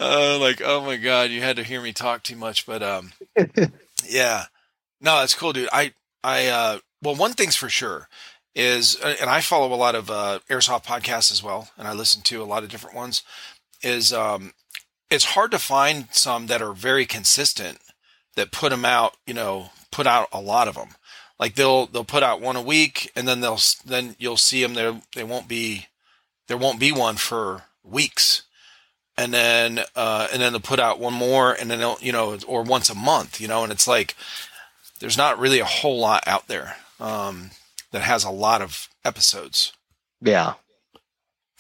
uh, 0.01 0.39
like, 0.41 0.61
oh 0.64 0.83
my 0.85 0.97
god, 0.97 1.31
you 1.31 1.41
had 1.41 1.57
to 1.57 1.62
hear 1.62 1.81
me 1.81 1.93
talk 1.93 2.24
too 2.24 2.37
much, 2.37 2.66
but 2.66 2.83
um, 2.83 3.12
yeah, 4.05 4.45
no, 5.01 5.20
that's 5.20 5.35
cool, 5.35 5.53
dude. 5.53 5.68
I 5.72 5.93
I 6.24 6.49
uh, 6.49 6.79
well, 7.03 7.14
one 7.14 7.33
thing's 7.33 7.57
for 7.57 7.68
sure 7.68 8.09
is, 8.55 8.99
uh, 9.03 9.14
and 9.20 9.31
I 9.31 9.41
follow 9.41 9.72
a 9.72 9.77
lot 9.77 9.95
of 9.95 10.11
uh, 10.11 10.41
airsoft 10.51 10.85
podcasts 10.85 11.31
as 11.31 11.43
well, 11.43 11.70
and 11.79 11.87
I 11.87 11.93
listen 11.93 12.22
to 12.22 12.43
a 12.43 12.45
lot 12.45 12.64
of 12.64 12.68
different 12.68 12.97
ones. 12.97 13.22
Is 13.83 14.12
um, 14.12 14.53
it's 15.09 15.24
hard 15.24 15.53
to 15.53 15.59
find 15.59 16.09
some 16.11 16.49
that 16.49 16.61
are 16.61 16.72
very 16.72 17.07
consistent 17.07 17.79
that 18.35 18.51
put 18.51 18.70
them 18.70 18.85
out. 18.85 19.16
You 19.27 19.35
know, 19.35 19.70
put 19.97 20.07
out 20.07 20.29
a 20.31 20.41
lot 20.41 20.69
of 20.69 20.75
them. 20.75 20.91
Like 21.41 21.55
they'll 21.55 21.87
they'll 21.87 22.05
put 22.05 22.23
out 22.23 22.43
one 22.43 22.57
a 22.57 22.63
week, 22.63 23.11
and 23.17 23.27
then 23.27 23.41
they'll 23.41 23.61
then 23.85 24.15
you'll 24.19 24.37
see 24.37 24.63
them 24.63 24.75
there. 24.75 25.01
They 25.15 25.25
won't 25.25 25.49
be 25.49 25.87
there 26.49 26.59
won't 26.59 26.79
be 26.79 26.93
one 26.93 27.17
for 27.17 27.63
weeks, 27.83 28.43
and 29.17 29.33
then 29.33 29.81
uh, 29.95 30.29
and 30.33 30.43
then 30.43 30.53
they'll 30.53 30.61
put 30.61 30.81
out 30.81 31.01
one 31.01 31.15
more, 31.15 31.53
and 31.53 31.71
then 31.71 31.79
they'll 31.79 31.99
you 32.01 32.13
know 32.13 32.39
or 32.47 32.63
once 32.63 32.91
a 32.91 32.95
month. 32.95 33.41
You 33.41 33.49
know, 33.49 33.63
and 33.63 33.73
it's 33.73 33.89
like 33.89 34.15
there's 35.01 35.17
not 35.17 35.39
really 35.39 35.61
a 35.61 35.65
whole 35.65 35.99
lot 35.99 36.25
out 36.27 36.47
there 36.47 36.77
um, 37.01 37.51
that 37.93 38.03
has 38.03 38.25
a 38.25 38.31
lot 38.31 38.63
of 38.63 38.89
episodes. 39.05 39.73
yeah, 40.21 40.55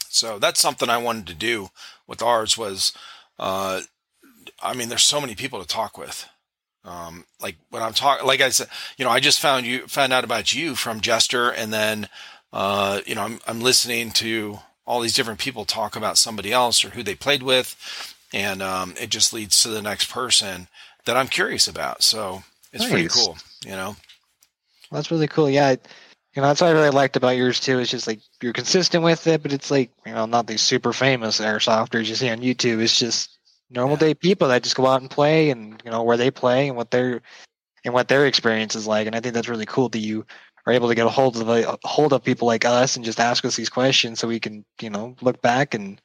So 0.08 0.38
that's 0.38 0.60
something 0.60 0.88
I 0.88 0.98
wanted 0.98 1.26
to 1.28 1.34
do 1.34 1.68
with 2.06 2.22
ours 2.22 2.56
was, 2.56 2.92
uh, 3.38 3.82
I 4.62 4.74
mean, 4.74 4.88
there's 4.88 5.04
so 5.04 5.20
many 5.20 5.34
people 5.34 5.60
to 5.60 5.66
talk 5.66 5.98
with. 5.98 6.28
Um, 6.86 7.24
like 7.40 7.56
when 7.70 7.82
I'm 7.82 7.92
talking, 7.92 8.26
like 8.26 8.40
I 8.40 8.50
said, 8.50 8.68
you 8.96 9.04
know, 9.04 9.10
I 9.10 9.20
just 9.20 9.40
found 9.40 9.66
you, 9.66 9.86
found 9.86 10.12
out 10.12 10.24
about 10.24 10.54
you 10.54 10.74
from 10.74 11.00
Jester 11.00 11.50
and 11.50 11.72
then, 11.72 12.08
uh, 12.52 13.00
you 13.06 13.14
know, 13.14 13.22
I'm, 13.22 13.40
I'm 13.46 13.60
listening 13.60 14.12
to 14.12 14.60
all 14.86 15.00
these 15.00 15.14
different 15.14 15.40
people 15.40 15.64
talk 15.64 15.96
about 15.96 16.16
somebody 16.16 16.52
else 16.52 16.84
or 16.84 16.90
who 16.90 17.02
they 17.02 17.16
played 17.16 17.42
with. 17.42 18.14
And, 18.32 18.62
um, 18.62 18.94
it 19.00 19.10
just 19.10 19.32
leads 19.32 19.60
to 19.62 19.68
the 19.68 19.82
next 19.82 20.10
person 20.10 20.68
that 21.06 21.16
I'm 21.16 21.28
curious 21.28 21.66
about. 21.66 22.02
So 22.02 22.44
it's 22.72 22.88
pretty 22.88 23.08
cool, 23.08 23.36
you 23.64 23.72
know? 23.72 23.96
that's 24.90 25.10
really 25.10 25.28
cool. 25.28 25.50
Yeah, 25.50 25.70
you 25.70 26.42
know, 26.42 26.48
that's 26.48 26.60
what 26.60 26.68
I 26.68 26.72
really 26.72 26.90
liked 26.90 27.16
about 27.16 27.36
yours 27.36 27.60
too. 27.60 27.78
It's 27.78 27.90
just 27.90 28.06
like 28.06 28.20
you're 28.42 28.52
consistent 28.52 29.02
with 29.02 29.26
it, 29.26 29.42
but 29.42 29.52
it's 29.52 29.70
like 29.70 29.90
you 30.04 30.12
know, 30.12 30.26
not 30.26 30.46
these 30.46 30.60
super 30.60 30.92
famous 30.92 31.40
airsofters 31.40 32.06
you 32.06 32.14
see 32.14 32.30
on 32.30 32.40
YouTube. 32.40 32.80
It's 32.80 32.98
just 32.98 33.35
normal 33.70 33.96
day 33.96 34.14
people 34.14 34.48
that 34.48 34.62
just 34.62 34.76
go 34.76 34.86
out 34.86 35.00
and 35.00 35.10
play, 35.10 35.50
and 35.50 35.80
you 35.84 35.90
know 35.90 36.02
where 36.02 36.16
they 36.16 36.30
play 36.30 36.68
and 36.68 36.76
what 36.76 36.90
their 36.90 37.22
and 37.84 37.94
what 37.94 38.08
their 38.08 38.26
experience 38.26 38.74
is 38.74 38.86
like. 38.86 39.06
And 39.06 39.14
I 39.16 39.20
think 39.20 39.34
that's 39.34 39.48
really 39.48 39.66
cool 39.66 39.88
that 39.90 39.98
you 39.98 40.26
are 40.66 40.72
able 40.72 40.88
to 40.88 40.94
get 40.94 41.06
a 41.06 41.10
hold 41.10 41.36
of 41.40 41.48
a 41.48 41.78
hold 41.84 42.12
of 42.12 42.24
people 42.24 42.46
like 42.46 42.64
us 42.64 42.96
and 42.96 43.04
just 43.04 43.20
ask 43.20 43.44
us 43.44 43.56
these 43.56 43.68
questions 43.70 44.18
so 44.18 44.28
we 44.28 44.40
can 44.40 44.64
you 44.80 44.90
know 44.90 45.14
look 45.20 45.40
back 45.42 45.74
and 45.74 46.00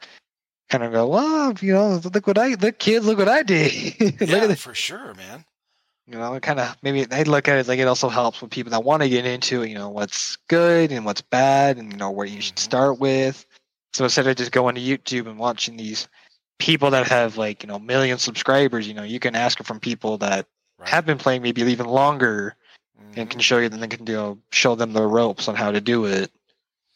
kind 0.70 0.84
of 0.84 0.92
go, 0.94 1.08
well, 1.08 1.54
you 1.62 1.74
know, 1.74 2.00
look 2.14 2.28
what 2.28 2.38
I 2.38 2.54
look, 2.54 2.80
kids, 2.80 3.06
look 3.06 3.18
what 3.18 3.28
I 3.28 3.44
did. 3.44 4.00
look 4.00 4.22
at 4.22 4.30
Yeah, 4.30 4.48
this. 4.48 4.62
for 4.62 4.74
sure, 4.74 5.14
man. 5.16 5.44
You 6.08 6.18
know, 6.18 6.34
it 6.34 6.44
kind 6.44 6.60
of 6.60 6.76
maybe 6.82 7.06
I 7.12 7.24
look 7.24 7.48
at 7.48 7.58
it 7.60 7.68
like 7.68 7.80
it 7.80 7.88
also 7.88 8.10
helps 8.10 8.42
with 8.42 8.52
people 8.52 8.72
that 8.72 8.84
want 8.84 9.02
to 9.04 9.10
get 9.10 9.26
into 9.26 9.64
you 9.64 9.76
know 9.76 9.90
what's 9.90 10.38
good 10.50 10.92
and 10.92 11.06
what's 11.06 11.22
bad 11.22 11.78
and 11.78 11.92
you 11.92 11.98
know 11.98 12.12
where 12.12 12.26
you 12.26 12.42
should 12.42 12.56
Mhm. 12.56 12.60
start 12.60 13.00
with. 13.00 13.46
So 13.94 14.06
instead 14.06 14.28
of 14.28 14.36
just 14.36 14.52
going 14.52 14.76
to 14.76 14.82
YouTube 14.82 15.28
and 15.28 15.38
watching 15.38 15.78
these 15.78 16.08
people 16.62 16.92
that 16.92 17.08
have 17.08 17.38
like 17.38 17.64
you 17.64 17.68
know 17.68 17.80
million 17.80 18.18
subscribers, 18.20 18.88
you 18.88 18.94
know 18.94 19.04
you 19.04 19.20
can 19.20 19.36
ask 19.36 19.62
from 19.64 19.80
people 19.80 20.18
that 20.20 20.46
Right. 20.80 20.90
have 20.90 21.06
been 21.06 21.18
playing 21.20 21.42
maybe 21.44 21.62
even 21.62 21.86
longer 21.88 22.56
Mhm. 23.00 23.18
and 23.18 23.30
can 23.30 23.40
show 23.40 23.58
you 23.60 23.70
then 23.70 23.80
they 23.82 23.88
can 23.88 24.06
you 24.08 24.14
know, 24.14 24.38
show 24.52 24.74
them 24.76 24.94
the 24.94 25.02
ropes 25.06 25.48
on 25.48 25.56
how 25.56 25.72
to 25.72 25.82
do 25.82 26.06
it. 26.06 26.32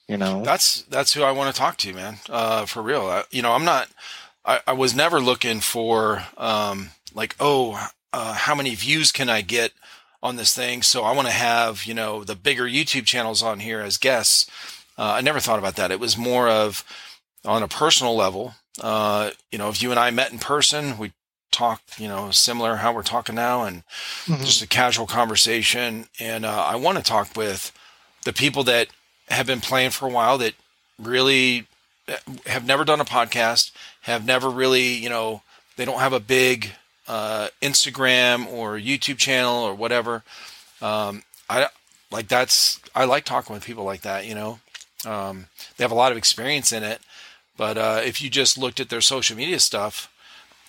You 0.07 0.18
know, 0.18 0.43
That's 0.43 0.84
that's 0.84 1.13
who 1.13 1.24
I 1.24 1.32
want 1.32 1.53
to 1.53 1.59
talk 1.59 1.78
to, 1.78 1.93
man. 1.93 2.20
Uh, 2.30 2.66
for 2.66 2.82
real. 2.82 3.05
I, 3.07 3.24
you 3.32 3.41
know, 3.41 3.53
I'm 3.53 3.66
not. 3.66 3.89
I, 4.45 4.59
I 4.68 4.74
was 4.74 4.93
never 4.95 5.20
looking 5.20 5.59
for 5.61 6.24
um, 6.38 6.91
like, 7.16 7.36
oh, 7.39 7.89
uh, 8.13 8.34
how 8.34 8.53
many 8.55 8.76
views 8.76 9.11
can 9.11 9.30
I 9.30 9.41
get 9.41 9.72
on 10.22 10.36
this 10.36 10.53
thing? 10.53 10.84
So 10.84 11.03
I 11.03 11.11
want 11.11 11.28
to 11.28 11.34
have 11.34 11.86
you 11.86 11.93
know 11.95 12.24
the 12.24 12.36
bigger 12.36 12.66
YouTube 12.66 13.05
channels 13.05 13.41
on 13.41 13.59
here 13.59 13.82
as 13.82 13.97
guests. 13.97 14.47
Uh, 14.97 15.13
I 15.18 15.22
never 15.22 15.39
thought 15.39 15.59
about 15.59 15.76
that. 15.78 15.91
It 15.91 15.99
was 15.99 16.18
more 16.18 16.47
of 16.49 16.84
on 17.43 17.63
a 17.63 17.68
personal 17.68 18.16
level. 18.16 18.53
Uh, 18.82 19.32
you 19.51 19.57
know, 19.57 19.69
if 19.69 19.82
you 19.82 19.91
and 19.91 19.99
I 19.99 20.11
met 20.11 20.32
in 20.32 20.39
person, 20.39 20.97
we 20.97 21.13
talk, 21.51 21.82
you 21.97 22.07
know, 22.07 22.32
similar 22.32 22.78
how 22.78 22.91
we're 22.91 23.03
talking 23.03 23.36
now, 23.36 23.63
and 23.63 23.84
Mhm. 24.28 24.43
just 24.45 24.61
a 24.61 24.67
casual 24.67 25.07
conversation. 25.07 26.09
And 26.19 26.45
uh, 26.45 26.65
I 26.65 26.76
want 26.76 26.97
to 26.97 27.03
talk 27.03 27.36
with 27.38 27.71
the 28.26 28.34
people 28.34 28.63
that 28.65 28.89
have 29.30 29.47
been 29.47 29.61
playing 29.61 29.91
for 29.91 30.07
a 30.07 30.11
while 30.11 30.38
that 30.39 30.55
really 30.99 31.67
uh, 32.07 32.17
have 32.45 32.65
never 32.65 32.84
done 32.84 32.99
a 33.01 33.05
podcast, 33.05 33.71
have 34.01 34.26
never 34.26 34.49
really, 34.49 34.93
you 34.93 35.09
know, 35.09 35.41
they 35.78 35.86
don't 35.86 35.99
have 35.99 36.13
a 36.13 36.19
big 36.19 36.72
uh, 37.07 37.47
Instagram 37.61 38.45
or 38.47 38.77
YouTube 38.77 39.18
channel 39.18 39.64
or 39.64 39.73
whatever. 39.73 40.23
Um, 40.81 41.23
I 41.49 41.68
like 42.11 42.27
that's 42.27 42.80
I 42.93 43.06
like 43.06 43.26
talking 43.26 43.53
with 43.53 43.64
people 43.65 43.84
like 43.84 44.02
that. 44.02 44.26
You 44.26 44.35
know, 44.35 44.60
um, 45.06 45.47
they 45.77 45.84
have 45.84 45.91
a 45.91 45.95
lot 45.95 46.11
of 46.11 46.18
experience 46.18 46.72
in 46.72 46.84
it. 46.84 47.02
But 47.57 47.77
uh, 47.77 48.02
if 48.03 48.22
you 48.22 48.30
just 48.30 48.57
looked 48.57 48.80
at 48.80 48.90
their 48.90 49.02
social 49.02 49.38
media 49.38 49.60
stuff, 49.60 50.11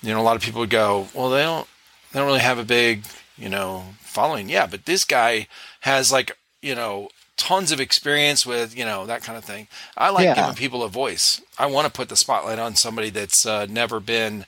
you 0.02 0.12
know, 0.12 0.20
a 0.20 0.22
lot 0.22 0.36
of 0.36 0.42
people 0.42 0.60
would 0.60 0.70
go, 0.70 1.08
"Well, 1.14 1.30
they 1.30 1.42
don't, 1.42 1.66
they 2.12 2.18
don't 2.20 2.26
really 2.26 2.40
have 2.40 2.58
a 2.58 2.64
big, 2.64 3.04
you 3.36 3.48
know, 3.48 3.86
following." 4.00 4.48
Yeah, 4.48 4.66
but 4.66 4.84
this 4.84 5.04
guy 5.04 5.48
has 5.80 6.12
like, 6.12 6.36
you 6.62 6.74
know, 6.74 7.08
tons 7.36 7.72
of 7.72 7.80
experience 7.80 8.46
with, 8.46 8.76
you 8.76 8.84
know, 8.84 9.04
that 9.06 9.22
kind 9.22 9.36
of 9.36 9.44
thing. 9.44 9.68
I 9.96 10.10
like 10.10 10.24
Yeah. 10.24 10.34
giving 10.34 10.54
people 10.54 10.82
a 10.82 10.88
voice. 10.88 11.40
I 11.58 11.66
want 11.66 11.86
to 11.86 11.92
put 11.92 12.08
the 12.08 12.16
spotlight 12.16 12.58
on 12.58 12.76
somebody 12.76 13.10
that's 13.10 13.44
uh, 13.44 13.66
never 13.68 14.00
been, 14.00 14.46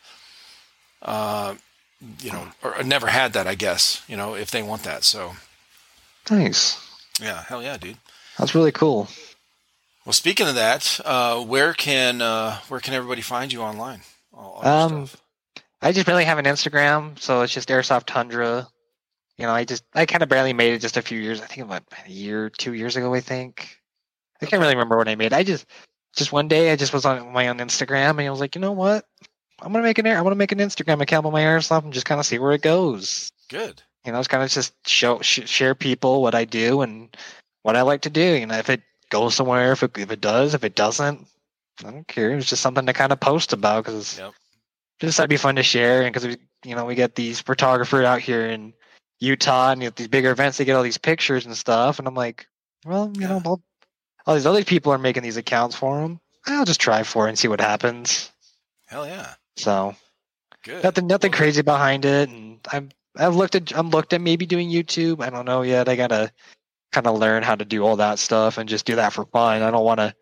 uh, 1.02 1.56
you 2.20 2.30
know, 2.32 2.48
or 2.62 2.82
never 2.84 3.08
had 3.08 3.32
that. 3.32 3.46
I 3.46 3.54
guess, 3.56 4.02
you 4.08 4.16
know, 4.16 4.34
if 4.34 4.50
they 4.50 4.62
want 4.62 4.84
that. 4.84 5.04
So, 5.04 5.34
nice. 6.30 6.78
yeah, 7.20 7.42
hell 7.44 7.62
yeah, 7.62 7.76
dude. 7.76 7.98
That's 8.38 8.54
really 8.54 8.72
cool. 8.72 9.08
Well, 10.08 10.14
speaking 10.14 10.48
of 10.48 10.54
that, 10.54 11.00
uh, 11.04 11.38
where 11.44 11.74
can 11.74 12.22
uh, 12.22 12.60
where 12.68 12.80
can 12.80 12.94
everybody 12.94 13.20
find 13.20 13.52
you 13.52 13.60
online? 13.60 14.00
All, 14.32 14.62
all 14.64 14.66
Um. 14.66 15.08
I 15.82 15.92
just 15.92 16.06
barely 16.06 16.24
have 16.24 16.38
an 16.38 16.46
Instagram, 16.46 17.18
so 17.18 17.42
it's 17.42 17.52
just 17.52 17.68
Airsoft 17.68 18.06
Tundra. 18.06 18.66
You 19.36 19.44
know, 19.44 19.52
I 19.52 19.66
just 19.66 19.84
I 19.92 20.06
kind 20.06 20.22
of 20.22 20.30
barely 20.30 20.54
made 20.54 20.72
it 20.72 20.78
just 20.78 20.96
a 20.96 21.02
few 21.02 21.20
years. 21.20 21.42
I 21.42 21.44
think 21.44 21.66
about 21.66 21.82
a 22.06 22.10
year, 22.10 22.48
two 22.48 22.72
years 22.72 22.96
ago. 22.96 23.12
I 23.12 23.20
think. 23.20 23.76
I 24.40 24.46
can't 24.46 24.62
really 24.62 24.76
remember 24.76 24.96
when 24.96 25.08
I 25.08 25.14
made. 25.14 25.34
I 25.34 25.42
just 25.42 25.66
just 26.16 26.32
one 26.32 26.48
day 26.48 26.72
I 26.72 26.76
just 26.76 26.94
was 26.94 27.04
on 27.04 27.30
my 27.30 27.48
own 27.48 27.58
Instagram 27.58 28.12
and 28.12 28.22
I 28.22 28.30
was 28.30 28.40
like, 28.40 28.54
you 28.54 28.62
know 28.62 28.72
what? 28.72 29.04
I'm 29.60 29.74
gonna 29.74 29.84
make 29.84 29.98
an 29.98 30.06
air. 30.06 30.16
I'm 30.16 30.24
gonna 30.24 30.36
make 30.36 30.52
an 30.52 30.58
Instagram 30.58 31.02
account 31.02 31.26
with 31.26 31.34
my 31.34 31.42
airsoft 31.42 31.84
and 31.84 31.92
just 31.92 32.06
kind 32.06 32.18
of 32.18 32.24
see 32.24 32.38
where 32.38 32.52
it 32.52 32.62
goes. 32.62 33.30
Good. 33.50 33.82
You 34.06 34.12
know, 34.12 34.18
it's 34.20 34.28
kind 34.28 34.42
of 34.42 34.48
just 34.48 34.72
show 34.88 35.20
sh- 35.20 35.46
share 35.46 35.74
people 35.74 36.22
what 36.22 36.34
I 36.34 36.46
do 36.46 36.80
and 36.80 37.14
what 37.60 37.76
I 37.76 37.82
like 37.82 38.00
to 38.00 38.10
do. 38.10 38.22
You 38.22 38.46
know, 38.46 38.56
if 38.56 38.70
it 38.70 38.80
goes 39.10 39.34
somewhere, 39.34 39.72
if 39.72 39.82
it 39.82 39.96
if 39.98 40.10
it 40.10 40.20
does, 40.20 40.54
if 40.54 40.64
it 40.64 40.74
doesn't, 40.74 41.26
I 41.84 41.90
don't 41.90 42.08
care. 42.08 42.36
It's 42.36 42.48
just 42.48 42.62
something 42.62 42.86
to 42.86 42.92
kind 42.92 43.12
of 43.12 43.20
post 43.20 43.52
about 43.52 43.84
because 43.84 44.18
Yep. 44.18 44.32
just 45.00 45.16
that'd 45.16 45.30
be 45.30 45.36
fun 45.36 45.56
to 45.56 45.62
share. 45.62 46.02
And 46.02 46.12
because 46.12 46.26
we, 46.26 46.36
you 46.64 46.74
know, 46.74 46.84
we 46.84 46.94
get 46.94 47.14
these 47.14 47.40
photographers 47.40 48.04
out 48.04 48.20
here 48.20 48.46
in 48.46 48.74
Utah 49.20 49.72
and 49.72 49.82
at 49.82 49.96
these 49.96 50.08
bigger 50.08 50.30
events, 50.30 50.58
they 50.58 50.64
get 50.64 50.76
all 50.76 50.82
these 50.82 50.98
pictures 50.98 51.46
and 51.46 51.56
stuff. 51.56 51.98
And 51.98 52.08
I'm 52.08 52.14
like, 52.14 52.46
well, 52.84 53.12
you 53.14 53.28
know, 53.28 53.40
all, 53.44 53.62
all 54.26 54.34
these 54.34 54.46
other 54.46 54.64
people 54.64 54.92
are 54.92 54.98
making 54.98 55.22
these 55.22 55.36
accounts 55.36 55.76
for 55.76 56.00
them. 56.00 56.20
I'll 56.46 56.64
just 56.64 56.80
try 56.80 57.02
for 57.02 57.26
it 57.26 57.30
and 57.30 57.38
see 57.38 57.48
what 57.48 57.60
happens. 57.60 58.30
Hell 58.86 59.06
yeah. 59.06 59.34
So 59.56 59.94
Good. 60.64 60.82
nothing 60.84 61.06
nothing 61.06 61.32
crazy 61.32 61.62
behind 61.62 62.04
it. 62.04 62.28
And 62.28 62.58
I'm 62.72 62.90
I've 63.16 63.36
looked 63.36 63.54
at 63.54 63.76
I'm 63.76 63.90
looked 63.90 64.12
at 64.12 64.20
maybe 64.20 64.46
doing 64.46 64.70
YouTube. 64.70 65.22
I 65.22 65.30
don't 65.30 65.44
know 65.44 65.62
yet. 65.62 65.88
I 65.88 65.96
gotta 65.96 66.32
kind 66.92 67.06
of 67.06 67.18
learn 67.18 67.42
how 67.42 67.54
to 67.54 67.64
do 67.64 67.84
all 67.84 67.96
that 67.96 68.18
stuff 68.18 68.58
and 68.58 68.68
just 68.68 68.86
do 68.86 68.96
that 68.96 69.12
for 69.12 69.24
fun. 69.26 69.62
I 69.62 69.70
don't 69.70 69.84
want 69.84 70.00
to. 70.00 70.14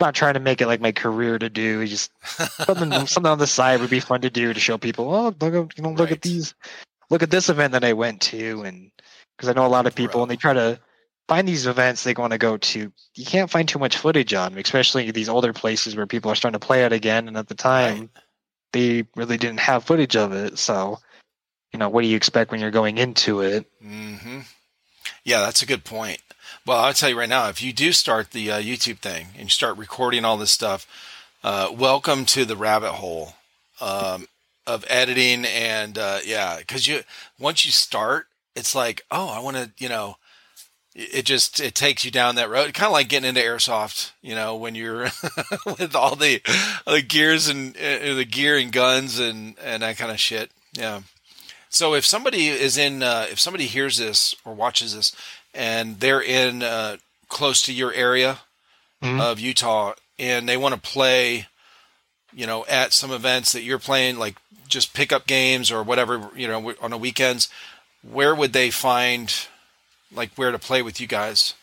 Not 0.00 0.14
trying 0.14 0.34
to 0.34 0.40
make 0.40 0.62
it 0.62 0.66
like 0.66 0.80
my 0.80 0.92
career 0.92 1.38
to 1.38 1.50
do. 1.50 1.86
Just 1.86 2.10
something 2.66 3.06
something 3.06 3.30
on 3.30 3.38
the 3.38 3.46
side 3.46 3.80
would 3.80 3.90
be 3.90 4.00
fun 4.00 4.22
to 4.22 4.30
do 4.30 4.54
to 4.54 4.60
show 4.60 4.78
people. 4.78 5.14
Oh, 5.14 5.34
look 5.40 5.54
at 5.54 5.76
you 5.76 5.82
know 5.84 5.90
look 5.90 6.08
Right. 6.08 6.12
at 6.12 6.22
these, 6.22 6.54
look 7.10 7.22
at 7.22 7.30
this 7.30 7.50
event 7.50 7.72
that 7.72 7.84
I 7.84 7.92
went 7.92 8.22
to, 8.22 8.62
and 8.62 8.90
because 9.36 9.50
I 9.50 9.52
know 9.52 9.66
a 9.66 9.68
lot 9.68 9.86
of 9.86 9.94
people 9.94 10.12
Bro. 10.12 10.20
when 10.20 10.28
they 10.30 10.36
try 10.36 10.54
to 10.54 10.80
find 11.28 11.46
these 11.46 11.66
events 11.66 12.02
they 12.02 12.14
want 12.14 12.32
to 12.32 12.38
go 12.38 12.56
to, 12.56 12.90
you 13.14 13.24
can't 13.26 13.50
find 13.50 13.68
too 13.68 13.78
much 13.78 13.98
footage 13.98 14.32
on, 14.32 14.56
especially 14.56 15.10
these 15.10 15.28
older 15.28 15.52
places 15.52 15.94
where 15.94 16.06
people 16.06 16.30
are 16.30 16.34
starting 16.34 16.58
to 16.58 16.66
play 16.66 16.84
it 16.84 16.92
again. 16.94 17.28
And 17.28 17.36
at 17.36 17.48
the 17.48 17.54
time, 17.54 17.98
Right. 18.00 18.08
they 18.72 19.04
really 19.16 19.36
didn't 19.36 19.60
have 19.60 19.84
footage 19.84 20.16
of 20.16 20.32
it. 20.32 20.58
So, 20.58 20.98
you 21.72 21.78
know, 21.78 21.90
what 21.90 22.02
do 22.02 22.08
you 22.08 22.16
expect 22.16 22.50
when 22.52 22.60
you're 22.60 22.70
going 22.70 22.96
into 22.98 23.42
it? 23.42 23.70
hmm 23.82 24.40
Yeah, 25.24 25.40
that's 25.40 25.62
a 25.62 25.66
good 25.66 25.84
point. 25.84 26.20
Well, 26.66 26.78
I'll 26.78 26.94
tell 26.94 27.10
you 27.10 27.18
right 27.18 27.28
now, 27.28 27.48
if 27.48 27.62
you 27.62 27.72
do 27.72 27.92
start 27.92 28.30
the 28.30 28.50
uh, 28.50 28.60
YouTube 28.60 28.98
thing 28.98 29.28
and 29.34 29.44
you 29.44 29.48
start 29.48 29.76
recording 29.76 30.24
all 30.24 30.36
this 30.36 30.50
stuff, 30.50 30.86
uh, 31.44 31.70
welcome 31.72 32.24
to 32.26 32.44
the 32.44 32.56
rabbit 32.56 32.92
hole 32.92 33.34
um, 33.80 34.26
of 34.66 34.84
editing 34.88 35.44
and 35.44 35.98
uh, 35.98 36.18
yeah, 36.24 36.58
because 36.58 36.86
you 36.86 37.00
once 37.38 37.64
you 37.64 37.70
start, 37.70 38.26
it's 38.54 38.74
like, 38.74 39.02
oh, 39.10 39.28
I 39.28 39.40
want 39.40 39.56
to, 39.56 39.70
you 39.78 39.88
know, 39.88 40.16
it 40.94 41.24
just 41.24 41.60
it 41.60 41.74
takes 41.74 42.04
you 42.04 42.10
down 42.10 42.34
that 42.34 42.50
road. 42.50 42.74
Kind 42.74 42.86
of 42.88 42.92
like 42.92 43.08
getting 43.08 43.28
into 43.28 43.40
airsoft, 43.40 44.12
you 44.22 44.34
know, 44.34 44.56
when 44.56 44.74
you're 44.74 45.04
with 45.66 45.94
all 45.94 46.16
the 46.16 46.40
the 46.86 47.02
gears 47.02 47.48
and 47.48 47.76
uh, 47.76 48.14
the 48.14 48.24
gear 48.24 48.56
and 48.56 48.72
guns 48.72 49.18
and 49.18 49.56
and 49.62 49.82
that 49.82 49.96
kind 49.98 50.10
of 50.10 50.18
shit. 50.18 50.50
Yeah. 50.72 51.02
So 51.70 51.94
if 51.94 52.04
somebody 52.04 52.48
is 52.48 52.76
in, 52.76 53.02
uh, 53.02 53.26
if 53.30 53.38
somebody 53.40 53.66
hears 53.66 53.96
this 53.96 54.34
or 54.44 54.52
watches 54.54 54.94
this, 54.94 55.14
and 55.54 56.00
they're 56.00 56.20
in 56.22 56.62
uh, 56.62 56.96
close 57.28 57.62
to 57.62 57.72
your 57.72 57.92
area 57.92 58.40
Mhm. 59.02 59.20
of 59.20 59.40
Utah, 59.40 59.94
and 60.18 60.46
they 60.48 60.56
want 60.58 60.74
to 60.74 60.80
play, 60.80 61.46
you 62.34 62.46
know, 62.46 62.66
at 62.66 62.92
some 62.92 63.10
events 63.12 63.52
that 63.52 63.62
you're 63.62 63.78
playing, 63.78 64.18
like 64.18 64.36
just 64.68 64.92
pickup 64.92 65.26
games 65.26 65.70
or 65.70 65.82
whatever, 65.82 66.30
you 66.36 66.46
know, 66.46 66.74
on 66.80 66.90
the 66.90 66.98
weekends, 66.98 67.48
where 68.02 68.34
would 68.34 68.52
they 68.52 68.70
find, 68.70 69.32
like, 70.12 70.30
where 70.34 70.50
to 70.52 70.58
play 70.58 70.82
with 70.82 71.00
you 71.00 71.06
guys? 71.06 71.54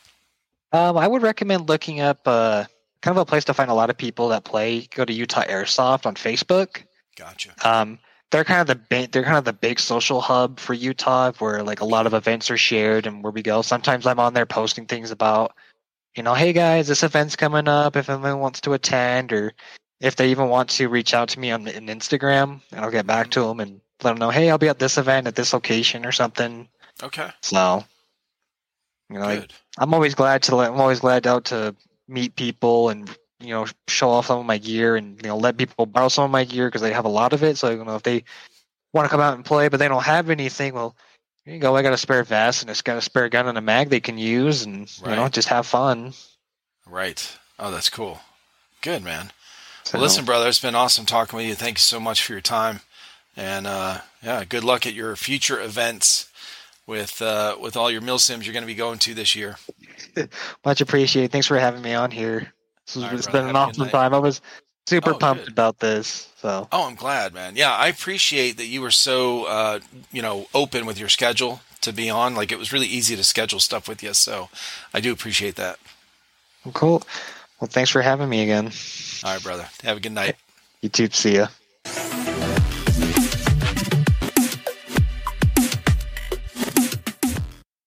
Um, 0.73 0.97
I 0.97 1.07
would 1.07 1.21
recommend 1.21 1.69
looking 1.69 1.99
up 1.99 2.27
uh, 2.27 2.65
kind 3.01 3.15
of 3.17 3.21
a 3.21 3.25
place 3.25 3.45
to 3.45 3.53
find 3.53 3.69
a 3.69 3.73
lot 3.73 3.89
of 3.89 3.97
people 3.97 4.29
that 4.29 4.43
play. 4.43 4.87
Go 4.95 5.05
to 5.05 5.13
Utah 5.13 5.43
Airsoft 5.43 6.05
on 6.05 6.15
Facebook. 6.15 6.83
Gotcha. 7.15 7.51
Um, 7.61 7.99
they're 8.31 8.43
kind 8.43 8.61
of 8.61 8.67
the 8.67 8.75
big, 8.75 9.11
they're 9.11 9.23
kind 9.23 9.37
of 9.37 9.45
the 9.45 9.53
big 9.53 9.79
social 9.79 10.19
hub 10.21 10.59
for 10.59 10.73
Utah, 10.73 11.31
where 11.39 11.63
like 11.63 11.81
a 11.81 11.85
lot 11.85 12.05
of 12.05 12.13
events 12.13 12.51
are 12.51 12.57
shared 12.57 13.07
and 13.07 13.23
where 13.23 13.31
we 13.31 13.41
go. 13.41 13.61
Sometimes 13.61 14.05
I'm 14.05 14.19
on 14.19 14.33
there 14.33 14.45
posting 14.45 14.85
things 14.85 15.11
about, 15.11 15.53
you 16.15 16.23
know, 16.23 16.33
hey 16.33 16.51
guys, 16.51 16.87
this 16.87 17.03
event's 17.03 17.35
coming 17.35 17.67
up. 17.67 17.95
If 17.95 18.09
anyone 18.09 18.39
wants 18.39 18.61
to 18.61 18.73
attend, 18.73 19.31
or 19.31 19.53
if 20.01 20.15
they 20.15 20.29
even 20.29 20.49
want 20.49 20.69
to 20.71 20.89
reach 20.89 21.13
out 21.13 21.29
to 21.29 21.39
me 21.39 21.51
on, 21.51 21.67
on 21.67 21.87
Instagram, 21.87 22.61
and 22.71 22.81
I'll 22.81 22.91
get 22.91 23.07
back 23.07 23.27
mm-hmm. 23.27 23.41
to 23.41 23.47
them 23.47 23.59
and 23.59 23.81
let 24.03 24.11
them 24.11 24.19
know, 24.19 24.29
hey, 24.29 24.49
I'll 24.49 24.57
be 24.57 24.67
at 24.67 24.79
this 24.79 24.97
event 24.97 25.27
at 25.27 25.35
this 25.35 25.53
location 25.53 26.05
or 26.05 26.11
something. 26.11 26.67
Okay. 27.01 27.29
So, 27.41 27.85
you 29.09 29.19
know, 29.19 29.25
like, 29.25 29.51
I'm 29.77 29.93
always 29.93 30.15
glad 30.15 30.43
to 30.43 30.55
let, 30.55 30.71
I'm 30.71 30.81
always 30.81 30.99
glad 30.99 31.27
out 31.27 31.45
to 31.45 31.75
meet 32.07 32.35
people 32.35 32.89
and 32.89 33.09
you 33.39 33.49
know 33.49 33.65
show 33.87 34.09
off 34.09 34.27
some 34.27 34.39
of 34.39 34.45
my 34.45 34.57
gear 34.57 34.95
and 34.95 35.21
you 35.21 35.27
know 35.27 35.37
let 35.37 35.57
people 35.57 35.85
borrow 35.85 36.07
some 36.07 36.25
of 36.25 36.31
my 36.31 36.43
gear 36.43 36.67
because 36.67 36.81
they 36.81 36.93
have 36.93 37.05
a 37.05 37.09
lot 37.09 37.33
of 37.33 37.43
it. 37.43 37.57
So 37.57 37.69
you 37.69 37.83
know 37.83 37.95
if 37.95 38.03
they 38.03 38.23
want 38.93 39.05
to 39.05 39.09
come 39.09 39.21
out 39.21 39.35
and 39.35 39.45
play 39.45 39.67
but 39.67 39.77
they 39.77 39.87
don't 39.87 40.03
have 40.03 40.29
anything, 40.29 40.73
well, 40.73 40.95
here 41.45 41.55
you 41.55 41.59
go. 41.59 41.75
I 41.75 41.81
got 41.81 41.93
a 41.93 41.97
spare 41.97 42.23
vest 42.23 42.61
and 42.61 42.69
it's 42.69 42.81
got 42.81 42.97
a 42.97 43.01
spare 43.01 43.29
gun 43.29 43.47
and 43.47 43.57
a 43.57 43.61
mag 43.61 43.89
they 43.89 43.99
can 43.99 44.17
use 44.17 44.63
and 44.63 44.91
you 45.01 45.15
know 45.15 45.29
just 45.29 45.49
have 45.49 45.65
fun. 45.65 46.13
Right. 46.85 47.37
Oh, 47.59 47.71
that's 47.71 47.89
cool. 47.89 48.21
Good, 48.81 49.03
man. 49.03 49.31
So, 49.83 49.97
Well, 49.97 50.03
listen, 50.03 50.25
brother, 50.25 50.47
it's 50.47 50.59
been 50.59 50.75
awesome 50.75 51.05
talking 51.05 51.37
with 51.37 51.45
you. 51.47 51.55
Thank 51.55 51.77
you 51.77 51.81
so 51.81 51.99
much 51.99 52.21
for 52.23 52.33
your 52.33 52.41
time, 52.41 52.81
and 53.35 53.65
uh, 53.65 53.99
yeah, 54.21 54.43
good 54.43 54.63
luck 54.63 54.85
at 54.85 54.93
your 54.93 55.15
future 55.15 55.61
events 55.61 56.29
with 56.85 57.21
uh, 57.21 57.55
with 57.59 57.77
all 57.77 57.89
your 57.89 58.01
mil 58.01 58.19
sims 58.19 58.45
you're 58.45 58.53
going 58.53 58.63
to 58.63 58.67
be 58.67 58.75
going 58.75 58.99
to 58.99 59.13
this 59.13 59.35
year. 59.35 59.57
much 60.65 60.81
appreciated. 60.81 61.31
Thanks 61.31 61.47
for 61.47 61.57
having 61.57 61.81
me 61.81 61.93
on 61.93 62.11
here. 62.11 62.53
This 62.87 62.95
was, 62.95 63.03
All 63.03 63.09
right, 63.11 63.17
it's 63.19 63.27
brother. 63.27 63.39
been 63.39 63.49
an 63.49 63.55
Have 63.55 63.69
a 63.69 63.71
good 63.73 63.81
awesome 63.81 63.89
time. 63.91 64.13
I 64.13 64.19
was 64.19 64.41
super 64.87 65.13
Oh, 65.13 65.19
pumped 65.19 65.43
good. 65.43 65.53
about 65.53 65.79
this. 65.79 66.29
So 66.37 66.67
Oh, 66.71 66.87
I'm 66.87 66.95
glad, 66.95 67.33
man. 67.33 67.55
Yeah, 67.55 67.73
I 67.73 67.87
appreciate 67.87 68.57
that 68.57 68.65
you 68.67 68.81
were 68.81 68.91
so 68.91 69.45
uh, 69.45 69.79
you 70.11 70.21
know 70.21 70.47
open 70.53 70.85
with 70.85 70.97
your 70.99 71.09
schedule 71.09 71.61
to 71.81 71.93
be 71.93 72.09
on. 72.09 72.33
Like 72.35 72.51
it 72.51 72.57
was 72.59 72.73
really 72.73 72.87
easy 72.87 73.15
to 73.15 73.23
schedule 73.23 73.59
stuff 73.59 73.87
with 73.87 74.01
you, 74.01 74.13
so 74.13 74.49
I 74.93 74.99
do 75.01 75.11
appreciate 75.11 75.55
that. 75.57 75.79
cool. 76.73 77.03
Well, 77.59 77.67
thanks 77.69 77.89
for 77.89 78.01
having 78.01 78.29
me 78.29 78.43
again. 78.43 78.71
All 79.23 79.33
right, 79.33 79.43
brother. 79.43 79.67
Have 79.83 79.97
a 79.97 79.99
good 79.99 80.11
night. 80.11 80.35
You 80.81 80.89
too. 80.89 81.09
See 81.11 81.35
ya. 81.35 81.47